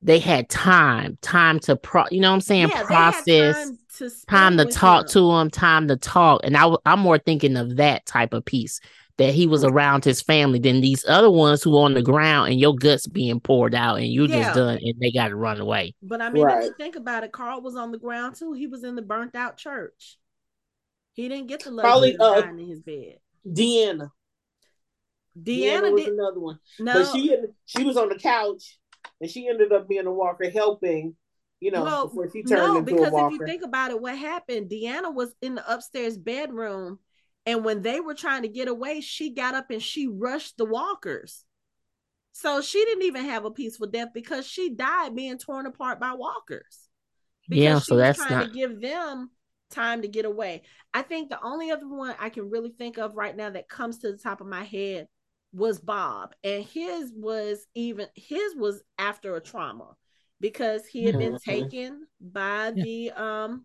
they 0.00 0.18
had 0.18 0.48
time, 0.48 1.18
time 1.20 1.60
to 1.60 1.76
pro. 1.76 2.04
You 2.10 2.20
know 2.20 2.30
what 2.30 2.36
I'm 2.36 2.40
saying? 2.40 2.70
Yeah, 2.70 2.82
Process, 2.84 3.56
time 3.56 3.78
to, 3.98 4.10
time 4.26 4.56
to 4.56 4.64
talk 4.64 5.02
him. 5.02 5.08
to 5.08 5.32
them, 5.32 5.50
time 5.50 5.88
to 5.88 5.96
talk. 5.96 6.40
And 6.44 6.56
I, 6.56 6.74
I'm 6.86 7.00
more 7.00 7.18
thinking 7.18 7.56
of 7.56 7.76
that 7.76 8.06
type 8.06 8.32
of 8.32 8.44
piece 8.44 8.80
that 9.18 9.34
he 9.34 9.46
was 9.46 9.64
around 9.64 10.04
his 10.04 10.22
family 10.22 10.58
than 10.58 10.80
these 10.80 11.04
other 11.06 11.30
ones 11.30 11.62
who 11.62 11.70
were 11.70 11.82
on 11.82 11.94
the 11.94 12.02
ground 12.02 12.50
and 12.50 12.60
your 12.60 12.74
guts 12.74 13.06
being 13.06 13.40
poured 13.40 13.74
out 13.74 13.96
and 13.96 14.06
you 14.06 14.26
yeah. 14.26 14.42
just 14.42 14.56
done 14.56 14.78
and 14.82 14.94
they 15.00 15.12
got 15.12 15.28
to 15.28 15.36
run 15.36 15.60
away. 15.60 15.94
But 16.02 16.20
I 16.20 16.30
mean, 16.30 16.44
right. 16.44 16.58
if 16.58 16.64
you 16.64 16.74
think 16.78 16.96
about 16.96 17.24
it, 17.24 17.32
Carl 17.32 17.60
was 17.60 17.76
on 17.76 17.92
the 17.92 17.98
ground 17.98 18.36
too. 18.36 18.52
He 18.52 18.66
was 18.66 18.84
in 18.84 18.96
the 18.96 19.02
burnt 19.02 19.34
out 19.34 19.56
church. 19.56 20.18
He 21.12 21.28
didn't 21.28 21.48
get 21.48 21.64
the 21.64 21.70
luxury 21.70 22.16
Probably, 22.16 22.46
uh, 22.46 22.48
in 22.48 22.58
his 22.58 22.80
bed. 22.80 23.18
Deanna. 23.46 24.10
Deanna, 25.38 25.82
Deanna 25.82 25.92
was 25.92 26.04
did, 26.04 26.14
another 26.14 26.40
one. 26.40 26.58
No, 26.78 26.92
but 26.94 27.12
she 27.12 27.36
she 27.64 27.84
was 27.84 27.96
on 27.96 28.08
the 28.08 28.18
couch 28.18 28.78
and 29.20 29.30
she 29.30 29.48
ended 29.48 29.72
up 29.72 29.88
being 29.88 30.06
a 30.06 30.12
walker 30.12 30.50
helping 30.50 31.16
you 31.62 31.70
know, 31.70 31.84
well, 31.84 32.08
before 32.08 32.28
she 32.28 32.42
turned 32.42 32.60
no, 32.60 32.78
into 32.78 32.92
because 32.92 33.12
if 33.14 33.32
you 33.38 33.46
think 33.46 33.62
about 33.62 33.92
it, 33.92 34.00
what 34.00 34.18
happened? 34.18 34.68
Deanna 34.68 35.14
was 35.14 35.32
in 35.42 35.54
the 35.54 35.72
upstairs 35.72 36.18
bedroom 36.18 36.98
and 37.44 37.64
when 37.64 37.82
they 37.82 38.00
were 38.00 38.14
trying 38.14 38.42
to 38.42 38.48
get 38.48 38.68
away, 38.68 39.00
she 39.00 39.34
got 39.34 39.54
up 39.54 39.70
and 39.70 39.82
she 39.82 40.06
rushed 40.06 40.56
the 40.56 40.64
walkers. 40.64 41.44
So 42.32 42.60
she 42.60 42.84
didn't 42.84 43.04
even 43.04 43.24
have 43.24 43.44
a 43.44 43.50
peaceful 43.50 43.88
death 43.88 44.08
because 44.14 44.46
she 44.46 44.74
died 44.74 45.14
being 45.14 45.38
torn 45.38 45.66
apart 45.66 46.00
by 46.00 46.12
walkers. 46.12 46.88
Because 47.48 47.62
yeah, 47.62 47.78
so 47.78 47.96
that's 47.96 48.18
trying 48.18 48.38
not... 48.38 48.46
to 48.46 48.52
give 48.52 48.80
them 48.80 49.30
time 49.70 50.02
to 50.02 50.08
get 50.08 50.24
away. 50.24 50.62
I 50.94 51.02
think 51.02 51.28
the 51.28 51.42
only 51.42 51.70
other 51.70 51.88
one 51.88 52.14
I 52.18 52.28
can 52.28 52.48
really 52.48 52.70
think 52.70 52.98
of 52.98 53.16
right 53.16 53.36
now 53.36 53.50
that 53.50 53.68
comes 53.68 53.98
to 53.98 54.12
the 54.12 54.18
top 54.18 54.40
of 54.40 54.46
my 54.46 54.62
head 54.64 55.08
was 55.52 55.78
Bob. 55.78 56.34
And 56.44 56.64
his 56.64 57.12
was 57.14 57.66
even 57.74 58.06
his 58.14 58.54
was 58.54 58.82
after 58.98 59.36
a 59.36 59.40
trauma 59.40 59.96
because 60.40 60.86
he 60.86 61.04
had 61.04 61.18
been 61.18 61.34
mm-hmm. 61.34 61.50
taken 61.50 62.06
by 62.20 62.72
yeah. 62.74 62.84
the 62.84 63.10
um 63.12 63.64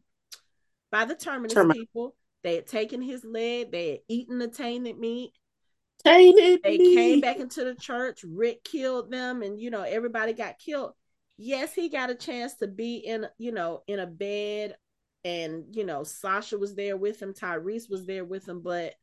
by 0.91 1.05
the 1.05 1.15
terminus 1.15 1.53
Termin- 1.53 1.73
people 1.73 2.15
they 2.47 2.55
had 2.55 2.67
taken 2.67 3.01
his 3.01 3.23
leg. 3.25 3.71
They 3.71 3.89
had 3.89 3.99
eaten 4.07 4.39
the 4.39 4.47
tainted 4.47 4.97
meat. 4.97 5.33
Tainted. 6.03 6.61
They 6.63 6.77
meat. 6.77 6.95
came 6.95 7.21
back 7.21 7.37
into 7.37 7.63
the 7.65 7.75
church. 7.75 8.23
Rick 8.23 8.63
killed 8.63 9.11
them, 9.11 9.41
and 9.41 9.59
you 9.59 9.69
know 9.69 9.83
everybody 9.83 10.33
got 10.33 10.59
killed. 10.59 10.93
Yes, 11.37 11.73
he 11.73 11.89
got 11.89 12.09
a 12.09 12.15
chance 12.15 12.55
to 12.55 12.67
be 12.67 12.97
in, 12.97 13.27
you 13.37 13.51
know, 13.51 13.83
in 13.87 13.99
a 13.99 14.07
bed, 14.07 14.75
and 15.23 15.65
you 15.75 15.85
know 15.85 16.03
Sasha 16.03 16.57
was 16.57 16.75
there 16.75 16.95
with 16.95 17.21
him. 17.21 17.33
Tyrese 17.33 17.89
was 17.89 18.05
there 18.05 18.25
with 18.25 18.47
him, 18.47 18.61
but 18.61 18.93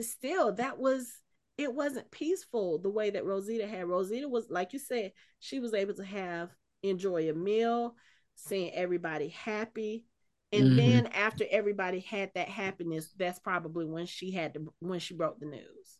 still, 0.00 0.52
that 0.54 0.78
was 0.78 1.10
it 1.56 1.74
wasn't 1.74 2.10
peaceful 2.10 2.78
the 2.78 2.90
way 2.90 3.10
that 3.10 3.24
Rosita 3.24 3.66
had. 3.66 3.86
Rosita 3.86 4.28
was 4.28 4.46
like 4.50 4.72
you 4.72 4.78
said, 4.78 5.12
she 5.38 5.58
was 5.58 5.74
able 5.74 5.94
to 5.94 6.04
have 6.04 6.50
enjoy 6.82 7.30
a 7.30 7.34
meal, 7.34 7.94
seeing 8.34 8.72
everybody 8.72 9.28
happy. 9.28 10.04
And 10.52 10.64
mm-hmm. 10.64 10.76
then 10.76 11.06
after 11.08 11.44
everybody 11.48 12.00
had 12.00 12.32
that 12.34 12.48
happiness, 12.48 13.12
that's 13.16 13.38
probably 13.38 13.86
when 13.86 14.06
she 14.06 14.32
had 14.32 14.54
to 14.54 14.72
when 14.80 14.98
she 14.98 15.14
broke 15.14 15.38
the 15.38 15.46
news. 15.46 15.98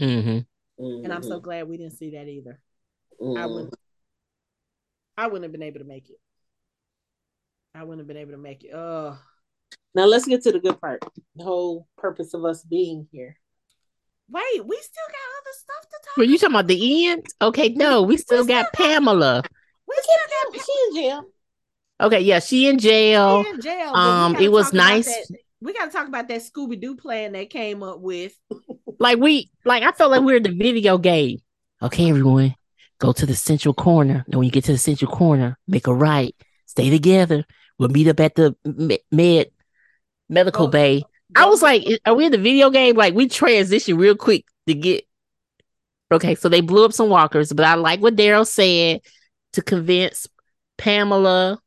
Mm-hmm. 0.00 1.04
And 1.04 1.12
I'm 1.12 1.22
so 1.22 1.36
mm-hmm. 1.36 1.44
glad 1.44 1.68
we 1.68 1.76
didn't 1.76 1.96
see 1.96 2.10
that 2.10 2.28
either. 2.28 2.60
Mm-hmm. 3.20 3.42
I 3.42 3.46
wouldn't 3.46 3.74
I 5.16 5.26
wouldn't 5.26 5.44
have 5.44 5.52
been 5.52 5.62
able 5.62 5.80
to 5.80 5.84
make 5.84 6.08
it. 6.08 6.16
I 7.74 7.82
wouldn't 7.82 8.00
have 8.00 8.08
been 8.08 8.16
able 8.16 8.32
to 8.32 8.38
make 8.38 8.64
it. 8.64 8.72
Oh. 8.74 9.18
Now 9.94 10.04
let's 10.04 10.26
get 10.26 10.42
to 10.44 10.52
the 10.52 10.60
good 10.60 10.80
part. 10.80 11.02
The 11.36 11.44
whole 11.44 11.88
purpose 11.98 12.32
of 12.32 12.44
us 12.44 12.64
being 12.64 13.08
here. 13.12 13.36
Wait, 14.30 14.64
we 14.64 14.76
still 14.76 15.08
got 15.08 15.40
other 15.40 15.52
stuff 15.52 15.90
to 15.90 15.96
talk. 16.04 16.16
Were 16.16 16.24
you 16.24 16.38
talking 16.38 16.54
about 16.54 16.68
the 16.68 17.08
end? 17.08 17.26
Okay, 17.42 17.70
no, 17.70 18.02
we 18.02 18.16
still, 18.16 18.42
we 18.42 18.48
got 18.48 18.68
still 18.72 18.86
Pamela. 18.86 19.42
we 19.88 19.96
still 20.00 20.52
got 20.52 20.64
she 20.64 20.72
in 20.88 20.94
jail. 20.94 21.24
Okay, 22.00 22.20
yeah, 22.20 22.38
she 22.40 22.66
in 22.66 22.78
jail. 22.78 23.44
She 23.44 23.50
in 23.50 23.60
jail. 23.60 23.94
Um, 23.94 24.36
it 24.36 24.50
was 24.50 24.72
nice. 24.72 25.06
That, 25.06 25.38
we 25.60 25.74
got 25.74 25.86
to 25.86 25.90
talk 25.90 26.08
about 26.08 26.28
that 26.28 26.40
Scooby 26.40 26.80
Doo 26.80 26.96
plan 26.96 27.32
they 27.32 27.46
came 27.46 27.82
up 27.82 28.00
with. 28.00 28.34
like 28.98 29.18
we, 29.18 29.50
like 29.64 29.82
I 29.82 29.92
felt 29.92 30.10
like 30.10 30.20
we 30.20 30.32
were 30.32 30.38
in 30.38 30.42
the 30.42 30.50
video 30.50 30.96
game. 30.96 31.38
Okay, 31.82 32.08
everyone, 32.08 32.54
go 32.98 33.12
to 33.12 33.26
the 33.26 33.34
central 33.34 33.74
corner. 33.74 34.24
And 34.26 34.36
when 34.36 34.44
you 34.44 34.50
get 34.50 34.64
to 34.64 34.72
the 34.72 34.78
central 34.78 35.10
corner, 35.10 35.58
make 35.68 35.86
a 35.86 35.94
right. 35.94 36.34
Stay 36.66 36.88
together. 36.88 37.44
We'll 37.78 37.88
meet 37.88 38.08
up 38.08 38.20
at 38.20 38.34
the 38.34 38.54
med 39.10 39.50
medical 40.28 40.66
oh, 40.66 40.68
bay. 40.68 41.02
I 41.36 41.46
was 41.46 41.62
like, 41.62 41.84
are 42.04 42.14
we 42.14 42.26
in 42.26 42.32
the 42.32 42.38
video 42.38 42.70
game? 42.70 42.96
Like 42.96 43.14
we 43.14 43.28
transition 43.28 43.96
real 43.96 44.16
quick 44.16 44.46
to 44.66 44.74
get 44.74 45.04
okay. 46.12 46.34
So 46.34 46.48
they 46.48 46.60
blew 46.60 46.84
up 46.84 46.92
some 46.92 47.08
walkers, 47.08 47.52
but 47.52 47.66
I 47.66 47.74
like 47.74 48.00
what 48.00 48.16
Daryl 48.16 48.46
said 48.46 49.00
to 49.54 49.62
convince 49.62 50.28
Pamela. 50.78 51.60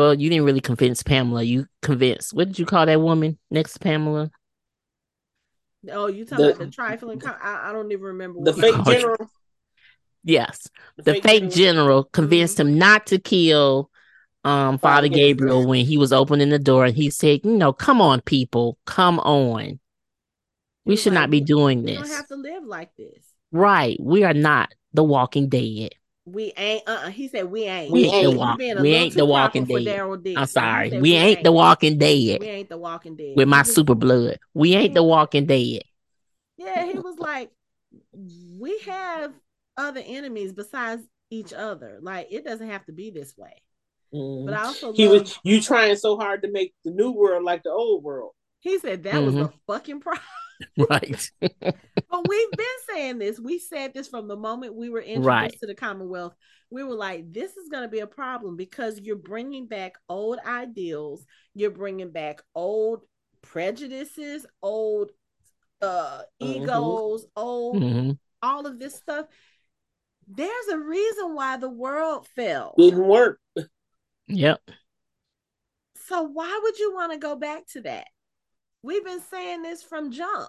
Well, 0.00 0.14
you 0.14 0.30
didn't 0.30 0.46
really 0.46 0.62
convince 0.62 1.02
Pamela. 1.02 1.42
You 1.42 1.66
convinced. 1.82 2.32
What 2.32 2.48
did 2.48 2.58
you 2.58 2.64
call 2.64 2.86
that 2.86 3.02
woman 3.02 3.38
next 3.50 3.74
to 3.74 3.80
Pamela? 3.80 4.30
Oh, 5.92 6.06
you 6.06 6.24
talking 6.24 6.42
the, 6.42 6.54
about 6.54 6.64
the 6.64 6.70
trifling? 6.70 7.22
I, 7.26 7.68
I, 7.68 7.72
don't 7.72 7.92
even 7.92 8.04
remember. 8.04 8.40
The 8.42 8.54
fake 8.54 8.82
general. 8.86 9.30
Yes, 10.24 10.68
the, 10.96 11.02
the 11.02 11.12
fake, 11.12 11.22
fake, 11.22 11.40
general, 11.40 11.52
general 11.52 12.04
convinced 12.04 12.56
mm-hmm. 12.56 12.68
him 12.68 12.78
not 12.78 13.08
to 13.08 13.18
kill 13.18 13.90
um 14.42 14.78
Father 14.78 15.08
Gabriel 15.08 15.66
when 15.66 15.84
he 15.84 15.98
was 15.98 16.14
opening 16.14 16.48
the 16.48 16.58
door 16.58 16.86
and 16.86 16.96
he 16.96 17.10
said, 17.10 17.40
you 17.44 17.58
know, 17.58 17.74
come 17.74 18.00
on, 18.00 18.22
people, 18.22 18.78
come 18.86 19.20
on. 19.20 19.80
We 20.86 20.96
should 20.96 21.12
not 21.12 21.28
be 21.28 21.42
doing 21.42 21.82
this. 21.82 21.98
We 22.00 22.08
don't 22.08 22.16
have 22.16 22.28
to 22.28 22.36
live 22.36 22.64
like 22.64 22.96
this. 22.96 23.22
Right. 23.52 23.98
We 24.00 24.24
are 24.24 24.32
not 24.32 24.72
the 24.94 25.04
walking 25.04 25.50
dead. 25.50 25.90
We 26.32 26.52
ain't 26.56 26.82
uh 26.86 27.02
uh 27.04 27.10
he 27.10 27.28
said 27.28 27.46
we 27.46 27.62
ain't. 27.64 27.92
We, 27.92 28.04
ain't 28.04 28.30
the 28.30 28.38
walk- 28.38 28.58
we 28.58 28.94
ain't 28.94 29.14
the 29.14 29.24
walking 29.24 29.64
dead. 29.64 30.36
I'm 30.36 30.46
sorry. 30.46 30.90
We, 30.90 31.00
we 31.00 31.12
ain't, 31.14 31.38
ain't 31.38 31.44
the 31.44 31.52
walking 31.52 31.98
dead. 31.98 32.40
We 32.40 32.48
ain't 32.48 32.68
the 32.68 32.78
walking 32.78 33.16
dead. 33.16 33.36
With 33.36 33.48
my 33.48 33.62
super 33.62 33.94
blood. 33.94 34.38
We 34.54 34.74
ain't 34.74 34.94
the 34.94 35.02
walking 35.02 35.46
dead. 35.46 35.82
Yeah, 36.56 36.84
he 36.84 36.98
was 36.98 37.18
like, 37.18 37.50
we 38.58 38.78
have 38.80 39.32
other 39.76 40.02
enemies 40.04 40.52
besides 40.52 41.02
each 41.30 41.52
other. 41.52 41.98
Like 42.02 42.28
it 42.30 42.44
doesn't 42.44 42.68
have 42.68 42.84
to 42.86 42.92
be 42.92 43.10
this 43.10 43.36
way. 43.36 43.54
Mm-hmm. 44.12 44.46
But 44.46 44.54
I 44.54 44.64
also 44.64 44.92
he 44.92 45.08
love, 45.08 45.22
was 45.22 45.38
you 45.42 45.60
trying 45.60 45.96
so 45.96 46.16
hard 46.16 46.42
to 46.42 46.50
make 46.50 46.74
the 46.84 46.90
new 46.90 47.12
world 47.12 47.44
like 47.44 47.62
the 47.62 47.70
old 47.70 48.02
world. 48.02 48.32
He 48.60 48.78
said 48.78 49.04
that 49.04 49.14
mm-hmm. 49.14 49.24
was 49.24 49.46
a 49.46 49.52
fucking 49.66 50.00
problem. 50.00 50.22
right. 50.90 51.30
but 51.40 52.28
we've 52.28 52.50
been 52.52 52.66
saying 52.88 53.18
this. 53.18 53.38
We 53.38 53.58
said 53.58 53.94
this 53.94 54.08
from 54.08 54.28
the 54.28 54.36
moment 54.36 54.74
we 54.74 54.90
were 54.90 55.00
introduced 55.00 55.26
right. 55.26 55.52
to 55.60 55.66
the 55.66 55.74
Commonwealth. 55.74 56.34
We 56.70 56.84
were 56.84 56.94
like, 56.94 57.32
this 57.32 57.56
is 57.56 57.68
going 57.68 57.82
to 57.82 57.88
be 57.88 58.00
a 58.00 58.06
problem 58.06 58.56
because 58.56 59.00
you're 59.00 59.16
bringing 59.16 59.66
back 59.66 59.94
old 60.08 60.38
ideals. 60.46 61.24
You're 61.54 61.70
bringing 61.70 62.12
back 62.12 62.42
old 62.54 63.02
prejudices, 63.42 64.46
old 64.62 65.10
uh, 65.82 66.22
mm-hmm. 66.40 66.62
egos, 66.62 67.26
old 67.34 67.82
mm-hmm. 67.82 68.10
all 68.42 68.66
of 68.66 68.78
this 68.78 68.94
stuff. 68.94 69.26
There's 70.28 70.68
a 70.72 70.78
reason 70.78 71.34
why 71.34 71.56
the 71.56 71.70
world 71.70 72.28
fell. 72.36 72.74
Didn't 72.78 73.06
work. 73.06 73.40
Yep. 74.28 74.60
So 76.06 76.22
why 76.22 76.60
would 76.62 76.78
you 76.78 76.94
want 76.94 77.12
to 77.12 77.18
go 77.18 77.34
back 77.34 77.66
to 77.72 77.80
that? 77.82 78.06
We've 78.82 79.04
been 79.04 79.20
saying 79.20 79.62
this 79.62 79.82
from 79.82 80.10
jump. 80.10 80.48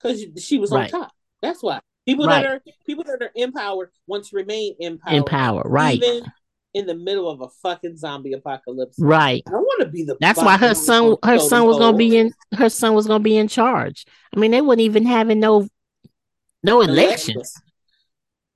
Because 0.00 0.24
she 0.44 0.58
was 0.58 0.70
right. 0.70 0.92
on 0.92 1.02
top. 1.02 1.12
That's 1.40 1.62
why. 1.62 1.80
People 2.06 2.26
right. 2.26 2.42
that 2.42 2.50
are 2.50 2.60
people 2.86 3.04
that 3.04 3.22
are 3.22 3.30
empowered 3.34 3.90
want 4.06 4.24
to 4.26 4.36
remain 4.36 4.74
empowered. 4.78 5.16
Empowered, 5.16 5.66
right. 5.66 6.02
Even 6.02 6.30
in 6.74 6.86
the 6.86 6.94
middle 6.94 7.30
of 7.30 7.40
a 7.40 7.48
fucking 7.62 7.96
zombie 7.96 8.34
apocalypse. 8.34 8.98
Right. 8.98 9.42
I 9.46 9.52
want 9.52 9.82
to 9.82 9.88
be 9.88 10.04
the 10.04 10.16
That's 10.20 10.38
why 10.38 10.58
her 10.58 10.74
son 10.74 11.16
her 11.24 11.38
son 11.38 11.64
was 11.64 11.78
gonna 11.78 11.96
be 11.96 12.16
in 12.18 12.34
her 12.54 12.68
son 12.68 12.94
was 12.94 13.06
gonna 13.06 13.22
be 13.22 13.38
in 13.38 13.48
charge. 13.48 14.04
I 14.36 14.40
mean, 14.40 14.50
they 14.50 14.60
wouldn't 14.60 14.84
even 14.84 15.06
having 15.06 15.40
no 15.40 15.66
no 16.62 16.82
elections. 16.82 17.54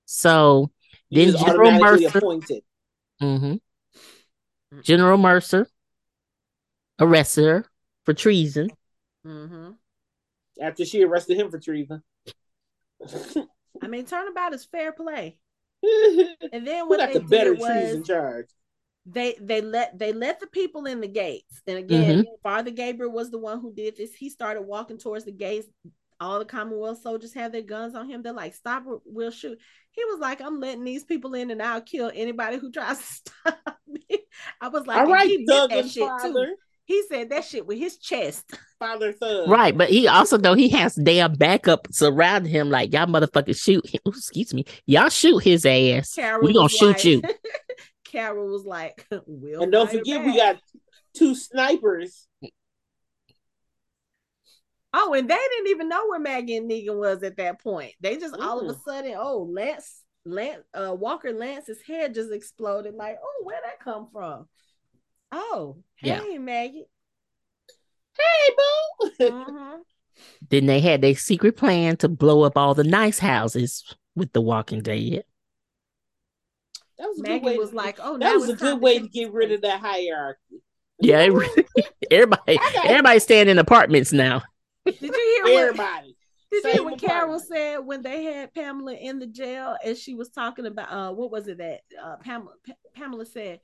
So 0.05 0.71
then 1.11 1.37
General 1.37 1.73
Mercer 1.73 2.19
appointed. 2.19 2.63
Mm-hmm. 3.23 4.81
General 4.83 5.17
Mercer 5.17 5.69
arrested 6.99 7.47
her 7.47 7.67
for 8.09 8.15
treason. 8.15 8.71
Mm-hmm. 9.27 9.73
After 10.63 10.87
she 10.87 11.05
arrested 11.05 11.37
him 11.37 11.51
for 11.51 11.59
treason. 11.59 12.03
I 13.83 13.87
mean, 13.87 14.07
turnabout 14.07 14.55
is 14.55 14.65
fair 14.65 14.93
play. 14.93 15.37
and 15.83 16.67
then 16.67 16.89
what 16.89 17.07
they 17.07 17.13
the 17.13 17.21
better 17.21 17.55
did 17.55 17.61
was 17.61 18.07
charge? 18.07 18.47
They 19.05 19.37
they 19.39 19.61
let 19.61 19.99
they 19.99 20.15
let 20.15 20.41
the 20.41 20.47
people 20.47 20.87
in 20.87 21.03
the 21.03 21.07
gates. 21.09 21.61
And 21.67 21.77
again, 21.77 22.21
mm-hmm. 22.21 22.33
Father 22.43 22.71
Gabriel 22.71 23.13
was 23.13 23.31
the 23.31 23.39
one 23.39 23.61
who 23.61 23.75
did 23.75 23.99
this. 23.99 24.15
He 24.15 24.31
started 24.31 24.63
walking 24.63 24.97
towards 24.97 25.27
the 25.27 25.33
gates. 25.33 25.69
All 26.19 26.39
the 26.39 26.47
Commonwealth 26.47 27.03
soldiers 27.03 27.35
have 27.35 27.53
their 27.53 27.61
guns 27.61 27.95
on 27.95 28.09
him. 28.09 28.23
They're 28.23 28.33
like, 28.33 28.55
"Stop! 28.55 28.85
We'll 29.05 29.31
shoot." 29.31 29.59
He 29.91 30.05
was 30.07 30.19
like, 30.19 30.41
"I'm 30.41 30.61
letting 30.61 30.85
these 30.85 31.05
people 31.05 31.35
in, 31.35 31.51
and 31.51 31.63
I'll 31.63 31.83
kill 31.83 32.11
anybody 32.15 32.57
who 32.57 32.73
tries 32.73 32.97
to 32.99 33.05
stop 33.05 33.79
me." 33.87 34.01
I 34.63 34.69
was 34.69 34.87
like, 34.87 34.97
"All 34.97 35.13
right, 35.13 35.39
Douglas 35.47 35.95
father." 35.95 36.47
Too. 36.47 36.57
He 36.89 37.03
said 37.07 37.29
that 37.29 37.45
shit 37.45 37.67
with 37.67 37.77
his 37.77 37.99
chest. 37.99 38.51
Father 38.79 39.13
son. 39.13 39.51
Right, 39.51 39.77
but 39.77 39.91
he 39.91 40.09
also 40.09 40.39
though 40.39 40.55
he 40.55 40.71
has 40.71 40.95
damn 40.95 41.35
backup 41.35 41.87
surrounding 41.91 42.51
him 42.51 42.71
like 42.71 42.95
y'all 42.95 43.05
motherfuckers 43.07 43.63
shoot 43.63 43.87
him. 43.87 44.01
Ooh, 44.09 44.13
excuse 44.13 44.55
me. 44.55 44.65
Y'all 44.87 45.11
shoot 45.11 45.41
his 45.41 45.67
ass. 45.67 46.15
Carol 46.15 46.47
we 46.47 46.55
gonna 46.55 46.71
shoot 46.71 46.87
like, 46.87 47.05
you. 47.05 47.23
Carol 48.05 48.49
was 48.49 48.65
like, 48.65 49.07
we'll 49.27 49.65
And 49.65 49.71
don't 49.71 49.91
forget 49.91 50.25
we 50.25 50.35
got 50.35 50.57
two 51.15 51.35
snipers. 51.35 52.27
Oh, 54.95 55.13
and 55.13 55.29
they 55.29 55.37
didn't 55.37 55.69
even 55.69 55.91
know 55.91 56.07
where 56.09 56.19
Maggie 56.19 56.57
and 56.57 56.71
Negan 56.71 56.97
was 56.97 57.23
at 57.23 57.37
that 57.37 57.61
point. 57.61 57.93
They 58.01 58.17
just 58.17 58.35
mm. 58.35 58.43
all 58.43 58.61
of 58.61 58.75
a 58.75 58.81
sudden, 58.81 59.15
oh, 59.15 59.47
Lance, 59.51 60.01
Lance, 60.25 60.63
uh, 60.73 60.95
Walker 60.95 61.35
Lance's 61.35 61.83
head 61.87 62.15
just 62.15 62.33
exploded. 62.33 62.95
Like, 62.95 63.19
oh, 63.23 63.45
where'd 63.45 63.63
that 63.65 63.85
come 63.85 64.09
from? 64.11 64.49
Oh, 65.33 65.77
hey 65.97 66.09
yeah. 66.09 66.39
Maggie. 66.39 66.87
Hey, 68.17 68.55
boo. 68.57 69.11
mm-hmm. 69.31 69.77
Then 70.51 70.67
they 70.67 70.81
had 70.81 71.03
their 71.03 71.15
secret 71.15 71.57
plan 71.57 71.97
to 71.99 72.09
blow 72.09 72.43
up 72.43 72.57
all 72.57 72.75
the 72.75 72.85
nice 72.85 73.19
houses 73.19 73.85
with 74.17 74.33
the 74.33 74.41
Walking 74.41 74.81
Dead. 74.81 75.25
That 76.99 77.07
was 77.07 77.21
Maggie 77.21 77.57
was 77.57 77.73
like, 77.73 77.99
"Oh, 78.03 78.19
that 78.19 78.35
was 78.35 78.49
a 78.49 78.57
good 78.57 78.81
way 78.81 78.99
to 78.99 79.09
get 79.09 79.33
rid 79.33 79.53
of 79.53 79.63
that 79.63 79.81
hierarchy." 79.81 80.63
Yeah, 81.01 81.19
everybody, 82.11 82.59
everybody 82.85 83.19
staying 83.21 83.49
in 83.49 83.59
apartments 83.59 84.13
now. 84.13 84.43
Did 84.85 85.01
you 85.01 85.43
hear 85.47 85.61
everybody? 85.61 86.17
What, 86.51 86.63
did 86.63 86.65
you 86.65 86.73
hear 86.73 86.83
what 86.83 87.01
Carol 87.01 87.39
said 87.39 87.79
when 87.79 88.03
they 88.03 88.25
had 88.25 88.53
Pamela 88.53 88.95
in 88.95 89.21
the 89.21 89.27
jail 89.27 89.77
and 89.85 89.97
she 89.97 90.15
was 90.15 90.31
talking 90.31 90.67
about 90.67 90.91
uh 90.91 91.13
what 91.13 91.31
was 91.31 91.47
it 91.47 91.59
that 91.59 91.83
uh 92.03 92.17
Pamela 92.17 92.55
P- 92.65 92.73
Pamela 92.95 93.27
said 93.27 93.61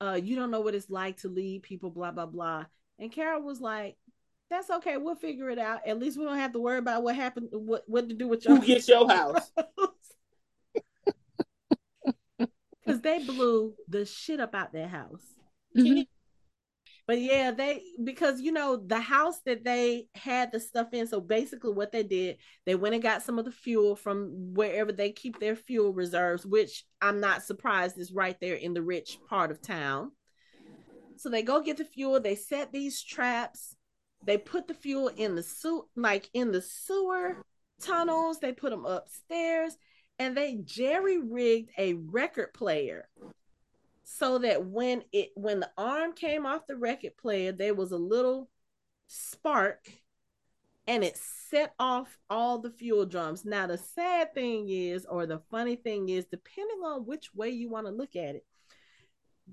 uh, 0.00 0.18
you 0.22 0.36
don't 0.36 0.50
know 0.50 0.60
what 0.60 0.74
it's 0.74 0.90
like 0.90 1.18
to 1.18 1.28
lead 1.28 1.62
people, 1.62 1.90
blah, 1.90 2.10
blah, 2.10 2.26
blah. 2.26 2.64
And 2.98 3.12
Carol 3.12 3.42
was 3.42 3.60
like, 3.60 3.96
that's 4.48 4.70
okay. 4.70 4.96
We'll 4.96 5.14
figure 5.14 5.48
it 5.50 5.58
out. 5.58 5.86
At 5.86 5.98
least 5.98 6.18
we 6.18 6.24
don't 6.24 6.38
have 6.38 6.52
to 6.52 6.58
worry 6.58 6.78
about 6.78 7.02
what 7.02 7.14
happened, 7.14 7.48
what, 7.52 7.84
what 7.86 8.08
to 8.08 8.14
do 8.14 8.26
with 8.26 8.44
your 8.44 8.56
Who 8.56 8.66
gets 8.66 8.88
your 8.88 9.08
house. 9.08 9.50
Because 12.82 13.02
they 13.02 13.24
blew 13.24 13.74
the 13.88 14.04
shit 14.04 14.40
up 14.40 14.52
out 14.52 14.72
their 14.72 14.88
house. 14.88 15.22
Mm-hmm. 15.76 16.00
But 17.10 17.20
yeah, 17.20 17.50
they 17.50 17.82
because 18.04 18.40
you 18.40 18.52
know 18.52 18.76
the 18.76 19.00
house 19.00 19.40
that 19.44 19.64
they 19.64 20.06
had 20.14 20.52
the 20.52 20.60
stuff 20.60 20.92
in. 20.92 21.08
So 21.08 21.20
basically, 21.20 21.72
what 21.72 21.90
they 21.90 22.04
did, 22.04 22.36
they 22.66 22.76
went 22.76 22.94
and 22.94 23.02
got 23.02 23.24
some 23.24 23.36
of 23.36 23.44
the 23.44 23.50
fuel 23.50 23.96
from 23.96 24.54
wherever 24.54 24.92
they 24.92 25.10
keep 25.10 25.40
their 25.40 25.56
fuel 25.56 25.92
reserves, 25.92 26.46
which 26.46 26.84
I'm 27.02 27.18
not 27.18 27.42
surprised 27.42 27.98
is 27.98 28.12
right 28.12 28.36
there 28.40 28.54
in 28.54 28.74
the 28.74 28.82
rich 28.82 29.18
part 29.28 29.50
of 29.50 29.60
town. 29.60 30.12
So 31.16 31.30
they 31.30 31.42
go 31.42 31.60
get 31.60 31.78
the 31.78 31.84
fuel. 31.84 32.20
They 32.20 32.36
set 32.36 32.70
these 32.70 33.02
traps. 33.02 33.74
They 34.24 34.38
put 34.38 34.68
the 34.68 34.74
fuel 34.74 35.08
in 35.08 35.34
the 35.34 35.42
suit, 35.42 35.86
like 35.96 36.30
in 36.32 36.52
the 36.52 36.62
sewer. 36.62 37.42
tunnels, 37.82 38.38
they 38.38 38.52
put 38.52 38.70
them 38.70 38.86
upstairs, 38.86 39.76
and 40.20 40.36
they 40.36 40.60
jerry 40.62 41.18
rigged 41.18 41.70
a 41.76 41.94
record 41.94 42.54
player 42.54 43.08
so 44.12 44.38
that 44.38 44.66
when 44.66 45.02
it 45.12 45.30
when 45.36 45.60
the 45.60 45.70
arm 45.78 46.12
came 46.12 46.44
off 46.44 46.66
the 46.66 46.76
record 46.76 47.16
player, 47.16 47.52
there 47.52 47.74
was 47.74 47.92
a 47.92 47.96
little 47.96 48.50
spark 49.06 49.88
and 50.86 51.04
it 51.04 51.16
set 51.16 51.74
off 51.78 52.18
all 52.28 52.58
the 52.58 52.70
fuel 52.70 53.06
drums. 53.06 53.44
Now, 53.44 53.68
the 53.68 53.78
sad 53.78 54.34
thing 54.34 54.68
is, 54.68 55.06
or 55.06 55.26
the 55.26 55.40
funny 55.50 55.76
thing 55.76 56.08
is, 56.08 56.24
depending 56.24 56.80
on 56.84 57.06
which 57.06 57.32
way 57.34 57.50
you 57.50 57.68
want 57.70 57.86
to 57.86 57.92
look 57.92 58.16
at 58.16 58.34
it, 58.34 58.44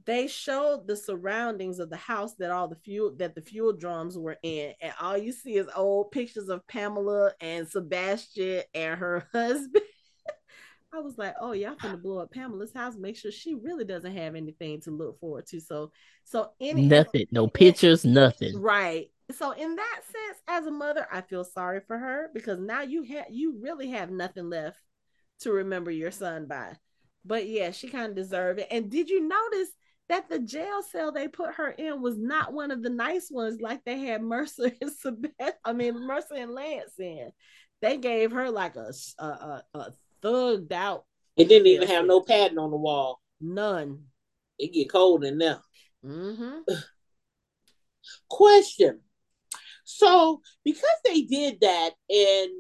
they 0.06 0.28
showed 0.28 0.88
the 0.88 0.96
surroundings 0.96 1.78
of 1.80 1.92
the 1.92 1.98
house 1.98 2.34
that 2.36 2.52
all 2.52 2.68
the 2.68 2.76
fuel 2.76 3.14
that 3.18 3.36
the 3.36 3.42
fuel 3.42 3.74
drums 3.74 4.18
were 4.18 4.38
in, 4.42 4.74
and 4.82 4.94
all 5.00 5.18
you 5.18 5.32
see 5.32 5.58
is 5.58 5.68
old 5.76 6.10
pictures 6.12 6.50
of 6.50 6.66
Pamela 6.68 7.32
and 7.42 7.68
Sebastian 7.68 8.64
and 8.74 9.00
her 9.00 9.28
husband. 9.34 9.84
I 10.94 11.00
was 11.00 11.18
like, 11.18 11.36
oh, 11.42 11.52
y'all 11.52 11.76
finna 11.76 12.02
blow 12.02 12.20
up 12.20 12.32
Pamela's 12.32 12.74
house. 12.74 12.96
Make 12.96 13.18
sure 13.18 13.32
she 13.32 13.56
really 13.56 13.84
doesn't 13.84 14.16
have 14.16 14.36
anything 14.36 14.80
to 14.82 14.92
look 14.92 15.20
forward 15.20 15.46
to. 15.48 15.60
So, 15.60 15.92
so 16.24 16.52
any 16.62 16.84
nothing, 16.84 17.28
no 17.32 17.48
pictures, 17.48 18.06
nothing. 18.06 18.60
Right. 18.60 19.08
So 19.32 19.52
in 19.52 19.76
that 19.76 20.00
sense, 20.04 20.38
as 20.48 20.66
a 20.66 20.72
mother, 20.72 21.06
I 21.12 21.22
feel 21.22 21.44
sorry 21.44 21.82
for 21.86 21.98
her 21.98 22.30
because 22.34 22.60
now 22.60 22.82
you 22.82 23.04
have 23.04 23.26
you 23.30 23.60
really 23.62 23.90
have 23.90 24.10
nothing 24.10 24.50
left 24.50 24.78
to 25.42 25.52
remember 25.52 25.92
your 25.92 26.12
son 26.12 26.46
by. 26.48 26.78
But 27.26 27.48
yeah, 27.48 27.72
she 27.72 27.90
kind 27.90 28.10
of 28.10 28.16
deserved 28.16 28.60
it. 28.60 28.68
And 28.72 28.90
did 28.90 29.10
you 29.10 29.28
notice 29.28 29.70
that 30.08 30.30
the 30.30 30.40
jail 30.40 30.82
cell 30.82 31.12
they 31.12 31.28
put 31.28 31.56
her 31.56 31.70
in 31.70 32.02
was 32.02 32.18
not 32.18 32.54
one 32.54 32.72
of 32.72 32.82
the 32.82 32.90
nice 32.90 33.30
ones 33.30 33.60
like 33.60 33.84
they 33.84 34.00
had 34.00 34.22
Mercer 34.22 34.72
and 34.82 34.92
Sebastian, 34.92 35.54
I 35.66 35.74
mean 35.74 36.08
Mercer 36.08 36.36
and 36.36 36.54
Lance 36.54 36.98
in. 36.98 37.32
They 37.82 37.98
gave 37.98 38.32
her 38.32 38.50
like 38.50 38.78
a 38.78 38.94
a, 39.20 39.26
a, 39.26 39.64
a 39.74 39.92
thugged 40.22 40.72
out. 40.72 41.06
It 41.36 41.48
didn't 41.50 41.68
even 41.68 41.88
have 41.88 42.06
no 42.06 42.22
padding 42.22 42.58
on 42.58 42.72
the 42.72 42.78
wall. 42.78 43.22
None. 43.40 44.04
It 44.58 44.74
get 44.74 44.92
cold 44.92 45.24
in 45.24 45.38
there. 45.38 45.60
Mm-hmm. 46.04 46.62
Question. 48.30 49.02
So 49.84 50.42
because 50.66 50.98
they 51.06 51.22
did 51.22 51.62
that, 51.62 51.92
and 52.10 52.52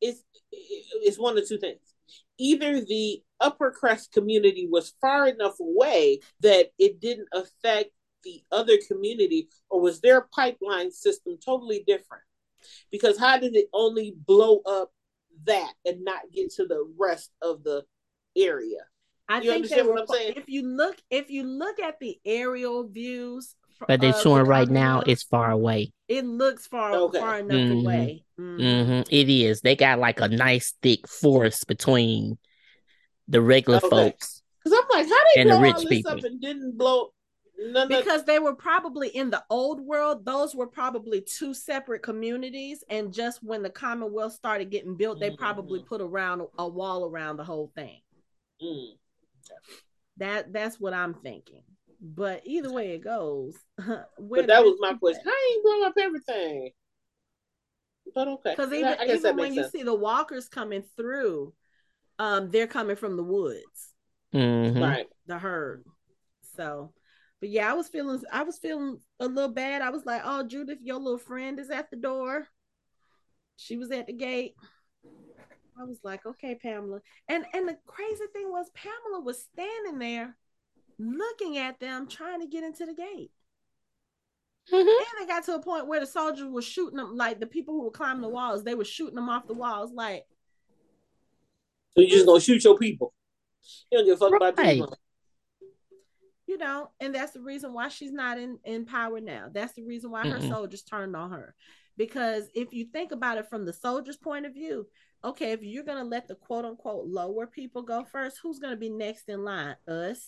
it's 0.00 0.22
it's 0.52 1.18
one 1.18 1.36
of 1.36 1.46
two 1.46 1.58
things. 1.58 1.80
Either 2.38 2.80
the 2.80 3.22
upper 3.40 3.70
crust 3.70 4.12
community 4.12 4.66
was 4.70 4.94
far 5.00 5.26
enough 5.26 5.58
away 5.60 6.20
that 6.40 6.68
it 6.78 7.00
didn't 7.00 7.28
affect 7.32 7.90
the 8.24 8.42
other 8.52 8.78
community, 8.88 9.48
or 9.68 9.80
was 9.80 10.00
their 10.00 10.22
pipeline 10.34 10.90
system 10.90 11.38
totally 11.44 11.84
different? 11.86 12.22
Because 12.90 13.18
how 13.18 13.38
did 13.38 13.54
it 13.56 13.68
only 13.72 14.14
blow 14.26 14.60
up 14.66 14.90
that 15.46 15.72
and 15.84 16.04
not 16.04 16.20
get 16.32 16.52
to 16.54 16.66
the 16.66 16.84
rest 16.98 17.30
of 17.42 17.62
the 17.62 17.84
area. 18.36 18.78
I 19.28 19.40
you 19.40 19.64
think 19.64 19.86
what 19.86 20.00
I'm 20.00 20.06
saying? 20.08 20.34
If 20.36 20.48
you 20.48 20.66
look, 20.66 20.96
if 21.08 21.30
you 21.30 21.44
look 21.44 21.78
at 21.78 22.00
the 22.00 22.18
aerial 22.24 22.88
views, 22.88 23.54
but 23.86 24.00
they're 24.00 24.12
showing 24.12 24.44
the 24.44 24.50
right 24.50 24.68
now 24.68 25.02
it's 25.06 25.22
far 25.22 25.50
away. 25.50 25.92
It 26.08 26.24
looks 26.24 26.66
far 26.66 26.92
okay. 26.92 27.20
far 27.20 27.38
enough 27.38 27.56
mm-hmm. 27.56 27.86
away. 27.86 28.24
Mm-hmm. 28.38 28.60
Mm-hmm. 28.60 29.02
It 29.08 29.28
is. 29.28 29.60
They 29.60 29.76
got 29.76 29.98
like 29.98 30.20
a 30.20 30.28
nice 30.28 30.74
thick 30.82 31.08
forest 31.08 31.66
between 31.66 32.38
the 33.28 33.40
regular 33.40 33.78
okay. 33.78 33.88
folks. 33.88 34.42
Because 34.62 34.78
I'm 34.78 34.98
like, 34.98 35.08
how 35.08 35.24
they 35.34 35.40
and 35.40 35.48
blow 35.48 35.56
the 35.56 35.62
rich 35.62 35.74
all 35.74 35.80
this 35.80 35.88
people. 35.88 36.12
up 36.12 36.24
and 36.24 36.40
didn't 36.40 36.76
blow 36.76 37.12
None 37.62 37.88
because 37.88 38.24
they 38.24 38.38
were 38.38 38.54
probably 38.54 39.08
in 39.08 39.28
the 39.28 39.44
old 39.50 39.80
world, 39.80 40.24
those 40.24 40.54
were 40.54 40.66
probably 40.66 41.20
two 41.20 41.52
separate 41.52 42.02
communities. 42.02 42.82
And 42.88 43.12
just 43.12 43.42
when 43.42 43.62
the 43.62 43.68
Commonwealth 43.68 44.32
started 44.32 44.70
getting 44.70 44.96
built, 44.96 45.20
they 45.20 45.28
mm-hmm. 45.28 45.42
probably 45.42 45.82
put 45.82 46.00
around 46.00 46.42
a 46.58 46.66
wall 46.66 47.04
around 47.04 47.36
the 47.36 47.44
whole 47.44 47.70
thing. 47.74 48.00
Mm. 48.62 48.92
That 50.16 50.52
that's 50.52 50.80
what 50.80 50.94
I'm 50.94 51.14
thinking. 51.14 51.62
But 52.00 52.42
either 52.44 52.72
way 52.72 52.92
it 52.92 53.04
goes. 53.04 53.54
but 53.76 54.46
that 54.46 54.64
was 54.64 54.78
my 54.80 54.94
question. 54.94 55.22
I 55.26 55.52
ain't 55.52 55.64
blow 55.64 55.86
up 55.86 55.94
everything. 55.98 56.70
But 58.14 58.28
okay. 58.28 58.54
Because 58.56 58.72
even, 58.72 58.96
even 59.06 59.36
when 59.36 59.52
you 59.52 59.68
see 59.68 59.82
the 59.82 59.94
walkers 59.94 60.48
coming 60.48 60.82
through, 60.96 61.52
um, 62.18 62.50
they're 62.50 62.66
coming 62.66 62.96
from 62.96 63.18
the 63.18 63.22
woods. 63.22 63.94
Mm-hmm. 64.34 64.82
Right. 64.82 65.06
The 65.26 65.38
herd. 65.38 65.84
So 66.56 66.92
but 67.40 67.48
yeah, 67.48 67.70
I 67.70 67.74
was 67.74 67.88
feeling 67.88 68.22
I 68.30 68.42
was 68.42 68.58
feeling 68.58 69.00
a 69.18 69.26
little 69.26 69.52
bad. 69.52 69.80
I 69.82 69.90
was 69.90 70.04
like, 70.04 70.22
"Oh, 70.24 70.46
Judith, 70.46 70.78
your 70.82 70.98
little 70.98 71.18
friend 71.18 71.58
is 71.58 71.70
at 71.70 71.90
the 71.90 71.96
door." 71.96 72.46
She 73.56 73.76
was 73.76 73.90
at 73.90 74.06
the 74.06 74.12
gate. 74.12 74.54
I 75.78 75.84
was 75.84 75.98
like, 76.04 76.26
"Okay, 76.26 76.54
Pamela." 76.54 77.00
And 77.28 77.46
and 77.54 77.66
the 77.66 77.78
crazy 77.86 78.24
thing 78.32 78.50
was 78.50 78.70
Pamela 78.74 79.24
was 79.24 79.42
standing 79.42 79.98
there 79.98 80.36
looking 80.98 81.56
at 81.56 81.80
them 81.80 82.06
trying 82.06 82.40
to 82.40 82.46
get 82.46 82.62
into 82.62 82.84
the 82.84 82.94
gate. 82.94 83.30
Mm-hmm. 84.70 84.76
And 84.76 85.20
they 85.20 85.26
got 85.26 85.44
to 85.46 85.54
a 85.54 85.62
point 85.62 85.88
where 85.88 86.00
the 86.00 86.06
soldiers 86.06 86.46
were 86.46 86.60
shooting 86.60 86.98
them, 86.98 87.16
like 87.16 87.40
the 87.40 87.46
people 87.46 87.72
who 87.72 87.84
were 87.84 87.90
climbing 87.90 88.20
the 88.20 88.28
walls, 88.28 88.62
they 88.62 88.74
were 88.74 88.84
shooting 88.84 89.14
them 89.14 89.30
off 89.30 89.46
the 89.46 89.54
walls. 89.54 89.92
Like, 89.92 90.26
so 91.96 92.02
you 92.02 92.08
just 92.08 92.26
gonna 92.26 92.40
shoot 92.40 92.62
your 92.62 92.76
people? 92.76 93.14
You 93.90 93.98
don't 93.98 94.06
give 94.06 94.16
a 94.16 94.18
fuck 94.18 94.32
right. 94.32 94.52
about 94.52 94.64
people 94.64 94.98
you 96.50 96.58
know, 96.58 96.90
and 96.98 97.14
that's 97.14 97.30
the 97.30 97.40
reason 97.40 97.72
why 97.72 97.86
she's 97.86 98.10
not 98.10 98.36
in 98.36 98.58
in 98.64 98.84
power 98.84 99.20
now. 99.20 99.46
That's 99.52 99.72
the 99.74 99.84
reason 99.84 100.10
why 100.10 100.24
mm-hmm. 100.24 100.42
her 100.42 100.48
soldiers 100.48 100.82
turned 100.82 101.14
on 101.14 101.30
her. 101.30 101.54
Because 101.96 102.48
if 102.56 102.72
you 102.72 102.86
think 102.86 103.12
about 103.12 103.38
it 103.38 103.48
from 103.48 103.64
the 103.64 103.72
soldiers' 103.72 104.16
point 104.16 104.46
of 104.46 104.54
view, 104.54 104.88
okay, 105.22 105.52
if 105.52 105.62
you're 105.62 105.84
gonna 105.84 106.02
let 106.02 106.26
the 106.26 106.34
quote 106.34 106.64
unquote 106.64 107.06
lower 107.06 107.46
people 107.46 107.82
go 107.82 108.02
first, 108.02 108.40
who's 108.42 108.58
gonna 108.58 108.76
be 108.76 108.90
next 108.90 109.28
in 109.28 109.44
line? 109.44 109.76
Us. 109.86 110.26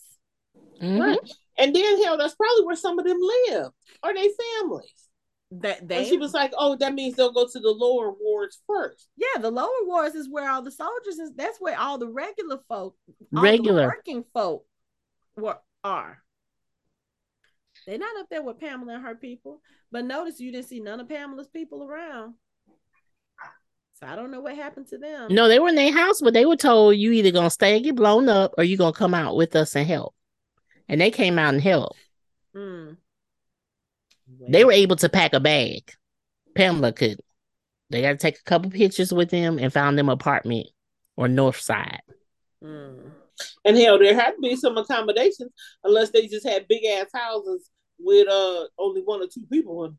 Mm-hmm. 0.80 1.00
Right. 1.00 1.32
And 1.58 1.74
then 1.74 2.02
hell, 2.04 2.16
that's 2.16 2.36
probably 2.36 2.66
where 2.66 2.76
some 2.76 3.00
of 3.00 3.04
them 3.04 3.18
live 3.20 3.72
or 4.04 4.14
their 4.14 4.28
families. 4.60 5.08
That 5.50 5.88
they 5.88 5.98
and 5.98 6.06
she 6.06 6.18
was 6.18 6.32
like, 6.32 6.52
Oh, 6.56 6.76
that 6.76 6.94
means 6.94 7.16
they'll 7.16 7.32
go 7.32 7.48
to 7.48 7.58
the 7.58 7.70
lower 7.70 8.12
wards 8.20 8.62
first. 8.68 9.08
Yeah, 9.16 9.40
the 9.40 9.50
lower 9.50 9.68
wards 9.86 10.14
is 10.14 10.30
where 10.30 10.48
all 10.48 10.62
the 10.62 10.70
soldiers 10.70 11.18
is 11.18 11.32
that's 11.34 11.60
where 11.60 11.78
all 11.78 11.98
the 11.98 12.08
regular 12.08 12.60
folk, 12.68 12.94
regular 13.32 13.86
working 13.86 14.24
folk 14.32 14.64
were 15.36 15.58
are. 15.84 16.22
They're 17.86 17.98
not 17.98 18.16
up 18.18 18.26
there 18.30 18.42
with 18.42 18.60
Pamela 18.60 18.94
and 18.94 19.04
her 19.04 19.14
people. 19.14 19.60
But 19.90 20.04
notice 20.04 20.40
you 20.40 20.52
didn't 20.52 20.68
see 20.68 20.80
none 20.80 21.00
of 21.00 21.08
Pamela's 21.08 21.48
people 21.48 21.84
around. 21.84 22.34
So 23.94 24.06
I 24.06 24.16
don't 24.16 24.30
know 24.30 24.40
what 24.40 24.56
happened 24.56 24.88
to 24.88 24.98
them. 24.98 25.32
No, 25.32 25.48
they 25.48 25.58
were 25.58 25.68
in 25.68 25.74
their 25.74 25.92
house, 25.92 26.20
but 26.20 26.34
they 26.34 26.46
were 26.46 26.56
told 26.56 26.96
you 26.96 27.12
either 27.12 27.30
gonna 27.30 27.50
stay 27.50 27.76
and 27.76 27.84
get 27.84 27.94
blown 27.94 28.28
up 28.28 28.54
or 28.58 28.64
you 28.64 28.76
gonna 28.76 28.92
come 28.92 29.14
out 29.14 29.36
with 29.36 29.54
us 29.54 29.76
and 29.76 29.86
help. 29.86 30.14
And 30.88 31.00
they 31.00 31.10
came 31.10 31.38
out 31.38 31.54
and 31.54 31.62
helped. 31.62 31.98
Mm. 32.56 32.96
They 34.48 34.64
were 34.64 34.72
able 34.72 34.96
to 34.96 35.08
pack 35.08 35.34
a 35.34 35.40
bag. 35.40 35.92
Pamela 36.54 36.92
could. 36.92 37.18
They 37.90 38.02
got 38.02 38.12
to 38.12 38.16
take 38.16 38.38
a 38.38 38.42
couple 38.42 38.70
pictures 38.70 39.12
with 39.12 39.30
them 39.30 39.58
and 39.58 39.72
found 39.72 39.98
them 39.98 40.08
apartment 40.08 40.68
or 41.16 41.28
north 41.28 41.60
side. 41.60 42.00
Mm. 42.62 43.10
And 43.64 43.76
hell, 43.76 43.98
there 43.98 44.14
had 44.14 44.32
to 44.32 44.40
be 44.40 44.56
some 44.56 44.76
accommodations, 44.76 45.50
unless 45.84 46.10
they 46.10 46.26
just 46.26 46.46
had 46.46 46.68
big 46.68 46.84
ass 46.84 47.08
houses 47.14 47.70
with 47.98 48.28
uh 48.28 48.64
only 48.78 49.02
one 49.02 49.22
or 49.22 49.26
two 49.26 49.46
people 49.50 49.84
in. 49.84 49.98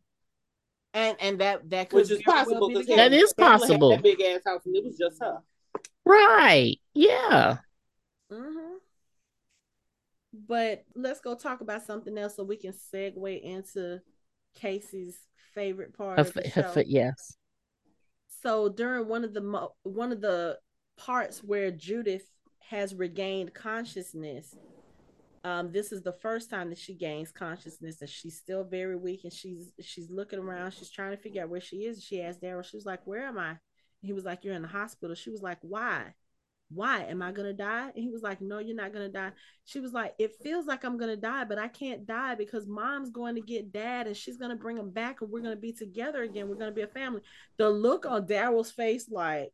And 0.93 1.17
and 1.19 1.39
that 1.39 1.69
that 1.69 1.89
could 1.89 1.97
which 1.97 2.11
is 2.11 2.21
possible 2.21 2.69
because 2.69 2.87
well 2.87 2.97
that 2.97 3.13
is 3.13 3.33
possible. 3.33 3.89
That 3.89 4.03
big 4.03 4.21
ass 4.21 4.41
house, 4.45 4.61
and 4.65 4.75
it 4.75 4.83
was 4.83 4.97
just 4.97 5.21
her. 5.21 5.39
Right? 6.05 6.77
Yeah. 6.93 7.57
Mm-hmm. 8.31 8.75
But 10.47 10.83
let's 10.95 11.19
go 11.19 11.35
talk 11.35 11.61
about 11.61 11.83
something 11.83 12.17
else 12.17 12.35
so 12.35 12.43
we 12.43 12.57
can 12.57 12.73
segue 12.73 13.41
into 13.41 14.01
Casey's 14.55 15.17
favorite 15.53 15.95
part. 15.95 16.19
Her, 16.19 16.25
of 16.25 16.33
the 16.33 16.49
show. 16.49 16.61
Her, 16.61 16.83
yes. 16.85 17.37
So 18.41 18.69
during 18.69 19.07
one 19.07 19.23
of 19.23 19.33
the 19.33 19.41
mo- 19.41 19.75
one 19.83 20.11
of 20.11 20.21
the 20.21 20.57
parts 20.97 21.43
where 21.43 21.71
Judith 21.71 22.25
has 22.73 22.95
regained 22.95 23.53
consciousness. 23.53 24.55
Um, 25.43 25.71
this 25.71 25.91
is 25.91 26.01
the 26.01 26.13
first 26.13 26.49
time 26.49 26.69
that 26.69 26.79
she 26.79 26.93
gains 26.95 27.31
consciousness, 27.31 28.01
and 28.01 28.09
she's 28.09 28.37
still 28.37 28.63
very 28.63 28.95
weak. 28.95 29.23
And 29.23 29.33
she's 29.33 29.71
she's 29.81 30.09
looking 30.09 30.39
around. 30.39 30.71
She's 30.71 30.89
trying 30.89 31.11
to 31.11 31.21
figure 31.21 31.43
out 31.43 31.49
where 31.49 31.61
she 31.61 31.85
is. 31.85 32.03
She 32.03 32.21
asked 32.21 32.41
Daryl. 32.41 32.65
She 32.65 32.77
was 32.77 32.85
like, 32.85 33.05
"Where 33.05 33.25
am 33.25 33.37
I?" 33.37 33.57
he 34.01 34.13
was 34.13 34.25
like, 34.25 34.43
"You're 34.43 34.55
in 34.55 34.63
the 34.63 34.67
hospital." 34.67 35.15
She 35.15 35.29
was 35.29 35.41
like, 35.41 35.59
"Why? 35.61 36.13
Why 36.69 37.03
am 37.03 37.21
I 37.21 37.31
gonna 37.31 37.53
die?" 37.53 37.91
And 37.95 38.03
he 38.03 38.09
was 38.09 38.23
like, 38.23 38.41
"No, 38.41 38.59
you're 38.59 38.75
not 38.75 38.93
gonna 38.93 39.09
die." 39.09 39.31
She 39.65 39.79
was 39.79 39.93
like, 39.93 40.15
"It 40.17 40.35
feels 40.41 40.65
like 40.65 40.83
I'm 40.83 40.97
gonna 40.97 41.17
die, 41.17 41.43
but 41.43 41.59
I 41.59 41.67
can't 41.67 42.05
die 42.05 42.35
because 42.35 42.65
mom's 42.67 43.11
going 43.11 43.35
to 43.35 43.41
get 43.41 43.71
dad, 43.71 44.07
and 44.07 44.17
she's 44.17 44.37
gonna 44.37 44.55
bring 44.55 44.77
him 44.77 44.89
back, 44.91 45.21
and 45.21 45.29
we're 45.29 45.41
gonna 45.41 45.55
be 45.55 45.73
together 45.73 46.23
again. 46.23 46.49
We're 46.49 46.55
gonna 46.55 46.71
be 46.71 46.81
a 46.81 46.87
family." 46.87 47.21
The 47.57 47.69
look 47.69 48.05
on 48.05 48.27
Daryl's 48.27 48.71
face, 48.71 49.09
like 49.09 49.53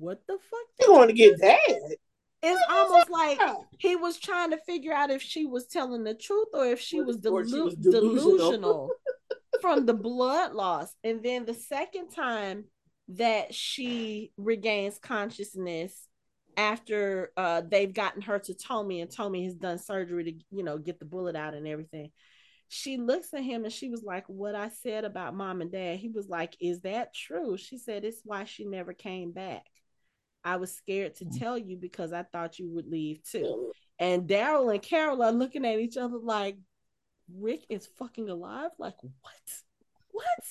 what 0.00 0.20
the 0.26 0.38
fuck? 0.50 0.60
You 0.80 0.86
going 0.86 1.08
to 1.08 1.14
get 1.14 1.38
that? 1.40 1.96
It's 2.42 2.62
almost 2.70 3.10
like 3.10 3.38
he 3.78 3.96
was 3.96 4.18
trying 4.18 4.50
to 4.50 4.56
figure 4.66 4.94
out 4.94 5.10
if 5.10 5.20
she 5.20 5.44
was 5.44 5.66
telling 5.66 6.04
the 6.04 6.14
truth 6.14 6.48
or 6.54 6.66
if 6.66 6.80
she, 6.80 7.00
was, 7.02 7.18
delu- 7.18 7.48
she 7.48 7.60
was, 7.60 7.74
delusional, 7.76 8.10
delusional 8.20 8.90
from 9.60 9.84
the 9.84 9.92
blood 9.92 10.52
loss. 10.52 10.94
And 11.04 11.22
then 11.22 11.44
the 11.44 11.54
second 11.54 12.08
time 12.08 12.64
that 13.08 13.54
she 13.54 14.32
regains 14.38 14.98
consciousness 14.98 16.06
after 16.56 17.30
uh, 17.36 17.62
they've 17.68 17.92
gotten 17.92 18.22
her 18.22 18.38
to 18.38 18.54
Tomi 18.54 19.02
and 19.02 19.10
Tomi 19.10 19.44
has 19.44 19.54
done 19.54 19.78
surgery 19.78 20.24
to, 20.24 20.32
you 20.56 20.62
know, 20.62 20.78
get 20.78 20.98
the 20.98 21.04
bullet 21.04 21.36
out 21.36 21.54
and 21.54 21.66
everything. 21.66 22.10
She 22.68 22.96
looks 22.96 23.34
at 23.34 23.42
him 23.42 23.64
and 23.64 23.72
she 23.72 23.90
was 23.90 24.02
like, 24.02 24.24
What 24.28 24.54
I 24.54 24.68
said 24.68 25.04
about 25.04 25.34
mom 25.34 25.60
and 25.60 25.72
dad. 25.72 25.98
He 25.98 26.08
was 26.08 26.28
like, 26.28 26.56
Is 26.60 26.82
that 26.82 27.12
true? 27.14 27.56
She 27.56 27.78
said, 27.78 28.04
It's 28.04 28.20
why 28.24 28.44
she 28.44 28.64
never 28.64 28.92
came 28.92 29.32
back. 29.32 29.64
I 30.44 30.56
was 30.56 30.74
scared 30.74 31.16
to 31.16 31.24
mm. 31.24 31.38
tell 31.38 31.58
you 31.58 31.76
because 31.76 32.12
I 32.12 32.22
thought 32.22 32.58
you 32.58 32.70
would 32.70 32.86
leave 32.86 33.22
too. 33.22 33.72
And 33.98 34.28
Daryl 34.28 34.72
and 34.72 34.82
Carol 34.82 35.22
are 35.22 35.32
looking 35.32 35.66
at 35.66 35.78
each 35.78 35.96
other 35.96 36.18
like, 36.18 36.56
Rick 37.38 37.66
is 37.68 37.88
fucking 37.98 38.28
alive? 38.28 38.70
Like, 38.78 38.96
what? 39.02 39.34
What? 40.10 40.44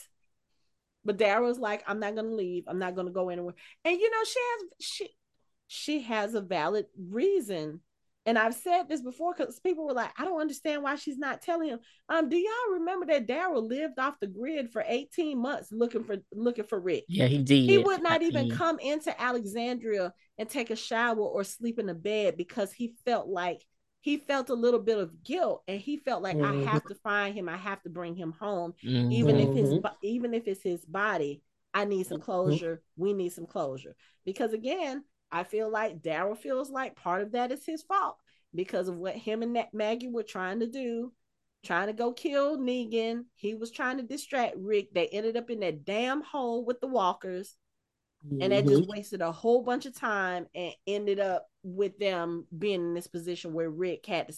But 1.03 1.17
Daryl's 1.17 1.59
like, 1.59 1.83
I'm 1.87 1.99
not 1.99 2.15
gonna 2.15 2.29
leave. 2.29 2.65
I'm 2.67 2.79
not 2.79 2.95
gonna 2.95 3.11
go 3.11 3.29
anywhere. 3.29 3.55
And 3.83 3.99
you 3.99 4.09
know, 4.11 4.23
she 4.23 4.39
has 4.39 4.61
she 4.79 5.09
she 5.67 6.01
has 6.01 6.33
a 6.35 6.41
valid 6.41 6.85
reason. 6.97 7.81
And 8.29 8.37
I've 8.37 8.53
said 8.53 8.83
this 8.87 9.01
before 9.01 9.33
because 9.35 9.59
people 9.59 9.87
were 9.87 9.93
like, 9.93 10.11
I 10.15 10.23
don't 10.23 10.39
understand 10.39 10.83
why 10.83 10.97
she's 10.97 11.17
not 11.17 11.41
telling 11.41 11.69
him. 11.69 11.79
Um, 12.09 12.29
do 12.29 12.37
y'all 12.37 12.73
remember 12.73 13.07
that 13.07 13.27
Daryl 13.27 13.67
lived 13.67 13.97
off 13.97 14.19
the 14.19 14.27
grid 14.27 14.71
for 14.71 14.83
18 14.87 15.35
months 15.41 15.69
looking 15.71 16.03
for 16.03 16.17
looking 16.31 16.65
for 16.65 16.79
Rick? 16.79 17.05
Yeah, 17.07 17.25
he 17.25 17.39
did. 17.39 17.67
He 17.67 17.79
would 17.79 18.03
not 18.03 18.21
even 18.21 18.51
come 18.51 18.77
into 18.77 19.19
Alexandria 19.19 20.13
and 20.37 20.47
take 20.47 20.69
a 20.69 20.75
shower 20.75 21.17
or 21.17 21.43
sleep 21.43 21.79
in 21.79 21.89
a 21.89 21.95
bed 21.95 22.37
because 22.37 22.71
he 22.71 22.93
felt 23.03 23.27
like 23.27 23.65
he 24.01 24.17
felt 24.17 24.51
a 24.51 24.53
little 24.53 24.79
bit 24.79 24.99
of 24.99 25.23
guilt 25.23 25.63
and 25.67 25.81
he 25.81 25.97
felt 25.97 26.21
like 26.21 26.37
mm-hmm. 26.37 26.67
I 26.67 26.71
have 26.71 26.85
to 26.85 26.93
find 26.93 27.35
him, 27.35 27.49
I 27.49 27.57
have 27.57 27.81
to 27.81 27.89
bring 27.89 28.15
him 28.15 28.35
home, 28.39 28.75
mm-hmm. 28.85 29.11
even 29.11 29.37
if 29.37 29.55
his 29.55 29.69
mm-hmm. 29.69 29.87
even 30.03 30.35
if 30.35 30.47
it's 30.47 30.61
his 30.61 30.85
body. 30.85 31.41
I 31.73 31.85
need 31.85 32.05
some 32.05 32.17
mm-hmm. 32.17 32.25
closure. 32.25 32.75
Mm-hmm. 32.75 33.01
We 33.01 33.13
need 33.13 33.31
some 33.31 33.47
closure 33.47 33.95
because 34.23 34.53
again, 34.53 35.03
I 35.31 35.43
feel 35.43 35.69
like 35.69 36.01
Daryl 36.01 36.37
feels 36.37 36.69
like 36.69 36.95
part 36.95 37.21
of 37.21 37.33
that 37.33 37.51
is 37.51 37.65
his 37.65 37.83
fault 37.83 38.17
because 38.53 38.87
of 38.87 38.97
what 38.97 39.15
him 39.15 39.43
and 39.43 39.57
Maggie 39.73 40.07
were 40.07 40.23
trying 40.23 40.59
to 40.61 40.67
do, 40.67 41.13
trying 41.63 41.87
to 41.87 41.93
go 41.93 42.13
kill 42.13 42.57
Negan. 42.57 43.25
He 43.35 43.53
was 43.53 43.71
trying 43.71 43.97
to 43.97 44.03
distract 44.03 44.55
Rick. 44.57 44.93
They 44.93 45.07
ended 45.07 45.37
up 45.37 45.49
in 45.49 45.59
that 45.59 45.85
damn 45.85 46.21
hole 46.21 46.65
with 46.65 46.79
the 46.79 46.87
walkers. 46.87 47.55
Mm-hmm. 48.25 48.41
And 48.41 48.51
that 48.51 48.67
just 48.67 48.81
mm-hmm. 48.81 48.91
wasted 48.91 49.21
a 49.21 49.31
whole 49.31 49.63
bunch 49.63 49.85
of 49.85 49.95
time 49.95 50.47
and 50.53 50.73
ended 50.87 51.19
up 51.19 51.47
with 51.63 51.97
them 51.99 52.45
being 52.57 52.81
in 52.81 52.93
this 52.93 53.07
position 53.07 53.53
where 53.53 53.69
Rick 53.69 54.05
had 54.05 54.27
to 54.27 54.33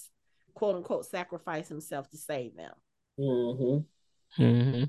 quote 0.54 0.76
unquote 0.76 1.06
sacrifice 1.06 1.68
himself 1.68 2.10
to 2.12 2.18
save 2.18 2.56
them. 2.56 2.74
Mm-hmm. 3.20 4.44
Mm-hmm. 4.44 4.84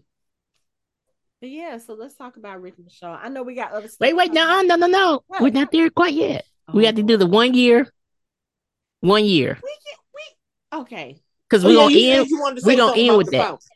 But 1.43 1.51
yeah, 1.51 1.78
so 1.78 1.94
let's 1.94 2.14
talk 2.14 2.36
about 2.36 2.62
Rick 2.62 2.74
and 2.78 2.86
Michonne. 2.86 3.19
I 3.20 3.28
know 3.28 3.43
we 3.43 3.56
got 3.56 3.73
other 3.73 3.89
stuff. 3.89 3.98
Wait, 3.98 4.14
wait, 4.14 4.32
no, 4.32 4.62
no, 4.62 4.77
no, 4.77 4.86
no. 4.86 5.24
What? 5.27 5.43
We're 5.43 5.51
not 5.51 5.73
there 5.73 5.90
quite 5.90 6.14
yet. 6.14 6.44
Oh, 6.69 6.74
we 6.74 6.86
have 6.86 6.94
to 6.94 7.02
do 7.02 7.16
the 7.16 7.27
one 7.27 7.52
year. 7.52 7.93
One 9.01 9.24
year. 9.24 9.59
We 9.60 9.70
get, 9.85 9.98
we 10.14 10.81
okay. 10.82 11.20
Because 11.51 11.64
oh, 11.64 11.69
we're 11.69 11.74
gonna 11.74 11.97
end. 11.97 12.28
We're 12.64 12.77
gonna 12.77 12.97
end 12.97 13.19
with 13.19 13.32
that. 13.32 13.44
Fountain. 13.44 13.69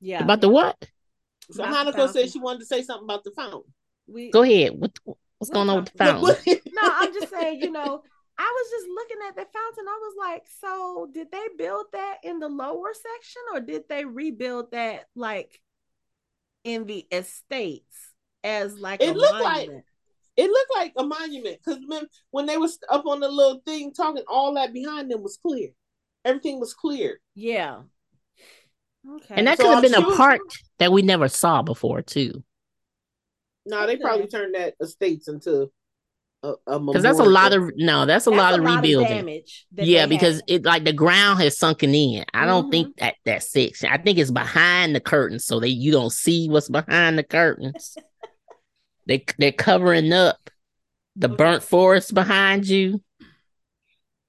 Yeah. 0.00 0.24
About 0.24 0.40
the 0.40 0.48
what? 0.48 0.76
So 1.52 1.62
Hanukkah 1.62 2.10
said 2.10 2.32
she 2.32 2.40
wanted 2.40 2.58
to 2.58 2.66
say 2.66 2.82
something 2.82 3.04
about 3.04 3.22
the 3.22 3.30
fountain. 3.30 3.62
We 4.08 4.32
go 4.32 4.42
ahead. 4.42 4.72
What, 4.76 4.90
what's 5.38 5.50
going 5.50 5.70
on 5.70 5.76
with 5.76 5.92
the 5.92 5.98
fountain? 5.98 6.60
no, 6.72 6.82
I'm 6.82 7.14
just 7.14 7.30
saying, 7.40 7.60
you 7.62 7.70
know, 7.70 8.02
I 8.36 8.42
was 8.42 8.70
just 8.72 8.88
looking 8.92 9.18
at 9.28 9.36
the 9.36 9.46
fountain. 9.52 9.84
I 9.88 10.00
was 10.02 10.14
like, 10.18 10.42
so 10.60 11.08
did 11.14 11.30
they 11.30 11.46
build 11.56 11.86
that 11.92 12.16
in 12.24 12.40
the 12.40 12.48
lower 12.48 12.92
section 12.92 13.42
or 13.54 13.60
did 13.60 13.88
they 13.88 14.04
rebuild 14.04 14.72
that 14.72 15.04
like 15.14 15.60
in 16.64 16.86
the 16.86 17.06
estates 17.10 18.12
as 18.44 18.78
like 18.78 19.02
it 19.02 19.16
looked 19.16 19.42
monument? 19.42 19.72
like 19.74 19.84
it 20.36 20.50
looked 20.50 20.72
like 20.74 20.92
a 20.96 21.04
monument 21.04 21.58
because 21.62 21.80
when, 21.86 22.06
when 22.30 22.46
they 22.46 22.56
was 22.56 22.78
up 22.88 23.06
on 23.06 23.20
the 23.20 23.28
little 23.28 23.60
thing 23.66 23.92
talking, 23.92 24.22
all 24.28 24.54
that 24.54 24.72
behind 24.72 25.10
them 25.10 25.22
was 25.22 25.36
clear. 25.36 25.68
Everything 26.24 26.58
was 26.58 26.72
clear. 26.72 27.20
Yeah. 27.34 27.82
Okay. 29.08 29.34
And 29.36 29.46
that 29.46 29.58
so 29.58 29.64
could 29.64 29.74
have 29.74 29.82
been 29.82 29.94
a 29.94 30.16
part 30.16 30.40
that 30.78 30.92
we 30.92 31.02
never 31.02 31.28
saw 31.28 31.62
before 31.62 32.02
too. 32.02 32.42
No, 33.66 33.86
they 33.86 33.96
probably 33.96 34.26
turned 34.26 34.54
that 34.54 34.74
estates 34.80 35.28
into 35.28 35.70
because 36.42 37.02
that's 37.02 37.20
a 37.20 37.24
lot 37.24 37.52
of 37.52 37.72
no, 37.76 38.04
that's 38.04 38.26
a 38.26 38.30
that's 38.30 38.38
lot 38.38 38.52
a 38.52 38.56
of 38.56 38.64
lot 38.64 38.76
rebuilding. 38.76 39.12
Of 39.12 39.18
damage 39.18 39.66
yeah, 39.74 40.06
because 40.06 40.36
had. 40.36 40.44
it 40.48 40.64
like 40.64 40.84
the 40.84 40.92
ground 40.92 41.40
has 41.40 41.56
sunken 41.56 41.94
in. 41.94 42.24
I 42.34 42.46
don't 42.46 42.64
mm-hmm. 42.64 42.70
think 42.70 42.96
that 42.96 43.14
that 43.24 43.42
section. 43.44 43.90
I 43.90 43.98
think 43.98 44.18
it's 44.18 44.30
behind 44.30 44.94
the 44.94 45.00
curtains, 45.00 45.44
so 45.44 45.60
that 45.60 45.70
you 45.70 45.92
don't 45.92 46.12
see 46.12 46.48
what's 46.48 46.68
behind 46.68 47.16
the 47.16 47.22
curtains. 47.22 47.96
they 49.06 49.24
they're 49.38 49.52
covering 49.52 50.12
up 50.12 50.50
the 51.14 51.28
burnt 51.28 51.62
forest 51.62 52.12
behind 52.12 52.66
you. 52.66 53.02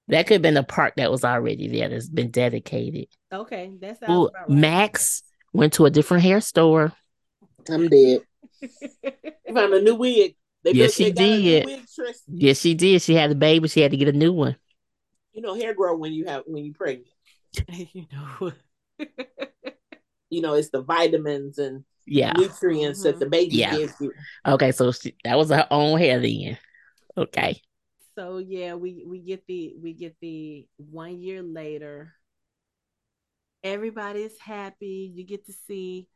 That 0.10 0.28
could 0.28 0.36
have 0.36 0.42
been 0.42 0.58
a 0.58 0.64
park 0.64 0.96
that 0.98 1.10
was 1.10 1.24
already 1.24 1.68
there 1.68 1.90
that's 1.90 2.10
been 2.10 2.30
dedicated. 2.30 3.08
Okay, 3.32 3.72
that's 3.80 4.02
right. 4.08 4.30
Max 4.48 5.24
went 5.54 5.74
to 5.74 5.86
a 5.86 5.90
different 5.90 6.24
hair 6.24 6.42
store. 6.42 6.94
I'm 7.70 7.88
dead. 7.88 8.22
found 9.54 9.74
a 9.74 9.82
new 9.82 9.96
wig. 9.96 10.36
They 10.64 10.72
yes, 10.72 10.94
she 10.94 11.12
did. 11.12 11.82
Yes, 12.28 12.60
she 12.60 12.74
did. 12.74 13.02
She 13.02 13.16
had 13.16 13.32
a 13.32 13.36
baby. 13.36 13.68
She 13.68 13.82
had 13.82 13.92
to 13.92 13.98
get 13.98 14.08
a 14.08 14.18
new 14.18 14.32
one. 14.32 14.56
You 15.34 15.42
know, 15.42 15.56
hair 15.56 15.74
grow 15.74 15.96
when 15.98 16.14
you 16.14 16.26
have 16.26 16.44
when 16.46 16.64
you're 16.64 16.74
pregnant. 16.74 17.08
you 17.94 18.06
know. 18.12 18.52
you 20.30 20.42
know, 20.42 20.54
it's 20.54 20.70
the 20.70 20.82
vitamins 20.82 21.58
and 21.58 21.84
yeah 22.06 22.34
nutrients 22.34 23.00
mm-hmm. 23.00 23.12
that 23.12 23.20
the 23.20 23.30
baby 23.30 23.58
yeah. 23.58 23.76
gives 23.76 23.94
you. 24.00 24.12
Okay, 24.46 24.72
so 24.72 24.92
she, 24.92 25.16
that 25.24 25.38
was 25.38 25.50
her 25.50 25.68
own 25.70 26.00
hair 26.00 26.20
then. 26.20 26.58
Okay. 27.18 27.62
So 28.16 28.38
yeah, 28.38 28.76
we 28.76 29.04
we 29.06 29.20
get 29.20 29.46
the 29.48 29.74
we 29.82 29.94
get 29.94 30.16
the 30.22 30.68
one 30.78 31.20
year 31.20 31.42
later. 31.42 32.14
Everybody's 33.64 34.38
happy. 34.40 35.12
You 35.14 35.26
get 35.26 35.46
to 35.48 35.54
see 35.68 36.08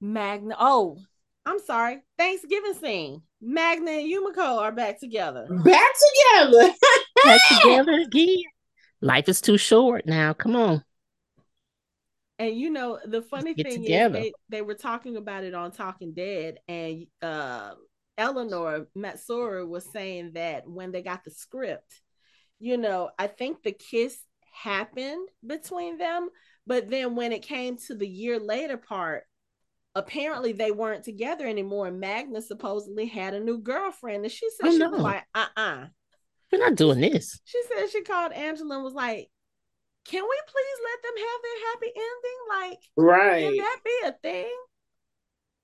Magna. 0.00 0.56
Oh, 0.58 0.98
I'm 1.44 1.60
sorry, 1.60 2.02
Thanksgiving 2.18 2.74
scene. 2.74 3.22
Magna 3.40 3.90
and 3.92 4.10
Yumiko 4.10 4.58
are 4.58 4.72
back 4.72 4.98
together. 4.98 5.46
Back 5.48 5.92
together. 6.34 6.72
back 7.24 7.40
together 7.50 8.00
again. 8.00 8.42
Life 9.00 9.28
is 9.28 9.40
too 9.40 9.58
short 9.58 10.06
now. 10.06 10.32
Come 10.32 10.56
on. 10.56 10.84
And 12.38 12.54
you 12.54 12.70
know, 12.70 12.98
the 13.04 13.22
funny 13.22 13.54
thing 13.54 13.82
together. 13.82 14.18
is 14.18 14.24
they, 14.24 14.32
they 14.48 14.62
were 14.62 14.74
talking 14.74 15.16
about 15.16 15.44
it 15.44 15.54
on 15.54 15.70
Talking 15.70 16.12
Dead, 16.12 16.58
and 16.68 17.06
uh 17.22 17.72
Eleanor 18.18 18.88
Matsuura 18.96 19.66
was 19.66 19.90
saying 19.92 20.32
that 20.34 20.68
when 20.68 20.90
they 20.90 21.02
got 21.02 21.24
the 21.24 21.30
script, 21.30 22.00
you 22.58 22.76
know, 22.76 23.10
I 23.18 23.26
think 23.26 23.62
the 23.62 23.72
kiss 23.72 24.18
happened 24.52 25.28
between 25.46 25.98
them, 25.98 26.30
but 26.66 26.88
then 26.88 27.14
when 27.14 27.32
it 27.32 27.42
came 27.42 27.76
to 27.86 27.94
the 27.94 28.08
year 28.08 28.38
later 28.38 28.78
part, 28.78 29.24
apparently 29.96 30.52
they 30.52 30.70
weren't 30.70 31.04
together 31.04 31.46
anymore. 31.46 31.88
And 31.88 31.98
Magna 31.98 32.42
supposedly 32.42 33.06
had 33.06 33.34
a 33.34 33.40
new 33.40 33.58
girlfriend. 33.58 34.24
And 34.24 34.32
she 34.32 34.48
said 34.50 34.68
oh, 34.68 34.70
she 34.70 34.78
no. 34.78 34.90
was 34.90 35.00
like, 35.00 35.24
uh 35.34 35.46
uh-uh. 35.56 35.86
We're 36.52 36.58
not 36.58 36.76
doing 36.76 37.00
this. 37.00 37.40
She 37.44 37.60
said 37.64 37.90
she 37.90 38.02
called 38.02 38.32
Angela 38.32 38.76
and 38.76 38.84
was 38.84 38.94
like, 38.94 39.28
Can 40.06 40.22
we 40.22 40.40
please 40.46 40.78
let 40.84 41.02
them 41.02 41.24
have 41.24 41.40
their 41.42 41.68
happy 41.68 41.92
ending? 41.96 42.70
Like, 42.70 42.78
right. 42.96 43.42
Can 43.42 43.56
that 43.56 43.78
be 43.84 43.98
a 44.04 44.12
thing? 44.22 44.56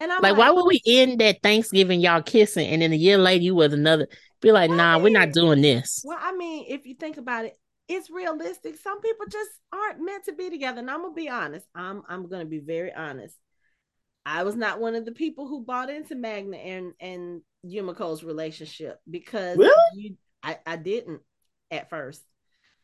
And 0.00 0.10
I'm 0.10 0.20
like, 0.20 0.32
like 0.32 0.38
why 0.38 0.50
would 0.50 0.66
we 0.66 0.82
end 0.84 1.20
that 1.20 1.42
Thanksgiving 1.44 2.00
y'all 2.00 2.22
kissing 2.22 2.66
and 2.66 2.82
then 2.82 2.92
a 2.92 2.96
year 2.96 3.18
later 3.18 3.44
you 3.44 3.54
was 3.54 3.72
another 3.72 4.08
be 4.40 4.50
like, 4.50 4.70
well, 4.70 4.78
nah, 4.78 4.94
I 4.94 4.94
mean, 4.94 5.04
we're 5.04 5.18
not 5.20 5.32
doing 5.32 5.62
this. 5.62 6.02
Well, 6.04 6.18
I 6.20 6.34
mean, 6.36 6.64
if 6.68 6.84
you 6.84 6.96
think 6.96 7.18
about 7.18 7.44
it, 7.44 7.56
it's 7.88 8.10
realistic. 8.10 8.76
Some 8.76 9.00
people 9.00 9.26
just 9.30 9.50
aren't 9.72 10.04
meant 10.04 10.24
to 10.24 10.32
be 10.32 10.50
together. 10.50 10.80
And 10.80 10.90
I'm 10.90 11.02
gonna 11.02 11.14
be 11.14 11.28
honest. 11.28 11.66
I'm 11.74 12.02
I'm 12.08 12.28
gonna 12.28 12.44
be 12.44 12.58
very 12.58 12.92
honest. 12.92 13.36
I 14.24 14.44
was 14.44 14.54
not 14.54 14.80
one 14.80 14.94
of 14.94 15.04
the 15.04 15.12
people 15.12 15.48
who 15.48 15.64
bought 15.64 15.90
into 15.90 16.14
Magna 16.14 16.56
and 16.56 16.92
and 17.00 17.42
Yumiko's 17.66 18.22
relationship 18.22 19.00
because 19.10 19.56
really? 19.56 19.74
you, 19.94 20.16
I, 20.42 20.58
I 20.66 20.76
didn't 20.76 21.20
at 21.70 21.90
first. 21.90 22.22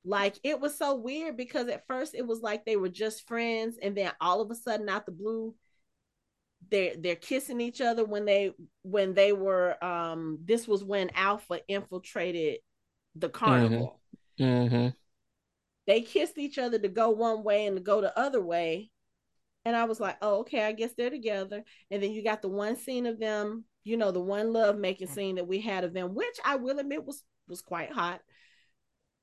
Like 0.04 0.38
it 0.42 0.60
was 0.60 0.76
so 0.76 0.94
weird 0.94 1.36
because 1.36 1.68
at 1.68 1.86
first 1.86 2.14
it 2.14 2.26
was 2.26 2.40
like 2.40 2.64
they 2.64 2.76
were 2.76 2.88
just 2.88 3.26
friends, 3.28 3.76
and 3.80 3.96
then 3.96 4.10
all 4.20 4.40
of 4.40 4.50
a 4.50 4.54
sudden, 4.54 4.88
out 4.88 5.06
the 5.06 5.12
blue, 5.12 5.54
they're 6.70 6.94
they're 6.96 7.16
kissing 7.16 7.60
each 7.60 7.80
other 7.80 8.04
when 8.04 8.24
they 8.24 8.52
when 8.82 9.14
they 9.14 9.32
were 9.32 9.82
um 9.84 10.38
this 10.44 10.66
was 10.66 10.82
when 10.84 11.10
Alpha 11.14 11.60
infiltrated 11.68 12.58
the 13.14 13.28
carnival. 13.28 14.00
Mm-hmm. 14.40 14.44
Mm-hmm. 14.44 14.88
They 15.86 16.02
kissed 16.02 16.38
each 16.38 16.58
other 16.58 16.78
to 16.78 16.88
go 16.88 17.10
one 17.10 17.42
way 17.42 17.66
and 17.66 17.76
to 17.76 17.82
go 17.82 18.00
the 18.00 18.16
other 18.18 18.42
way, 18.42 18.90
and 19.68 19.76
I 19.76 19.84
was 19.84 20.00
like, 20.00 20.16
oh, 20.22 20.38
okay, 20.40 20.62
I 20.62 20.72
guess 20.72 20.94
they're 20.96 21.10
together. 21.10 21.62
And 21.90 22.02
then 22.02 22.12
you 22.12 22.24
got 22.24 22.40
the 22.40 22.48
one 22.48 22.74
scene 22.74 23.04
of 23.04 23.20
them, 23.20 23.64
you 23.84 23.98
know, 23.98 24.10
the 24.10 24.18
one 24.18 24.50
love 24.50 24.78
making 24.78 25.08
scene 25.08 25.34
that 25.34 25.46
we 25.46 25.60
had 25.60 25.84
of 25.84 25.92
them, 25.92 26.14
which 26.14 26.38
I 26.42 26.56
will 26.56 26.78
admit 26.78 27.04
was 27.04 27.22
was 27.48 27.60
quite 27.60 27.92
hot. 27.92 28.22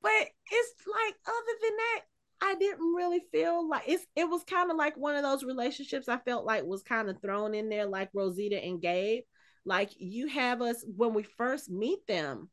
But 0.02 0.12
it's 0.12 0.74
like 0.86 1.14
other 1.26 1.52
than 1.62 1.76
that, 1.76 2.00
I 2.42 2.54
didn't 2.54 2.94
really 2.94 3.22
feel 3.32 3.68
like 3.68 3.88
it's 3.88 4.06
it 4.14 4.30
was 4.30 4.44
kind 4.44 4.70
of 4.70 4.76
like 4.76 4.96
one 4.96 5.16
of 5.16 5.24
those 5.24 5.42
relationships 5.42 6.08
I 6.08 6.18
felt 6.18 6.46
like 6.46 6.62
was 6.62 6.84
kind 6.84 7.10
of 7.10 7.20
thrown 7.20 7.52
in 7.52 7.68
there 7.68 7.86
like 7.86 8.10
Rosita 8.14 8.64
and 8.64 8.80
Gabe. 8.80 9.24
Like 9.64 9.90
you 9.98 10.28
have 10.28 10.62
us 10.62 10.84
when 10.86 11.12
we 11.12 11.24
first 11.24 11.68
meet 11.68 12.06
them. 12.06 12.50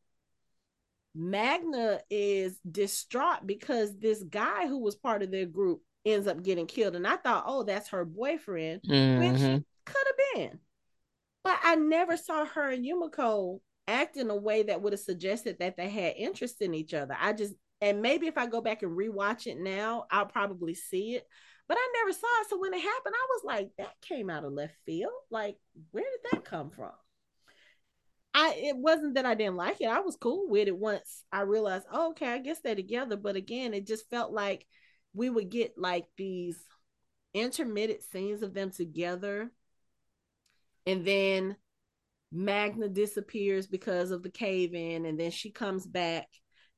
Magna 1.13 1.99
is 2.09 2.57
distraught 2.69 3.45
because 3.45 3.95
this 3.99 4.23
guy 4.23 4.65
who 4.65 4.79
was 4.79 4.95
part 4.95 5.21
of 5.21 5.29
their 5.29 5.45
group 5.45 5.83
ends 6.05 6.27
up 6.27 6.43
getting 6.43 6.67
killed. 6.67 6.95
And 6.95 7.07
I 7.07 7.17
thought, 7.17 7.45
oh, 7.47 7.63
that's 7.63 7.89
her 7.89 8.05
boyfriend, 8.05 8.81
mm-hmm. 8.81 9.19
which 9.19 9.63
could 9.85 10.07
have 10.07 10.35
been. 10.35 10.59
But 11.43 11.59
I 11.63 11.75
never 11.75 12.17
saw 12.17 12.45
her 12.45 12.71
and 12.71 12.85
Yumiko 12.85 13.59
act 13.87 14.17
in 14.17 14.29
a 14.29 14.35
way 14.35 14.63
that 14.63 14.81
would 14.81 14.93
have 14.93 14.99
suggested 14.99 15.57
that 15.59 15.75
they 15.75 15.89
had 15.89 16.13
interest 16.17 16.61
in 16.61 16.73
each 16.73 16.93
other. 16.93 17.15
I 17.19 17.33
just 17.33 17.53
and 17.81 18.01
maybe 18.01 18.27
if 18.27 18.37
I 18.37 18.47
go 18.47 18.61
back 18.61 18.81
and 18.81 18.97
rewatch 18.97 19.45
it 19.45 19.59
now, 19.59 20.05
I'll 20.09 20.25
probably 20.25 20.73
see 20.73 21.15
it. 21.15 21.27
But 21.67 21.77
I 21.77 21.93
never 21.97 22.13
saw 22.13 22.27
it. 22.41 22.49
So 22.49 22.57
when 22.57 22.73
it 22.73 22.81
happened, 22.81 23.13
I 23.13 23.27
was 23.29 23.41
like, 23.43 23.71
that 23.77 23.93
came 24.01 24.29
out 24.29 24.45
of 24.45 24.53
left 24.53 24.75
field. 24.85 25.11
Like, 25.29 25.57
where 25.91 26.03
did 26.03 26.31
that 26.31 26.45
come 26.45 26.69
from? 26.69 26.91
I 28.33 28.53
it 28.57 28.77
wasn't 28.77 29.15
that 29.15 29.25
I 29.25 29.35
didn't 29.35 29.57
like 29.57 29.81
it. 29.81 29.87
I 29.87 29.99
was 29.99 30.15
cool 30.15 30.49
with 30.49 30.67
it 30.67 30.77
once 30.77 31.23
I 31.31 31.41
realized, 31.41 31.85
oh, 31.91 32.11
okay, 32.11 32.27
I 32.27 32.37
guess 32.39 32.61
they're 32.61 32.73
together. 32.73 33.17
But 33.17 33.35
again, 33.35 33.73
it 33.73 33.85
just 33.85 34.09
felt 34.09 34.31
like 34.31 34.65
we 35.13 35.29
would 35.29 35.49
get 35.49 35.77
like 35.77 36.05
these 36.17 36.57
intermittent 37.33 38.01
scenes 38.03 38.41
of 38.41 38.53
them 38.53 38.71
together. 38.71 39.51
And 40.85 41.05
then 41.05 41.55
Magna 42.31 42.89
disappears 42.89 43.67
because 43.67 44.11
of 44.11 44.23
the 44.23 44.29
cave 44.29 44.73
in, 44.73 45.05
and 45.05 45.19
then 45.19 45.31
she 45.31 45.51
comes 45.51 45.85
back 45.85 46.27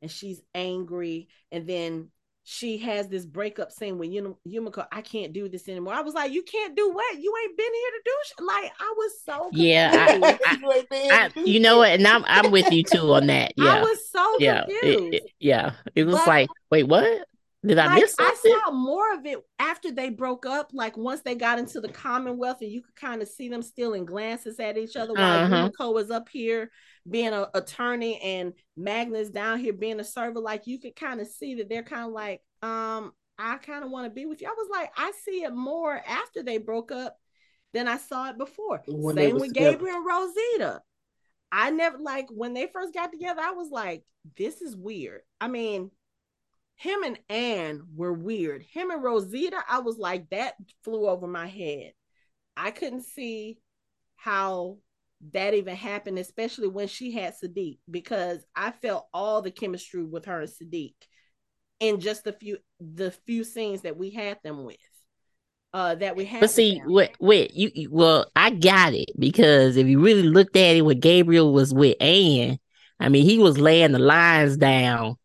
and 0.02 0.12
she's 0.12 0.42
angry, 0.54 1.30
and 1.52 1.66
then 1.66 2.10
she 2.48 2.78
has 2.78 3.08
this 3.08 3.26
breakup 3.26 3.72
scene 3.72 3.98
with 3.98 4.12
Yumiko, 4.12 4.86
I 4.92 5.02
can't 5.02 5.34
do 5.34 5.50
this 5.50 5.68
anymore. 5.68 5.96
I 5.96 6.02
was 6.02 6.14
like, 6.14 6.32
you 6.32 6.44
can't 6.44 6.76
do 6.76 6.92
what? 6.92 7.20
You 7.20 7.34
ain't 7.44 7.58
been 7.58 7.74
here 7.74 7.92
to 7.92 8.02
do 8.06 8.12
shit. 8.28 8.46
Like, 8.46 8.72
I 8.80 8.94
was 8.96 9.12
so 9.26 9.50
confused. 9.50 9.66
yeah. 9.66 9.92
I, 10.22 10.40
I, 10.46 11.32
I, 11.36 11.40
you 11.40 11.60
know 11.60 11.80
what? 11.80 11.90
And 11.90 12.08
I'm 12.08 12.24
I'm 12.28 12.52
with 12.52 12.72
you 12.72 12.84
too 12.84 13.14
on 13.14 13.28
that. 13.28 13.54
Yeah, 13.58 13.78
I 13.78 13.82
was 13.82 14.10
so 14.12 14.36
yeah, 14.38 14.66
confused. 14.66 15.16
It, 15.16 15.24
it, 15.24 15.32
yeah, 15.40 15.72
it 15.96 16.04
was 16.04 16.18
but, 16.18 16.28
like, 16.28 16.50
wait, 16.70 16.88
what? 16.88 17.26
Did 17.66 17.80
I 17.80 17.88
like, 17.88 18.02
miss 18.02 18.14
something? 18.14 18.52
I 18.52 18.62
saw 18.66 18.72
more 18.72 19.14
of 19.14 19.26
it 19.26 19.40
after 19.60 19.92
they 19.92 20.10
broke 20.10 20.46
up. 20.46 20.72
Like 20.74 20.98
once 20.98 21.22
they 21.22 21.36
got 21.36 21.60
into 21.60 21.82
the 21.82 21.90
Commonwealth, 21.90 22.62
and 22.62 22.72
you 22.72 22.82
could 22.82 22.96
kind 22.96 23.22
of 23.22 23.28
see 23.28 23.50
them 23.50 23.62
stealing 23.62 24.06
glances 24.06 24.60
at 24.60 24.78
each 24.78 24.96
other 24.96 25.14
while 25.14 25.46
uh-huh. 25.46 25.70
Yumiko 25.70 25.94
was 25.94 26.12
up 26.12 26.30
here 26.30 26.70
being 27.10 27.34
an 27.34 27.46
attorney 27.54 28.20
and 28.22 28.54
Magna's 28.76 29.30
down 29.30 29.60
here 29.60 29.74
being 29.74 30.00
a 30.00 30.04
server. 30.04 30.40
Like 30.40 30.68
you 30.68 30.80
could 30.80 30.96
kind 30.96 31.22
of 31.22 31.28
see 31.28 31.56
that 31.56 31.70
they're 31.70 31.84
kind 31.84 32.06
of 32.06 32.12
like, 32.12 32.42
um, 32.62 33.12
I 33.38 33.58
kind 33.58 33.84
of 33.84 33.92
want 33.92 34.06
to 34.06 34.14
be 34.14 34.26
with 34.26 34.42
you. 34.42 34.48
I 34.48 34.56
was 34.56 34.70
like, 34.72 34.92
I 34.98 35.12
see 35.24 35.44
it 35.44 35.54
more 35.54 35.94
after 36.08 36.42
they 36.44 36.58
broke 36.58 36.92
up 36.92 37.18
than 37.74 37.88
I 37.88 37.98
saw 37.98 38.30
it 38.30 38.38
before. 38.38 38.82
When 38.88 39.16
Same 39.16 39.36
with 39.36 39.54
together. 39.54 39.72
Gabriel 39.72 39.98
and 39.98 40.06
Rosita. 40.06 40.82
I 41.52 41.72
never 41.72 41.98
like 41.98 42.28
when 42.30 42.54
they 42.54 42.68
first 42.68 42.94
got 42.94 43.12
together, 43.12 43.42
I 43.42 43.52
was 43.52 43.70
like, 43.72 44.04
this 44.38 44.62
is 44.62 44.76
weird. 44.76 45.22
I 45.40 45.48
mean, 45.48 45.92
him 46.76 47.04
and 47.04 47.20
Anne 47.30 47.84
were 47.96 48.14
weird. 48.14 48.64
Him 48.64 48.92
and 48.92 49.04
Rosita, 49.04 49.58
I 49.68 49.80
was 49.80 49.98
like, 49.98 50.30
that 50.30 50.56
flew 50.84 51.08
over 51.08 51.28
my 51.28 51.48
head. 51.48 51.94
I 52.58 52.72
couldn't 52.72 53.06
see 53.06 53.60
how 54.16 54.78
that 55.32 55.54
even 55.54 55.76
happened, 55.76 56.20
especially 56.20 56.68
when 56.68 56.88
she 56.88 57.12
had 57.12 57.34
Siddiq, 57.34 57.80
because 57.90 58.46
I 58.56 58.72
felt 58.72 59.08
all 59.14 59.42
the 59.42 59.52
chemistry 59.52 60.04
with 60.04 60.26
her 60.26 60.42
and 60.42 60.50
Siddiq 60.50 60.96
in 61.80 62.00
just 62.00 62.24
the 62.24 62.34
few 62.34 62.58
the 62.80 63.12
few 63.26 63.44
scenes 63.44 63.82
that 63.82 63.98
we 63.98 64.10
had 64.10 64.40
them 64.44 64.64
with. 64.64 64.78
Uh, 65.74 65.94
that 65.96 66.16
we 66.16 66.24
had. 66.24 66.40
But 66.40 66.52
see, 66.52 66.82
wait, 66.86 67.12
wait, 67.20 67.54
you, 67.54 67.70
you 67.74 67.90
well, 67.92 68.32
I 68.34 68.50
got 68.50 68.94
it 68.94 69.10
because 69.20 69.76
if 69.76 69.88
you 69.88 70.00
really 70.00 70.24
looked 70.24 70.56
at 70.56 70.78
it, 70.78 70.84
when 70.84 71.02
Gabriel 71.02 71.52
was 71.52 71.74
with 71.74 71.98
Anne, 72.00 72.60
I 72.98 73.10
mean, 73.10 73.26
he 73.26 73.40
was 73.40 73.58
laying 73.58 73.92
the 73.92 74.00
lines 74.00 74.56
down 74.56 75.18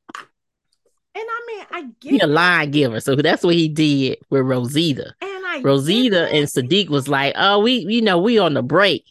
I 1.70 1.82
get 2.01 2.12
he 2.12 2.18
a 2.18 2.26
line 2.26 2.70
giver, 2.70 3.01
so 3.01 3.16
that's 3.16 3.42
what 3.42 3.55
he 3.55 3.68
did 3.68 4.18
with 4.30 4.42
Rosita. 4.42 5.14
And 5.20 5.47
I 5.47 5.60
Rosita 5.62 6.28
and 6.28 6.47
Siddiq 6.47 6.88
was 6.88 7.09
like, 7.09 7.34
"Oh, 7.36 7.60
we, 7.60 7.86
you 7.88 8.02
know, 8.02 8.18
we 8.18 8.38
on 8.38 8.55
the 8.55 8.62
break." 8.62 9.05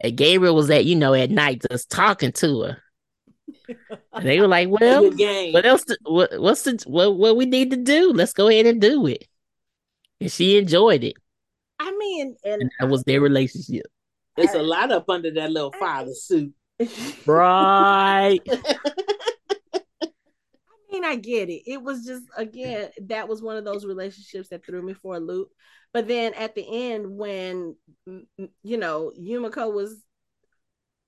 And 0.00 0.16
Gabriel 0.16 0.54
was 0.54 0.70
at, 0.70 0.84
you 0.84 0.94
know, 0.94 1.14
at 1.14 1.30
night 1.30 1.64
just 1.68 1.90
talking 1.90 2.32
to 2.32 2.62
her. 2.62 2.82
and 4.12 4.26
they 4.26 4.40
were 4.40 4.48
like, 4.48 4.68
"Well, 4.80 5.10
what 5.52 5.66
else? 5.66 5.84
To, 5.84 5.98
what, 6.04 6.40
what's 6.40 6.62
the 6.62 6.82
what? 6.86 7.16
What 7.16 7.36
we 7.36 7.46
need 7.46 7.70
to 7.70 7.76
do? 7.76 8.12
Let's 8.12 8.32
go 8.32 8.48
ahead 8.48 8.66
and 8.66 8.80
do 8.80 9.06
it." 9.06 9.26
And 10.20 10.30
she 10.30 10.58
enjoyed 10.58 11.04
it. 11.04 11.14
I 11.80 11.92
mean, 11.96 12.36
and, 12.44 12.62
and 12.62 12.70
that 12.80 12.88
was 12.88 13.04
their 13.04 13.20
relationship. 13.20 13.86
There's 14.36 14.54
a 14.54 14.62
lot 14.62 14.92
up 14.92 15.08
under 15.10 15.30
that 15.32 15.50
little 15.50 15.72
father 15.72 16.12
suit, 16.14 16.52
right? 17.26 18.40
mean, 21.00 21.10
I 21.10 21.16
get 21.16 21.48
it. 21.48 21.62
It 21.66 21.82
was 21.82 22.04
just 22.04 22.24
again 22.36 22.90
that 23.02 23.28
was 23.28 23.42
one 23.42 23.56
of 23.56 23.64
those 23.64 23.84
relationships 23.84 24.48
that 24.48 24.64
threw 24.64 24.82
me 24.82 24.94
for 24.94 25.16
a 25.16 25.20
loop. 25.20 25.48
But 25.92 26.08
then 26.08 26.34
at 26.34 26.54
the 26.54 26.66
end, 26.92 27.16
when 27.16 27.76
mm, 28.08 28.26
mm, 28.38 28.48
you 28.62 28.76
know 28.76 29.12
Yumiko 29.18 29.72
was 29.72 30.02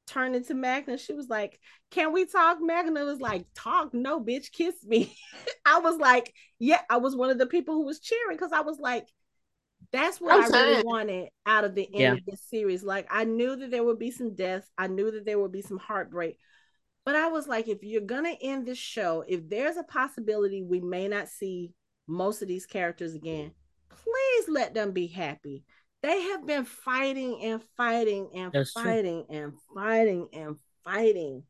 turning 0.06 0.44
to 0.44 0.54
Magna, 0.54 0.96
she 0.98 1.12
was 1.12 1.28
like, 1.28 1.58
"Can 1.90 2.12
we 2.12 2.26
talk?" 2.26 2.58
Magna 2.60 3.04
was 3.04 3.20
like, 3.20 3.46
"Talk? 3.54 3.92
No, 3.92 4.20
bitch, 4.20 4.52
kiss 4.52 4.74
me." 4.84 5.14
I 5.66 5.80
was 5.80 5.96
like, 5.96 6.32
"Yeah." 6.58 6.80
I 6.88 6.98
was 6.98 7.16
one 7.16 7.30
of 7.30 7.38
the 7.38 7.46
people 7.46 7.74
who 7.74 7.84
was 7.84 8.00
cheering 8.00 8.36
because 8.36 8.52
I 8.52 8.60
was 8.60 8.78
like, 8.78 9.06
"That's 9.92 10.20
what 10.20 10.44
I'm 10.44 10.54
i 10.54 10.62
really 10.62 10.82
wanted 10.84 11.28
out 11.46 11.64
of 11.64 11.74
the 11.74 11.86
end 11.86 11.94
yeah. 11.94 12.12
of 12.12 12.24
this 12.26 12.42
series." 12.48 12.82
Like, 12.82 13.06
I 13.10 13.24
knew 13.24 13.56
that 13.56 13.70
there 13.70 13.84
would 13.84 13.98
be 13.98 14.10
some 14.10 14.34
deaths. 14.34 14.68
I 14.78 14.86
knew 14.86 15.10
that 15.10 15.26
there 15.26 15.38
would 15.38 15.52
be 15.52 15.62
some 15.62 15.78
heartbreak, 15.78 16.38
but 17.04 17.16
I 17.16 17.28
was 17.28 17.48
like, 17.48 17.68
if 17.68 17.82
you're 17.82 18.02
gonna 18.02 18.36
end 18.40 18.66
this 18.66 18.78
show, 18.78 19.24
if 19.26 19.48
there's 19.48 19.76
a 19.76 19.84
possibility 19.84 20.62
we 20.62 20.80
may 20.80 21.08
not 21.08 21.28
see 21.28 21.72
most 22.06 22.42
of 22.42 22.48
these 22.48 22.66
characters 22.66 23.14
again, 23.14 23.52
please 23.88 24.48
let 24.48 24.74
them 24.74 24.92
be 24.92 25.06
happy. 25.06 25.64
They 26.02 26.22
have 26.22 26.46
been 26.46 26.64
fighting 26.64 27.40
and 27.42 27.62
fighting 27.76 28.30
and 28.34 28.52
That's 28.52 28.72
fighting 28.72 29.26
true. 29.28 29.36
and 29.38 29.52
fighting 29.74 30.28
and 30.32 30.56
fighting 30.84 31.42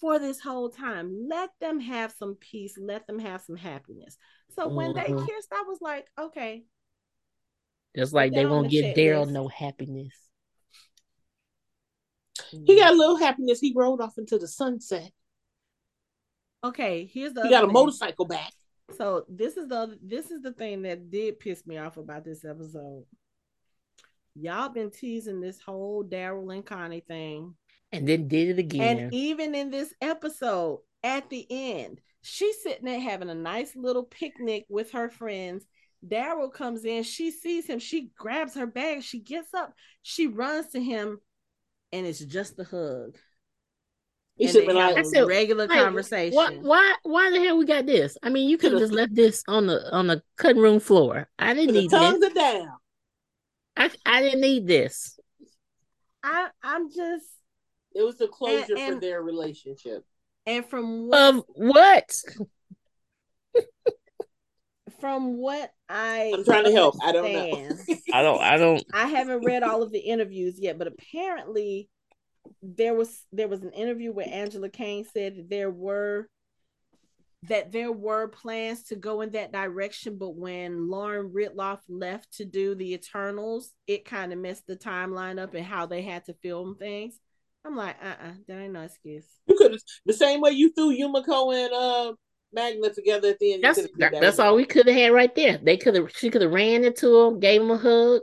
for 0.00 0.18
this 0.18 0.40
whole 0.40 0.68
time. 0.68 1.28
Let 1.28 1.50
them 1.60 1.80
have 1.80 2.12
some 2.18 2.36
peace. 2.36 2.76
Let 2.80 3.06
them 3.06 3.18
have 3.18 3.42
some 3.42 3.56
happiness. 3.56 4.16
So 4.54 4.68
when 4.68 4.92
mm-hmm. 4.92 5.16
they 5.16 5.26
kissed, 5.26 5.52
I 5.52 5.64
was 5.66 5.78
like, 5.80 6.06
okay. 6.18 6.64
Just 7.96 8.12
like 8.12 8.32
they 8.32 8.46
won't 8.46 8.70
give 8.70 8.96
Daryl 8.96 9.28
no 9.28 9.48
happiness. 9.48 10.14
He 12.50 12.76
got 12.76 12.90
a 12.90 12.94
mm. 12.94 12.98
little 12.98 13.16
happiness. 13.16 13.60
He 13.60 13.72
rode 13.76 14.00
off 14.00 14.18
into 14.18 14.38
the 14.38 14.48
sunset. 14.48 15.10
Okay, 16.64 17.08
here's 17.12 17.32
the. 17.32 17.42
He 17.42 17.50
got 17.50 17.64
a 17.64 17.66
thing. 17.66 17.72
motorcycle 17.72 18.26
back. 18.26 18.52
So 18.96 19.24
this 19.28 19.56
is 19.56 19.68
the 19.68 19.98
this 20.02 20.30
is 20.30 20.42
the 20.42 20.52
thing 20.52 20.82
that 20.82 21.10
did 21.10 21.38
piss 21.38 21.66
me 21.66 21.78
off 21.78 21.96
about 21.96 22.24
this 22.24 22.44
episode. 22.44 23.04
Y'all 24.34 24.68
been 24.68 24.90
teasing 24.90 25.40
this 25.40 25.60
whole 25.60 26.04
Daryl 26.04 26.54
and 26.54 26.64
Connie 26.64 27.04
thing, 27.06 27.54
and 27.92 28.08
then 28.08 28.28
did 28.28 28.50
it 28.50 28.58
again. 28.58 28.98
And 28.98 29.14
even 29.14 29.54
in 29.54 29.70
this 29.70 29.92
episode, 30.00 30.80
at 31.02 31.28
the 31.28 31.46
end, 31.50 32.00
she's 32.22 32.62
sitting 32.62 32.84
there 32.84 33.00
having 33.00 33.30
a 33.30 33.34
nice 33.34 33.76
little 33.76 34.04
picnic 34.04 34.64
with 34.68 34.92
her 34.92 35.10
friends. 35.10 35.64
Daryl 36.06 36.52
comes 36.52 36.84
in, 36.84 37.02
she 37.02 37.32
sees 37.32 37.66
him, 37.66 37.80
she 37.80 38.12
grabs 38.16 38.54
her 38.54 38.66
bag, 38.66 39.02
she 39.02 39.18
gets 39.18 39.52
up, 39.52 39.74
she 40.02 40.28
runs 40.28 40.68
to 40.68 40.80
him, 40.80 41.18
and 41.92 42.06
it's 42.06 42.20
just 42.20 42.58
a 42.58 42.64
hug. 42.64 43.16
You 44.36 44.48
should 44.48 44.66
be 44.66 44.72
like 44.72 45.04
a 45.16 45.26
regular 45.26 45.66
like, 45.66 45.78
conversation. 45.78 46.36
Why, 46.36 46.54
why, 46.60 46.94
why 47.02 47.30
the 47.30 47.40
hell 47.40 47.58
we 47.58 47.66
got 47.66 47.86
this? 47.86 48.16
I 48.22 48.28
mean, 48.28 48.48
you 48.48 48.56
could 48.56 48.72
have 48.72 48.80
just 48.80 48.92
left 48.92 49.14
this 49.14 49.42
on 49.48 49.66
the 49.66 49.92
on 49.92 50.06
the 50.06 50.22
cutting 50.36 50.62
room 50.62 50.78
floor. 50.78 51.28
I 51.38 51.54
didn't 51.54 51.74
need 51.74 51.90
tongues 51.90 52.20
this. 52.20 52.30
are 52.30 52.34
down. 52.34 52.68
I 53.76 53.90
I 54.06 54.22
didn't 54.22 54.40
need 54.40 54.66
this. 54.66 55.18
I 56.22 56.48
I'm 56.62 56.88
just. 56.88 57.26
It 57.94 58.02
was 58.02 58.16
the 58.18 58.28
closure 58.28 58.64
and, 58.70 58.78
and, 58.78 58.94
for 58.94 59.00
their 59.00 59.22
relationship. 59.22 60.04
And 60.46 60.64
from 60.64 61.08
what, 61.08 61.34
of 61.34 61.44
what? 61.54 62.14
From 65.00 65.38
what 65.38 65.70
I 65.88 66.32
I'm 66.34 66.44
trying 66.44 66.64
to 66.64 66.72
help. 66.72 66.96
I 67.02 67.12
don't 67.12 67.32
know. 67.32 67.76
I 68.12 68.22
don't 68.22 68.40
I 68.40 68.56
don't 68.56 68.84
I 68.92 69.06
haven't 69.06 69.44
read 69.44 69.62
all 69.62 69.82
of 69.82 69.92
the 69.92 70.00
interviews 70.00 70.58
yet, 70.58 70.78
but 70.78 70.88
apparently 70.88 71.88
there 72.62 72.94
was 72.94 73.24
there 73.32 73.48
was 73.48 73.62
an 73.62 73.72
interview 73.72 74.12
where 74.12 74.28
Angela 74.28 74.68
Kang 74.68 75.04
said 75.12 75.46
there 75.48 75.70
were 75.70 76.28
that 77.44 77.70
there 77.70 77.92
were 77.92 78.28
plans 78.28 78.82
to 78.84 78.96
go 78.96 79.20
in 79.20 79.30
that 79.30 79.52
direction, 79.52 80.18
but 80.18 80.34
when 80.34 80.88
Lauren 80.88 81.30
Ridloff 81.30 81.78
left 81.88 82.32
to 82.38 82.44
do 82.44 82.74
the 82.74 82.94
Eternals, 82.94 83.72
it 83.86 84.04
kind 84.04 84.32
of 84.32 84.40
messed 84.40 84.66
the 84.66 84.76
timeline 84.76 85.40
up 85.40 85.54
and 85.54 85.64
how 85.64 85.86
they 85.86 86.02
had 86.02 86.24
to 86.24 86.34
film 86.34 86.74
things. 86.76 87.18
I'm 87.64 87.76
like, 87.76 87.96
uh 88.02 88.06
uh-uh, 88.06 88.28
uh, 88.28 88.32
that 88.48 88.58
ain't 88.58 88.72
no 88.72 88.82
excuse. 88.82 89.26
You 89.46 89.56
could 89.56 89.78
the 90.04 90.12
same 90.12 90.40
way 90.40 90.50
you 90.52 90.72
threw 90.72 90.96
Yumiko 90.96 91.54
and 91.54 91.72
uh 91.72 92.14
Magna 92.52 92.90
together 92.90 93.28
at 93.28 93.38
the 93.38 93.54
end. 93.54 93.64
That's 93.64 93.82
that, 93.98 94.12
that's 94.20 94.38
all 94.38 94.56
we 94.56 94.64
could 94.64 94.86
have 94.86 94.96
had 94.96 95.12
right 95.12 95.34
there. 95.34 95.58
They 95.62 95.76
could 95.76 95.94
have 95.94 96.10
she 96.16 96.30
could 96.30 96.42
have 96.42 96.50
ran 96.50 96.84
into 96.84 97.20
him, 97.20 97.40
gave 97.40 97.60
him 97.60 97.70
a 97.70 97.76
hug, 97.76 98.22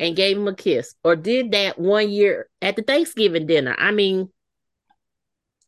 and 0.00 0.16
gave 0.16 0.36
him 0.36 0.48
a 0.48 0.54
kiss, 0.54 0.94
or 1.04 1.14
did 1.16 1.52
that 1.52 1.78
one 1.78 2.10
year 2.10 2.48
at 2.60 2.76
the 2.76 2.82
Thanksgiving 2.82 3.46
dinner. 3.46 3.74
I 3.78 3.92
mean, 3.92 4.30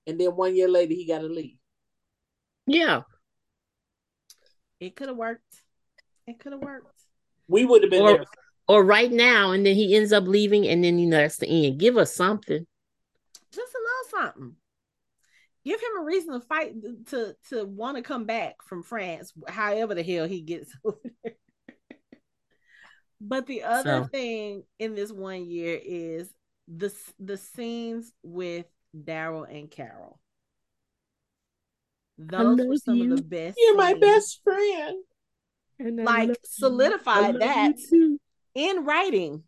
and 0.06 0.20
then 0.20 0.30
one 0.30 0.56
year 0.56 0.68
later 0.68 0.94
he 0.94 1.06
got 1.06 1.20
to 1.20 1.28
leave. 1.28 1.56
Yeah, 2.66 3.02
it 4.80 4.96
could 4.96 5.08
have 5.08 5.16
worked. 5.16 5.42
It 6.26 6.40
could 6.40 6.52
have 6.52 6.62
worked. 6.62 6.90
We 7.46 7.64
would 7.64 7.82
have 7.82 7.90
been 7.90 8.02
or, 8.02 8.16
there. 8.16 8.24
Or 8.66 8.84
right 8.84 9.12
now, 9.12 9.52
and 9.52 9.64
then 9.64 9.74
he 9.76 9.94
ends 9.94 10.12
up 10.12 10.24
leaving, 10.24 10.66
and 10.66 10.82
then 10.82 10.98
you 10.98 11.06
know 11.06 11.18
that's 11.18 11.36
the 11.36 11.66
end. 11.66 11.78
Give 11.78 11.96
us 11.96 12.14
something. 12.14 12.66
Just 13.52 13.74
a 13.74 13.78
little 13.78 14.32
something. 14.32 14.56
Give 15.64 15.80
him 15.80 16.02
a 16.02 16.04
reason 16.04 16.34
to 16.34 16.40
fight 16.40 16.74
to 17.08 17.34
to 17.48 17.64
want 17.64 17.96
to 17.96 18.02
come 18.02 18.24
back 18.24 18.56
from 18.62 18.82
France, 18.82 19.32
however 19.48 19.94
the 19.94 20.02
hell 20.02 20.26
he 20.26 20.42
gets 20.42 20.76
over 20.84 20.98
there. 21.22 21.34
But 23.20 23.46
the 23.46 23.62
other 23.62 24.02
so. 24.02 24.04
thing 24.04 24.64
in 24.78 24.94
this 24.94 25.10
one 25.10 25.46
year 25.46 25.80
is 25.82 26.28
the 26.68 26.92
the 27.18 27.38
scenes 27.38 28.12
with 28.22 28.66
Daryl 28.94 29.48
and 29.50 29.70
Carol. 29.70 30.20
Those 32.18 32.60
were 32.66 32.76
some 32.76 32.96
you. 32.96 33.12
of 33.12 33.16
the 33.16 33.24
best. 33.24 33.56
You're 33.58 33.76
my 33.76 33.94
best 33.94 34.40
friend. 34.44 35.02
And 35.78 36.04
like 36.04 36.36
solidified 36.44 37.40
that 37.40 37.74
in 38.54 38.84
writing. 38.84 39.42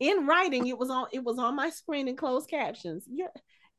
In 0.00 0.26
writing, 0.26 0.66
it 0.66 0.76
was 0.76 0.90
on 0.90 1.06
it 1.12 1.22
was 1.24 1.38
on 1.38 1.56
my 1.56 1.70
screen 1.70 2.08
in 2.08 2.16
closed 2.16 2.50
captions. 2.50 3.04
Yeah, 3.08 3.28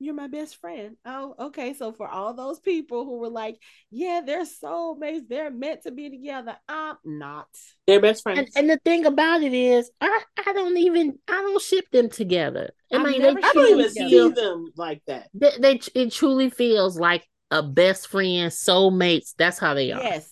you're 0.05 0.13
my 0.13 0.27
best 0.27 0.61
friend. 0.61 0.95
Oh, 1.05 1.35
okay. 1.39 1.73
So 1.73 1.91
for 1.91 2.07
all 2.07 2.33
those 2.33 2.59
people 2.59 3.03
who 3.03 3.17
were 3.17 3.29
like, 3.29 3.57
yeah, 3.89 4.21
they're 4.25 4.45
soulmates, 4.45 5.27
they're 5.27 5.51
meant 5.51 5.83
to 5.83 5.91
be 5.91 6.09
together. 6.09 6.55
I'm 6.69 6.97
not. 7.03 7.47
They're 7.87 7.99
best 7.99 8.23
friends. 8.23 8.51
And, 8.55 8.69
and 8.69 8.69
the 8.69 8.79
thing 8.85 9.05
about 9.05 9.41
it 9.41 9.53
is, 9.53 9.89
I, 9.99 10.21
I 10.45 10.53
don't 10.53 10.77
even 10.77 11.17
I 11.27 11.33
don't 11.33 11.61
ship 11.61 11.85
them 11.91 12.09
together. 12.09 12.69
I, 12.93 13.03
mean, 13.03 13.21
they, 13.21 13.29
I 13.29 13.51
don't 13.53 13.79
even 13.79 13.89
see 13.89 14.29
them 14.29 14.67
like 14.77 15.01
that. 15.07 15.29
They, 15.33 15.51
they, 15.59 15.81
it 15.95 16.11
truly 16.11 16.49
feels 16.49 16.99
like 16.99 17.27
a 17.51 17.63
best 17.63 18.07
friend, 18.07 18.51
soulmates. 18.51 19.33
That's 19.37 19.59
how 19.59 19.73
they 19.73 19.91
are. 19.91 20.01
Yes. 20.01 20.31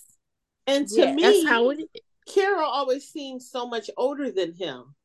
And 0.67 0.87
to 0.87 1.13
me, 1.13 1.23
that's 1.23 1.45
how 1.45 1.71
it 1.71 1.79
is. 1.79 2.01
Carol 2.27 2.69
always 2.69 3.09
seems 3.09 3.49
so 3.49 3.67
much 3.67 3.89
older 3.97 4.31
than 4.31 4.53
him. 4.53 4.95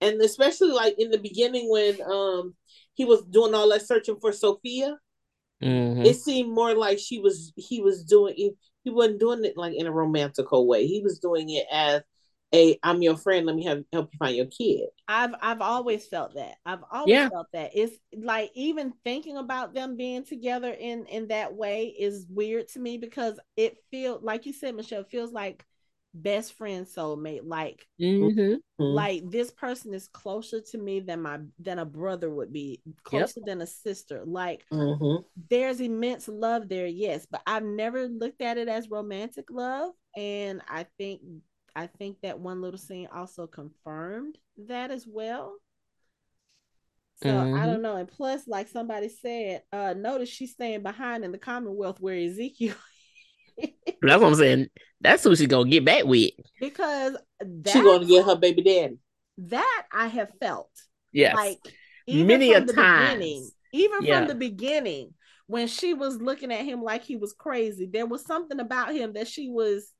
And 0.00 0.20
especially 0.20 0.72
like 0.72 0.94
in 0.98 1.10
the 1.10 1.18
beginning 1.18 1.70
when 1.70 1.96
um 2.02 2.54
he 2.96 3.04
was 3.04 3.22
doing 3.22 3.54
all 3.54 3.68
that 3.70 3.86
searching 3.86 4.16
for 4.20 4.32
Sophia. 4.32 4.98
Mm-hmm. 5.62 6.02
It 6.02 6.16
seemed 6.16 6.52
more 6.52 6.74
like 6.74 6.98
she 6.98 7.18
was 7.18 7.52
he 7.56 7.80
was 7.80 8.04
doing 8.04 8.34
he 8.36 8.90
wasn't 8.90 9.20
doing 9.20 9.44
it 9.44 9.56
like 9.56 9.74
in 9.74 9.86
a 9.86 9.92
romantical 9.92 10.66
way. 10.66 10.86
He 10.86 11.00
was 11.02 11.18
doing 11.18 11.50
it 11.50 11.66
as 11.70 12.02
a 12.54 12.78
I'm 12.82 13.02
your 13.02 13.16
friend, 13.16 13.46
let 13.46 13.56
me 13.56 13.64
have 13.64 13.82
help 13.92 14.10
you 14.12 14.18
find 14.18 14.36
your 14.36 14.46
kid. 14.46 14.88
I've 15.08 15.34
I've 15.40 15.60
always 15.60 16.06
felt 16.06 16.34
that. 16.34 16.56
I've 16.64 16.84
always 16.90 17.12
yeah. 17.12 17.28
felt 17.28 17.48
that. 17.52 17.72
It's 17.74 17.96
like 18.14 18.50
even 18.54 18.92
thinking 19.04 19.36
about 19.36 19.74
them 19.74 19.96
being 19.96 20.24
together 20.24 20.70
in 20.70 21.06
in 21.06 21.28
that 21.28 21.54
way 21.54 21.94
is 21.98 22.26
weird 22.28 22.68
to 22.68 22.78
me 22.78 22.98
because 22.98 23.38
it 23.56 23.76
feels 23.90 24.22
like 24.22 24.46
you 24.46 24.52
said, 24.52 24.74
Michelle, 24.74 25.04
feels 25.04 25.32
like 25.32 25.64
best 26.22 26.54
friend 26.54 26.86
soulmate 26.86 27.42
like 27.44 27.86
mm-hmm. 28.00 28.54
like 28.78 29.22
this 29.30 29.50
person 29.50 29.92
is 29.92 30.08
closer 30.08 30.60
to 30.60 30.78
me 30.78 31.00
than 31.00 31.22
my 31.22 31.38
than 31.58 31.78
a 31.78 31.84
brother 31.84 32.30
would 32.30 32.52
be 32.52 32.80
closer 33.04 33.40
yep. 33.40 33.46
than 33.46 33.60
a 33.60 33.66
sister 33.66 34.22
like 34.24 34.64
mm-hmm. 34.72 35.22
there's 35.50 35.80
immense 35.80 36.28
love 36.28 36.68
there 36.68 36.86
yes 36.86 37.26
but 37.30 37.42
i've 37.46 37.64
never 37.64 38.08
looked 38.08 38.40
at 38.40 38.58
it 38.58 38.68
as 38.68 38.90
romantic 38.90 39.50
love 39.50 39.92
and 40.16 40.62
i 40.68 40.86
think 40.98 41.20
i 41.74 41.86
think 41.86 42.16
that 42.22 42.38
one 42.38 42.62
little 42.62 42.78
scene 42.78 43.08
also 43.12 43.46
confirmed 43.46 44.38
that 44.56 44.90
as 44.90 45.06
well 45.06 45.56
so 47.22 47.30
mm-hmm. 47.30 47.58
I 47.58 47.64
don't 47.64 47.80
know. 47.80 47.96
And 47.96 48.06
plus, 48.06 48.46
like 48.46 48.68
somebody 48.68 49.08
said, 49.08 49.62
uh, 49.72 49.94
notice 49.96 50.28
she's 50.28 50.52
staying 50.52 50.82
behind 50.82 51.24
in 51.24 51.32
the 51.32 51.38
Commonwealth 51.38 51.98
where 51.98 52.14
Ezekiel 52.14 52.74
That's 54.02 54.20
what 54.20 54.24
I'm 54.24 54.34
saying. 54.34 54.68
That's 55.00 55.24
who 55.24 55.36
she's 55.36 55.46
gonna 55.46 55.68
get 55.68 55.84
back 55.84 56.04
with. 56.04 56.30
Because 56.60 57.16
she's 57.66 57.82
gonna 57.82 58.06
get 58.06 58.24
her 58.24 58.36
baby 58.36 58.62
daddy. 58.62 58.98
That 59.38 59.82
I 59.92 60.06
have 60.06 60.30
felt. 60.40 60.70
Yes. 61.12 61.34
Like 61.34 61.58
many 62.08 62.52
a 62.52 62.64
time. 62.64 63.22
Even 63.72 64.02
yeah. 64.02 64.18
from 64.18 64.28
the 64.28 64.34
beginning, 64.34 65.12
when 65.46 65.68
she 65.68 65.94
was 65.94 66.20
looking 66.20 66.52
at 66.52 66.64
him 66.64 66.82
like 66.82 67.04
he 67.04 67.16
was 67.16 67.32
crazy, 67.32 67.86
there 67.86 68.06
was 68.06 68.24
something 68.24 68.60
about 68.60 68.94
him 68.94 69.12
that 69.14 69.28
she 69.28 69.48
was 69.48 69.92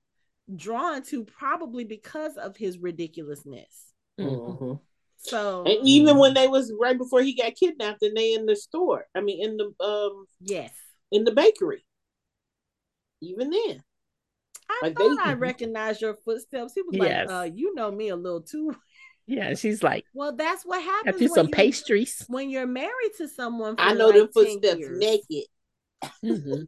drawn 0.55 1.03
to, 1.03 1.25
probably 1.25 1.85
because 1.85 2.37
of 2.37 2.57
his 2.57 2.79
ridiculousness. 2.79 3.93
Mm-hmm. 4.19 4.75
So, 5.19 5.65
and 5.65 5.87
even 5.87 6.19
when 6.19 6.35
they 6.35 6.47
was 6.47 6.73
right 6.79 6.97
before 6.97 7.23
he 7.23 7.35
got 7.35 7.55
kidnapped, 7.55 8.03
and 8.03 8.17
they 8.17 8.35
in 8.35 8.47
the 8.47 8.57
store, 8.57 9.07
I 9.15 9.21
mean, 9.21 9.43
in 9.43 9.57
the 9.57 9.85
um, 9.85 10.27
yes, 10.41 10.73
in 11.11 11.25
the 11.25 11.33
bakery, 11.33 11.85
even 13.21 13.51
then. 13.51 13.83
I 14.69 14.81
like 14.83 14.97
thought 14.97 15.17
they, 15.17 15.31
I 15.31 15.35
recognized 15.35 16.03
your 16.03 16.17
footsteps. 16.25 16.75
He 16.75 16.83
was 16.83 16.97
yes. 16.97 17.29
like, 17.29 17.37
uh, 17.37 17.55
you 17.55 17.75
know 17.75 17.91
me 17.91 18.09
a 18.09 18.17
little 18.17 18.43
too. 18.43 18.75
Yeah, 19.29 19.55
she's 19.55 19.83
like, 19.83 20.05
well, 20.15 20.37
that's 20.37 20.63
what 20.63 20.81
happens. 20.81 21.19
Got 21.19 21.35
some 21.35 21.47
you, 21.47 21.53
pastries. 21.53 22.25
When 22.29 22.49
you're 22.49 22.65
married 22.65 23.11
to 23.19 23.27
someone, 23.27 23.75
I 23.77 23.93
know 23.93 24.07
like 24.07 24.15
the 24.15 24.29
footsteps 24.29 24.79
years. 24.79 24.99
naked. 25.01 25.49
Mm-hmm. 26.25 26.63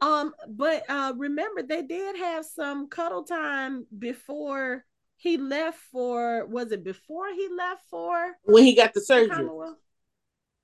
um, 0.00 0.34
but 0.48 0.82
uh, 0.88 1.12
remember, 1.16 1.62
they 1.62 1.82
did 1.82 2.16
have 2.16 2.44
some 2.44 2.88
cuddle 2.88 3.22
time 3.22 3.86
before 3.96 4.84
he 5.14 5.36
left 5.36 5.78
for. 5.92 6.46
Was 6.46 6.72
it 6.72 6.82
before 6.82 7.32
he 7.32 7.48
left 7.56 7.82
for 7.90 8.32
when 8.42 8.64
he 8.64 8.74
got 8.74 8.92
the 8.92 9.00
surgery? 9.00 9.48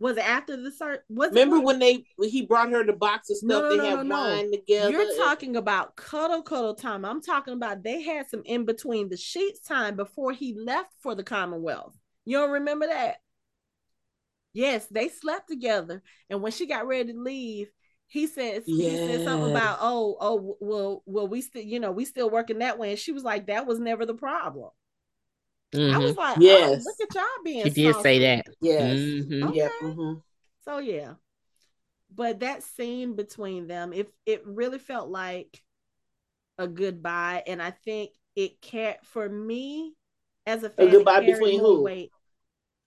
Was 0.01 0.16
it 0.16 0.27
after 0.27 0.56
the 0.56 0.72
search? 0.72 1.01
Remember 1.10 1.56
when, 1.56 1.64
when 1.64 1.78
they 1.78 2.05
when 2.16 2.31
he 2.31 2.47
brought 2.47 2.70
her 2.70 2.85
the 2.85 2.94
box 2.94 3.28
of 3.28 3.36
stuff? 3.36 3.48
No, 3.48 3.60
no, 3.60 3.70
they 3.70 3.77
no, 3.77 3.97
had 3.98 4.06
no, 4.06 4.18
wine 4.18 4.51
together. 4.51 4.90
You're 4.90 5.16
talking 5.18 5.56
about 5.56 5.94
cuddle 5.94 6.43
cuddle 6.43 6.74
time. 6.74 7.05
I'm 7.05 7.20
talking 7.20 7.52
about 7.52 7.82
they 7.82 8.01
had 8.02 8.27
some 8.28 8.43
in 8.47 8.64
between 8.64 9.10
the 9.10 9.18
sheets 9.18 9.60
time 9.60 9.97
before 9.97 10.32
he 10.32 10.56
left 10.59 10.94
for 11.02 11.14
the 11.14 11.22
Commonwealth. 11.22 11.94
You 12.24 12.39
don't 12.39 12.51
remember 12.51 12.86
that? 12.86 13.16
Yes, 14.55 14.86
they 14.86 15.09
slept 15.09 15.48
together, 15.48 16.02
and 16.31 16.40
when 16.40 16.51
she 16.51 16.66
got 16.66 16.86
ready 16.86 17.12
to 17.12 17.20
leave, 17.20 17.68
he 18.06 18.27
says 18.27 18.64
yes. 18.66 18.90
he 18.90 18.97
said 18.97 19.24
something 19.24 19.51
about 19.51 19.78
oh 19.82 20.16
oh 20.18 20.56
well 20.60 21.02
well 21.05 21.28
we 21.28 21.43
still 21.43 21.62
you 21.62 21.78
know 21.78 21.93
we 21.93 22.06
still 22.06 22.31
working 22.31 22.60
that 22.60 22.78
way, 22.78 22.90
and 22.90 22.98
she 22.98 23.12
was 23.12 23.22
like 23.22 23.48
that 23.48 23.66
was 23.66 23.78
never 23.78 24.06
the 24.06 24.14
problem. 24.14 24.70
Mm-hmm. 25.75 25.95
I 25.95 25.99
was 25.99 26.17
like, 26.17 26.37
yes. 26.41 26.85
Oh, 26.85 26.91
look 26.91 27.11
at 27.11 27.15
y'all 27.15 27.45
being. 27.45 27.65
She 27.65 27.71
did 27.71 27.97
say 27.97 28.19
that. 28.21 28.47
Yes. 28.61 28.97
Mm-hmm. 28.97 29.45
Okay. 29.45 29.57
Yep. 29.57 29.73
Mm-hmm. 29.83 30.13
So 30.65 30.79
yeah, 30.79 31.15
but 32.15 32.41
that 32.41 32.63
scene 32.63 33.15
between 33.15 33.67
them, 33.67 33.93
if 33.93 34.07
it, 34.27 34.41
it 34.41 34.47
really 34.47 34.79
felt 34.79 35.09
like 35.09 35.63
a 36.59 36.67
goodbye, 36.67 37.43
and 37.47 37.63
I 37.63 37.71
think 37.71 38.11
it 38.37 38.61
can't 38.61 38.99
for 39.05 39.29
me 39.29 39.95
as 40.47 40.63
a 40.63 40.71
fan. 40.71 40.89
A 40.89 40.91
goodbye 40.91 41.25
between 41.25 41.61
who? 41.61 41.83
Wait, 41.83 42.11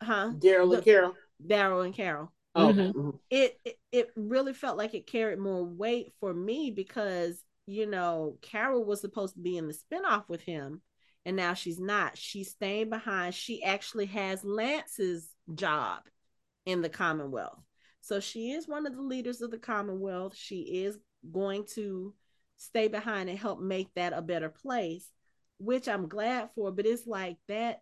huh? 0.01 0.31
Daryl 0.37 0.75
and 0.75 0.83
Carol. 0.83 1.15
Daryl 1.45 1.85
and 1.85 1.93
Carol. 1.93 2.31
Oh, 2.55 2.71
mm-hmm. 2.71 3.09
it, 3.29 3.59
it 3.65 3.79
it 3.91 4.11
really 4.15 4.53
felt 4.53 4.77
like 4.77 4.93
it 4.93 5.07
carried 5.07 5.39
more 5.39 5.63
weight 5.63 6.13
for 6.19 6.33
me 6.33 6.69
because 6.69 7.41
you 7.65 7.87
know 7.87 8.37
Carol 8.41 8.85
was 8.85 9.01
supposed 9.01 9.33
to 9.35 9.41
be 9.41 9.57
in 9.57 9.67
the 9.67 9.73
spinoff 9.73 10.29
with 10.29 10.41
him 10.41 10.81
and 11.25 11.35
now 11.35 11.53
she's 11.53 11.79
not. 11.79 12.17
She's 12.17 12.51
staying 12.51 12.89
behind. 12.89 13.33
She 13.33 13.63
actually 13.63 14.07
has 14.07 14.43
Lance's 14.43 15.29
job 15.53 16.01
in 16.65 16.81
the 16.81 16.89
Commonwealth. 16.89 17.59
So 18.01 18.19
she 18.19 18.51
is 18.51 18.67
one 18.67 18.85
of 18.85 18.95
the 18.95 19.01
leaders 19.01 19.41
of 19.41 19.51
the 19.51 19.57
Commonwealth. 19.57 20.35
She 20.35 20.83
is 20.83 20.97
going 21.31 21.65
to 21.75 22.13
stay 22.57 22.87
behind 22.87 23.29
and 23.29 23.39
help 23.39 23.61
make 23.61 23.87
that 23.95 24.13
a 24.13 24.21
better 24.21 24.49
place, 24.49 25.07
which 25.59 25.87
I'm 25.87 26.07
glad 26.07 26.49
for. 26.55 26.71
But 26.71 26.85
it's 26.85 27.07
like 27.07 27.37
that. 27.47 27.81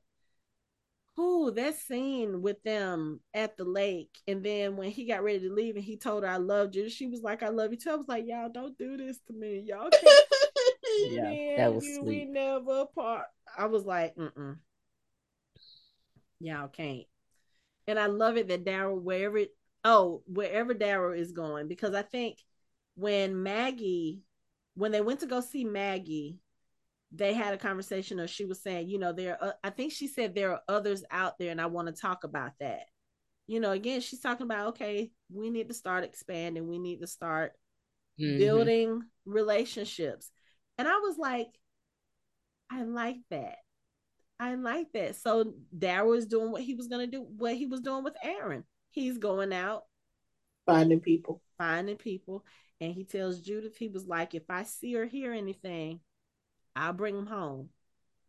Who 1.18 1.52
that 1.52 1.76
scene 1.76 2.42
with 2.42 2.64
them 2.64 3.20
at 3.34 3.58
the 3.58 3.66
lake, 3.66 4.18
and 4.28 4.42
then 4.42 4.78
when 4.78 4.92
he 4.92 5.06
got 5.06 5.24
ready 5.24 5.40
to 5.42 5.54
leave 5.54 5.76
and 5.76 5.84
he 5.84 5.98
told 5.98 6.24
her 6.24 6.30
I 6.30 6.38
loved 6.38 6.74
you, 6.74 6.90
she 6.90 7.08
was 7.08 7.22
like, 7.22 7.44
I 7.44 7.50
love 7.50 7.72
you 7.72 7.78
too. 7.78 7.92
I 7.92 7.96
was 7.96 8.08
like, 8.08 8.24
Y'all 8.26 8.50
don't 8.50 8.78
do 8.78 8.96
this 8.96 9.20
to 9.28 9.34
me. 9.34 9.62
Y'all 9.68 9.90
can't 9.90 10.26
yeah, 11.10 11.58
that 11.58 11.74
was 11.74 11.84
sweet. 11.84 12.06
We 12.06 12.26
never 12.26 12.86
part. 12.96 13.26
I 13.58 13.66
was 13.66 13.86
like, 13.86 14.16
mm 14.16 14.58
Y'all 16.40 16.68
can't. 16.68 17.06
And 17.88 18.00
I 18.00 18.08
love 18.08 18.36
it 18.36 18.48
that 18.48 18.66
Daryl, 18.66 19.00
wherever 19.00 19.38
it, 19.38 19.56
oh, 19.84 20.24
wherever 20.26 20.74
Daryl 20.74 21.18
is 21.18 21.32
going, 21.32 21.68
because 21.68 21.94
I 21.94 22.02
think 22.02 22.38
when 22.96 23.44
Maggie, 23.44 24.22
when 24.76 24.92
they 24.92 25.02
went 25.02 25.20
to 25.20 25.28
go 25.28 25.40
see 25.40 25.64
Maggie, 25.64 26.40
they 27.12 27.34
had 27.34 27.54
a 27.54 27.58
conversation, 27.58 28.20
or 28.20 28.28
she 28.28 28.46
was 28.46 28.62
saying, 28.62 28.90
you 28.90 28.98
know, 28.98 29.14
there. 29.14 29.42
Are, 29.42 29.56
I 29.64 29.70
think 29.70 29.92
she 29.92 30.08
said 30.08 30.34
there 30.34 30.54
are 30.54 30.62
others 30.68 31.04
out 31.12 31.38
there, 31.38 31.52
and 31.52 31.62
I 31.62 31.66
want 31.66 31.88
to 31.88 31.94
talk 31.94 32.24
about 32.24 32.54
that. 32.60 32.86
You 33.48 33.60
know, 33.60 33.72
again, 33.72 34.02
she's 34.02 34.22
talking 34.22 34.46
about 34.46 34.70
okay, 34.70 35.12
we 35.32 35.50
need 35.50 35.68
to 35.68 35.74
start 35.74 36.04
expanding. 36.04 36.68
We 36.68 36.80
need 36.80 37.02
to 37.02 37.08
start 37.08 37.54
mm-hmm. 38.20 38.38
building 38.38 39.02
relationships 39.26 40.32
and 40.82 40.90
I 40.90 40.98
was 40.98 41.16
like, 41.20 41.48
I 42.72 42.82
like 42.82 43.18
that. 43.30 43.58
I 44.40 44.56
like 44.56 44.88
that. 44.94 45.16
So 45.16 45.54
Daryl 45.78 46.18
is 46.18 46.26
doing 46.26 46.52
what 46.52 46.64
he 46.64 46.74
was 46.74 46.88
gonna 46.88 47.06
do, 47.06 47.22
what 47.22 47.56
he 47.56 47.68
was 47.68 47.82
doing 47.82 48.04
with 48.04 48.16
Aaron. 48.24 48.64
He's 48.90 49.20
going 49.20 49.54
out 49.54 49.84
finding 50.66 51.00
people, 51.00 51.42
finding 51.60 51.98
people, 51.98 52.44
and 52.80 52.94
he 52.94 53.04
tells 53.04 53.42
Judith 53.42 53.78
he 53.78 53.90
was 53.90 54.08
like, 54.08 54.34
if 54.34 54.50
I 54.50 54.64
see 54.64 54.96
or 54.96 55.06
hear 55.06 55.34
anything, 55.34 56.00
I'll 56.76 56.94
bring 56.94 57.16
him 57.16 57.28
home. 57.28 57.70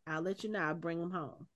I'll 0.07 0.21
let 0.21 0.45
you 0.45 0.51
know. 0.51 0.61
I'll 0.61 0.75
bring 0.75 1.01
him 1.01 1.11
home. 1.11 1.47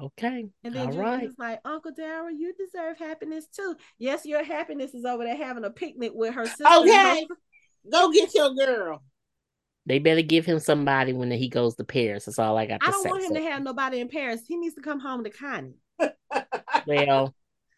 Okay. 0.00 0.48
And 0.64 0.74
then 0.74 0.86
All 0.88 0.92
Judith 0.92 1.06
right. 1.06 1.26
was 1.26 1.38
like, 1.38 1.60
Uncle 1.64 1.92
Daryl, 1.92 2.36
you 2.36 2.52
deserve 2.54 2.98
happiness 2.98 3.46
too. 3.46 3.76
Yes, 3.98 4.26
your 4.26 4.42
happiness 4.42 4.94
is 4.94 5.04
over 5.04 5.22
there 5.22 5.36
having 5.36 5.64
a 5.64 5.70
picnic 5.70 6.10
with 6.12 6.34
her 6.34 6.46
sister. 6.46 6.64
Okay. 6.66 7.28
Go 7.92 8.10
get 8.10 8.34
your 8.34 8.52
girl. 8.54 9.04
They 9.86 9.98
better 9.98 10.22
give 10.22 10.46
him 10.46 10.58
somebody 10.60 11.12
when 11.12 11.30
he 11.30 11.48
goes 11.48 11.74
to 11.76 11.84
Paris. 11.84 12.24
That's 12.24 12.38
all 12.38 12.56
I 12.56 12.66
got 12.66 12.80
to 12.80 12.86
I 12.86 12.90
don't 12.90 13.02
say. 13.02 13.10
want 13.10 13.22
him 13.22 13.28
So, 13.28 13.34
to 13.34 13.42
have 13.42 13.62
nobody 13.62 14.00
in 14.00 14.08
Paris. 14.08 14.42
He 14.46 14.56
needs 14.56 14.74
to 14.76 14.80
come 14.80 14.98
home 15.00 15.24
to 15.24 15.30
Connie. 15.30 15.74
well, 16.86 17.34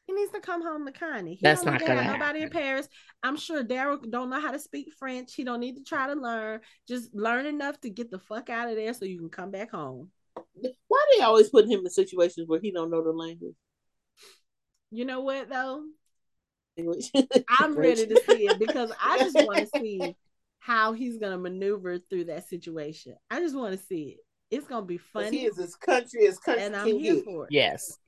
He 0.07 0.13
needs 0.13 0.31
to 0.33 0.41
come 0.41 0.63
home 0.63 0.87
to 0.87 0.93
Connie. 0.93 1.35
He 1.35 1.41
That's 1.43 1.63
don't 1.63 1.73
not 1.73 1.81
need 1.81 1.87
to 1.89 1.95
have 1.95 2.13
nobody 2.13 2.43
in. 2.43 2.51
Paris. 2.51 2.89
I'm 3.25 3.37
sure 3.37 3.65
Daryl 3.65 4.09
don't 4.09 4.31
know 4.31 4.41
how 4.41 4.53
to 4.53 4.59
speak 4.59 4.93
French. 4.99 5.35
He 5.35 5.43
don't 5.43 5.59
need 5.61 5.77
to 5.79 5.83
try 5.83 6.07
to 6.07 6.15
learn. 6.15 6.61
Just 6.87 7.13
learn 7.13 7.47
enough 7.47 7.81
to 7.81 7.91
get 7.91 8.11
the 8.13 8.21
fuck 8.21 8.51
out 8.51 8.69
of 8.69 8.77
there 8.77 8.95
so 8.95 9.05
you 9.05 9.19
can 9.19 9.29
come 9.31 9.51
back 9.51 9.73
home. 9.73 10.11
Why 10.55 10.71
are 10.99 11.19
they 11.19 11.25
always 11.25 11.49
put 11.49 11.67
him 11.67 11.81
in 11.81 11.91
situations 11.91 12.47
where 12.47 12.61
he 12.61 12.71
don't 12.71 12.91
know 12.91 13.03
the 13.03 13.11
language? 13.11 13.55
You 14.93 15.05
know 15.05 15.23
what 15.23 15.49
though? 15.49 15.83
English. 16.77 17.11
I'm 17.49 17.75
ready 17.75 18.07
to 18.07 18.23
see 18.29 18.47
it 18.47 18.59
because 18.61 18.93
I 19.03 19.19
just 19.19 19.35
want 19.35 19.59
to 19.59 19.81
see 19.81 20.15
how 20.67 20.93
he's 20.93 21.19
gonna 21.19 21.39
maneuver 21.39 21.99
through 21.99 22.25
that 22.25 22.49
situation. 22.49 23.15
I 23.31 23.41
just 23.41 23.55
want 23.57 23.79
to 23.79 23.87
see 23.87 24.17
it. 24.19 24.19
It's 24.51 24.67
gonna 24.67 24.87
be 24.87 24.99
funny, 24.99 25.39
He 25.39 25.47
is 25.47 25.59
as 25.59 25.75
country 25.77 26.27
as 26.27 26.39
country 26.39 26.65
and 26.65 26.77
I'm 26.77 26.87
can 26.87 26.99
here 27.01 27.15
get. 27.17 27.25
for 27.25 27.45
it. 27.45 27.51
yes. 27.51 27.99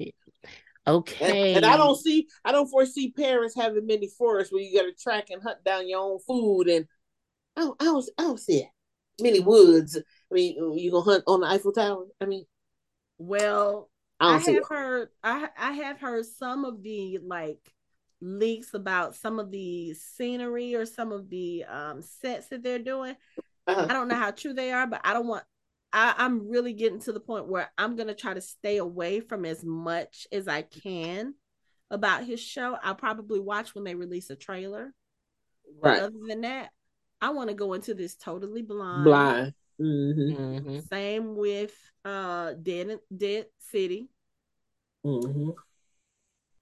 Okay. 0.87 1.55
and 1.55 1.67
I 1.67 1.77
don't 1.77 1.97
see, 1.99 2.27
I 2.45 2.53
don't 2.53 2.69
foresee 2.69 3.13
Paris 3.13 3.55
having 3.55 3.87
many 3.87 4.09
forests 4.09 4.53
where 4.53 4.63
you 4.63 4.75
got 4.79 4.87
to 4.87 4.93
track 4.95 5.27
and 5.31 5.43
hunt 5.43 5.63
down 5.65 5.89
your 5.89 6.01
own 6.01 6.19
food, 6.21 6.69
and 6.69 6.87
oh, 7.57 7.61
I 7.61 7.61
don't, 7.61 7.83
I 7.83 7.85
don't, 7.85 8.11
I 8.19 8.23
don't 8.23 8.41
see 8.41 8.59
it. 8.61 8.69
Many 9.21 9.41
woods. 9.41 9.97
I 9.99 10.35
mean, 10.35 10.57
uh, 10.61 10.73
you 10.75 10.91
gonna 10.91 11.05
hunt 11.05 11.25
on 11.27 11.41
the 11.41 11.47
Eiffel 11.47 11.73
Tower? 11.73 12.07
I 12.21 12.25
mean, 12.25 12.47
Well, 13.19 13.91
I 14.21 14.37
I, 14.37 14.39
have 14.39 14.49
it. 14.49 14.63
heard 14.69 15.09
I 15.23 15.49
I 15.59 15.73
have 15.73 15.99
heard 16.01 16.25
some 16.27 16.65
of 16.65 16.83
the 16.83 17.19
like 17.23 17.61
leaks 18.21 18.75
about 18.75 19.15
some 19.15 19.39
of 19.39 19.51
the 19.51 19.95
scenery 19.95 20.75
or 20.75 20.87
some 20.87 21.13
of 21.13 21.31
the 21.31 21.65
um 21.65 22.03
sets 22.03 22.49
that 22.49 22.63
they're 22.63 22.79
doing. 22.79 23.17
I 23.89 23.93
Uh-huh. 23.93 23.95
don't 23.95 24.09
know 24.09 24.17
how 24.17 24.31
true 24.31 24.53
they 24.55 24.73
are, 24.73 24.87
but 24.87 25.01
I 25.05 25.13
don't 25.15 25.27
want 25.29 25.45
I, 25.93 26.15
I'm 26.19 26.49
really 26.49 26.75
getting 26.75 27.01
to 27.01 27.13
the 27.13 27.21
point 27.21 27.49
where 27.49 27.71
I'm 27.79 27.97
gonna 27.97 28.15
try 28.15 28.35
to 28.35 28.41
stay 28.41 28.79
away 28.79 29.21
from 29.21 29.45
as 29.45 29.65
much 29.65 30.27
as 30.33 30.49
I 30.49 30.63
can 30.63 31.35
about 31.91 32.25
his 32.25 32.41
show. 32.41 32.77
I'll 32.83 32.95
probably 32.95 33.41
watch 33.41 33.75
when 33.75 33.85
they 33.85 33.95
release 33.95 34.31
a 34.31 34.37
trailer. 34.37 34.95
But 35.83 35.95
Right, 35.95 35.99
other 35.99 36.19
than 36.29 36.43
that, 36.43 36.71
I 37.21 37.31
want 37.31 37.49
to 37.51 37.55
go 37.55 37.73
into 37.75 37.95
this 37.95 38.17
totally 38.17 38.63
blind. 38.63 39.29
blind. 39.31 39.55
hmm 39.79 40.31
hmm 40.31 40.81
Same 40.91 41.37
with 41.37 41.75
uh 42.05 42.55
Dead 42.55 43.01
Dead 43.15 43.47
City. 43.59 44.09
hmm 45.05 45.51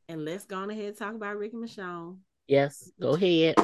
And 0.09 0.24
let's 0.24 0.45
go 0.45 0.57
on 0.57 0.70
ahead 0.70 0.85
and 0.85 0.97
talk 0.97 1.15
about 1.15 1.37
Rick 1.37 1.53
and 1.53 1.65
Michonne. 1.65 2.19
Yes. 2.47 2.91
Go 3.01 3.15
ahead. 3.15 3.57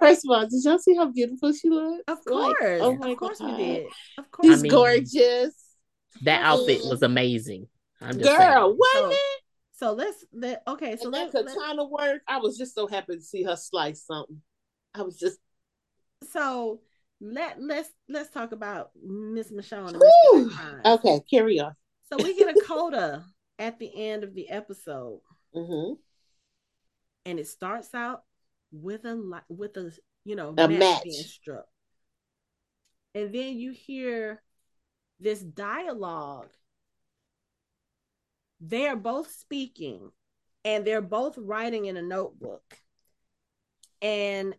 First 0.00 0.24
of 0.24 0.30
all, 0.30 0.46
did 0.48 0.64
y'all 0.64 0.78
see 0.78 0.96
how 0.96 1.06
beautiful 1.10 1.52
she 1.52 1.68
looked? 1.68 2.08
Of 2.08 2.18
Like, 2.26 2.56
course. 2.56 2.80
oh 2.82 2.96
my 2.96 3.10
of 3.10 3.16
course 3.18 3.38
God. 3.38 3.58
we 3.58 3.64
did. 3.64 3.86
Of 4.18 4.30
course. 4.30 4.46
She's 4.48 4.58
I 4.58 4.62
mean, 4.62 4.70
gorgeous. 4.70 5.54
That 6.22 6.42
outfit 6.42 6.80
was 6.84 7.02
amazing. 7.02 7.68
I'm 8.00 8.18
just 8.18 8.24
Girl, 8.24 8.36
saying. 8.38 8.78
wasn't 8.78 8.80
So, 8.94 9.10
it? 9.10 9.42
so 9.74 9.92
let's 9.92 10.24
let 10.32 10.62
okay, 10.66 10.96
so 10.96 11.04
and 11.04 11.14
that 11.14 11.34
let's, 11.34 11.34
let's 11.34 11.54
katana 11.54 11.84
work, 11.84 12.22
I 12.26 12.38
was 12.38 12.56
just 12.58 12.74
so 12.74 12.86
happy 12.86 13.16
to 13.16 13.22
see 13.22 13.42
her 13.44 13.56
slice 13.56 14.04
something. 14.06 14.40
I 14.94 15.02
was 15.02 15.18
just, 15.18 15.38
so 16.32 16.80
let 17.20 17.60
let's 17.62 17.90
let's 18.08 18.30
talk 18.30 18.52
about 18.52 18.90
Miss 19.04 19.52
Michonne 19.52 19.88
and 19.94 20.02
Whew. 20.02 20.50
Okay, 20.84 21.20
carry 21.30 21.60
on. 21.60 21.74
So 22.10 22.16
we 22.24 22.36
get 22.36 22.56
a 22.56 22.60
coda 22.66 23.24
at 23.60 23.78
the 23.78 23.92
end 24.10 24.24
of 24.24 24.34
the 24.34 24.50
episode, 24.50 25.20
hmm 25.54 25.92
and 27.26 27.38
it 27.38 27.46
starts 27.46 27.94
out 27.94 28.22
with 28.72 29.04
a 29.04 29.42
with 29.48 29.76
a 29.76 29.92
you 30.24 30.34
know 30.34 30.50
A 30.58 30.66
match, 30.68 30.70
match. 30.70 31.02
being 31.04 31.22
struck, 31.22 31.66
and 33.14 33.32
then 33.34 33.58
you 33.58 33.72
hear 33.72 34.42
this 35.20 35.40
dialogue. 35.40 36.48
They 38.60 38.86
are 38.88 38.96
both 38.96 39.30
speaking, 39.30 40.10
and 40.64 40.84
they're 40.86 41.02
both 41.02 41.36
writing 41.38 41.86
in 41.86 41.96
a 41.96 42.02
notebook, 42.02 42.62
and 44.02 44.54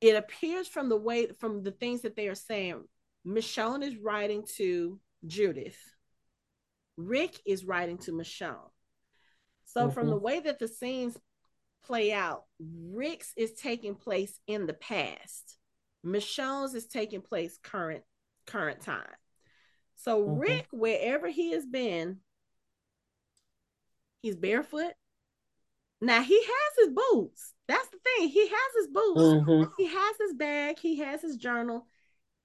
it 0.00 0.16
appears 0.16 0.68
from 0.68 0.88
the 0.88 0.96
way 0.96 1.28
from 1.40 1.62
the 1.62 1.72
things 1.72 2.02
that 2.02 2.16
they 2.16 2.28
are 2.28 2.34
saying. 2.36 2.84
Michonne 3.26 3.82
is 3.82 3.96
writing 3.96 4.44
to 4.56 5.00
Judith. 5.26 5.78
Rick 6.96 7.40
is 7.46 7.64
writing 7.64 7.98
to 7.98 8.12
Michonne. 8.12 8.70
So 9.66 9.90
from 9.90 10.06
Mhm. 10.06 10.10
the 10.10 10.18
way 10.18 10.40
that 10.40 10.58
the 10.58 10.68
scenes 10.68 11.18
play 11.84 12.12
out, 12.12 12.44
Rick's 12.58 13.32
is 13.36 13.52
taking 13.54 13.94
place 13.94 14.40
in 14.46 14.66
the 14.66 14.74
past. 14.74 15.58
Michonne's 16.04 16.74
is 16.74 16.86
taking 16.86 17.22
place 17.22 17.58
current 17.58 18.04
current 18.46 18.80
time. 18.80 19.16
So 19.96 20.22
Mhm. 20.22 20.40
Rick, 20.40 20.66
wherever 20.70 21.28
he 21.28 21.50
has 21.52 21.66
been, 21.66 22.20
he's 24.22 24.36
barefoot. 24.36 24.94
Now 26.00 26.22
he 26.22 26.40
has 26.42 26.76
his 26.78 26.94
boots. 26.94 27.54
That's 27.66 27.88
the 27.88 27.98
thing. 27.98 28.28
He 28.28 28.46
has 28.48 28.74
his 28.76 28.88
boots. 28.88 29.22
hmm 29.22 29.62
He 29.76 29.86
has 29.86 30.16
his 30.18 30.34
bag. 30.34 30.78
He 30.78 30.96
has 30.98 31.22
his 31.22 31.36
journal. 31.36 31.86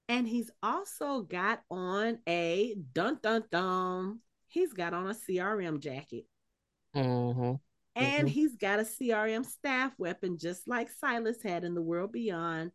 And 0.08 0.28
he's 0.28 0.52
also 0.64 1.22
got 1.22 1.64
on 1.70 2.20
a 2.28 2.76
dun 2.94 3.20
dun 3.22 3.44
dun. 3.52 4.20
He's 4.52 4.74
got 4.74 4.94
on 4.94 5.10
a 5.10 5.16
CRM 5.16 5.80
jacket. 5.82 6.28
hmm 6.94 7.56
And 7.96 8.28
Mhm. 8.28 8.30
he's 8.30 8.56
got 8.56 8.80
a 8.80 8.86
CRM 8.86 9.44
staff 9.44 9.98
weapon, 10.00 10.38
just 10.38 10.68
like 10.68 10.90
Silas 10.90 11.42
had 11.42 11.64
in 11.64 11.74
the 11.76 11.82
world 11.82 12.12
beyond, 12.12 12.72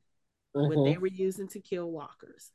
what 0.65 0.82
hmm 0.82 0.85
they 0.85 0.98
were 0.98 1.07
using 1.09 1.48
to 1.48 1.61
kill 1.61 1.90
walkers. 1.90 2.53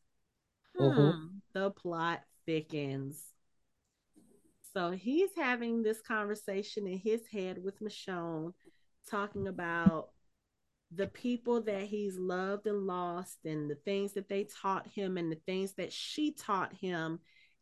Hmm, 0.77 1.11
Mhm. 1.11 1.41
the 1.53 1.72
plot 1.72 2.23
thickens. 2.45 3.34
So 4.73 4.91
he's 4.91 5.31
having 5.35 5.84
this 5.84 6.02
conversation 6.02 6.88
in 6.88 6.98
his 6.98 7.27
head 7.27 7.64
with 7.64 7.81
Michonne, 7.81 8.53
talking 9.10 9.48
about 9.48 10.10
the 10.91 11.07
people 11.07 11.61
that 11.64 11.84
he's 11.84 12.18
loved 12.18 12.68
and 12.68 12.88
lost, 12.88 13.39
and 13.45 13.69
the 13.69 13.76
things 13.76 14.14
that 14.14 14.30
they 14.30 14.45
taught 14.45 14.88
him, 14.88 15.18
and 15.18 15.31
the 15.31 15.39
things 15.48 15.73
that 15.73 15.93
she 15.93 16.31
taught 16.31 16.73
him, 16.73 17.19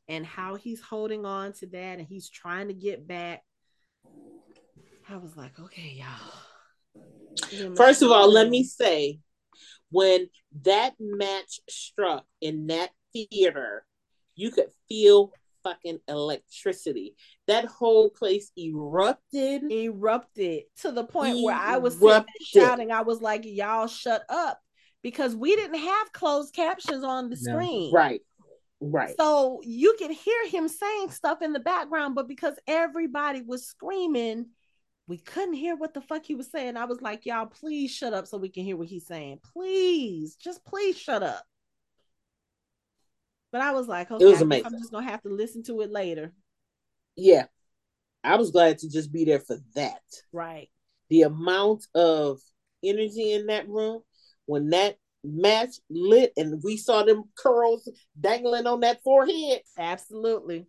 and 0.10 0.26
how 0.26 0.56
he's 0.56 0.82
holding 0.82 1.24
on 1.26 1.54
to 1.54 1.68
that, 1.68 2.00
and 2.00 2.08
he's 2.08 2.30
trying 2.30 2.68
to 2.68 2.74
get 2.74 3.08
back. 3.08 3.44
I 5.08 5.18
was 5.18 5.38
like, 5.38 5.58
okay, 5.60 6.02
y'all. 6.02 7.76
First 7.76 8.02
of 8.02 8.12
all, 8.12 8.30
let 8.32 8.50
me 8.50 8.64
say, 8.64 9.20
when 9.92 10.30
that 10.64 10.96
match 11.00 11.60
struck 11.70 12.26
in 12.42 12.68
that 12.68 12.90
theater, 13.14 13.86
you 14.36 14.52
could 14.52 14.70
feel 14.88 15.32
fucking 15.64 16.00
electricity. 16.08 17.16
That 17.48 17.66
whole 17.66 18.10
place 18.10 18.52
erupted. 18.58 19.72
erupted 19.72 20.64
to 20.82 20.92
the 20.92 21.04
point 21.04 21.44
where 21.44 21.56
I 21.56 21.78
was 21.78 21.94
sitting 21.94 22.08
there 22.08 22.16
Erupted. 22.18 22.48
shouting. 22.48 22.92
I 22.92 23.02
was 23.02 23.22
like, 23.22 23.46
"Y'all 23.46 23.88
shut 23.88 24.24
up," 24.30 24.60
because 25.02 25.36
we 25.36 25.56
didn't 25.56 25.80
have 25.80 26.12
closed 26.14 26.54
captions 26.54 27.04
on 27.04 27.30
the 27.30 27.38
No. 27.42 27.54
screen. 27.54 27.94
Right, 27.94 28.22
right. 28.82 29.16
So 29.18 29.62
you 29.64 29.96
could 29.98 30.12
hear 30.12 30.48
him 30.48 30.68
saying 30.68 31.12
stuff 31.12 31.42
in 31.42 31.54
the 31.54 31.60
background, 31.60 32.16
but 32.16 32.28
because 32.28 32.56
everybody 32.68 33.42
was 33.42 33.66
screaming, 33.66 34.48
we 35.08 35.18
couldn't 35.18 35.56
hear 35.56 35.76
what 35.76 35.94
the 35.94 36.02
fuck 36.02 36.26
he 36.26 36.36
was 36.36 36.52
saying. 36.52 36.78
I 36.78 36.86
was 36.86 37.02
like, 37.02 37.26
"Y'all, 37.26 37.48
please 37.48 37.92
shut 37.92 38.14
up 38.14 38.28
so 38.28 38.38
we 38.38 38.50
can 38.50 38.64
hear 38.64 38.78
what 38.78 38.88
he's 38.88 39.08
saying. 39.08 39.40
Please, 39.54 40.36
just 40.36 40.64
please 40.66 40.98
shut 40.98 41.24
up." 41.24 41.44
But 43.52 43.62
I 43.62 43.72
was 43.72 43.88
like, 43.88 44.12
"Okay, 44.12 44.24
was 44.24 44.42
amazing. 44.42 44.68
I'm 44.68 44.80
just 44.80 44.92
gonna 44.92 45.10
have 45.10 45.24
to 45.24 45.30
listen 45.30 45.64
to 45.64 45.82
it 45.82 45.92
later." 45.92 46.34
Yeah. 47.16 47.46
I 48.24 48.36
was 48.36 48.52
glad 48.52 48.80
to 48.80 48.90
just 48.90 49.12
be 49.12 49.26
there 49.26 49.40
for 49.40 49.58
that. 49.76 50.02
Right. 50.32 50.70
The 51.10 51.24
amount 51.24 51.88
of 51.96 52.40
energy 52.84 53.34
in 53.34 53.48
that 53.48 53.68
room 53.68 54.02
when 54.46 54.70
that 54.70 54.98
match 55.24 55.76
lit 55.90 56.32
and 56.38 56.62
we 56.64 56.78
saw 56.78 57.04
them 57.04 57.24
curls 57.38 57.90
dangling 58.20 58.68
on 58.68 58.82
that 58.82 59.04
forehead. 59.04 59.62
Absolutely. 59.78 60.66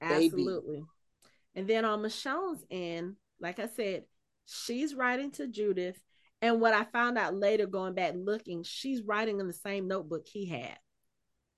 Baby. 0.00 0.26
Absolutely. 0.26 0.82
And 1.54 1.68
then 1.68 1.84
on 1.84 2.02
Michonne's 2.02 2.64
end, 2.70 3.16
like 3.40 3.58
I 3.58 3.68
said, 3.68 4.04
she's 4.46 4.94
writing 4.94 5.30
to 5.32 5.46
Judith. 5.46 6.00
And 6.40 6.60
what 6.60 6.74
I 6.74 6.84
found 6.84 7.18
out 7.18 7.36
later, 7.36 7.66
going 7.66 7.94
back 7.94 8.14
looking, 8.16 8.64
she's 8.64 9.02
writing 9.02 9.38
in 9.38 9.46
the 9.46 9.52
same 9.52 9.86
notebook 9.86 10.26
he 10.26 10.46
had. 10.46 10.76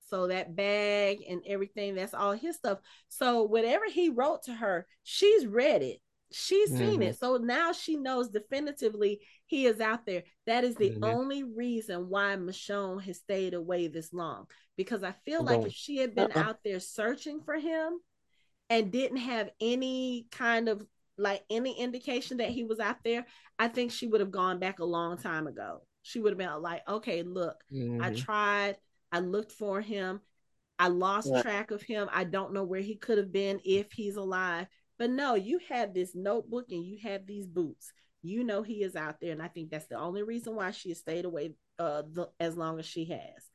So 0.09 0.27
that 0.27 0.55
bag 0.55 1.19
and 1.27 1.41
everything, 1.47 1.95
that's 1.95 2.13
all 2.13 2.33
his 2.33 2.55
stuff. 2.57 2.77
So 3.07 3.43
whatever 3.43 3.85
he 3.89 4.09
wrote 4.09 4.43
to 4.43 4.53
her, 4.53 4.85
she's 5.03 5.47
read 5.47 5.81
it. 5.81 5.99
She's 6.31 6.71
mm-hmm. 6.71 6.77
seen 6.77 7.01
it. 7.01 7.17
So 7.17 7.37
now 7.37 7.71
she 7.71 7.95
knows 7.95 8.29
definitively 8.29 9.21
he 9.45 9.65
is 9.65 9.79
out 9.79 10.05
there. 10.05 10.23
That 10.47 10.63
is 10.63 10.75
the 10.75 10.91
mm-hmm. 10.91 11.03
only 11.03 11.43
reason 11.43 12.09
why 12.09 12.35
Michonne 12.35 13.01
has 13.03 13.17
stayed 13.17 13.53
away 13.53 13.87
this 13.87 14.11
long. 14.13 14.45
Because 14.77 15.03
I 15.03 15.13
feel 15.25 15.43
like 15.43 15.65
if 15.65 15.73
she 15.73 15.97
had 15.97 16.15
been 16.15 16.31
uh-uh. 16.31 16.39
out 16.39 16.57
there 16.65 16.79
searching 16.79 17.41
for 17.41 17.55
him 17.55 17.99
and 18.69 18.91
didn't 18.91 19.17
have 19.17 19.49
any 19.61 20.27
kind 20.31 20.67
of 20.67 20.85
like 21.17 21.43
any 21.49 21.79
indication 21.79 22.37
that 22.37 22.49
he 22.49 22.65
was 22.65 22.79
out 22.79 22.97
there, 23.05 23.25
I 23.57 23.69
think 23.69 23.91
she 23.91 24.07
would 24.07 24.19
have 24.19 24.31
gone 24.31 24.59
back 24.59 24.79
a 24.79 24.85
long 24.85 25.17
time 25.17 25.47
ago. 25.47 25.83
She 26.01 26.19
would 26.19 26.31
have 26.31 26.37
been 26.37 26.61
like, 26.61 26.81
okay, 26.87 27.23
look, 27.23 27.55
mm-hmm. 27.71 28.03
I 28.03 28.13
tried, 28.13 28.75
I 29.11 29.19
looked 29.19 29.53
for 29.53 29.79
him, 29.79 30.19
I 30.77 30.89
lost 30.89 31.29
yeah. 31.31 31.41
track 31.41 31.71
of 31.71 31.81
him. 31.81 32.09
I 32.11 32.25
don't 32.25 32.53
know 32.53 32.63
where 32.63 32.81
he 32.81 32.95
could 32.95 33.17
have 33.17 33.31
been 33.31 33.59
if 33.63 33.91
he's 33.91 34.17
alive. 34.17 34.67
But 34.97 35.09
no, 35.09 35.35
you 35.35 35.59
have 35.69 35.93
this 35.93 36.15
notebook 36.15 36.71
and 36.71 36.83
you 36.83 36.97
have 37.03 37.25
these 37.25 37.47
boots. 37.47 37.91
You 38.21 38.43
know 38.43 38.63
he 38.63 38.83
is 38.83 38.95
out 38.95 39.19
there, 39.21 39.31
and 39.31 39.41
I 39.41 39.47
think 39.47 39.69
that's 39.69 39.87
the 39.87 39.99
only 39.99 40.23
reason 40.23 40.55
why 40.55 40.71
she 40.71 40.89
has 40.89 40.99
stayed 40.99 41.25
away 41.25 41.53
uh 41.77 42.03
the, 42.11 42.29
as 42.39 42.55
long 42.55 42.79
as 42.79 42.85
she 42.85 43.05
has. 43.05 43.49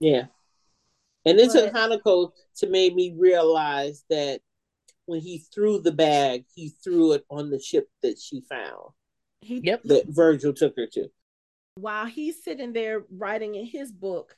Yeah, 0.00 0.24
and 1.24 1.38
it 1.38 1.50
took 1.50 1.72
Hanako 1.72 2.32
to 2.56 2.68
make 2.68 2.94
me 2.94 3.14
realize 3.16 4.04
that 4.10 4.40
when 5.06 5.20
he 5.20 5.38
threw 5.38 5.80
the 5.80 5.92
bag, 5.92 6.44
he 6.54 6.68
threw 6.68 7.12
it 7.12 7.24
on 7.30 7.50
the 7.50 7.60
ship 7.60 7.88
that 8.02 8.18
she 8.18 8.40
found. 8.42 8.92
He, 9.40 9.58
yep. 9.58 9.82
That 9.84 10.06
Virgil 10.08 10.52
took 10.52 10.76
her 10.76 10.86
to. 10.92 11.08
While 11.74 12.06
he's 12.06 12.42
sitting 12.42 12.72
there 12.72 13.04
writing 13.10 13.54
in 13.54 13.66
his 13.66 13.90
book, 13.90 14.36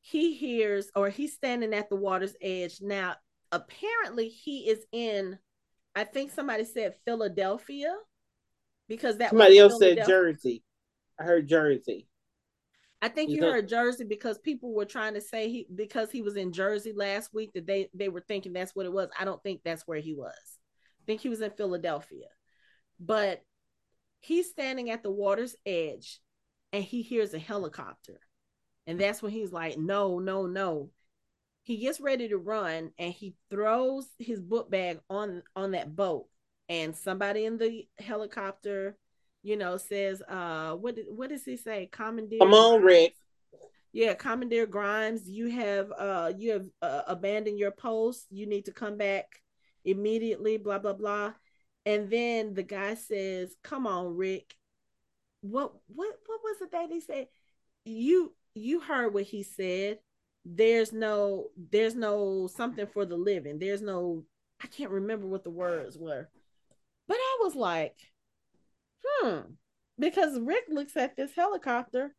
he 0.00 0.34
hears 0.34 0.90
or 0.94 1.08
he's 1.08 1.34
standing 1.34 1.74
at 1.74 1.88
the 1.88 1.96
water's 1.96 2.36
edge. 2.40 2.80
Now, 2.80 3.16
apparently, 3.50 4.28
he 4.28 4.68
is 4.68 4.84
in, 4.92 5.38
I 5.94 6.04
think 6.04 6.30
somebody 6.30 6.64
said 6.64 6.94
Philadelphia 7.04 7.94
because 8.88 9.18
that 9.18 9.30
somebody 9.30 9.58
else 9.58 9.78
said 9.78 10.06
Jersey. 10.06 10.62
I 11.18 11.24
heard 11.24 11.48
Jersey. 11.48 12.08
I 13.00 13.08
think 13.08 13.30
you 13.30 13.42
heard 13.42 13.68
Jersey 13.68 14.04
because 14.04 14.38
people 14.38 14.72
were 14.72 14.84
trying 14.84 15.14
to 15.14 15.20
say 15.20 15.48
he 15.48 15.66
because 15.74 16.12
he 16.12 16.22
was 16.22 16.36
in 16.36 16.52
Jersey 16.52 16.92
last 16.92 17.34
week 17.34 17.52
that 17.54 17.66
they 17.66 17.88
they 17.92 18.08
were 18.08 18.20
thinking 18.20 18.52
that's 18.52 18.76
what 18.76 18.86
it 18.86 18.92
was. 18.92 19.08
I 19.18 19.24
don't 19.24 19.42
think 19.42 19.62
that's 19.64 19.86
where 19.88 19.98
he 19.98 20.14
was. 20.14 20.32
I 20.36 21.04
think 21.04 21.20
he 21.20 21.28
was 21.28 21.40
in 21.40 21.50
Philadelphia. 21.50 22.28
But 23.00 23.42
he's 24.20 24.48
standing 24.50 24.90
at 24.90 25.02
the 25.02 25.10
water's 25.10 25.56
edge 25.66 26.20
and 26.72 26.84
he 26.84 27.02
hears 27.02 27.34
a 27.34 27.40
helicopter. 27.40 28.20
And 28.86 29.00
that's 29.00 29.20
when 29.20 29.32
he's 29.32 29.52
like, 29.52 29.76
"No, 29.78 30.20
no, 30.20 30.46
no." 30.46 30.90
He 31.64 31.76
gets 31.76 32.00
ready 32.00 32.28
to 32.28 32.38
run 32.38 32.92
and 32.98 33.12
he 33.12 33.34
throws 33.50 34.08
his 34.18 34.40
book 34.40 34.70
bag 34.70 35.00
on 35.08 35.42
on 35.54 35.72
that 35.72 35.94
boat 35.94 36.26
and 36.68 36.96
somebody 36.96 37.44
in 37.44 37.58
the 37.58 37.86
helicopter 37.98 38.96
you 39.42 39.56
know, 39.56 39.76
says, 39.76 40.22
uh, 40.28 40.74
what 40.74 40.96
what 41.08 41.30
does 41.30 41.44
he 41.44 41.56
say? 41.56 41.88
Commandeer. 41.90 42.38
Come 42.38 42.54
on, 42.54 42.82
Rick. 42.82 43.14
Yeah, 43.92 44.14
Commandeer 44.14 44.66
Grimes, 44.66 45.28
you 45.28 45.50
have 45.50 45.92
uh 45.92 46.32
you 46.36 46.52
have 46.52 46.66
uh, 46.80 47.02
abandoned 47.08 47.58
your 47.58 47.72
post. 47.72 48.26
You 48.30 48.46
need 48.46 48.66
to 48.66 48.72
come 48.72 48.96
back 48.96 49.42
immediately. 49.84 50.56
Blah 50.56 50.78
blah 50.78 50.94
blah. 50.94 51.32
And 51.84 52.08
then 52.08 52.54
the 52.54 52.62
guy 52.62 52.94
says, 52.94 53.54
"Come 53.64 53.86
on, 53.86 54.16
Rick. 54.16 54.54
What 55.40 55.72
what 55.88 56.14
what 56.26 56.40
was 56.44 56.62
it 56.62 56.72
that 56.72 56.88
he 56.88 57.00
said? 57.00 57.26
You 57.84 58.32
you 58.54 58.80
heard 58.80 59.12
what 59.12 59.24
he 59.24 59.42
said. 59.42 59.98
There's 60.44 60.92
no 60.92 61.48
there's 61.70 61.94
no 61.94 62.48
something 62.48 62.86
for 62.86 63.04
the 63.04 63.16
living. 63.16 63.58
There's 63.58 63.82
no 63.82 64.24
I 64.62 64.66
can't 64.66 64.90
remember 64.90 65.26
what 65.26 65.44
the 65.44 65.50
words 65.50 65.96
were. 65.98 66.28
But 67.08 67.16
I 67.16 67.38
was 67.42 67.54
like, 67.54 67.96
hmm, 69.04 69.40
because 69.98 70.38
Rick 70.38 70.64
looks 70.68 70.96
at 70.96 71.16
this 71.16 71.34
helicopter 71.34 72.14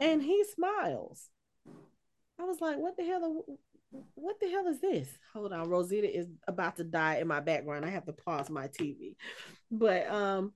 and 0.00 0.22
he 0.22 0.44
smiles. 0.44 1.28
I 2.40 2.44
was 2.44 2.60
like, 2.60 2.78
what 2.78 2.96
the 2.96 3.04
hell? 3.04 3.44
What 4.14 4.40
the 4.40 4.48
hell 4.48 4.66
is 4.66 4.80
this? 4.80 5.08
Hold 5.34 5.52
on, 5.52 5.68
Rosita 5.68 6.10
is 6.10 6.26
about 6.48 6.76
to 6.76 6.84
die 6.84 7.16
in 7.16 7.28
my 7.28 7.40
background. 7.40 7.84
I 7.84 7.90
have 7.90 8.06
to 8.06 8.12
pause 8.12 8.48
my 8.48 8.68
TV, 8.68 9.16
but 9.70 10.08
um, 10.10 10.52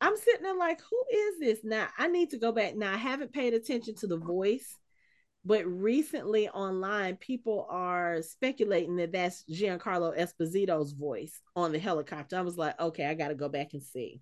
I'm 0.00 0.16
sitting 0.16 0.44
there 0.44 0.56
like, 0.56 0.80
who 0.80 1.02
is 1.12 1.40
this? 1.40 1.58
Now 1.64 1.88
I 1.98 2.06
need 2.06 2.30
to 2.30 2.38
go 2.38 2.52
back. 2.52 2.76
Now 2.76 2.92
I 2.92 2.96
haven't 2.96 3.32
paid 3.32 3.52
attention 3.52 3.96
to 3.96 4.06
the 4.06 4.16
voice, 4.16 4.76
but 5.44 5.64
recently 5.66 6.48
online, 6.48 7.16
people 7.16 7.66
are 7.70 8.22
speculating 8.22 8.96
that 8.96 9.12
that's 9.12 9.44
Giancarlo 9.50 10.18
Esposito's 10.18 10.92
voice 10.92 11.40
on 11.56 11.72
the 11.72 11.78
helicopter. 11.78 12.36
I 12.36 12.42
was 12.42 12.58
like, 12.58 12.78
okay, 12.80 13.06
I 13.06 13.14
got 13.14 13.28
to 13.28 13.34
go 13.34 13.48
back 13.48 13.72
and 13.72 13.82
see. 13.82 14.20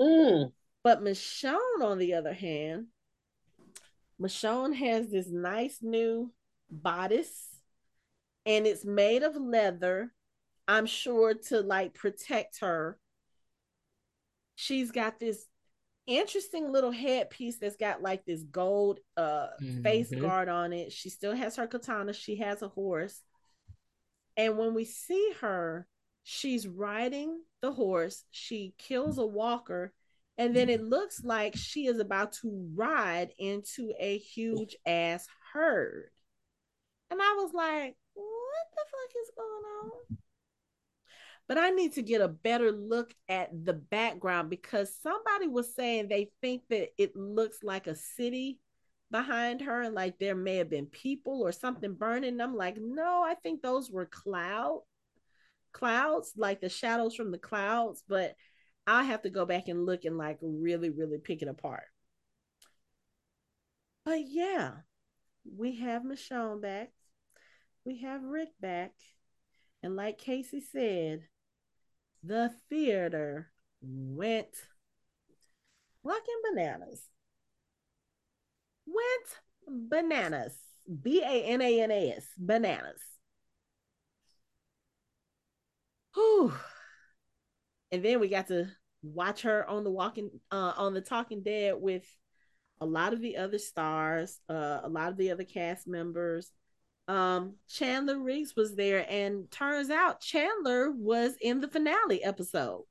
Mm. 0.00 0.52
But 0.82 1.02
Michonne, 1.02 1.82
on 1.82 1.98
the 1.98 2.14
other 2.14 2.32
hand, 2.32 2.86
Michonne 4.20 4.74
has 4.74 5.10
this 5.10 5.28
nice 5.28 5.78
new 5.82 6.32
bodice 6.70 7.48
and 8.46 8.66
it's 8.66 8.84
made 8.84 9.22
of 9.22 9.36
leather. 9.36 10.12
I'm 10.66 10.86
sure 10.86 11.34
to 11.48 11.60
like 11.60 11.94
protect 11.94 12.60
her. 12.60 12.98
She's 14.56 14.90
got 14.90 15.18
this 15.18 15.46
interesting 16.06 16.70
little 16.70 16.90
headpiece 16.90 17.58
that's 17.58 17.76
got 17.76 18.02
like 18.02 18.24
this 18.24 18.42
gold 18.42 19.00
uh 19.16 19.48
mm-hmm. 19.62 19.82
face 19.82 20.10
guard 20.10 20.48
on 20.48 20.72
it. 20.72 20.92
She 20.92 21.10
still 21.10 21.34
has 21.34 21.56
her 21.56 21.66
katana, 21.66 22.12
she 22.12 22.36
has 22.36 22.62
a 22.62 22.68
horse. 22.68 23.20
And 24.36 24.58
when 24.58 24.74
we 24.74 24.84
see 24.84 25.32
her, 25.40 25.86
she's 26.24 26.66
riding 26.66 27.40
the 27.62 27.72
horse, 27.72 28.24
she 28.30 28.74
kills 28.78 29.18
a 29.18 29.26
walker, 29.26 29.92
and 30.36 30.54
then 30.54 30.68
it 30.68 30.82
looks 30.82 31.22
like 31.22 31.54
she 31.56 31.86
is 31.86 32.00
about 32.00 32.32
to 32.42 32.70
ride 32.74 33.32
into 33.38 33.92
a 33.98 34.18
huge 34.18 34.76
ass 34.84 35.26
herd. 35.52 36.10
And 37.10 37.20
I 37.22 37.34
was 37.38 37.52
like, 37.54 37.96
what 38.14 38.66
the 38.74 38.82
fuck 38.90 39.22
is 39.22 39.30
going 39.36 39.64
on? 39.82 40.18
But 41.46 41.58
I 41.58 41.70
need 41.70 41.94
to 41.94 42.02
get 42.02 42.22
a 42.22 42.28
better 42.28 42.72
look 42.72 43.12
at 43.28 43.50
the 43.52 43.74
background 43.74 44.48
because 44.48 44.96
somebody 45.02 45.46
was 45.46 45.74
saying 45.74 46.08
they 46.08 46.30
think 46.40 46.62
that 46.70 46.88
it 46.96 47.14
looks 47.14 47.58
like 47.62 47.86
a 47.86 47.94
city 47.94 48.58
behind 49.10 49.60
her 49.60 49.82
and 49.82 49.94
like 49.94 50.18
there 50.18 50.34
may 50.34 50.56
have 50.56 50.70
been 50.70 50.86
people 50.86 51.42
or 51.42 51.52
something 51.52 51.94
burning. 51.94 52.40
I'm 52.40 52.56
like, 52.56 52.78
no, 52.80 53.22
I 53.22 53.34
think 53.34 53.60
those 53.60 53.90
were 53.90 54.06
cloud 54.06 54.80
clouds, 55.74 56.32
like 56.36 56.62
the 56.62 56.70
shadows 56.70 57.14
from 57.14 57.30
the 57.30 57.38
clouds, 57.38 58.02
but 58.08 58.34
I'll 58.86 59.04
have 59.04 59.22
to 59.22 59.30
go 59.30 59.44
back 59.44 59.68
and 59.68 59.84
look 59.84 60.06
and 60.06 60.16
like 60.16 60.38
really, 60.40 60.88
really 60.88 61.18
pick 61.18 61.42
it 61.42 61.48
apart. 61.48 61.84
But 64.06 64.20
yeah, 64.26 64.72
we 65.56 65.76
have 65.76 66.02
Michonne 66.02 66.62
back. 66.62 66.90
We 67.84 67.98
have 67.98 68.22
Rick 68.22 68.50
back. 68.60 68.92
And 69.82 69.96
like 69.96 70.16
Casey 70.18 70.60
said, 70.60 71.22
the 72.24 72.50
theater 72.68 73.50
went 73.82 74.48
fucking 76.02 76.40
bananas. 76.50 77.02
Went 78.86 79.90
bananas. 79.90 80.56
B 81.02 81.22
A 81.22 81.44
N 81.44 81.62
A 81.62 81.80
N 81.80 81.90
A 81.90 82.12
S. 82.12 82.26
Bananas. 82.36 83.00
Whew. 86.14 86.52
And 87.90 88.04
then 88.04 88.20
we 88.20 88.28
got 88.28 88.48
to 88.48 88.68
watch 89.02 89.42
her 89.42 89.68
on 89.68 89.84
the 89.84 89.90
walking 89.90 90.30
uh 90.50 90.72
on 90.76 90.94
the 90.94 91.00
talking 91.00 91.42
dead 91.42 91.74
with 91.78 92.04
a 92.80 92.86
lot 92.86 93.12
of 93.12 93.20
the 93.20 93.36
other 93.36 93.58
stars, 93.58 94.40
uh 94.48 94.80
a 94.82 94.88
lot 94.88 95.10
of 95.10 95.16
the 95.16 95.30
other 95.30 95.44
cast 95.44 95.86
members. 95.86 96.50
Um 97.06 97.54
Chandler 97.68 98.18
Riggs 98.18 98.56
was 98.56 98.74
there 98.76 99.06
and 99.08 99.50
turns 99.50 99.90
out 99.90 100.20
Chandler 100.20 100.90
was 100.90 101.34
in 101.40 101.60
the 101.60 101.68
finale 101.68 102.22
episode. 102.24 102.84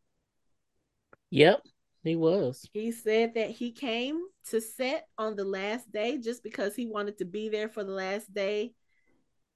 Yep, 1.31 1.63
he 2.03 2.15
was. 2.15 2.67
He 2.73 2.91
said 2.91 3.33
that 3.35 3.49
he 3.49 3.71
came 3.71 4.21
to 4.49 4.61
set 4.61 5.07
on 5.17 5.35
the 5.35 5.45
last 5.45 5.91
day 5.91 6.17
just 6.19 6.43
because 6.43 6.75
he 6.75 6.85
wanted 6.85 7.17
to 7.17 7.25
be 7.25 7.49
there 7.49 7.69
for 7.69 7.83
the 7.83 7.91
last 7.91 8.31
day 8.33 8.73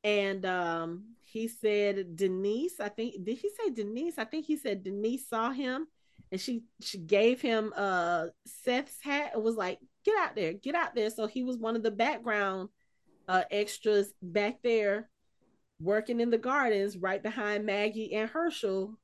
and 0.03 0.45
um 0.45 1.03
he 1.25 1.47
said 1.47 2.15
denise 2.15 2.79
i 2.79 2.87
think 2.87 3.15
did 3.23 3.37
he 3.37 3.49
say 3.49 3.69
denise 3.73 4.17
i 4.17 4.23
think 4.23 4.45
he 4.45 4.55
said 4.55 4.83
denise 4.83 5.27
saw 5.27 5.51
him 5.51 5.87
and 6.31 6.39
she 6.39 6.63
she 6.81 6.97
gave 6.97 7.41
him 7.41 7.73
uh 7.75 8.25
seth's 8.45 9.01
hat 9.01 9.31
and 9.33 9.43
was 9.43 9.55
like 9.55 9.79
get 10.05 10.15
out 10.17 10.35
there 10.35 10.53
get 10.53 10.75
out 10.75 10.95
there 10.95 11.09
so 11.09 11.27
he 11.27 11.43
was 11.43 11.57
one 11.57 11.75
of 11.75 11.83
the 11.83 11.91
background 11.91 12.69
uh 13.27 13.43
extras 13.51 14.13
back 14.21 14.59
there 14.63 15.09
working 15.79 16.19
in 16.19 16.29
the 16.29 16.37
gardens 16.37 16.97
right 16.97 17.21
behind 17.21 17.65
maggie 17.65 18.13
and 18.13 18.29
hershel 18.29 18.97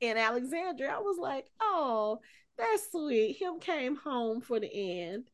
in 0.00 0.16
alexandria 0.16 0.90
i 0.90 0.98
was 0.98 1.18
like 1.18 1.46
oh 1.60 2.18
that's 2.56 2.90
sweet 2.90 3.36
him 3.38 3.58
came 3.60 3.96
home 3.96 4.40
for 4.40 4.60
the 4.60 4.72
end 4.72 5.24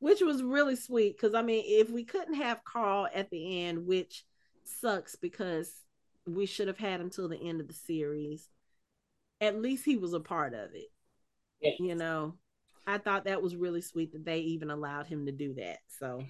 which 0.00 0.20
was 0.22 0.42
really 0.42 0.76
sweet 0.76 1.16
because 1.16 1.34
I 1.34 1.42
mean, 1.42 1.62
if 1.66 1.90
we 1.90 2.04
couldn't 2.04 2.34
have 2.34 2.64
Carl 2.64 3.06
at 3.14 3.30
the 3.30 3.64
end, 3.64 3.86
which 3.86 4.24
sucks 4.64 5.14
because 5.14 5.70
we 6.26 6.46
should 6.46 6.68
have 6.68 6.78
had 6.78 7.00
him 7.00 7.10
till 7.10 7.28
the 7.28 7.40
end 7.40 7.60
of 7.60 7.68
the 7.68 7.74
series, 7.74 8.48
at 9.40 9.60
least 9.60 9.84
he 9.84 9.96
was 9.96 10.14
a 10.14 10.20
part 10.20 10.54
of 10.54 10.74
it. 10.74 10.88
Yes. 11.60 11.74
You 11.78 11.94
know, 11.94 12.34
I 12.86 12.98
thought 12.98 13.24
that 13.24 13.42
was 13.42 13.56
really 13.56 13.80
sweet 13.80 14.12
that 14.12 14.24
they 14.24 14.40
even 14.40 14.70
allowed 14.70 15.06
him 15.06 15.26
to 15.26 15.32
do 15.32 15.54
that. 15.54 15.78
So, 15.88 16.24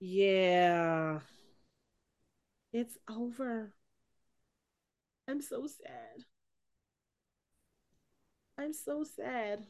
yeah, 0.00 1.20
it's 2.72 2.96
over. 3.08 3.72
I'm 5.28 5.40
so 5.40 5.66
sad. 5.66 6.24
I'm 8.58 8.72
so 8.72 9.04
sad. 9.04 9.66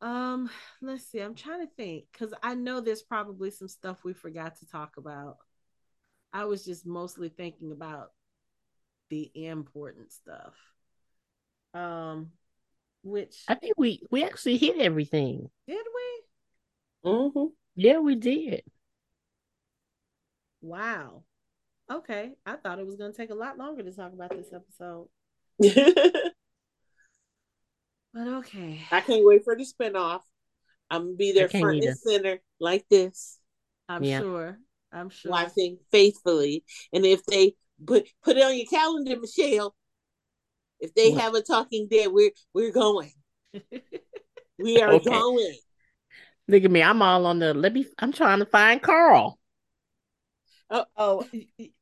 Um, 0.00 0.50
let's 0.82 1.04
see. 1.06 1.20
I'm 1.20 1.34
trying 1.34 1.66
to 1.66 1.72
think 1.76 2.06
because 2.12 2.34
I 2.42 2.54
know 2.54 2.80
there's 2.80 3.02
probably 3.02 3.50
some 3.50 3.68
stuff 3.68 4.04
we 4.04 4.12
forgot 4.12 4.56
to 4.58 4.66
talk 4.66 4.96
about. 4.96 5.38
I 6.32 6.44
was 6.44 6.64
just 6.64 6.84
mostly 6.86 7.28
thinking 7.28 7.72
about 7.72 8.12
the 9.10 9.30
important 9.34 10.12
stuff. 10.12 10.54
Um, 11.72 12.30
which 13.04 13.44
I 13.46 13.54
think 13.54 13.74
we 13.76 14.02
we 14.10 14.24
actually 14.24 14.56
hit 14.56 14.78
everything. 14.78 15.50
Did 15.68 15.86
we? 15.94 17.10
Mm-hmm. 17.10 17.46
Yeah, 17.76 17.98
we 17.98 18.16
did. 18.16 18.62
Wow. 20.60 21.22
Okay, 21.90 22.32
I 22.46 22.56
thought 22.56 22.78
it 22.78 22.86
was 22.86 22.96
going 22.96 23.12
to 23.12 23.16
take 23.16 23.30
a 23.30 23.34
lot 23.34 23.58
longer 23.58 23.82
to 23.82 23.92
talk 23.92 24.12
about 24.12 24.30
this 24.30 24.52
episode. 24.52 25.08
But 28.14 28.28
okay. 28.28 28.80
I 28.92 29.00
can't 29.00 29.26
wait 29.26 29.42
for 29.42 29.56
the 29.56 29.64
spinoff. 29.64 30.20
I'm 30.88 31.02
gonna 31.02 31.16
be 31.16 31.32
there 31.32 31.48
front 31.48 31.78
either. 31.78 31.88
and 31.88 31.98
center 31.98 32.38
like 32.60 32.86
this. 32.88 33.40
I'm 33.88 34.04
yeah. 34.04 34.20
sure. 34.20 34.58
I'm 34.92 35.10
sure. 35.10 35.32
Watching 35.32 35.78
faithfully. 35.90 36.62
And 36.92 37.04
if 37.04 37.24
they 37.26 37.54
put 37.84 38.08
put 38.22 38.36
it 38.36 38.44
on 38.44 38.56
your 38.56 38.66
calendar, 38.66 39.16
Michelle. 39.18 39.74
If 40.80 40.94
they 40.94 41.10
what? 41.10 41.20
have 41.20 41.34
a 41.34 41.42
talking 41.42 41.88
dead, 41.90 42.08
we're 42.10 42.32
we're 42.52 42.72
going. 42.72 43.12
we 44.58 44.80
are 44.80 44.94
okay. 44.94 45.10
going. 45.10 45.56
Look 46.48 46.64
at 46.64 46.70
me. 46.70 46.82
I'm 46.82 47.02
all 47.02 47.26
on 47.26 47.38
the 47.38 47.54
let 47.54 47.72
me 47.72 47.86
I'm 47.98 48.12
trying 48.12 48.40
to 48.40 48.46
find 48.46 48.82
Carl. 48.82 49.38
Oh, 50.70 50.84
oh 50.96 51.26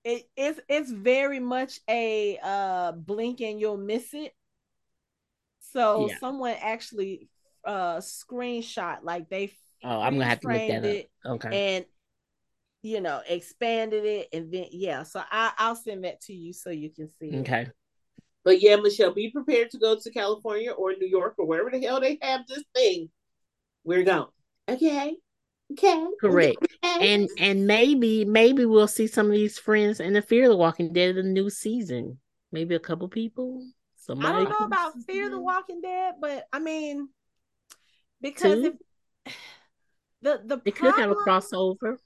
it, 0.05 0.25
it's 0.37 0.61
it's 0.69 0.91
very 0.91 1.41
much 1.41 1.81
a 1.89 2.39
uh 2.43 2.93
blink 2.93 3.41
and 3.41 3.61
you'll 3.61 3.77
miss 3.77 4.13
it 4.13 4.33
so 5.61 6.09
yeah. 6.09 6.19
someone 6.19 6.57
actually 6.61 7.29
uh 7.65 7.99
screenshot 7.99 8.99
like 9.03 9.31
they 9.31 9.53
Oh, 9.85 10.01
I'm 10.01 10.15
gonna 10.15 10.27
have 10.27 10.41
to 10.41 10.49
look 10.49 10.69
that 10.69 10.85
it 10.85 11.11
up. 11.25 11.33
Okay. 11.33 11.77
And 11.77 11.85
you 12.83 13.01
know, 13.01 13.21
expanded 13.29 14.05
it 14.05 14.29
and 14.33 14.53
then 14.53 14.67
yeah, 14.71 15.03
so 15.03 15.23
I 15.31 15.53
I'll 15.59 15.77
send 15.77 16.05
that 16.05 16.21
to 16.23 16.33
you 16.33 16.53
so 16.53 16.71
you 16.71 16.91
can 16.91 17.09
see. 17.09 17.37
Okay. 17.39 17.63
It. 17.63 17.73
But 18.45 18.61
yeah, 18.61 18.77
Michelle, 18.77 19.13
be 19.13 19.31
prepared 19.31 19.71
to 19.71 19.79
go 19.79 19.97
to 19.97 20.11
California 20.11 20.73
or 20.73 20.95
New 20.95 21.07
York 21.07 21.35
or 21.39 21.47
wherever 21.47 21.71
the 21.71 21.81
hell 21.81 22.01
they 22.01 22.19
have 22.23 22.47
this 22.47 22.65
thing. 22.75 23.09
We're 23.85 24.03
going. 24.03 24.27
Okay. 24.69 25.17
Okay. 25.73 26.07
Correct. 26.21 26.59
Okay. 26.85 27.15
And 27.15 27.29
and 27.39 27.67
maybe 27.67 28.25
maybe 28.25 28.65
we'll 28.65 28.89
see 28.89 29.07
some 29.07 29.27
of 29.27 29.33
these 29.33 29.59
friends 29.59 30.01
in 30.01 30.13
the 30.13 30.23
Fear 30.23 30.49
the 30.49 30.57
Walking 30.57 30.93
Dead 30.93 31.11
of 31.11 31.17
the 31.17 31.23
new 31.23 31.51
season. 31.51 32.19
Maybe 32.51 32.75
a 32.75 32.81
couple 32.81 33.09
people. 33.09 33.67
Somebody 33.97 34.29
I 34.29 34.45
don't 34.45 34.51
know 34.51 34.67
about 34.67 34.93
Fear 35.07 35.31
the 35.31 35.41
Walking 35.41 35.81
Dead, 35.81 36.15
but 36.21 36.47
I 36.53 36.59
mean, 36.59 37.09
because 38.21 38.65
if, 38.65 38.75
the 40.21 40.41
the 40.45 40.61
it 40.65 40.75
problem, 40.75 40.95
could 40.95 41.01
have 41.01 41.11
a 41.11 41.15
crossover. 41.15 41.97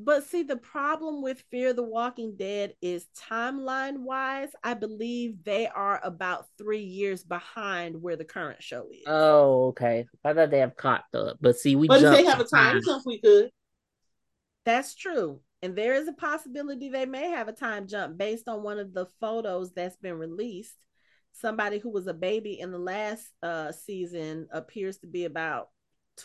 But 0.00 0.24
see, 0.24 0.44
the 0.44 0.56
problem 0.56 1.22
with 1.22 1.42
Fear 1.50 1.72
the 1.72 1.82
Walking 1.82 2.36
Dead 2.36 2.74
is 2.80 3.06
timeline 3.18 3.98
wise, 3.98 4.50
I 4.62 4.74
believe 4.74 5.42
they 5.42 5.66
are 5.66 6.00
about 6.04 6.46
three 6.56 6.84
years 6.84 7.24
behind 7.24 8.00
where 8.00 8.14
the 8.14 8.24
current 8.24 8.62
show 8.62 8.86
is. 8.92 9.02
Oh, 9.06 9.68
okay. 9.68 10.06
I 10.24 10.34
thought 10.34 10.50
they 10.50 10.60
have 10.60 10.76
caught 10.76 11.04
up, 11.14 11.38
but 11.40 11.56
see, 11.56 11.74
we. 11.74 11.88
But 11.88 12.02
if 12.02 12.14
they 12.14 12.24
have 12.26 12.38
a 12.38 12.44
time 12.44 12.80
jump, 12.84 13.04
we 13.06 13.20
could. 13.20 13.50
That's 14.64 14.94
true. 14.94 15.40
And 15.62 15.74
there 15.74 15.94
is 15.94 16.06
a 16.06 16.12
possibility 16.12 16.88
they 16.88 17.06
may 17.06 17.30
have 17.30 17.48
a 17.48 17.52
time 17.52 17.88
jump 17.88 18.16
based 18.16 18.48
on 18.48 18.62
one 18.62 18.78
of 18.78 18.94
the 18.94 19.06
photos 19.20 19.72
that's 19.72 19.96
been 19.96 20.14
released 20.14 20.76
somebody 21.32 21.78
who 21.78 21.90
was 21.90 22.06
a 22.06 22.14
baby 22.14 22.58
in 22.58 22.72
the 22.72 22.78
last 22.78 23.28
uh 23.42 23.70
season 23.70 24.48
appears 24.50 24.98
to 24.98 25.06
be 25.06 25.24
about 25.24 25.68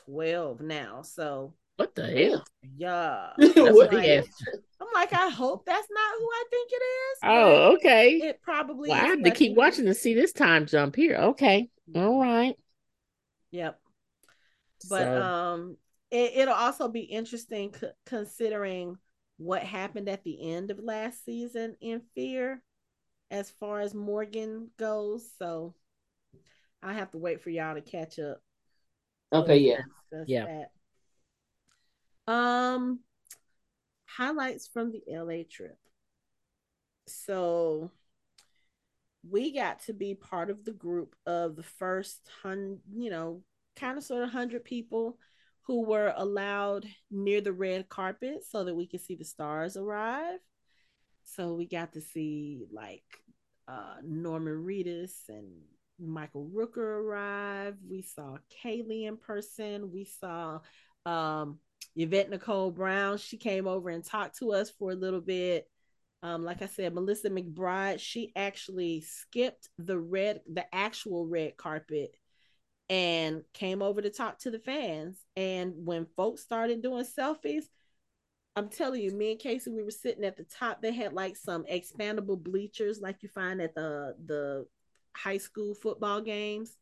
12 0.05 0.61
now. 0.61 1.01
So 1.03 1.53
what 1.77 1.95
the 1.95 2.05
hell? 2.05 2.43
Yeah. 2.77 3.29
like, 3.37 4.25
I'm 4.79 4.87
like, 4.93 5.13
I 5.13 5.29
hope 5.29 5.65
that's 5.65 5.87
not 5.89 6.13
who 6.17 6.25
I 6.25 6.43
think 6.49 6.69
it 6.71 6.83
is. 6.83 7.17
Oh, 7.23 7.75
okay. 7.75 8.09
It 8.17 8.41
probably 8.41 8.89
well, 8.89 9.01
I 9.01 9.07
have 9.07 9.23
to 9.23 9.31
keep 9.31 9.55
watching 9.55 9.85
to 9.85 9.93
see 9.93 10.13
this 10.13 10.33
time 10.33 10.65
jump 10.65 10.95
here. 10.95 11.15
Okay. 11.15 11.69
All 11.95 12.21
right. 12.21 12.55
Yep. 13.51 13.79
But 14.89 15.03
so. 15.03 15.21
um 15.21 15.77
it, 16.11 16.47
will 16.47 16.53
also 16.53 16.87
be 16.89 17.01
interesting 17.01 17.73
c- 17.73 17.87
considering 18.05 18.97
what 19.37 19.63
happened 19.63 20.07
at 20.07 20.23
the 20.23 20.51
end 20.51 20.69
of 20.69 20.77
last 20.77 21.25
season 21.25 21.75
in 21.81 22.01
fear 22.13 22.61
as 23.31 23.49
far 23.49 23.79
as 23.79 23.95
Morgan 23.95 24.69
goes. 24.77 25.27
So 25.39 25.73
I 26.83 26.93
have 26.93 27.11
to 27.11 27.17
wait 27.17 27.41
for 27.41 27.49
y'all 27.49 27.73
to 27.73 27.81
catch 27.81 28.19
up. 28.19 28.41
Okay, 29.31 29.57
yeah. 29.57 29.79
Yeah. 30.27 30.45
That. 30.45 30.71
Um 32.27 32.99
highlights 34.05 34.67
from 34.67 34.91
the 34.91 35.03
LA 35.07 35.43
trip. 35.49 35.77
So 37.07 37.91
we 39.29 39.53
got 39.53 39.81
to 39.83 39.93
be 39.93 40.15
part 40.15 40.49
of 40.49 40.65
the 40.65 40.71
group 40.71 41.15
of 41.25 41.55
the 41.55 41.63
first 41.63 42.29
hundred, 42.41 42.79
you 42.95 43.09
know, 43.09 43.41
kind 43.75 43.97
of 43.97 44.03
sort 44.03 44.23
of 44.23 44.29
hundred 44.29 44.63
people 44.63 45.17
who 45.61 45.85
were 45.85 46.13
allowed 46.17 46.85
near 47.09 47.39
the 47.41 47.53
red 47.53 47.87
carpet 47.87 48.43
so 48.49 48.65
that 48.65 48.75
we 48.75 48.85
could 48.85 48.99
see 49.01 49.15
the 49.15 49.23
stars 49.23 49.77
arrive. 49.77 50.39
So 51.23 51.53
we 51.53 51.65
got 51.65 51.93
to 51.93 52.01
see 52.01 52.65
like 52.71 53.03
uh, 53.67 53.95
Norman 54.03 54.65
Reedus 54.65 55.13
and 55.29 55.47
Michael 55.99 56.49
Rooker 56.53 56.77
arrive. 56.77 57.75
We 57.89 58.01
saw 58.01 58.37
Cailey 58.61 59.07
in 59.07 59.15
person. 59.15 59.91
We 59.91 60.03
saw 60.03 60.59
um, 61.05 61.59
Yvette 61.95 62.29
Nicole 62.29 62.71
Brown. 62.71 63.17
She 63.17 63.37
came 63.37 63.67
over 63.67 63.89
and 63.89 64.03
talked 64.03 64.39
to 64.39 64.53
us 64.53 64.69
for 64.69 64.91
a 64.91 64.95
little 64.95 65.21
bit. 65.21 65.67
Um, 66.21 66.45
like 66.45 66.61
I 66.61 66.67
said, 66.67 66.93
Melissa 66.93 67.29
McBride, 67.29 67.99
she 67.99 68.31
actually 68.35 69.01
skipped 69.01 69.69
the 69.77 69.99
red, 69.99 70.41
the 70.51 70.65
actual 70.73 71.27
red 71.27 71.57
carpet 71.57 72.15
and 72.89 73.43
came 73.53 73.81
over 73.81 74.01
to 74.01 74.09
talk 74.09 74.39
to 74.39 74.51
the 74.51 74.59
fans. 74.59 75.17
And 75.35 75.73
when 75.85 76.07
folks 76.15 76.41
started 76.41 76.81
doing 76.81 77.05
selfies, 77.05 77.65
I'm 78.55 78.69
telling 78.69 79.01
you, 79.01 79.11
me 79.11 79.31
and 79.31 79.39
Casey, 79.39 79.71
we 79.71 79.83
were 79.83 79.91
sitting 79.91 80.23
at 80.23 80.37
the 80.37 80.43
top. 80.43 80.81
They 80.81 80.93
had 80.93 81.13
like 81.13 81.35
some 81.35 81.65
expandable 81.65 82.41
bleachers, 82.41 83.01
like 83.01 83.23
you 83.23 83.29
find 83.29 83.61
at 83.61 83.73
the 83.73 84.15
the 84.25 84.67
high 85.15 85.37
school 85.37 85.73
football 85.73 86.21
games. 86.21 86.75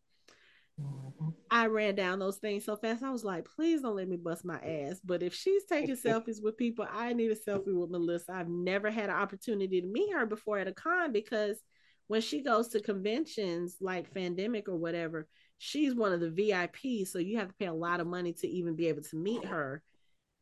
Mm-hmm. 0.82 1.30
I 1.50 1.68
ran 1.68 1.96
down 1.96 2.20
those 2.20 2.38
things 2.38 2.66
so 2.66 2.76
fast. 2.76 3.04
I 3.04 3.12
was 3.12 3.24
like, 3.24 3.46
please 3.46 3.82
don't 3.82 3.96
let 3.96 4.08
me 4.08 4.18
bust 4.18 4.46
my 4.46 4.60
ass. 4.60 5.00
But 5.04 5.24
if 5.24 5.34
she's 5.34 5.66
taking 5.66 5.96
selfies 6.06 6.42
with 6.42 6.58
people, 6.58 6.86
I 6.92 7.14
need 7.14 7.32
a 7.32 7.36
selfie 7.36 7.74
with 7.74 7.90
Melissa. 7.90 8.34
I've 8.34 8.50
never 8.50 8.90
had 8.90 9.10
an 9.10 9.16
opportunity 9.16 9.82
to 9.82 9.88
meet 9.88 10.14
her 10.14 10.26
before 10.26 10.60
at 10.60 10.68
a 10.68 10.74
con 10.74 11.12
because 11.12 11.62
when 12.08 12.22
she 12.22 12.44
goes 12.44 12.70
to 12.70 12.82
conventions 12.82 13.78
like 13.80 14.14
Fandemic 14.14 14.68
or 14.68 14.76
whatever, 14.76 15.28
she's 15.58 15.96
one 15.96 16.12
of 16.12 16.20
the 16.20 16.30
VIPs. 16.30 17.08
So 17.08 17.20
you 17.20 17.38
have 17.38 17.50
to 17.50 17.56
pay 17.56 17.68
a 17.68 17.74
lot 17.74 18.00
of 18.00 18.08
money 18.08 18.34
to 18.34 18.48
even 18.48 18.76
be 18.76 18.88
able 18.88 19.04
to 19.04 19.16
meet 19.16 19.46
her 19.46 19.84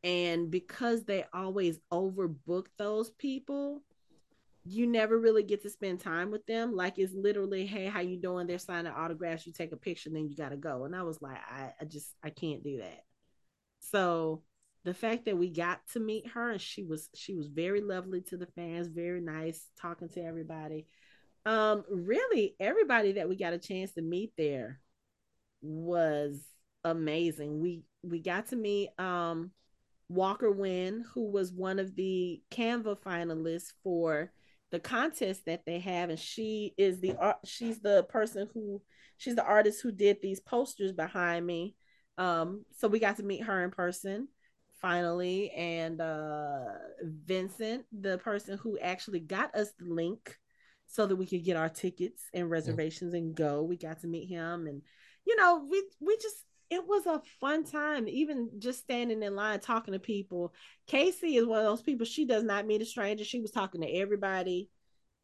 and 0.04 0.50
because 0.50 1.04
they 1.04 1.26
always 1.34 1.80
overbook 1.92 2.68
those 2.78 3.12
people 3.12 3.82
you 4.66 4.88
never 4.88 5.18
really 5.18 5.44
get 5.44 5.64
to 5.64 5.70
spend 5.70 6.00
time 6.00 6.32
with 6.32 6.46
them. 6.46 6.76
Like 6.76 7.00
it's 7.00 7.14
literally 7.14 7.66
hey 7.66 7.86
how 7.86 8.02
you 8.02 8.18
doing? 8.18 8.48
They're 8.48 8.60
signing 8.60 8.92
autographs. 8.92 9.46
You 9.48 9.54
take 9.54 9.72
a 9.72 9.78
picture 9.78 10.10
then 10.10 10.30
you 10.30 10.36
gotta 10.36 10.58
go. 10.58 10.86
And 10.86 10.96
i 10.96 11.04
was 11.04 11.22
like 11.22 11.38
I, 11.38 11.74
I 11.80 11.86
just 11.86 12.14
i 12.24 12.30
can't 12.30 12.64
do 12.64 12.78
that. 12.78 13.04
So 13.80 14.44
the 14.86 14.94
fact 14.94 15.26
that 15.26 15.38
we 15.38 15.50
got 15.50 15.82
to 15.94 16.00
meet 16.00 16.28
her 16.30 16.52
and 16.52 16.62
she 16.62 16.84
was 16.84 17.10
she 17.16 17.36
was 17.36 17.48
very 17.48 17.82
lovely 17.82 18.22
to 18.22 18.38
the 18.38 18.48
fans 18.48 18.88
very 18.88 19.22
nice 19.22 19.66
talking 19.82 20.10
to 20.10 20.24
everybody. 20.24 20.86
Um 21.46 21.84
really 21.90 22.56
everybody 22.60 23.14
that 23.14 23.30
we 23.30 23.36
got 23.36 23.54
a 23.54 23.60
chance 23.60 23.94
to 23.94 24.02
meet 24.02 24.34
there 24.38 24.80
was 25.62 26.42
amazing. 26.84 27.60
We 27.62 27.84
we 28.04 28.20
got 28.20 28.48
to 28.48 28.56
meet 28.56 28.90
um 29.00 29.52
Walker 30.10 30.52
Wynn, 30.52 31.06
who 31.14 31.30
was 31.30 31.54
one 31.54 31.78
of 31.78 31.96
the 31.96 32.42
Canva 32.52 32.98
finalists 33.00 33.72
for 33.84 34.32
the 34.72 34.80
contest 34.80 35.46
that 35.46 35.66
they 35.66 35.80
have, 35.80 36.10
and 36.10 36.20
she 36.20 36.74
is 36.78 37.00
the 37.00 37.16
art 37.18 37.38
she's 37.46 37.80
the 37.80 38.04
person 38.10 38.48
who 38.54 38.82
she's 39.18 39.36
the 39.36 39.46
artist 39.46 39.82
who 39.82 39.92
did 39.92 40.18
these 40.22 40.40
posters 40.40 40.92
behind 40.92 41.46
me. 41.46 41.76
Um, 42.18 42.66
so 42.78 42.88
we 42.88 43.00
got 43.00 43.18
to 43.18 43.24
meet 43.24 43.44
her 43.44 43.64
in 43.64 43.72
person 43.72 44.28
finally, 44.82 45.52
and 45.52 46.00
uh, 46.02 46.66
Vincent, 47.02 47.86
the 47.98 48.18
person 48.20 48.58
who 48.58 48.78
actually 48.80 49.20
got 49.20 49.54
us 49.56 49.72
the 49.78 49.94
link 49.94 50.38
so 50.88 51.06
that 51.06 51.16
we 51.16 51.26
could 51.26 51.44
get 51.44 51.58
our 51.58 51.70
tickets 51.70 52.24
and 52.34 52.50
reservations 52.50 53.14
and 53.14 53.36
go. 53.36 53.62
We 53.62 53.78
got 53.78 54.02
to 54.02 54.08
meet 54.08 54.28
him, 54.28 54.68
and 54.68 54.82
you 55.26 55.36
know, 55.36 55.66
we 55.70 55.84
we 56.00 56.18
just 56.18 56.38
it 56.70 56.88
was 56.88 57.06
a 57.08 57.22
fun 57.40 57.64
time, 57.64 58.08
even 58.08 58.50
just 58.60 58.80
standing 58.80 59.24
in 59.24 59.36
line 59.36 59.60
talking 59.60 59.94
to 59.94 60.00
people. 60.00 60.54
Casey 60.88 61.36
is 61.36 61.46
one 61.46 61.60
of 61.60 61.66
those 61.66 61.82
people. 61.82 62.06
She 62.06 62.26
does 62.26 62.44
not 62.44 62.68
meet 62.68 62.82
a 62.82 62.86
stranger. 62.86 63.24
She 63.24 63.42
was 63.42 63.52
talking 63.52 63.82
to 63.82 63.88
everybody, 63.88 64.70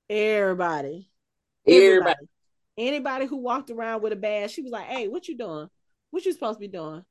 everybody, 0.09 1.09
everybody. 1.67 1.87
everybody. 1.87 2.27
Anybody 2.77 3.25
who 3.27 3.37
walked 3.37 3.69
around 3.69 4.01
with 4.01 4.11
a 4.13 4.17
badge, 4.17 4.51
she 4.51 4.61
was 4.61 4.71
like, 4.71 4.85
"Hey, 4.85 5.07
what 5.07 5.27
you 5.27 5.37
doing? 5.37 5.69
What 6.09 6.25
you 6.25 6.33
supposed 6.33 6.57
to 6.57 6.61
be 6.61 6.67
doing? 6.67 7.03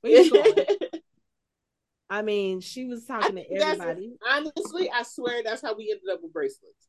Where 0.00 0.22
you 0.22 0.30
going?" 0.30 0.54
I 2.10 2.22
mean, 2.22 2.60
she 2.60 2.84
was 2.84 3.04
talking 3.06 3.36
to 3.36 3.52
everybody. 3.52 4.14
Honestly, 4.28 4.90
I 4.90 5.02
swear 5.02 5.42
that's 5.42 5.62
how 5.62 5.74
we 5.74 5.90
ended 5.90 6.14
up 6.14 6.22
with 6.22 6.32
bracelets. 6.32 6.88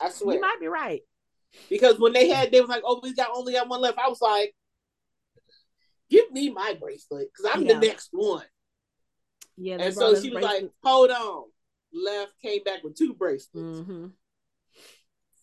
I 0.00 0.10
swear. 0.10 0.36
You 0.36 0.40
might 0.40 0.60
be 0.60 0.68
right. 0.68 1.00
Because 1.68 1.98
when 1.98 2.12
they 2.12 2.28
had, 2.28 2.52
they 2.52 2.60
was 2.60 2.70
like, 2.70 2.82
"Oh, 2.84 3.00
we 3.02 3.12
got 3.12 3.30
only 3.34 3.54
got 3.54 3.68
one 3.68 3.80
left." 3.80 3.98
I 3.98 4.08
was 4.08 4.20
like, 4.20 4.54
"Give 6.10 6.30
me 6.32 6.50
my 6.50 6.76
bracelet 6.80 7.28
because 7.32 7.52
I'm 7.54 7.64
yeah. 7.64 7.74
the 7.74 7.86
next 7.86 8.08
one." 8.12 8.44
Yeah, 9.56 9.76
and 9.80 9.94
so 9.94 10.14
she 10.20 10.30
was 10.30 10.42
bracelet. 10.42 10.62
like, 10.62 10.70
"Hold 10.82 11.10
on." 11.10 11.44
Left, 11.92 12.32
came 12.42 12.62
back 12.62 12.82
with 12.84 12.96
two 12.96 13.14
bracelets. 13.14 13.80
Mm-hmm. 13.80 14.06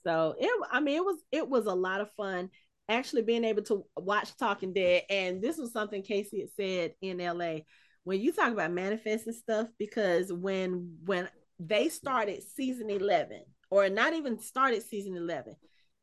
So 0.03 0.35
it, 0.38 0.68
I 0.72 0.80
mean, 0.81 0.98
it 0.98 1.06
was 1.06 1.18
it 1.31 1.48
was 1.48 1.65
a 1.65 1.73
lot 1.73 2.02
of 2.02 2.11
fun 2.11 2.49
actually 2.90 3.22
being 3.22 3.45
able 3.45 3.64
to 3.64 3.85
watch 3.98 4.35
Talking 4.38 4.73
Dead, 4.73 5.03
and 5.10 5.41
this 5.41 5.57
was 5.57 5.72
something 5.72 6.03
Casey 6.03 6.41
had 6.41 6.49
said 6.56 6.94
in 7.02 7.18
LA 7.18 7.60
when 8.03 8.19
you 8.19 8.31
talk 8.31 8.52
about 8.52 8.72
manifesting 8.72 9.34
stuff 9.34 9.68
because 9.77 10.31
when 10.31 10.98
when 11.06 11.30
they 11.60 11.90
started 11.90 12.44
season 12.44 12.90
11 12.90 13.44
or 13.69 13.90
not 13.90 14.14
even 14.14 14.40
started 14.40 14.84
season 14.84 15.15
11 15.15 15.56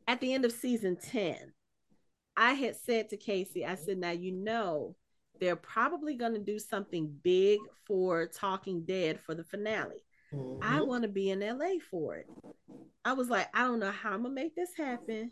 at 0.07 0.21
the 0.21 0.33
end 0.33 0.45
of 0.45 0.53
season 0.53 0.97
10 0.97 1.37
i 2.41 2.53
had 2.53 2.75
said 2.75 3.09
to 3.09 3.17
casey 3.17 3.65
i 3.65 3.75
said 3.75 3.99
now 3.99 4.11
you 4.11 4.33
know 4.33 4.97
they're 5.39 5.57
probably 5.57 6.15
going 6.15 6.35
to 6.35 6.41
do 6.41 6.59
something 6.59 7.15
big 7.23 7.59
for 7.87 8.27
talking 8.27 8.83
dead 8.83 9.21
for 9.21 9.35
the 9.35 9.45
finale 9.45 10.03
mm-hmm. 10.35 10.63
i 10.63 10.81
want 10.81 11.03
to 11.03 11.09
be 11.09 11.31
in 11.31 11.41
la 11.41 11.69
for 11.91 12.17
it 12.17 12.27
i 13.05 13.13
was 13.13 13.29
like 13.29 13.49
i 13.55 13.61
don't 13.61 13.79
know 13.79 13.93
how 13.93 14.13
i'm 14.13 14.23
gonna 14.23 14.35
make 14.35 14.57
this 14.57 14.75
happen 14.77 15.31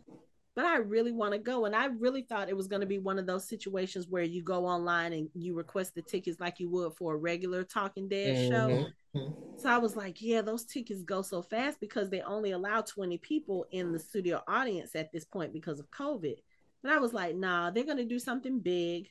but 0.58 0.66
I 0.66 0.78
really 0.78 1.12
want 1.12 1.34
to 1.34 1.38
go. 1.38 1.66
And 1.66 1.76
I 1.76 1.84
really 1.84 2.22
thought 2.22 2.48
it 2.48 2.56
was 2.56 2.66
going 2.66 2.80
to 2.80 2.86
be 2.86 2.98
one 2.98 3.16
of 3.16 3.28
those 3.28 3.48
situations 3.48 4.08
where 4.08 4.24
you 4.24 4.42
go 4.42 4.66
online 4.66 5.12
and 5.12 5.30
you 5.32 5.54
request 5.54 5.94
the 5.94 6.02
tickets 6.02 6.40
like 6.40 6.58
you 6.58 6.68
would 6.70 6.94
for 6.96 7.14
a 7.14 7.16
regular 7.16 7.62
Talking 7.62 8.08
Dead 8.08 8.34
mm-hmm. 8.34 8.50
show. 8.50 8.86
Mm-hmm. 9.14 9.32
So 9.56 9.68
I 9.68 9.78
was 9.78 9.94
like, 9.94 10.20
yeah, 10.20 10.42
those 10.42 10.64
tickets 10.64 11.04
go 11.04 11.22
so 11.22 11.42
fast 11.42 11.78
because 11.78 12.10
they 12.10 12.22
only 12.22 12.50
allow 12.50 12.80
20 12.80 13.18
people 13.18 13.66
in 13.70 13.92
the 13.92 14.00
studio 14.00 14.42
audience 14.48 14.96
at 14.96 15.12
this 15.12 15.24
point 15.24 15.52
because 15.52 15.78
of 15.78 15.88
COVID. 15.92 16.38
But 16.82 16.92
I 16.92 16.98
was 16.98 17.12
like, 17.12 17.34
nah, 17.36 17.70
they're 17.70 17.84
going 17.84 17.98
to 17.98 18.04
do 18.04 18.18
something 18.18 18.60
big. 18.60 19.08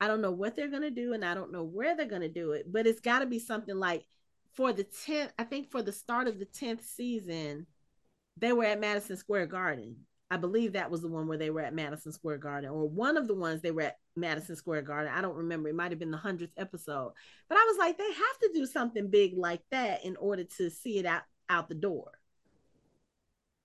I 0.00 0.08
don't 0.08 0.20
know 0.20 0.32
what 0.32 0.56
they're 0.56 0.68
going 0.68 0.82
to 0.82 0.90
do 0.90 1.12
and 1.12 1.24
I 1.24 1.34
don't 1.34 1.52
know 1.52 1.64
where 1.64 1.96
they're 1.96 2.06
going 2.06 2.22
to 2.22 2.28
do 2.28 2.52
it, 2.52 2.72
but 2.72 2.86
it's 2.86 3.00
got 3.00 3.20
to 3.20 3.26
be 3.26 3.38
something 3.38 3.76
like 3.76 4.04
for 4.54 4.72
the 4.72 4.84
10th, 4.84 5.30
I 5.38 5.44
think 5.44 5.70
for 5.70 5.82
the 5.82 5.92
start 5.92 6.26
of 6.26 6.38
the 6.38 6.46
10th 6.46 6.84
season, 6.84 7.66
they 8.36 8.52
were 8.52 8.64
at 8.64 8.80
Madison 8.80 9.16
Square 9.16 9.46
Garden 9.46 9.96
I 10.32 10.38
believe 10.38 10.72
that 10.72 10.90
was 10.90 11.02
the 11.02 11.08
one 11.08 11.28
where 11.28 11.36
they 11.36 11.50
were 11.50 11.60
at 11.60 11.74
Madison 11.74 12.10
Square 12.10 12.38
Garden, 12.38 12.70
or 12.70 12.88
one 12.88 13.18
of 13.18 13.28
the 13.28 13.34
ones 13.34 13.60
they 13.60 13.70
were 13.70 13.82
at 13.82 13.98
Madison 14.16 14.56
Square 14.56 14.80
Garden. 14.80 15.12
I 15.14 15.20
don't 15.20 15.36
remember. 15.36 15.68
It 15.68 15.74
might 15.74 15.92
have 15.92 15.98
been 15.98 16.10
the 16.10 16.16
hundredth 16.16 16.54
episode. 16.56 17.12
But 17.50 17.58
I 17.58 17.64
was 17.68 17.76
like, 17.76 17.98
they 17.98 18.10
have 18.10 18.38
to 18.40 18.50
do 18.54 18.64
something 18.64 19.10
big 19.10 19.36
like 19.36 19.60
that 19.72 20.06
in 20.06 20.16
order 20.16 20.44
to 20.56 20.70
see 20.70 20.96
it 20.96 21.04
out 21.04 21.24
out 21.50 21.68
the 21.68 21.74
door. 21.74 22.12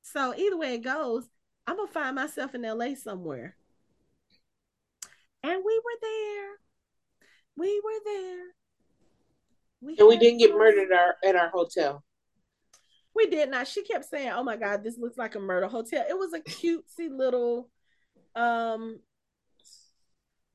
So 0.02 0.36
either 0.36 0.58
way 0.58 0.74
it 0.74 0.84
goes, 0.84 1.30
I'm 1.68 1.76
gonna 1.76 1.92
find 1.92 2.16
myself 2.16 2.56
in 2.56 2.62
LA 2.62 2.96
somewhere. 2.96 3.56
And 5.44 5.62
we 5.66 5.82
were 5.84 6.00
there. 6.02 6.50
We 7.58 7.82
were 7.84 8.00
there. 8.06 8.46
We 9.82 9.98
and 10.00 10.08
we 10.08 10.18
didn't 10.18 10.40
get 10.40 10.56
murdered 10.56 10.92
at 10.92 10.98
our, 10.98 11.16
at 11.24 11.36
our 11.36 11.50
hotel. 11.50 12.04
We 13.14 13.28
did 13.28 13.50
not. 13.50 13.68
She 13.68 13.84
kept 13.84 14.06
saying, 14.06 14.32
"Oh 14.32 14.44
my 14.44 14.56
God, 14.56 14.84
this 14.84 14.98
looks 14.98 15.18
like 15.18 15.36
a 15.36 15.40
murder 15.40 15.68
hotel." 15.68 16.06
It 16.08 16.18
was 16.18 16.34
a 16.34 16.40
cutesy 16.40 17.10
little, 17.10 17.70
um, 18.36 19.00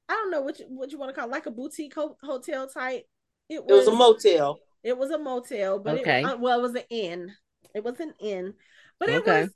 I 0.09 0.13
don't 0.15 0.31
know 0.31 0.43
what 0.43 0.59
you, 0.59 0.67
what 0.69 0.93
you 0.93 0.99
want 0.99 1.15
to 1.15 1.21
call 1.21 1.29
it, 1.29 1.33
like 1.33 1.47
a 1.47 1.51
boutique 1.51 1.95
ho- 1.95 2.17
hotel 2.23 2.69
type. 2.69 3.05
It 3.49 3.65
was, 3.65 3.71
it 3.71 3.75
was, 3.75 3.89
a 3.89 3.93
motel. 3.93 4.61
It 4.85 4.97
was 4.97 5.11
a 5.11 5.19
motel, 5.19 5.79
but 5.79 5.99
okay. 6.01 6.21
It, 6.21 6.25
uh, 6.25 6.37
well, 6.39 6.59
it 6.59 6.63
was 6.63 6.75
an 6.75 6.85
inn. 6.91 7.33
It 7.75 7.85
was 7.85 7.99
an 8.01 8.15
inn, 8.21 8.55
but 8.99 9.09
it 9.09 9.27
was, 9.27 9.51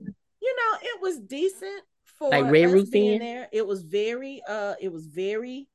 you 0.47 0.56
know, 0.56 0.78
it 0.81 1.02
was 1.02 1.18
decent 1.20 1.82
for 2.05 2.31
like 2.31 2.51
Red 2.51 2.73
Roof 2.73 2.90
being 2.90 3.18
there. 3.18 3.48
It 3.52 3.66
was 3.66 3.82
very, 3.82 4.43
uh, 4.48 4.74
it 4.81 4.93
was 4.93 5.06
very 5.06 5.68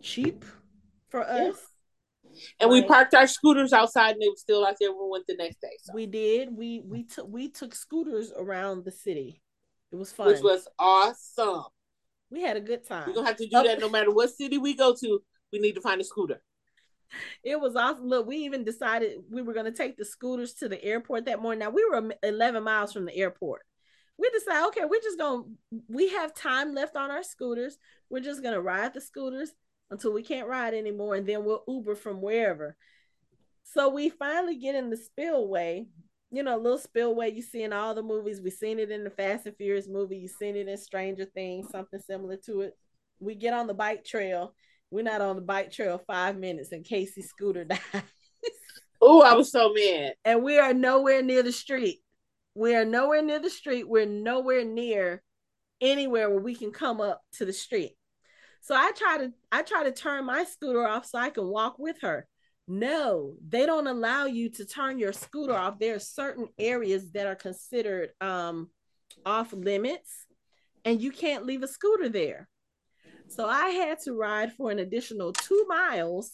cheap 0.00 0.44
for 1.08 1.20
us. 1.20 1.58
And 2.58 2.70
right. 2.70 2.82
we 2.82 2.88
parked 2.88 3.14
our 3.14 3.26
scooters 3.26 3.72
outside, 3.72 4.12
and 4.12 4.22
they 4.22 4.28
were 4.28 4.36
still 4.36 4.66
out 4.66 4.74
there. 4.80 4.90
We 4.90 5.08
went 5.08 5.26
the 5.28 5.36
next 5.36 5.60
day. 5.60 5.76
So. 5.82 5.92
We 5.94 6.06
did. 6.06 6.48
We 6.56 6.82
we 6.84 7.04
took 7.04 7.28
we 7.28 7.48
took 7.48 7.74
scooters 7.74 8.32
around 8.36 8.84
the 8.84 8.90
city. 8.90 9.40
It 9.92 9.96
was 9.96 10.10
fun. 10.10 10.26
Which 10.28 10.40
was 10.40 10.66
awesome. 10.78 11.64
We 12.30 12.42
had 12.42 12.56
a 12.56 12.60
good 12.60 12.86
time. 12.88 13.04
We're 13.06 13.14
gonna 13.14 13.28
have 13.28 13.36
to 13.36 13.46
do 13.46 13.62
that 13.62 13.78
no 13.78 13.88
matter 13.88 14.10
what 14.10 14.30
city 14.30 14.58
we 14.58 14.74
go 14.74 14.94
to. 14.98 15.20
We 15.52 15.60
need 15.60 15.76
to 15.76 15.80
find 15.80 16.00
a 16.00 16.04
scooter. 16.04 16.42
It 17.44 17.60
was 17.60 17.76
awesome. 17.76 18.08
Look, 18.08 18.26
we 18.26 18.38
even 18.38 18.64
decided 18.64 19.18
we 19.30 19.42
were 19.42 19.54
gonna 19.54 19.70
take 19.70 19.96
the 19.96 20.04
scooters 20.04 20.54
to 20.54 20.68
the 20.68 20.82
airport 20.82 21.26
that 21.26 21.40
morning. 21.40 21.60
Now 21.60 21.70
we 21.70 21.84
were 21.84 22.10
11 22.24 22.64
miles 22.64 22.92
from 22.92 23.04
the 23.04 23.14
airport. 23.14 23.62
We 24.16 24.30
decide, 24.30 24.66
okay, 24.68 24.84
we're 24.84 25.00
just 25.02 25.18
gonna. 25.18 25.42
We 25.88 26.10
have 26.10 26.34
time 26.34 26.74
left 26.74 26.96
on 26.96 27.10
our 27.10 27.22
scooters. 27.22 27.78
We're 28.08 28.20
just 28.20 28.42
gonna 28.42 28.60
ride 28.60 28.94
the 28.94 29.00
scooters 29.00 29.52
until 29.90 30.12
we 30.12 30.22
can't 30.22 30.48
ride 30.48 30.74
anymore, 30.74 31.14
and 31.16 31.26
then 31.26 31.44
we'll 31.44 31.64
Uber 31.66 31.96
from 31.96 32.20
wherever. 32.20 32.76
So 33.64 33.88
we 33.88 34.08
finally 34.08 34.56
get 34.56 34.74
in 34.74 34.90
the 34.90 34.96
spillway, 34.96 35.86
you 36.30 36.42
know, 36.42 36.56
a 36.56 36.60
little 36.60 36.78
spillway 36.78 37.32
you 37.32 37.42
see 37.42 37.62
in 37.62 37.72
all 37.72 37.94
the 37.94 38.02
movies. 38.02 38.40
We've 38.40 38.52
seen 38.52 38.78
it 38.78 38.90
in 38.90 39.04
the 39.04 39.10
Fast 39.10 39.46
and 39.46 39.56
Furious 39.56 39.88
movie, 39.88 40.18
you've 40.18 40.30
seen 40.32 40.56
it 40.56 40.68
in 40.68 40.76
Stranger 40.76 41.24
Things, 41.24 41.70
something 41.70 42.00
similar 42.00 42.36
to 42.46 42.62
it. 42.62 42.76
We 43.18 43.34
get 43.34 43.54
on 43.54 43.66
the 43.66 43.74
bike 43.74 44.04
trail. 44.04 44.54
We're 44.90 45.02
not 45.02 45.20
on 45.20 45.34
the 45.36 45.42
bike 45.42 45.72
trail 45.72 46.00
five 46.06 46.36
minutes, 46.36 46.70
and 46.70 46.84
Casey's 46.84 47.28
scooter 47.28 47.64
dies. 47.64 47.80
oh, 49.00 49.22
I 49.22 49.34
was 49.34 49.50
so 49.50 49.72
mad. 49.72 50.14
And 50.24 50.44
we 50.44 50.58
are 50.58 50.72
nowhere 50.72 51.22
near 51.22 51.42
the 51.42 51.52
street. 51.52 52.03
We 52.54 52.74
are 52.74 52.84
nowhere 52.84 53.22
near 53.22 53.40
the 53.40 53.50
street. 53.50 53.88
We're 53.88 54.06
nowhere 54.06 54.64
near 54.64 55.22
anywhere 55.80 56.30
where 56.30 56.40
we 56.40 56.54
can 56.54 56.70
come 56.70 57.00
up 57.00 57.20
to 57.34 57.44
the 57.44 57.52
street. 57.52 57.96
So 58.60 58.74
I 58.74 58.92
try 58.96 59.18
to 59.18 59.32
I 59.52 59.62
try 59.62 59.84
to 59.84 59.92
turn 59.92 60.24
my 60.24 60.44
scooter 60.44 60.86
off 60.86 61.06
so 61.06 61.18
I 61.18 61.30
can 61.30 61.46
walk 61.48 61.78
with 61.78 62.00
her. 62.00 62.26
No, 62.66 63.34
they 63.46 63.66
don't 63.66 63.86
allow 63.86 64.24
you 64.24 64.48
to 64.52 64.64
turn 64.64 64.98
your 64.98 65.12
scooter 65.12 65.54
off. 65.54 65.78
There 65.78 65.96
are 65.96 66.00
certain 66.00 66.48
areas 66.58 67.12
that 67.12 67.26
are 67.26 67.34
considered 67.34 68.10
um, 68.22 68.70
off 69.26 69.52
limits, 69.52 70.26
and 70.84 71.02
you 71.02 71.10
can't 71.10 71.44
leave 71.44 71.62
a 71.62 71.68
scooter 71.68 72.08
there. 72.08 72.48
So 73.28 73.46
I 73.46 73.68
had 73.68 73.98
to 74.04 74.14
ride 74.14 74.54
for 74.54 74.70
an 74.70 74.78
additional 74.78 75.34
two 75.34 75.66
miles 75.68 76.32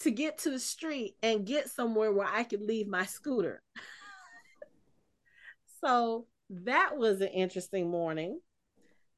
to 0.00 0.12
get 0.12 0.38
to 0.38 0.50
the 0.50 0.60
street 0.60 1.16
and 1.22 1.46
get 1.46 1.70
somewhere 1.70 2.12
where 2.12 2.28
I 2.28 2.44
could 2.44 2.62
leave 2.62 2.86
my 2.86 3.06
scooter. 3.06 3.62
so 5.82 6.26
that 6.50 6.96
was 6.96 7.20
an 7.20 7.28
interesting 7.28 7.90
morning 7.90 8.40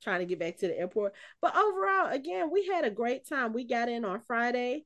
trying 0.03 0.21
to 0.21 0.27
get 0.27 0.39
back 0.39 0.59
to 0.59 0.67
the 0.67 0.79
airport. 0.79 1.15
But 1.41 1.57
overall, 1.57 2.13
again, 2.13 2.51
we 2.53 2.67
had 2.67 2.85
a 2.85 2.91
great 2.91 3.27
time. 3.29 3.53
We 3.53 3.65
got 3.65 3.89
in 3.89 4.05
on 4.05 4.21
Friday. 4.21 4.85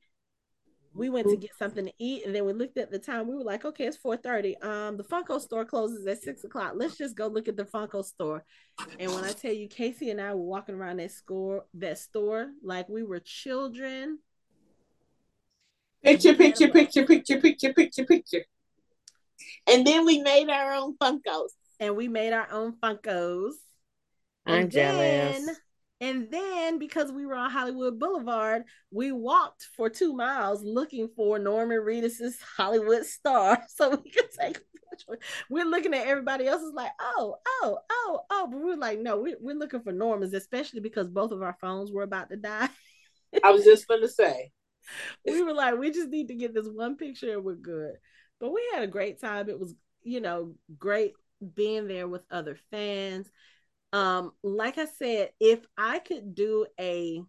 We 0.95 1.11
went 1.11 1.29
to 1.29 1.37
get 1.37 1.51
something 1.59 1.85
to 1.85 1.93
eat, 1.99 2.25
and 2.25 2.35
then 2.35 2.47
we 2.47 2.55
looked 2.55 2.79
at 2.79 2.91
the 2.91 2.99
time. 2.99 3.29
We 3.29 3.35
were 3.35 3.45
like, 3.45 3.67
"Okay, 3.67 3.85
it's 3.85 3.99
four 3.99 4.17
thirty. 4.17 4.57
Um, 4.63 4.97
the 4.97 5.05
Funko 5.05 5.39
store 5.39 5.67
closes 5.67 6.07
at 6.07 6.23
six 6.23 6.43
o'clock. 6.45 6.73
Let's 6.75 6.97
just 6.97 7.15
go 7.15 7.27
look 7.27 7.49
at 7.49 7.57
the 7.57 7.67
Funko 7.67 8.03
store." 8.03 8.45
And 8.99 9.13
when 9.13 9.23
I 9.23 9.33
tell 9.33 9.53
you, 9.53 9.69
Casey 9.69 10.11
and 10.11 10.21
I 10.21 10.33
were 10.33 10.41
walking 10.41 10.75
around 10.75 11.01
that 11.01 11.11
store, 11.11 11.67
that 11.75 11.99
store, 11.99 12.51
like 12.63 12.89
we 12.89 13.03
were 13.03 13.21
children. 13.21 14.21
Picture, 16.03 16.35
picture, 16.35 16.69
picture, 16.69 17.05
picture, 17.05 17.41
picture, 17.41 17.75
picture, 17.75 18.05
picture. 18.05 18.45
And 19.67 19.87
then 19.87 20.07
we 20.07 20.21
made 20.21 20.49
our 20.49 20.73
own 20.73 20.97
Funkos. 20.97 21.51
And 21.81 21.97
we 21.97 22.09
made 22.09 22.33
our 22.33 22.51
own 22.51 22.75
Funkos. 22.83 23.53
I'm 24.47 24.63
and 24.63 24.71
jealous. 24.71 25.45
Then, 25.47 25.57
and 26.01 26.31
then 26.31 26.79
because 26.79 27.11
we 27.11 27.27
were 27.27 27.35
on 27.35 27.51
Hollywood 27.51 27.99
Boulevard, 27.99 28.65
we 28.91 29.13
walked 29.13 29.67
for 29.77 29.89
two 29.89 30.13
miles 30.15 30.63
looking 30.63 31.09
for 31.17 31.39
Norman 31.39 31.79
Reedus's 31.79 32.39
Hollywood 32.57 33.05
star 33.05 33.63
so 33.69 33.91
we 33.91 34.11
could 34.11 34.31
take 34.39 34.59
we're 35.51 35.65
looking 35.65 35.95
at 35.95 36.07
everybody 36.07 36.47
else 36.47 36.63
is 36.63 36.75
like, 36.75 36.91
oh, 37.01 37.37
oh, 37.63 37.79
oh, 37.91 38.21
oh. 38.31 38.49
But 38.51 38.61
we're 38.61 38.77
like, 38.77 39.01
no, 39.01 39.21
we're, 39.21 39.37
we're 39.41 39.57
looking 39.57 39.83
for 39.83 39.93
Norman's, 39.93 40.35
especially 40.35 40.81
because 40.81 41.09
both 41.09 41.33
of 41.33 41.43
our 41.43 41.57
phones 41.61 41.93
were 41.93 42.03
about 42.03 42.31
to 42.31 42.37
die. 42.37 42.69
I 43.43 43.51
was 43.51 43.65
just 43.65 43.89
gonna 43.89 44.09
say. 44.09 44.51
We 45.27 45.43
were 45.43 45.53
like, 45.53 45.77
we 45.77 45.91
just 45.91 46.11
need 46.11 46.29
to 46.29 46.37
get 46.37 46.55
this 46.55 46.69
one 46.69 46.97
picture 46.97 47.33
and 47.33 47.45
we're 47.45 47.57
good. 47.57 47.95
But 48.39 48.53
we 48.53 48.63
had 48.73 48.85
a 48.85 48.87
great 48.87 49.21
time. 49.21 49.49
It 49.49 49.59
was, 49.59 49.75
you 50.05 50.21
know, 50.21 50.55
great 50.79 51.15
being 51.55 51.89
there 51.89 52.09
with 52.09 52.23
other 52.31 52.59
fans. 52.71 53.29
Um, 53.93 54.33
like 54.43 54.79
I 54.79 54.87
said, 54.87 55.31
if 55.41 55.65
I 55.77 55.99
could 56.01 56.35
do 56.35 56.67
a 56.79 57.23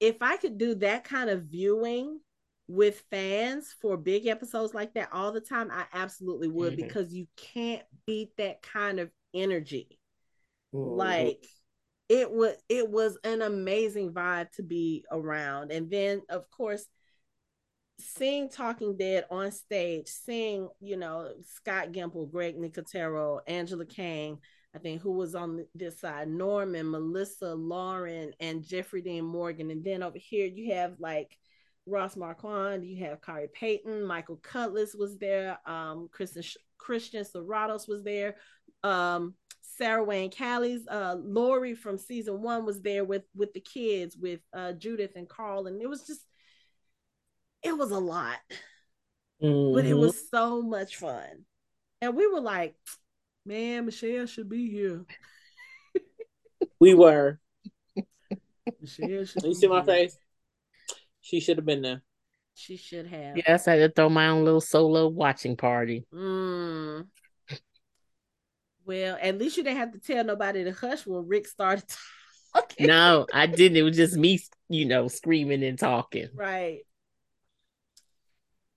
if 0.00 0.16
I 0.20 0.36
could 0.36 0.58
do 0.58 0.74
that 0.76 1.04
kind 1.04 1.30
of 1.30 1.44
viewing 1.44 2.18
with 2.66 3.04
fans 3.10 3.74
for 3.80 3.96
big 3.96 4.26
episodes 4.26 4.74
like 4.74 4.94
that 4.94 5.10
all 5.12 5.30
the 5.30 5.40
time, 5.40 5.70
I 5.70 5.84
absolutely 5.92 6.48
would 6.48 6.72
mm-hmm. 6.72 6.86
because 6.86 7.12
you 7.14 7.26
can't 7.36 7.82
beat 8.06 8.36
that 8.38 8.62
kind 8.62 8.98
of 8.98 9.10
energy. 9.32 10.00
Mm-hmm. 10.74 10.96
Like 10.96 11.46
it 12.08 12.30
was 12.30 12.56
it 12.68 12.90
was 12.90 13.16
an 13.24 13.42
amazing 13.42 14.12
vibe 14.12 14.50
to 14.52 14.62
be 14.62 15.04
around. 15.10 15.70
And 15.70 15.90
then 15.90 16.22
of 16.28 16.50
course 16.50 16.84
seeing 18.02 18.48
Talking 18.48 18.96
Dead 18.96 19.24
on 19.30 19.50
stage, 19.52 20.08
seeing, 20.08 20.68
you 20.80 20.96
know, 20.96 21.32
Scott 21.42 21.92
Gimple, 21.92 22.30
Greg 22.30 22.56
Nicotero, 22.56 23.40
Angela 23.46 23.86
Kang, 23.86 24.38
I 24.74 24.78
think 24.78 25.02
who 25.02 25.12
was 25.12 25.34
on 25.34 25.66
this 25.74 26.00
side, 26.00 26.28
Norman, 26.28 26.90
Melissa, 26.90 27.54
Lauren, 27.54 28.32
and 28.40 28.66
Jeffrey 28.66 29.02
Dean 29.02 29.24
Morgan. 29.24 29.70
And 29.70 29.84
then 29.84 30.02
over 30.02 30.18
here 30.18 30.46
you 30.46 30.74
have 30.74 30.94
like 30.98 31.36
Ross 31.86 32.16
Marquand, 32.16 32.84
you 32.84 33.04
have 33.04 33.20
Khary 33.20 33.52
Payton, 33.52 34.04
Michael 34.04 34.38
Cudlitz 34.38 34.96
was 34.98 35.18
there, 35.18 35.58
um, 35.66 36.08
Christian 36.10 36.42
Christian 36.78 37.24
Serratos 37.24 37.88
was 37.88 38.02
there, 38.02 38.36
um, 38.82 39.34
Sarah 39.60 40.04
Wayne 40.04 40.30
Callies, 40.30 40.82
uh, 40.88 41.16
Lori 41.18 41.74
from 41.74 41.98
season 41.98 42.40
one 42.40 42.64
was 42.64 42.80
there 42.82 43.04
with 43.04 43.24
with 43.34 43.52
the 43.52 43.60
kids, 43.60 44.16
with 44.16 44.40
uh, 44.52 44.72
Judith 44.72 45.12
and 45.16 45.28
Carl, 45.28 45.66
and 45.66 45.82
it 45.82 45.88
was 45.88 46.06
just, 46.06 46.22
it 47.62 47.76
was 47.76 47.90
a 47.90 47.98
lot, 47.98 48.38
mm-hmm. 49.42 49.74
but 49.74 49.84
it 49.84 49.90
mm-hmm. 49.90 50.00
was 50.00 50.28
so 50.30 50.62
much 50.62 50.96
fun, 50.96 51.44
and 52.00 52.16
we 52.16 52.26
were 52.26 52.40
like, 52.40 52.74
man, 53.44 53.86
Michelle 53.86 54.26
should 54.26 54.48
be 54.48 54.70
here. 54.70 55.04
we 56.80 56.94
were. 56.94 57.38
Michelle 58.80 59.24
should 59.24 59.44
you 59.44 59.54
see 59.54 59.68
my 59.68 59.82
face? 59.82 60.16
She 61.20 61.40
should 61.40 61.58
have 61.58 61.66
been 61.66 61.82
there. 61.82 62.02
She 62.54 62.76
should 62.76 63.06
have. 63.06 63.36
Yes, 63.36 63.66
I 63.66 63.76
had 63.76 63.90
to 63.90 63.94
throw 63.94 64.08
my 64.08 64.28
own 64.28 64.44
little 64.44 64.60
solo 64.60 65.08
watching 65.08 65.56
party. 65.56 66.04
Mm. 66.12 67.06
Well, 68.84 69.16
at 69.20 69.38
least 69.38 69.56
you 69.56 69.62
didn't 69.62 69.78
have 69.78 69.92
to 69.92 69.98
tell 69.98 70.24
nobody 70.24 70.64
to 70.64 70.72
hush 70.72 71.06
when 71.06 71.26
Rick 71.28 71.46
started 71.46 71.84
talking. 72.54 72.86
No, 72.86 73.26
I 73.32 73.46
didn't. 73.46 73.78
It 73.78 73.82
was 73.82 73.96
just 73.96 74.16
me, 74.16 74.40
you 74.68 74.84
know, 74.84 75.08
screaming 75.08 75.62
and 75.62 75.78
talking. 75.78 76.28
Right. 76.34 76.80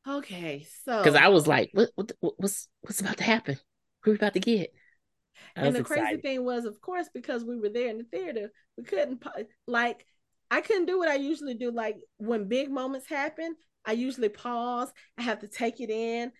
Okay, 0.08 0.68
so 0.86 1.00
because 1.00 1.16
I 1.16 1.30
was 1.30 1.48
like, 1.48 1.72
what, 1.74 1.90
what, 1.96 2.12
what's, 2.20 2.68
what's 2.82 3.02
about 3.02 3.18
to 3.18 3.24
happen? 3.24 3.58
Who 4.04 4.12
are 4.12 4.14
we 4.14 4.18
about 4.18 4.34
to 4.34 4.40
get? 4.40 4.72
I 5.56 5.66
and 5.66 5.76
the 5.76 5.80
excited. 5.80 6.04
crazy 6.04 6.22
thing 6.22 6.46
was, 6.46 6.66
of 6.66 6.80
course, 6.80 7.10
because 7.14 7.44
we 7.44 7.60
were 7.60 7.70
there 7.70 7.90
in 7.90 7.98
the 7.98 8.04
theater, 8.04 8.52
we 8.78 8.84
couldn't 8.84 9.24
like 9.68 10.06
I 10.52 10.62
couldn't 10.62 10.86
do 10.86 11.00
what 11.00 11.10
I 11.10 11.16
usually 11.16 11.56
do. 11.56 11.72
Like 11.72 11.98
when 12.18 12.48
big 12.48 12.70
moments 12.70 13.08
happen, 13.10 13.56
I 13.86 13.94
usually 13.94 14.30
pause. 14.30 14.92
I 15.18 15.24
have 15.24 15.40
to 15.40 15.48
take 15.48 15.80
it 15.80 15.90
in. 15.90 16.32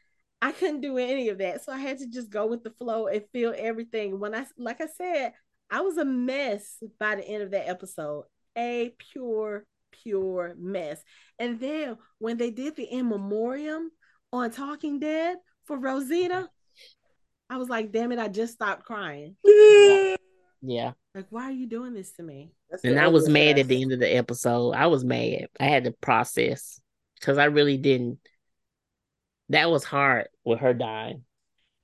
I 0.42 0.52
couldn't 0.52 0.82
do 0.82 0.98
any 0.98 1.30
of 1.30 1.40
that. 1.40 1.64
So 1.64 1.72
I 1.72 1.78
had 1.78 2.00
to 2.00 2.08
just 2.08 2.30
go 2.30 2.46
with 2.46 2.64
the 2.64 2.72
flow 2.72 3.08
and 3.08 3.24
feel 3.32 3.54
everything. 3.58 4.20
When 4.20 4.36
I, 4.36 4.46
like 4.58 4.82
I 4.82 4.88
said, 4.88 5.34
I 5.72 5.82
was 5.82 5.98
a 5.98 6.06
mess 6.06 6.84
by 7.00 7.16
the 7.16 7.28
end 7.28 7.44
of 7.44 7.52
that 7.52 7.68
episode. 7.68 8.26
A 8.58 8.94
pure, 9.12 9.66
pure 10.04 10.56
mess. 10.58 11.02
And 11.40 11.60
then 11.60 11.98
when 12.20 12.38
they 12.38 12.52
did 12.52 12.76
the 12.76 12.84
in 12.84 13.10
memoriam 13.10 13.92
on 14.32 14.52
Talking 14.52 15.00
Dead 15.00 15.38
for 15.66 15.78
Rosita, 15.78 16.50
I 17.50 17.58
was 17.58 17.70
like, 17.70 17.92
damn 17.92 18.12
it, 18.12 18.20
I 18.20 18.28
just 18.28 18.54
stopped 18.54 18.86
crying. 18.86 19.36
Yeah. 20.62 20.94
Like, 21.14 21.28
why 21.30 21.44
are 21.44 21.52
you 21.52 21.68
doing 21.68 21.94
this 21.94 22.12
to 22.14 22.24
me? 22.24 22.52
That's 22.70 22.84
and 22.84 23.00
I 23.00 23.08
was 23.08 23.30
mad 23.30 23.60
at 23.60 23.68
the 23.68 23.82
end 23.82 23.92
of 23.92 24.00
the 24.00 24.16
episode. 24.16 24.72
I 24.72 24.88
was 24.88 25.04
mad. 25.04 25.48
I 25.60 25.66
had 25.66 25.84
to 25.86 25.92
process 25.92 26.80
because 27.20 27.38
I 27.38 27.46
really 27.46 27.78
didn't. 27.78 28.20
That 29.50 29.70
was 29.70 29.84
hard 29.84 30.28
with 30.44 30.60
her 30.60 30.74
dying. 30.74 31.24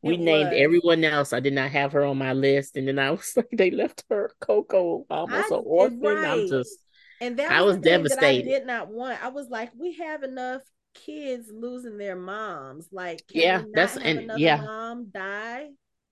We 0.02 0.16
it 0.16 0.20
named 0.20 0.50
was. 0.50 0.60
everyone 0.60 1.04
else. 1.04 1.32
I 1.32 1.40
did 1.40 1.54
not 1.54 1.70
have 1.70 1.92
her 1.92 2.04
on 2.04 2.18
my 2.18 2.34
list, 2.34 2.76
and 2.76 2.88
then 2.88 2.98
I 2.98 3.12
was 3.12 3.34
like, 3.38 3.50
they 3.54 3.72
left 3.72 4.04
her 4.10 4.32
Coco 4.40 5.06
almost 5.10 5.52
I, 5.52 5.56
an 5.56 5.64
orphan. 5.64 6.02
Right. 6.02 6.26
I'm 6.26 6.48
just, 6.48 6.78
and 7.22 7.38
that 7.38 7.52
I 7.52 7.62
was, 7.62 7.78
was 7.78 7.84
devastated. 7.84 8.48
I 8.48 8.60
did 8.60 8.68
not 8.68 8.90
want. 8.90 9.24
I 9.24 9.30
was 9.30 9.48
like, 9.50 9.72
we 9.78 9.94
have 9.94 10.24
enough 10.24 10.62
kids 10.94 11.50
losing 11.54 11.98
their 11.98 12.16
moms. 12.16 12.90
Like, 12.92 13.22
yeah, 13.30 13.62
that's 13.74 13.96
and 13.96 14.32
yeah, 14.38 14.58
mom 14.58 15.12
die. 15.14 15.70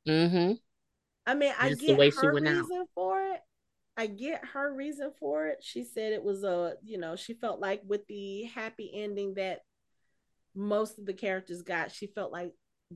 Mm-hmm. 0.07 0.53
I 1.25 1.33
mean, 1.35 1.53
I 1.59 1.73
get 1.73 2.13
her 2.15 2.33
reason 2.33 2.47
out. 2.47 2.87
for 2.95 3.21
it. 3.21 3.39
I 3.97 4.07
get 4.07 4.45
her 4.53 4.73
reason 4.73 5.11
for 5.19 5.47
it. 5.47 5.57
She 5.61 5.83
said 5.83 6.13
it 6.13 6.23
was 6.23 6.43
a, 6.43 6.75
you 6.83 6.97
know, 6.97 7.17
she 7.17 7.33
felt 7.33 7.59
like 7.59 7.81
with 7.85 8.07
the 8.07 8.43
happy 8.43 8.89
ending 8.93 9.33
that 9.33 9.59
most 10.55 10.99
of 10.99 11.05
the 11.05 11.13
characters 11.13 11.61
got, 11.61 11.91
she 11.91 12.07
felt 12.07 12.31
like 12.31 12.53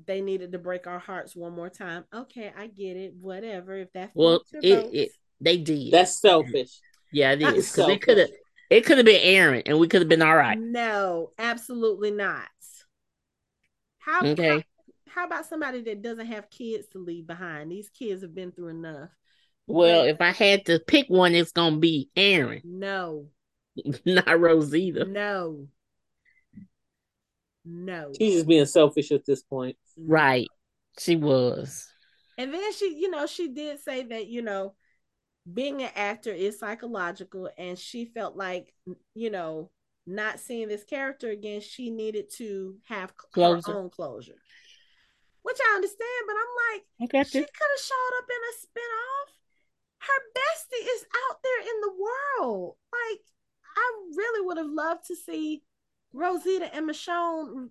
they 0.07 0.21
needed 0.21 0.53
to 0.53 0.59
break 0.59 0.87
our 0.87 0.99
hearts 0.99 1.35
one 1.35 1.53
more 1.53 1.69
time. 1.69 2.05
Okay, 2.13 2.53
I 2.57 2.67
get 2.67 2.95
it. 2.95 3.13
Whatever. 3.19 3.75
If 3.75 3.89
that's 3.93 4.15
well, 4.15 4.41
it, 4.53 4.89
it 4.93 5.09
they 5.41 5.57
did. 5.57 5.91
That's 5.91 6.19
selfish. 6.19 6.79
Yeah, 7.13 7.31
it 7.31 7.41
is 7.41 7.71
because 7.71 7.89
it 7.89 8.01
could 8.01 8.17
have 8.17 8.29
it 8.69 8.85
could 8.85 8.97
have 8.97 9.05
been 9.05 9.21
Aaron, 9.21 9.63
and 9.65 9.79
we 9.79 9.87
could 9.87 10.01
have 10.01 10.09
been 10.09 10.21
all 10.21 10.35
right. 10.35 10.57
No, 10.59 11.31
absolutely 11.37 12.11
not. 12.11 12.47
How 13.99 14.25
okay? 14.25 14.65
how 15.07 15.25
about 15.25 15.45
somebody 15.45 15.81
that 15.81 16.01
doesn't 16.01 16.25
have 16.25 16.49
kids 16.49 16.87
to 16.89 16.97
leave 16.97 17.27
behind? 17.27 17.71
These 17.71 17.89
kids 17.89 18.23
have 18.23 18.33
been 18.33 18.51
through 18.51 18.69
enough. 18.69 19.09
Well, 19.67 20.03
if 20.03 20.19
I 20.19 20.31
had 20.31 20.65
to 20.65 20.79
pick 20.79 21.07
one, 21.07 21.35
it's 21.35 21.51
gonna 21.51 21.77
be 21.77 22.09
Aaron. 22.15 22.61
No. 22.65 23.27
Not 24.05 24.39
Rosita. 24.39 25.05
No. 25.05 25.67
No. 27.63 28.11
She's 28.17 28.33
just 28.35 28.47
being 28.47 28.65
selfish 28.65 29.11
at 29.11 29.25
this 29.25 29.41
point. 29.41 29.77
Right. 29.97 30.47
She 30.99 31.15
was. 31.15 31.87
And 32.37 32.53
then 32.53 32.73
she, 32.73 32.97
you 32.97 33.09
know, 33.09 33.25
she 33.25 33.49
did 33.49 33.79
say 33.79 34.03
that, 34.03 34.27
you 34.27 34.41
know, 34.41 34.73
being 35.51 35.81
an 35.81 35.91
actor 35.95 36.31
is 36.31 36.59
psychological 36.59 37.49
and 37.57 37.77
she 37.77 38.05
felt 38.05 38.35
like, 38.35 38.73
you 39.13 39.29
know, 39.29 39.71
not 40.05 40.39
seeing 40.39 40.67
this 40.67 40.83
character 40.83 41.29
again, 41.29 41.61
she 41.61 41.89
needed 41.89 42.25
to 42.37 42.75
have 42.87 43.15
closure. 43.15 43.71
her 43.71 43.79
own 43.79 43.89
closure 43.89 44.35
which 45.43 45.57
I 45.61 45.75
understand, 45.75 46.23
but 46.25 46.35
I'm 46.35 46.53
like, 46.71 47.27
she 47.27 47.39
could 47.39 47.45
have 47.45 47.85
showed 47.85 48.17
up 48.17 48.29
in 48.29 48.41
a 48.49 48.53
spinoff. 48.63 49.29
Her 49.99 50.19
bestie 50.35 50.95
is 50.95 51.05
out 51.29 51.37
there 51.43 51.61
in 51.61 51.81
the 51.81 51.93
world. 51.99 52.75
Like, 52.91 53.19
I 53.77 54.01
really 54.15 54.45
would 54.45 54.57
have 54.57 54.69
loved 54.69 55.05
to 55.07 55.15
see 55.15 55.63
Rosita 56.13 56.73
and 56.73 56.89
Michonne 56.89 57.69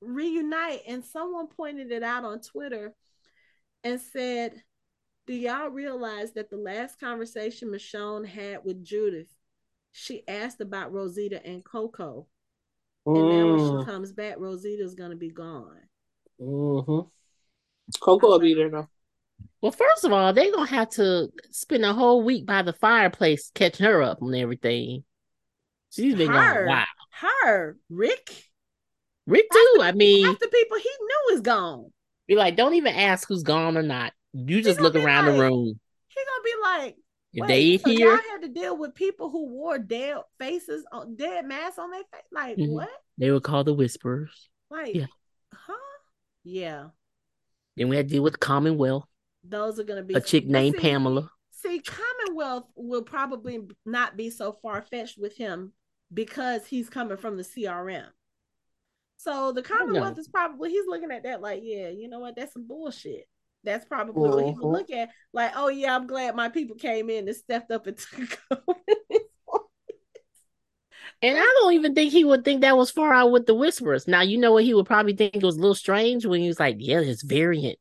reunite. 0.00 0.82
And 0.86 1.04
someone 1.04 1.46
pointed 1.46 1.92
it 1.92 2.02
out 2.02 2.24
on 2.24 2.40
Twitter 2.40 2.94
and 3.84 4.00
said, 4.00 4.62
Do 5.26 5.34
y'all 5.34 5.70
realize 5.70 6.32
that 6.32 6.50
the 6.50 6.56
last 6.56 7.00
conversation 7.00 7.68
Michonne 7.68 8.26
had 8.26 8.64
with 8.64 8.84
Judith, 8.84 9.34
she 9.92 10.26
asked 10.28 10.60
about 10.60 10.92
Rosita 10.92 11.44
and 11.44 11.64
Coco. 11.64 12.26
Mm. 13.06 13.18
And 13.18 13.28
now 13.28 13.46
when 13.50 13.58
she 13.58 13.64
mm. 13.64 13.84
comes 13.86 14.12
back, 14.12 14.36
Rosita's 14.38 14.94
gonna 14.94 15.16
be 15.16 15.30
gone. 15.30 15.80
Mm-hmm. 16.40 17.08
Coco 18.00 18.28
will 18.28 18.38
be 18.38 18.54
there 18.54 18.70
though. 18.70 18.88
Well, 19.60 19.72
first 19.72 20.04
of 20.04 20.12
all, 20.12 20.32
they're 20.32 20.52
gonna 20.52 20.70
have 20.70 20.90
to 20.90 21.28
spend 21.50 21.84
a 21.84 21.92
whole 21.92 22.22
week 22.22 22.46
by 22.46 22.62
the 22.62 22.72
fireplace 22.72 23.50
catching 23.54 23.86
her 23.86 24.02
up 24.02 24.22
on 24.22 24.34
everything. 24.34 25.04
She's 25.90 26.14
been 26.14 26.28
her, 26.28 26.66
gone. 26.66 26.66
Wow. 26.66 26.84
Her, 27.10 27.76
Rick. 27.88 28.44
Rick 29.26 29.46
too. 29.50 29.76
After, 29.80 29.88
I 29.88 29.92
mean, 29.92 30.26
after 30.26 30.46
people 30.46 30.76
he 30.76 30.90
knew 31.00 31.36
is 31.36 31.40
gone. 31.40 31.90
Be 32.28 32.36
like, 32.36 32.56
don't 32.56 32.74
even 32.74 32.94
ask 32.94 33.26
who's 33.26 33.42
gone 33.42 33.76
or 33.76 33.82
not. 33.82 34.12
You 34.36 34.62
just 34.62 34.80
look 34.80 34.94
around 34.94 35.26
like, 35.26 35.34
the 35.34 35.40
room. 35.40 35.80
He 36.08 36.20
gonna 36.24 36.44
be 36.44 36.84
like, 36.84 36.96
if 37.32 37.46
they 37.46 37.78
so 37.78 37.90
here, 37.90 38.08
y'all 38.08 38.18
had 38.30 38.42
to 38.42 38.48
deal 38.48 38.76
with 38.76 38.94
people 38.94 39.30
who 39.30 39.48
wore 39.48 39.78
dead 39.78 40.18
faces, 40.38 40.84
on 40.92 41.16
dead 41.16 41.46
masks 41.46 41.78
on 41.78 41.90
their 41.90 42.02
face. 42.12 42.22
Like 42.32 42.56
mm-hmm. 42.56 42.72
what? 42.72 42.88
They 43.18 43.30
were 43.30 43.40
called 43.40 43.66
the 43.66 43.74
whisperers. 43.74 44.48
Like, 44.70 44.94
yeah. 44.94 45.06
huh? 45.52 45.74
Yeah. 46.44 46.86
Then 47.76 47.88
we 47.88 47.96
had 47.96 48.08
to 48.08 48.14
deal 48.14 48.22
with 48.22 48.40
Commonwealth. 48.40 49.04
Those 49.44 49.78
are 49.78 49.84
going 49.84 49.98
to 49.98 50.04
be 50.04 50.14
a 50.14 50.20
chick 50.20 50.46
named 50.46 50.76
see, 50.76 50.80
Pamela. 50.80 51.30
See, 51.50 51.80
Commonwealth 51.80 52.64
will 52.74 53.02
probably 53.02 53.60
not 53.84 54.16
be 54.16 54.30
so 54.30 54.52
far 54.52 54.82
fetched 54.82 55.18
with 55.18 55.36
him 55.36 55.72
because 56.12 56.66
he's 56.66 56.88
coming 56.88 57.16
from 57.16 57.36
the 57.36 57.42
CRM. 57.42 58.06
So 59.18 59.52
the 59.52 59.62
Commonwealth 59.62 60.18
is 60.18 60.28
probably 60.28 60.70
he's 60.70 60.86
looking 60.86 61.10
at 61.10 61.24
that 61.24 61.40
like, 61.40 61.60
yeah, 61.62 61.88
you 61.88 62.08
know 62.08 62.20
what? 62.20 62.36
That's 62.36 62.52
some 62.52 62.66
bullshit. 62.66 63.28
That's 63.66 63.84
probably 63.84 64.30
what 64.30 64.44
he 64.44 64.52
would 64.52 64.64
look 64.64 64.90
at. 64.90 65.10
Like, 65.34 65.52
oh 65.56 65.68
yeah, 65.68 65.94
I'm 65.94 66.06
glad 66.06 66.34
my 66.34 66.48
people 66.48 66.76
came 66.76 67.10
in 67.10 67.28
and 67.28 67.36
stepped 67.36 67.70
up 67.70 67.86
and 67.86 67.98
took 68.16 68.40
over. 68.50 68.78
And 71.22 71.38
I 71.38 71.42
don't 71.42 71.72
even 71.72 71.94
think 71.94 72.12
he 72.12 72.24
would 72.24 72.44
think 72.44 72.60
that 72.60 72.76
was 72.76 72.90
far 72.90 73.12
out 73.12 73.30
with 73.30 73.46
the 73.46 73.54
whisperers. 73.54 74.06
Now 74.06 74.20
you 74.20 74.38
know 74.38 74.52
what 74.52 74.64
he 74.64 74.74
would 74.74 74.86
probably 74.86 75.14
think 75.14 75.34
it 75.34 75.42
was 75.42 75.56
a 75.56 75.60
little 75.60 75.74
strange 75.74 76.26
when 76.26 76.40
he 76.40 76.48
was 76.48 76.60
like, 76.60 76.76
"Yeah, 76.78 77.00
it's 77.00 77.22
variant 77.22 77.78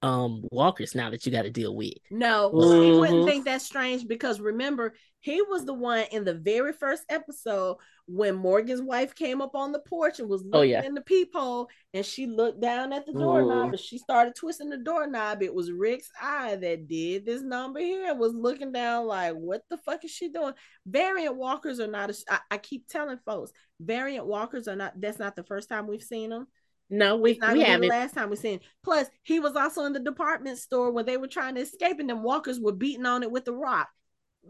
um 0.00 0.44
walkers 0.52 0.94
now 0.94 1.10
that 1.10 1.26
you 1.26 1.32
got 1.32 1.42
to 1.42 1.50
deal 1.50 1.74
with." 1.74 1.94
No, 2.10 2.52
mm-hmm. 2.54 2.82
he 2.82 2.92
wouldn't 2.92 3.26
think 3.26 3.44
that's 3.46 3.64
strange 3.64 4.06
because 4.06 4.38
remember 4.38 4.94
he 5.20 5.42
was 5.42 5.64
the 5.64 5.74
one 5.74 6.04
in 6.12 6.24
the 6.24 6.34
very 6.34 6.72
first 6.72 7.02
episode 7.08 7.76
when 8.06 8.34
Morgan's 8.34 8.80
wife 8.80 9.14
came 9.14 9.42
up 9.42 9.54
on 9.54 9.72
the 9.72 9.80
porch 9.80 10.18
and 10.18 10.28
was 10.28 10.42
oh, 10.42 10.44
looking 10.58 10.58
oh, 10.58 10.62
yeah. 10.62 10.84
in 10.84 10.94
the 10.94 11.00
peephole 11.00 11.68
and 11.92 12.06
she 12.06 12.26
looked 12.26 12.60
down 12.60 12.92
at 12.92 13.04
the 13.04 13.12
doorknob 13.12 13.56
mm-hmm. 13.56 13.70
and 13.70 13.80
she 13.80 13.98
started 13.98 14.34
twisting 14.34 14.70
the 14.70 14.78
doorknob. 14.78 15.42
It 15.42 15.52
was 15.52 15.72
Rick's 15.72 16.10
eye 16.20 16.56
that 16.56 16.88
did 16.88 17.26
this 17.26 17.42
number 17.42 17.80
here 17.80 18.14
was 18.14 18.32
looking 18.32 18.72
down 18.72 19.06
like, 19.06 19.34
what 19.34 19.62
the 19.68 19.76
fuck 19.76 20.04
is 20.04 20.10
she 20.10 20.28
doing? 20.28 20.54
Variant 20.86 21.36
walkers 21.36 21.80
are 21.80 21.86
not, 21.86 22.10
a, 22.10 22.16
I, 22.30 22.38
I 22.52 22.58
keep 22.58 22.86
telling 22.88 23.18
folks, 23.26 23.52
variant 23.80 24.26
walkers 24.26 24.68
are 24.68 24.76
not, 24.76 25.00
that's 25.00 25.18
not 25.18 25.36
the 25.36 25.44
first 25.44 25.68
time 25.68 25.86
we've 25.86 26.02
seen 26.02 26.30
them. 26.30 26.46
No, 26.90 27.16
we, 27.16 27.36
not 27.36 27.52
we 27.52 27.60
haven't. 27.60 27.82
The 27.82 27.88
last 27.88 28.14
time 28.14 28.30
we 28.30 28.36
seen. 28.36 28.60
Plus, 28.82 29.08
he 29.22 29.40
was 29.40 29.56
also 29.56 29.84
in 29.84 29.92
the 29.92 30.00
department 30.00 30.56
store 30.56 30.90
when 30.90 31.04
they 31.04 31.18
were 31.18 31.26
trying 31.26 31.56
to 31.56 31.60
escape, 31.60 32.00
and 32.00 32.08
them 32.08 32.22
walkers 32.22 32.58
were 32.58 32.72
beating 32.72 33.04
on 33.04 33.22
it 33.22 33.30
with 33.30 33.44
the 33.44 33.52
rock. 33.52 33.90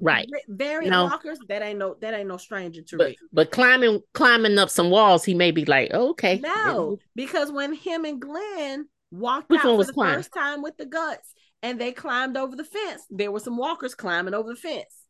Right. 0.00 0.28
No. 0.48 1.04
walkers, 1.04 1.38
that 1.48 1.62
ain't 1.62 1.78
no 1.78 1.96
that 2.00 2.14
ain't 2.14 2.28
no 2.28 2.36
stranger 2.36 2.82
to 2.82 2.96
but. 2.96 3.16
But 3.32 3.50
climbing 3.50 4.00
climbing 4.14 4.58
up 4.58 4.70
some 4.70 4.90
walls, 4.90 5.24
he 5.24 5.34
may 5.34 5.50
be 5.50 5.64
like, 5.64 5.90
oh, 5.92 6.10
okay. 6.10 6.38
No, 6.38 6.98
because 7.14 7.50
when 7.50 7.74
him 7.74 8.04
and 8.04 8.20
Glenn 8.20 8.88
walked 9.10 9.50
Which 9.50 9.60
out 9.60 9.76
for 9.76 9.84
the 9.84 9.92
climbing? 9.92 10.16
first 10.16 10.34
time 10.34 10.62
with 10.62 10.76
the 10.76 10.86
guts 10.86 11.32
and 11.62 11.80
they 11.80 11.92
climbed 11.92 12.36
over 12.36 12.54
the 12.54 12.64
fence, 12.64 13.02
there 13.10 13.32
were 13.32 13.40
some 13.40 13.56
walkers 13.56 13.94
climbing 13.94 14.34
over 14.34 14.50
the 14.50 14.56
fence. 14.56 15.04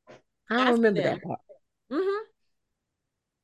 I 0.51 0.65
don't 0.65 0.75
remember 0.75 1.03
them. 1.03 1.15
that 1.15 1.23
part. 1.23 1.41
Mm-hmm. 1.93 2.25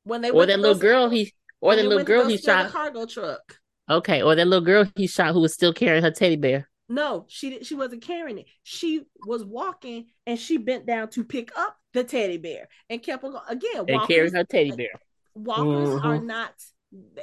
When 0.05 0.21
they 0.21 0.31
or 0.31 0.45
that 0.45 0.59
little 0.59 0.79
girl 0.79 1.09
he 1.09 1.33
or 1.61 1.75
that 1.75 1.85
little 1.85 2.03
girl 2.03 2.27
he 2.27 2.37
shot 2.37 2.71
cargo 2.71 3.05
truck. 3.05 3.59
Okay, 3.89 4.23
or 4.23 4.35
that 4.35 4.47
little 4.47 4.65
girl 4.65 4.85
he 4.95 5.07
shot 5.07 5.33
who 5.33 5.41
was 5.41 5.53
still 5.53 5.73
carrying 5.73 6.03
her 6.03 6.11
teddy 6.11 6.37
bear. 6.37 6.69
No, 6.87 7.25
she 7.27 7.63
she 7.63 7.73
wasn't 7.73 8.03
carrying 8.03 8.37
it. 8.39 8.45
She 8.63 9.03
was 9.25 9.43
walking 9.43 10.07
and 10.27 10.39
she 10.39 10.57
bent 10.57 10.85
down 10.85 11.09
to 11.11 11.23
pick 11.23 11.51
up 11.57 11.77
the 11.93 12.03
teddy 12.03 12.37
bear 12.37 12.67
and 12.89 13.01
kept 13.01 13.23
on 13.23 13.31
going. 13.31 13.43
again. 13.47 13.85
And 13.87 14.07
carrying 14.07 14.33
her 14.33 14.43
teddy 14.43 14.71
bear. 14.71 14.91
Walkers 15.33 15.89
mm-hmm. 15.89 16.07
are 16.07 16.21
not 16.21 16.53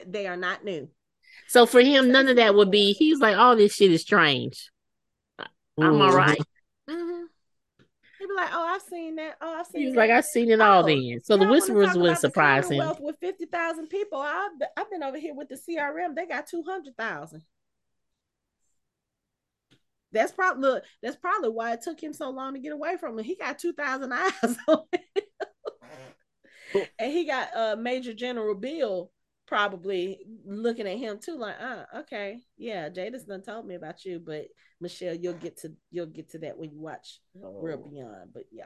they 0.07 0.27
are 0.27 0.37
not 0.37 0.65
new. 0.65 0.89
So 1.49 1.67
for 1.67 1.81
him, 1.81 2.11
none 2.11 2.29
of 2.29 2.37
that 2.37 2.55
would 2.55 2.71
be. 2.71 2.93
He's 2.93 3.21
like, 3.21 3.37
all 3.37 3.57
this 3.57 3.75
shit 3.75 3.93
is 3.93 4.03
strange. 4.03 4.71
Mm-hmm. 5.41 5.83
I'm 5.83 6.01
all 6.01 6.13
right. 6.13 6.39
mm-hmm. 6.91 7.23
He'd 8.19 8.29
be 8.29 8.35
like, 8.35 8.51
"Oh, 8.53 8.65
I've 8.65 8.83
seen 8.83 9.17
that. 9.17 9.37
Oh, 9.41 9.59
I've 9.59 9.67
seen." 9.67 9.83
He's 9.83 9.95
that. 9.95 9.99
like, 9.99 10.11
"I've 10.11 10.25
seen 10.25 10.51
it 10.51 10.61
oh, 10.61 10.65
all." 10.65 10.83
Then, 10.85 11.21
so 11.25 11.37
the 11.37 11.47
whisperers 11.47 11.97
wouldn't 11.97 12.21
surprise 12.21 12.71
him. 12.71 12.93
With 13.01 13.17
fifty 13.21 13.47
thousand 13.47 13.89
people, 13.89 14.21
I've 14.21 14.53
I've 14.77 14.91
been 14.91 15.03
over 15.03 15.19
here 15.19 15.35
with 15.35 15.49
the 15.49 15.57
CRM. 15.57 16.15
They 16.15 16.27
got 16.27 16.47
two 16.47 16.63
hundred 16.63 16.97
thousand. 16.97 17.43
That's 20.13 20.33
probably 20.33 20.63
look, 20.63 20.85
that's 21.03 21.17
probably 21.17 21.51
why 21.51 21.73
it 21.73 21.83
took 21.83 22.01
him 22.03 22.13
so 22.13 22.31
long 22.31 22.55
to 22.55 22.61
get 22.61 22.73
away 22.73 22.97
from 22.99 23.19
him. 23.19 23.25
He 23.25 23.37
got 23.37 23.59
two 23.59 23.73
thousand 23.73 24.13
eyes 24.13 24.33
on 24.69 24.83
him. 24.93 26.87
and 26.99 27.13
he 27.13 27.25
got 27.25 27.49
uh 27.57 27.77
Major 27.77 28.13
General 28.13 28.55
Beale 28.55 29.11
probably 29.53 30.19
looking 30.47 30.87
at 30.87 30.97
him 30.97 31.19
too, 31.23 31.37
like, 31.37 31.57
uh, 31.61 31.85
okay, 31.99 32.41
yeah, 32.57 32.89
Jadis 32.89 33.25
done 33.25 33.43
told 33.43 33.67
me 33.67 33.75
about 33.75 34.03
you, 34.03 34.19
but 34.19 34.47
Michelle, 34.81 35.15
you'll 35.15 35.35
get 35.35 35.59
to 35.59 35.73
you'll 35.91 36.07
get 36.07 36.31
to 36.31 36.39
that 36.39 36.57
when 36.57 36.71
you 36.73 36.81
watch 36.81 37.21
oh. 37.37 37.51
World 37.51 37.91
Beyond. 37.91 38.31
But 38.33 38.45
yeah. 38.51 38.65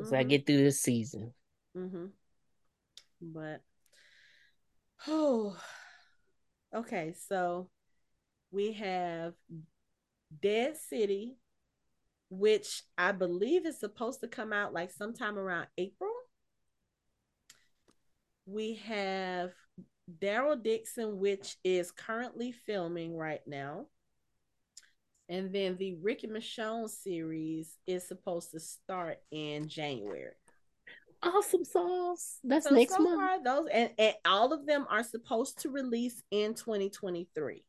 Mm-hmm. 0.00 0.08
So 0.08 0.16
I 0.16 0.22
get 0.22 0.46
through 0.46 0.64
this 0.64 0.80
season. 0.80 1.34
Mm-hmm. 1.76 2.06
But 3.20 3.60
oh 5.06 5.56
okay, 6.74 7.14
so 7.28 7.68
we 8.50 8.72
have 8.72 9.34
Dead 10.42 10.76
City, 10.76 11.36
which 12.30 12.82
I 12.96 13.12
believe 13.12 13.66
is 13.66 13.80
supposed 13.80 14.20
to 14.20 14.28
come 14.28 14.52
out 14.52 14.72
like 14.72 14.90
sometime 14.90 15.38
around 15.38 15.66
April. 15.76 16.10
We 18.46 18.74
have 18.86 19.52
Daryl 20.20 20.62
Dixon, 20.62 21.18
which 21.18 21.56
is 21.64 21.90
currently 21.90 22.52
filming 22.52 23.16
right 23.16 23.42
now. 23.46 23.86
And 25.28 25.52
then 25.52 25.76
the 25.76 25.94
Ricky 25.96 26.26
Michonne 26.26 26.88
series 26.88 27.76
is 27.86 28.08
supposed 28.08 28.50
to 28.52 28.60
start 28.60 29.18
in 29.30 29.68
January. 29.68 30.32
Awesome 31.22 31.64
sauce. 31.64 32.38
That's 32.44 32.68
so 32.68 32.74
next 32.74 32.94
so 32.96 33.02
month. 33.02 33.20
Far, 33.20 33.42
those 33.42 33.68
and, 33.72 33.90
and 33.98 34.14
all 34.24 34.52
of 34.52 34.66
them 34.66 34.86
are 34.88 35.02
supposed 35.02 35.60
to 35.62 35.70
release 35.70 36.22
in 36.30 36.54
2023. 36.54 37.64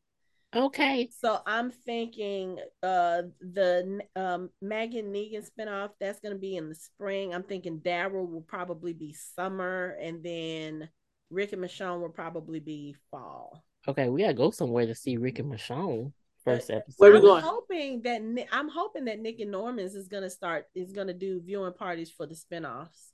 Okay. 0.54 1.08
So 1.16 1.40
I'm 1.46 1.70
thinking 1.70 2.58
uh 2.82 3.22
the 3.40 4.00
um 4.16 4.50
Maggie 4.60 5.02
Negan 5.02 5.48
spinoff 5.48 5.90
that's 6.00 6.18
gonna 6.20 6.34
be 6.34 6.56
in 6.56 6.68
the 6.68 6.74
spring. 6.74 7.32
I'm 7.32 7.44
thinking 7.44 7.78
Daryl 7.78 8.28
will 8.28 8.44
probably 8.46 8.92
be 8.92 9.12
summer 9.12 9.96
and 10.00 10.22
then 10.24 10.88
Rick 11.30 11.52
and 11.52 11.62
Michonne 11.62 12.00
will 12.00 12.08
probably 12.08 12.58
be 12.58 12.96
fall. 13.10 13.64
Okay, 13.86 14.08
we 14.08 14.22
gotta 14.22 14.34
go 14.34 14.50
somewhere 14.50 14.86
to 14.86 14.94
see 14.94 15.16
Rick 15.16 15.38
and 15.38 15.52
Michonne 15.52 16.12
first 16.44 16.70
episode. 16.70 16.96
Where 16.98 17.12
we 17.12 17.20
going? 17.20 17.44
I'm 17.44 17.48
hoping 17.48 18.02
that 18.02 18.48
I'm 18.50 18.68
hoping 18.68 19.04
that 19.04 19.20
Nic 19.20 19.38
and 19.38 19.52
Norman's 19.52 19.94
is 19.94 20.08
gonna 20.08 20.30
start 20.30 20.66
is 20.74 20.92
gonna 20.92 21.14
do 21.14 21.40
viewing 21.40 21.72
parties 21.74 22.10
for 22.10 22.26
the 22.26 22.34
spinoffs. 22.34 23.12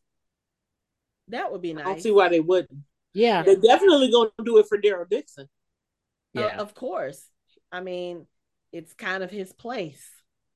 That 1.28 1.52
would 1.52 1.60
be 1.60 1.74
nice. 1.74 1.84
I 1.84 1.88
don't 1.90 2.02
see 2.02 2.12
why 2.12 2.30
they 2.30 2.40
wouldn't. 2.40 2.80
Yeah, 3.12 3.42
they're 3.42 3.56
definitely 3.56 4.10
gonna 4.10 4.30
do 4.42 4.58
it 4.58 4.66
for 4.68 4.78
Daryl 4.78 5.08
Dixon. 5.08 5.48
Yeah, 6.36 6.56
uh, 6.58 6.62
of 6.62 6.74
course. 6.74 7.28
I 7.72 7.80
mean, 7.80 8.26
it's 8.72 8.92
kind 8.94 9.22
of 9.22 9.30
his 9.30 9.52
place. 9.52 10.08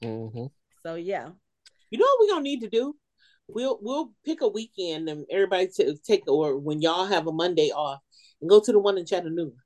Mm-hmm. 0.03 0.47
So 0.83 0.95
yeah. 0.95 1.31
You 1.91 1.99
know 1.99 2.07
what 2.07 2.21
we're 2.21 2.35
gonna 2.35 2.43
need 2.43 2.61
to 2.61 2.71
do? 2.71 2.95
We'll 3.49 3.79
we'll 3.83 4.13
pick 4.25 4.43
a 4.43 4.49
weekend 4.49 5.09
and 5.09 5.27
everybody 5.31 5.69
to 5.77 5.97
take 6.07 6.29
or 6.29 6.59
when 6.59 6.81
y'all 6.81 7.07
have 7.07 7.27
a 7.27 7.33
Monday 7.33 7.71
off 7.71 8.01
and 8.41 8.49
go 8.49 8.61
to 8.61 8.73
the 8.73 8.79
one 8.79 8.99
in 8.99 9.07
Chattanooga. 9.07 9.57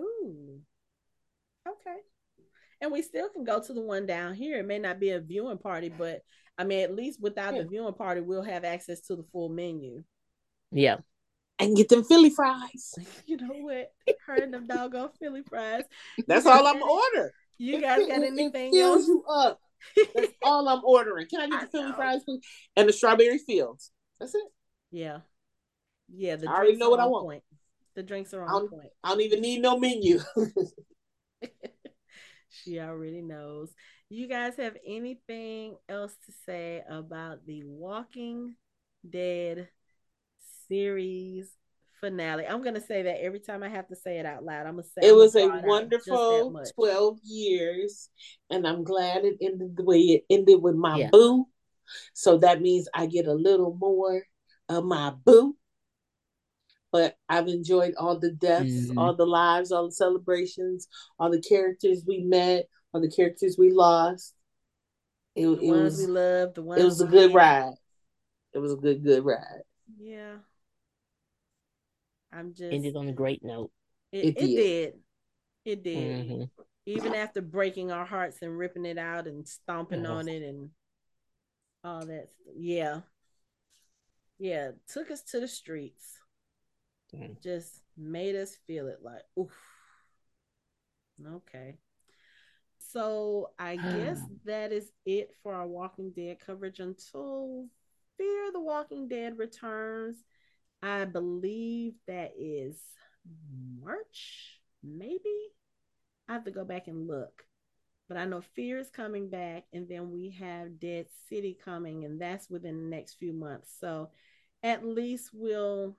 Ooh. 0.00 0.60
Okay. 1.66 1.96
And 2.80 2.92
we 2.92 3.02
still 3.02 3.28
can 3.28 3.44
go 3.44 3.62
to 3.62 3.72
the 3.72 3.80
one 3.80 4.06
down 4.06 4.34
here. 4.34 4.58
It 4.58 4.66
may 4.66 4.78
not 4.78 5.00
be 5.00 5.10
a 5.10 5.20
viewing 5.20 5.58
party, 5.58 5.88
but 5.88 6.22
I 6.58 6.64
mean, 6.64 6.80
at 6.80 6.94
least 6.94 7.20
without 7.20 7.54
yeah. 7.54 7.62
the 7.62 7.68
viewing 7.68 7.94
party, 7.94 8.20
we'll 8.20 8.42
have 8.42 8.64
access 8.64 9.00
to 9.02 9.16
the 9.16 9.24
full 9.32 9.48
menu. 9.48 10.02
Yeah. 10.72 10.96
And 11.58 11.74
get 11.76 11.88
them 11.88 12.04
Philly 12.04 12.30
fries. 12.30 12.94
You 13.26 13.38
know 13.38 13.54
what? 13.54 13.92
Heard 14.26 14.52
them 14.52 14.66
doggone 14.66 15.10
Philly 15.18 15.42
fries. 15.48 15.82
That's 16.26 16.46
all 16.46 16.66
I'm 16.66 16.82
ordering. 16.82 17.30
You 17.58 17.80
guys 17.80 18.06
got 18.06 18.22
anything 18.22 18.68
it 18.68 18.70
fills 18.72 19.00
else? 19.00 19.08
you 19.08 19.24
up. 19.28 19.60
That's 20.14 20.32
all 20.42 20.68
I'm 20.68 20.84
ordering. 20.84 21.26
Can 21.28 21.40
I 21.40 21.48
get 21.48 21.60
the 21.62 21.66
Philly 21.78 21.92
fries, 21.92 22.22
please? 22.24 22.42
And 22.76 22.88
the 22.88 22.92
strawberry 22.92 23.38
fields. 23.38 23.90
That's 24.20 24.34
it. 24.34 24.42
Yeah. 24.90 25.20
Yeah. 26.14 26.36
The 26.36 26.48
I 26.48 26.54
already 26.54 26.76
know 26.76 26.90
what 26.90 27.00
I 27.00 27.06
want. 27.06 27.24
Point. 27.24 27.42
The 27.94 28.02
drinks 28.02 28.34
are 28.34 28.42
on 28.44 28.66
I 28.66 28.68
point. 28.68 28.90
I 29.02 29.08
don't 29.10 29.22
even 29.22 29.40
need 29.40 29.62
no 29.62 29.78
menu. 29.78 30.20
she 32.50 32.78
already 32.78 33.22
knows. 33.22 33.70
You 34.08 34.28
guys 34.28 34.56
have 34.56 34.76
anything 34.86 35.76
else 35.88 36.12
to 36.26 36.32
say 36.44 36.82
about 36.88 37.44
the 37.46 37.64
Walking 37.64 38.54
Dead 39.08 39.68
series 40.68 41.50
finale? 42.00 42.46
I'm 42.46 42.62
gonna 42.62 42.80
say 42.80 43.02
that 43.02 43.22
every 43.22 43.40
time 43.40 43.62
I 43.62 43.68
have 43.68 43.88
to 43.88 43.96
say 43.96 44.18
it 44.18 44.26
out 44.26 44.44
loud. 44.44 44.66
I'm 44.66 44.74
gonna 44.74 44.84
say 44.84 45.08
it 45.08 45.14
was 45.14 45.36
a 45.36 45.48
wonderful 45.64 46.60
12 46.74 47.18
years, 47.24 48.10
and 48.50 48.66
I'm 48.66 48.84
glad 48.84 49.24
it 49.24 49.36
ended 49.40 49.76
the 49.76 49.84
way 49.84 49.98
it 49.98 50.24
ended 50.30 50.62
with 50.62 50.74
my 50.74 50.98
yeah. 50.98 51.10
boo. 51.10 51.46
So 52.14 52.38
that 52.38 52.60
means 52.60 52.88
I 52.94 53.06
get 53.06 53.26
a 53.26 53.34
little 53.34 53.76
more 53.78 54.22
of 54.68 54.84
my 54.84 55.12
boo 55.24 55.56
but 56.96 57.14
I've 57.28 57.48
enjoyed 57.48 57.94
all 57.98 58.18
the 58.18 58.30
deaths, 58.30 58.70
mm-hmm. 58.70 58.98
all 58.98 59.14
the 59.14 59.26
lives, 59.26 59.70
all 59.70 59.84
the 59.84 59.92
celebrations, 59.92 60.88
all 61.18 61.30
the 61.30 61.42
characters 61.42 62.04
we 62.06 62.20
met, 62.20 62.70
all 62.94 63.02
the 63.02 63.10
characters 63.10 63.56
we 63.58 63.70
lost. 63.70 64.34
It, 65.34 65.46
the 65.46 65.58
it 65.60 65.70
was 65.70 65.98
we 65.98 66.06
loved, 66.06 66.54
the 66.54 66.62
ones 66.62 66.80
it 66.80 66.84
was 66.84 67.00
a 67.02 67.06
good 67.06 67.34
ride. 67.34 67.74
It 68.54 68.60
was 68.60 68.72
a 68.72 68.76
good, 68.76 69.04
good 69.04 69.26
ride. 69.26 69.60
Yeah. 69.98 70.36
I'm 72.36 72.52
just 72.54 72.72
ended 72.72 72.96
on 72.96 73.08
a 73.08 73.12
great 73.12 73.44
note. 73.44 73.70
It, 74.12 74.24
it, 74.24 74.36
it 74.38 74.46
did. 74.46 74.94
It 75.64 75.82
did. 75.82 76.26
Mm-hmm. 76.26 76.62
Even 76.86 77.14
after 77.14 77.40
breaking 77.40 77.90
our 77.90 78.04
hearts 78.04 78.38
and 78.42 78.56
ripping 78.56 78.86
it 78.86 78.98
out 78.98 79.26
and 79.26 79.46
stomping 79.46 80.02
mm-hmm. 80.02 80.12
on 80.12 80.28
it 80.28 80.42
and 80.42 80.70
all 81.82 82.04
that. 82.06 82.28
Yeah. 82.56 83.00
Yeah. 84.38 84.72
Took 84.92 85.10
us 85.10 85.22
to 85.30 85.40
the 85.40 85.48
streets. 85.48 86.18
Mm. 87.14 87.42
Just 87.42 87.80
made 87.96 88.36
us 88.36 88.56
feel 88.66 88.88
it 88.88 88.98
like, 89.02 89.22
oof. 89.38 89.56
Okay. 91.26 91.78
So 92.92 93.50
I 93.58 93.76
guess 93.76 94.20
that 94.44 94.72
is 94.72 94.90
it 95.04 95.30
for 95.42 95.54
our 95.54 95.66
Walking 95.66 96.12
Dead 96.14 96.38
coverage 96.44 96.80
until 96.80 97.66
Fear 98.16 98.52
the 98.52 98.60
Walking 98.60 99.08
Dead 99.08 99.38
returns. 99.38 100.16
I 100.82 101.04
believe 101.04 101.94
that 102.06 102.32
is 102.38 102.76
March, 103.80 104.60
maybe. 104.82 105.20
I 106.28 106.34
have 106.34 106.44
to 106.44 106.50
go 106.50 106.64
back 106.64 106.88
and 106.88 107.06
look. 107.06 107.44
But 108.08 108.18
I 108.18 108.24
know 108.24 108.40
Fear 108.54 108.78
is 108.78 108.90
coming 108.90 109.28
back, 109.28 109.64
and 109.72 109.88
then 109.88 110.12
we 110.12 110.30
have 110.38 110.78
Dead 110.78 111.06
City 111.28 111.58
coming, 111.64 112.04
and 112.04 112.20
that's 112.20 112.48
within 112.48 112.76
the 112.78 112.96
next 112.96 113.14
few 113.14 113.32
months. 113.32 113.74
So 113.80 114.10
at 114.62 114.86
least 114.86 115.30
we'll, 115.32 115.96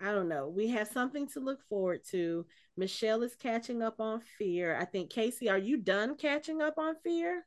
I 0.00 0.12
don't 0.12 0.28
know, 0.28 0.48
we 0.48 0.68
have 0.68 0.88
something 0.88 1.28
to 1.28 1.40
look 1.40 1.60
forward 1.68 2.00
to. 2.10 2.44
Michelle 2.76 3.22
is 3.22 3.36
catching 3.36 3.82
up 3.82 4.00
on 4.00 4.20
Fear. 4.38 4.76
I 4.80 4.84
think 4.84 5.10
Casey, 5.10 5.48
are 5.48 5.58
you 5.58 5.76
done 5.76 6.16
catching 6.16 6.60
up 6.60 6.74
on 6.76 6.96
Fear? 7.04 7.46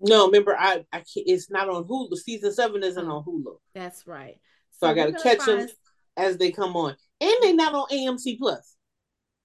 No, 0.00 0.26
remember, 0.26 0.56
I, 0.58 0.84
I 0.92 0.98
can't, 0.98 1.26
it's 1.26 1.50
not 1.50 1.68
on 1.68 1.84
Hulu. 1.84 2.16
Season 2.16 2.52
seven 2.52 2.82
isn't 2.82 3.06
oh, 3.06 3.16
on 3.18 3.24
Hulu. 3.24 3.56
That's 3.74 4.06
right. 4.06 4.40
So, 4.72 4.86
so 4.86 4.90
I 4.90 4.94
got 4.94 5.06
to 5.06 5.22
catch 5.22 5.38
find... 5.38 5.60
them 5.60 5.68
as 6.16 6.36
they 6.36 6.50
come 6.50 6.76
on, 6.76 6.96
and 7.20 7.34
they're 7.40 7.54
not 7.54 7.74
on 7.74 7.88
AMC 7.88 8.38
Plus, 8.38 8.76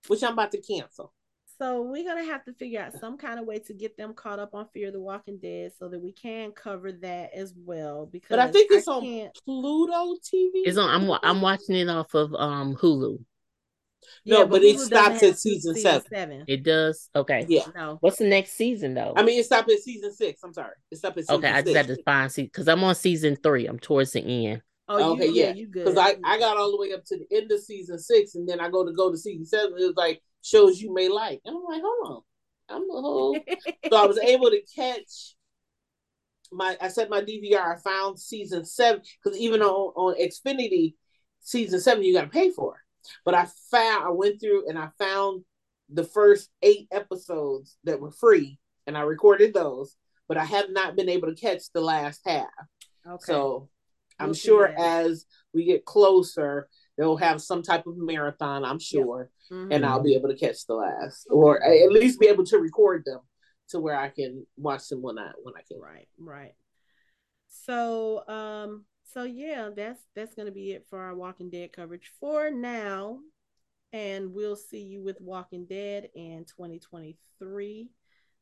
which 0.07 0.23
I'm 0.23 0.33
about 0.33 0.51
to 0.51 0.61
cancel. 0.61 1.13
So 1.59 1.81
we're 1.81 2.03
gonna 2.03 2.25
have 2.25 2.45
to 2.45 2.53
figure 2.53 2.81
out 2.81 2.99
some 2.99 3.17
kind 3.17 3.39
of 3.39 3.47
way 3.47 3.57
to 3.59 3.73
get 3.73 3.97
them 3.97 4.13
caught 4.13 4.37
up 4.37 4.53
on 4.53 4.67
Fear 4.73 4.91
the 4.91 4.99
Walking 4.99 5.39
Dead 5.39 5.71
so 5.79 5.89
that 5.89 5.99
we 5.99 6.11
can 6.11 6.51
cover 6.51 6.91
that 6.91 7.31
as 7.33 7.53
well. 7.55 8.05
Because 8.05 8.29
but 8.29 8.39
I 8.39 8.51
think 8.51 8.71
it's 8.71 8.87
I 8.87 8.91
on 8.93 9.01
can't... 9.01 9.37
Pluto 9.43 10.15
TV. 10.15 10.51
It's 10.65 10.77
on. 10.77 10.89
I'm 10.89 11.19
I'm 11.23 11.41
watching 11.41 11.75
it 11.75 11.89
off 11.89 12.13
of 12.13 12.33
um 12.35 12.75
Hulu. 12.75 13.17
No, 14.25 14.39
yeah, 14.39 14.43
but, 14.43 14.49
but 14.51 14.63
it 14.63 14.79
stops 14.79 15.23
at 15.23 15.39
season, 15.39 15.73
season 15.73 15.91
seven. 15.91 16.07
seven. 16.09 16.45
It 16.47 16.63
does. 16.63 17.09
Okay. 17.15 17.45
Yeah. 17.49 17.63
No. 17.75 17.97
What's 18.01 18.17
the 18.17 18.27
next 18.27 18.51
season 18.51 18.93
though? 18.93 19.13
I 19.15 19.23
mean, 19.23 19.39
it 19.39 19.45
stopped 19.45 19.71
at 19.71 19.79
season 19.79 20.13
six. 20.13 20.41
I'm 20.43 20.53
sorry. 20.53 20.75
It 20.91 20.97
stopped 20.97 21.17
at 21.17 21.23
season 21.23 21.43
okay. 21.43 21.51
I 21.51 21.61
just 21.63 21.75
had 21.75 21.87
to 21.87 22.03
find 22.03 22.31
see 22.31 22.43
because 22.43 22.67
I'm 22.67 22.83
on 22.83 22.93
season 22.93 23.35
three. 23.35 23.65
I'm 23.65 23.79
towards 23.79 24.11
the 24.11 24.21
end. 24.21 24.61
Oh, 24.89 25.14
okay, 25.14 25.27
you, 25.27 25.34
yeah, 25.34 25.53
you 25.53 25.68
good? 25.68 25.85
Because 25.85 25.97
I 25.97 26.15
I 26.23 26.39
got 26.39 26.57
all 26.57 26.72
the 26.72 26.77
way 26.77 26.93
up 26.93 27.03
to 27.05 27.18
the 27.18 27.35
end 27.35 27.51
of 27.51 27.59
season 27.59 27.99
six, 27.99 28.35
and 28.35 28.47
then 28.47 28.59
I 28.59 28.69
go 28.69 28.85
to 28.85 28.93
go 28.93 29.11
to 29.11 29.18
season 29.18 29.45
seven. 29.45 29.73
It 29.77 29.85
was 29.85 29.95
like 29.97 30.22
shows 30.41 30.81
you 30.81 30.93
may 30.93 31.09
like. 31.09 31.41
And 31.45 31.57
I'm 31.57 31.64
like, 31.64 31.81
hold 31.84 32.23
on, 32.69 32.76
I'm 32.76 32.89
a 32.89 33.01
whole. 33.01 33.38
so 33.89 33.97
I 33.97 34.05
was 34.05 34.18
able 34.19 34.49
to 34.49 34.61
catch 34.76 35.35
my. 36.51 36.77
I 36.80 36.88
set 36.88 37.09
my 37.09 37.22
DVR. 37.22 37.76
I 37.76 37.80
found 37.80 38.18
season 38.18 38.64
seven 38.64 39.01
because 39.22 39.38
even 39.38 39.61
on 39.61 39.93
on 39.95 40.15
Xfinity, 40.22 40.93
season 41.41 41.81
seven 41.81 42.03
you 42.03 42.14
got 42.14 42.23
to 42.23 42.30
pay 42.30 42.51
for. 42.51 42.81
But 43.26 43.35
I 43.35 43.47
found 43.69 44.05
I 44.05 44.11
went 44.11 44.39
through 44.39 44.69
and 44.69 44.80
I 44.80 44.89
found 44.97 45.43
the 45.89 46.05
first 46.05 46.49
eight 46.61 46.88
episodes 46.91 47.77
that 47.84 47.99
were 47.99 48.11
free, 48.11 48.57
and 48.85 48.97
I 48.97 49.01
recorded 49.01 49.53
those. 49.53 49.97
But 50.30 50.38
I 50.38 50.45
have 50.45 50.69
not 50.69 50.95
been 50.95 51.09
able 51.09 51.27
to 51.27 51.39
catch 51.39 51.64
the 51.73 51.81
last 51.81 52.22
half. 52.26 52.47
Okay. 53.05 53.23
So 53.23 53.69
I'm 54.19 54.34
sure 54.34 54.68
as 54.68 55.26
we 55.53 55.65
get 55.65 55.85
closer, 55.85 56.68
they'll 56.98 57.18
have 57.18 57.41
some 57.41 57.61
type 57.61 57.85
of 57.88 57.98
marathon. 57.98 58.65
I'm 58.65 58.80
sure 58.80 59.30
mm-hmm. 59.52 59.72
and 59.72 59.85
I'll 59.85 60.03
be 60.03 60.15
able 60.15 60.30
to 60.30 60.35
catch 60.35 60.65
the 60.65 60.76
last, 60.76 61.27
or 61.30 61.64
at 61.64 61.91
least 61.91 62.19
be 62.19 62.27
able 62.27 62.45
to 62.45 62.57
record 62.57 63.03
them 63.06 63.19
to 63.69 63.80
where 63.80 63.98
I 63.98 64.10
can 64.10 64.45
watch 64.57 64.88
them 64.88 65.02
when 65.02 65.18
I 65.19 65.31
when 65.41 65.53
I 65.56 65.61
can. 65.68 65.80
Right, 65.80 66.07
right. 66.18 66.53
So, 67.48 68.27
um, 68.27 68.85
so 69.14 69.23
yeah, 69.23 69.69
that's 69.76 70.02
that's 70.15 70.35
gonna 70.35 70.52
be 70.52 70.72
it 70.72 70.85
for 70.89 70.99
our 70.99 71.15
Walking 71.15 71.49
Dead 71.49 71.73
coverage 71.73 72.11
for 72.19 72.49
now, 72.52 73.19
and 73.94 74.34
we'll 74.34 74.56
see 74.56 74.81
you 74.81 75.03
with 75.03 75.19
Walking 75.22 75.65
Dead 75.65 76.10
in 76.15 76.45
2023. 76.45 77.89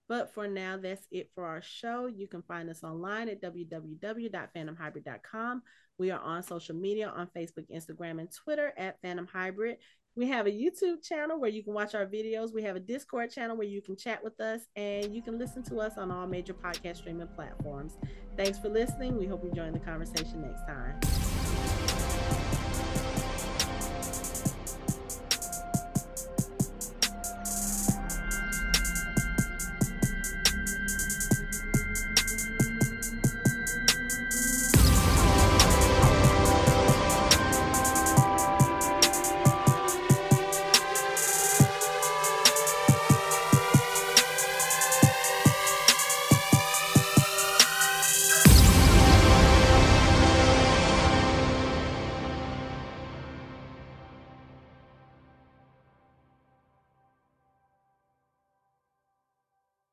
But 0.08 0.32
for 0.34 0.48
now, 0.48 0.78
that's 0.78 1.06
it 1.12 1.30
for 1.34 1.46
our 1.46 1.62
show. 1.62 2.08
You 2.08 2.28
can 2.28 2.42
find 2.44 2.70
us 2.70 2.84
online 2.84 3.28
at 3.30 3.42
www.phantomhybrid.com. 3.42 5.64
We 5.98 6.12
are 6.12 6.20
on 6.20 6.44
social 6.44 6.76
media 6.76 7.08
on 7.10 7.28
Facebook, 7.36 7.66
Instagram, 7.74 8.20
and 8.20 8.30
Twitter 8.32 8.72
at 8.78 9.02
Phantom 9.02 9.26
Hybrid. 9.26 9.78
We 10.18 10.28
have 10.28 10.48
a 10.48 10.52
YouTube 10.52 11.04
channel 11.04 11.38
where 11.40 11.50
you 11.50 11.64
can 11.64 11.74
watch 11.74 11.94
our 11.94 12.06
videos. 12.06 12.54
We 12.54 12.64
have 12.64 12.78
a 12.78 12.80
Discord 12.80 13.32
channel 13.32 13.58
where 13.58 13.68
you 13.68 13.82
can 13.82 13.98
chat 13.98 14.24
with 14.24 14.40
us 14.40 14.62
and 14.76 15.14
you 15.14 15.22
can 15.22 15.38
listen 15.38 15.62
to 15.64 15.80
us 15.80 15.98
on 15.98 16.10
all 16.10 16.26
major 16.26 16.54
podcast 16.54 16.96
streaming 16.98 17.28
platforms. 17.28 17.98
Thanks 18.38 18.58
for 18.58 18.70
listening. 18.70 19.18
We 19.18 19.26
hope 19.26 19.44
you 19.44 19.52
join 19.52 19.74
the 19.74 19.80
conversation 19.80 20.42
next 20.42 20.66
time. 20.66 21.35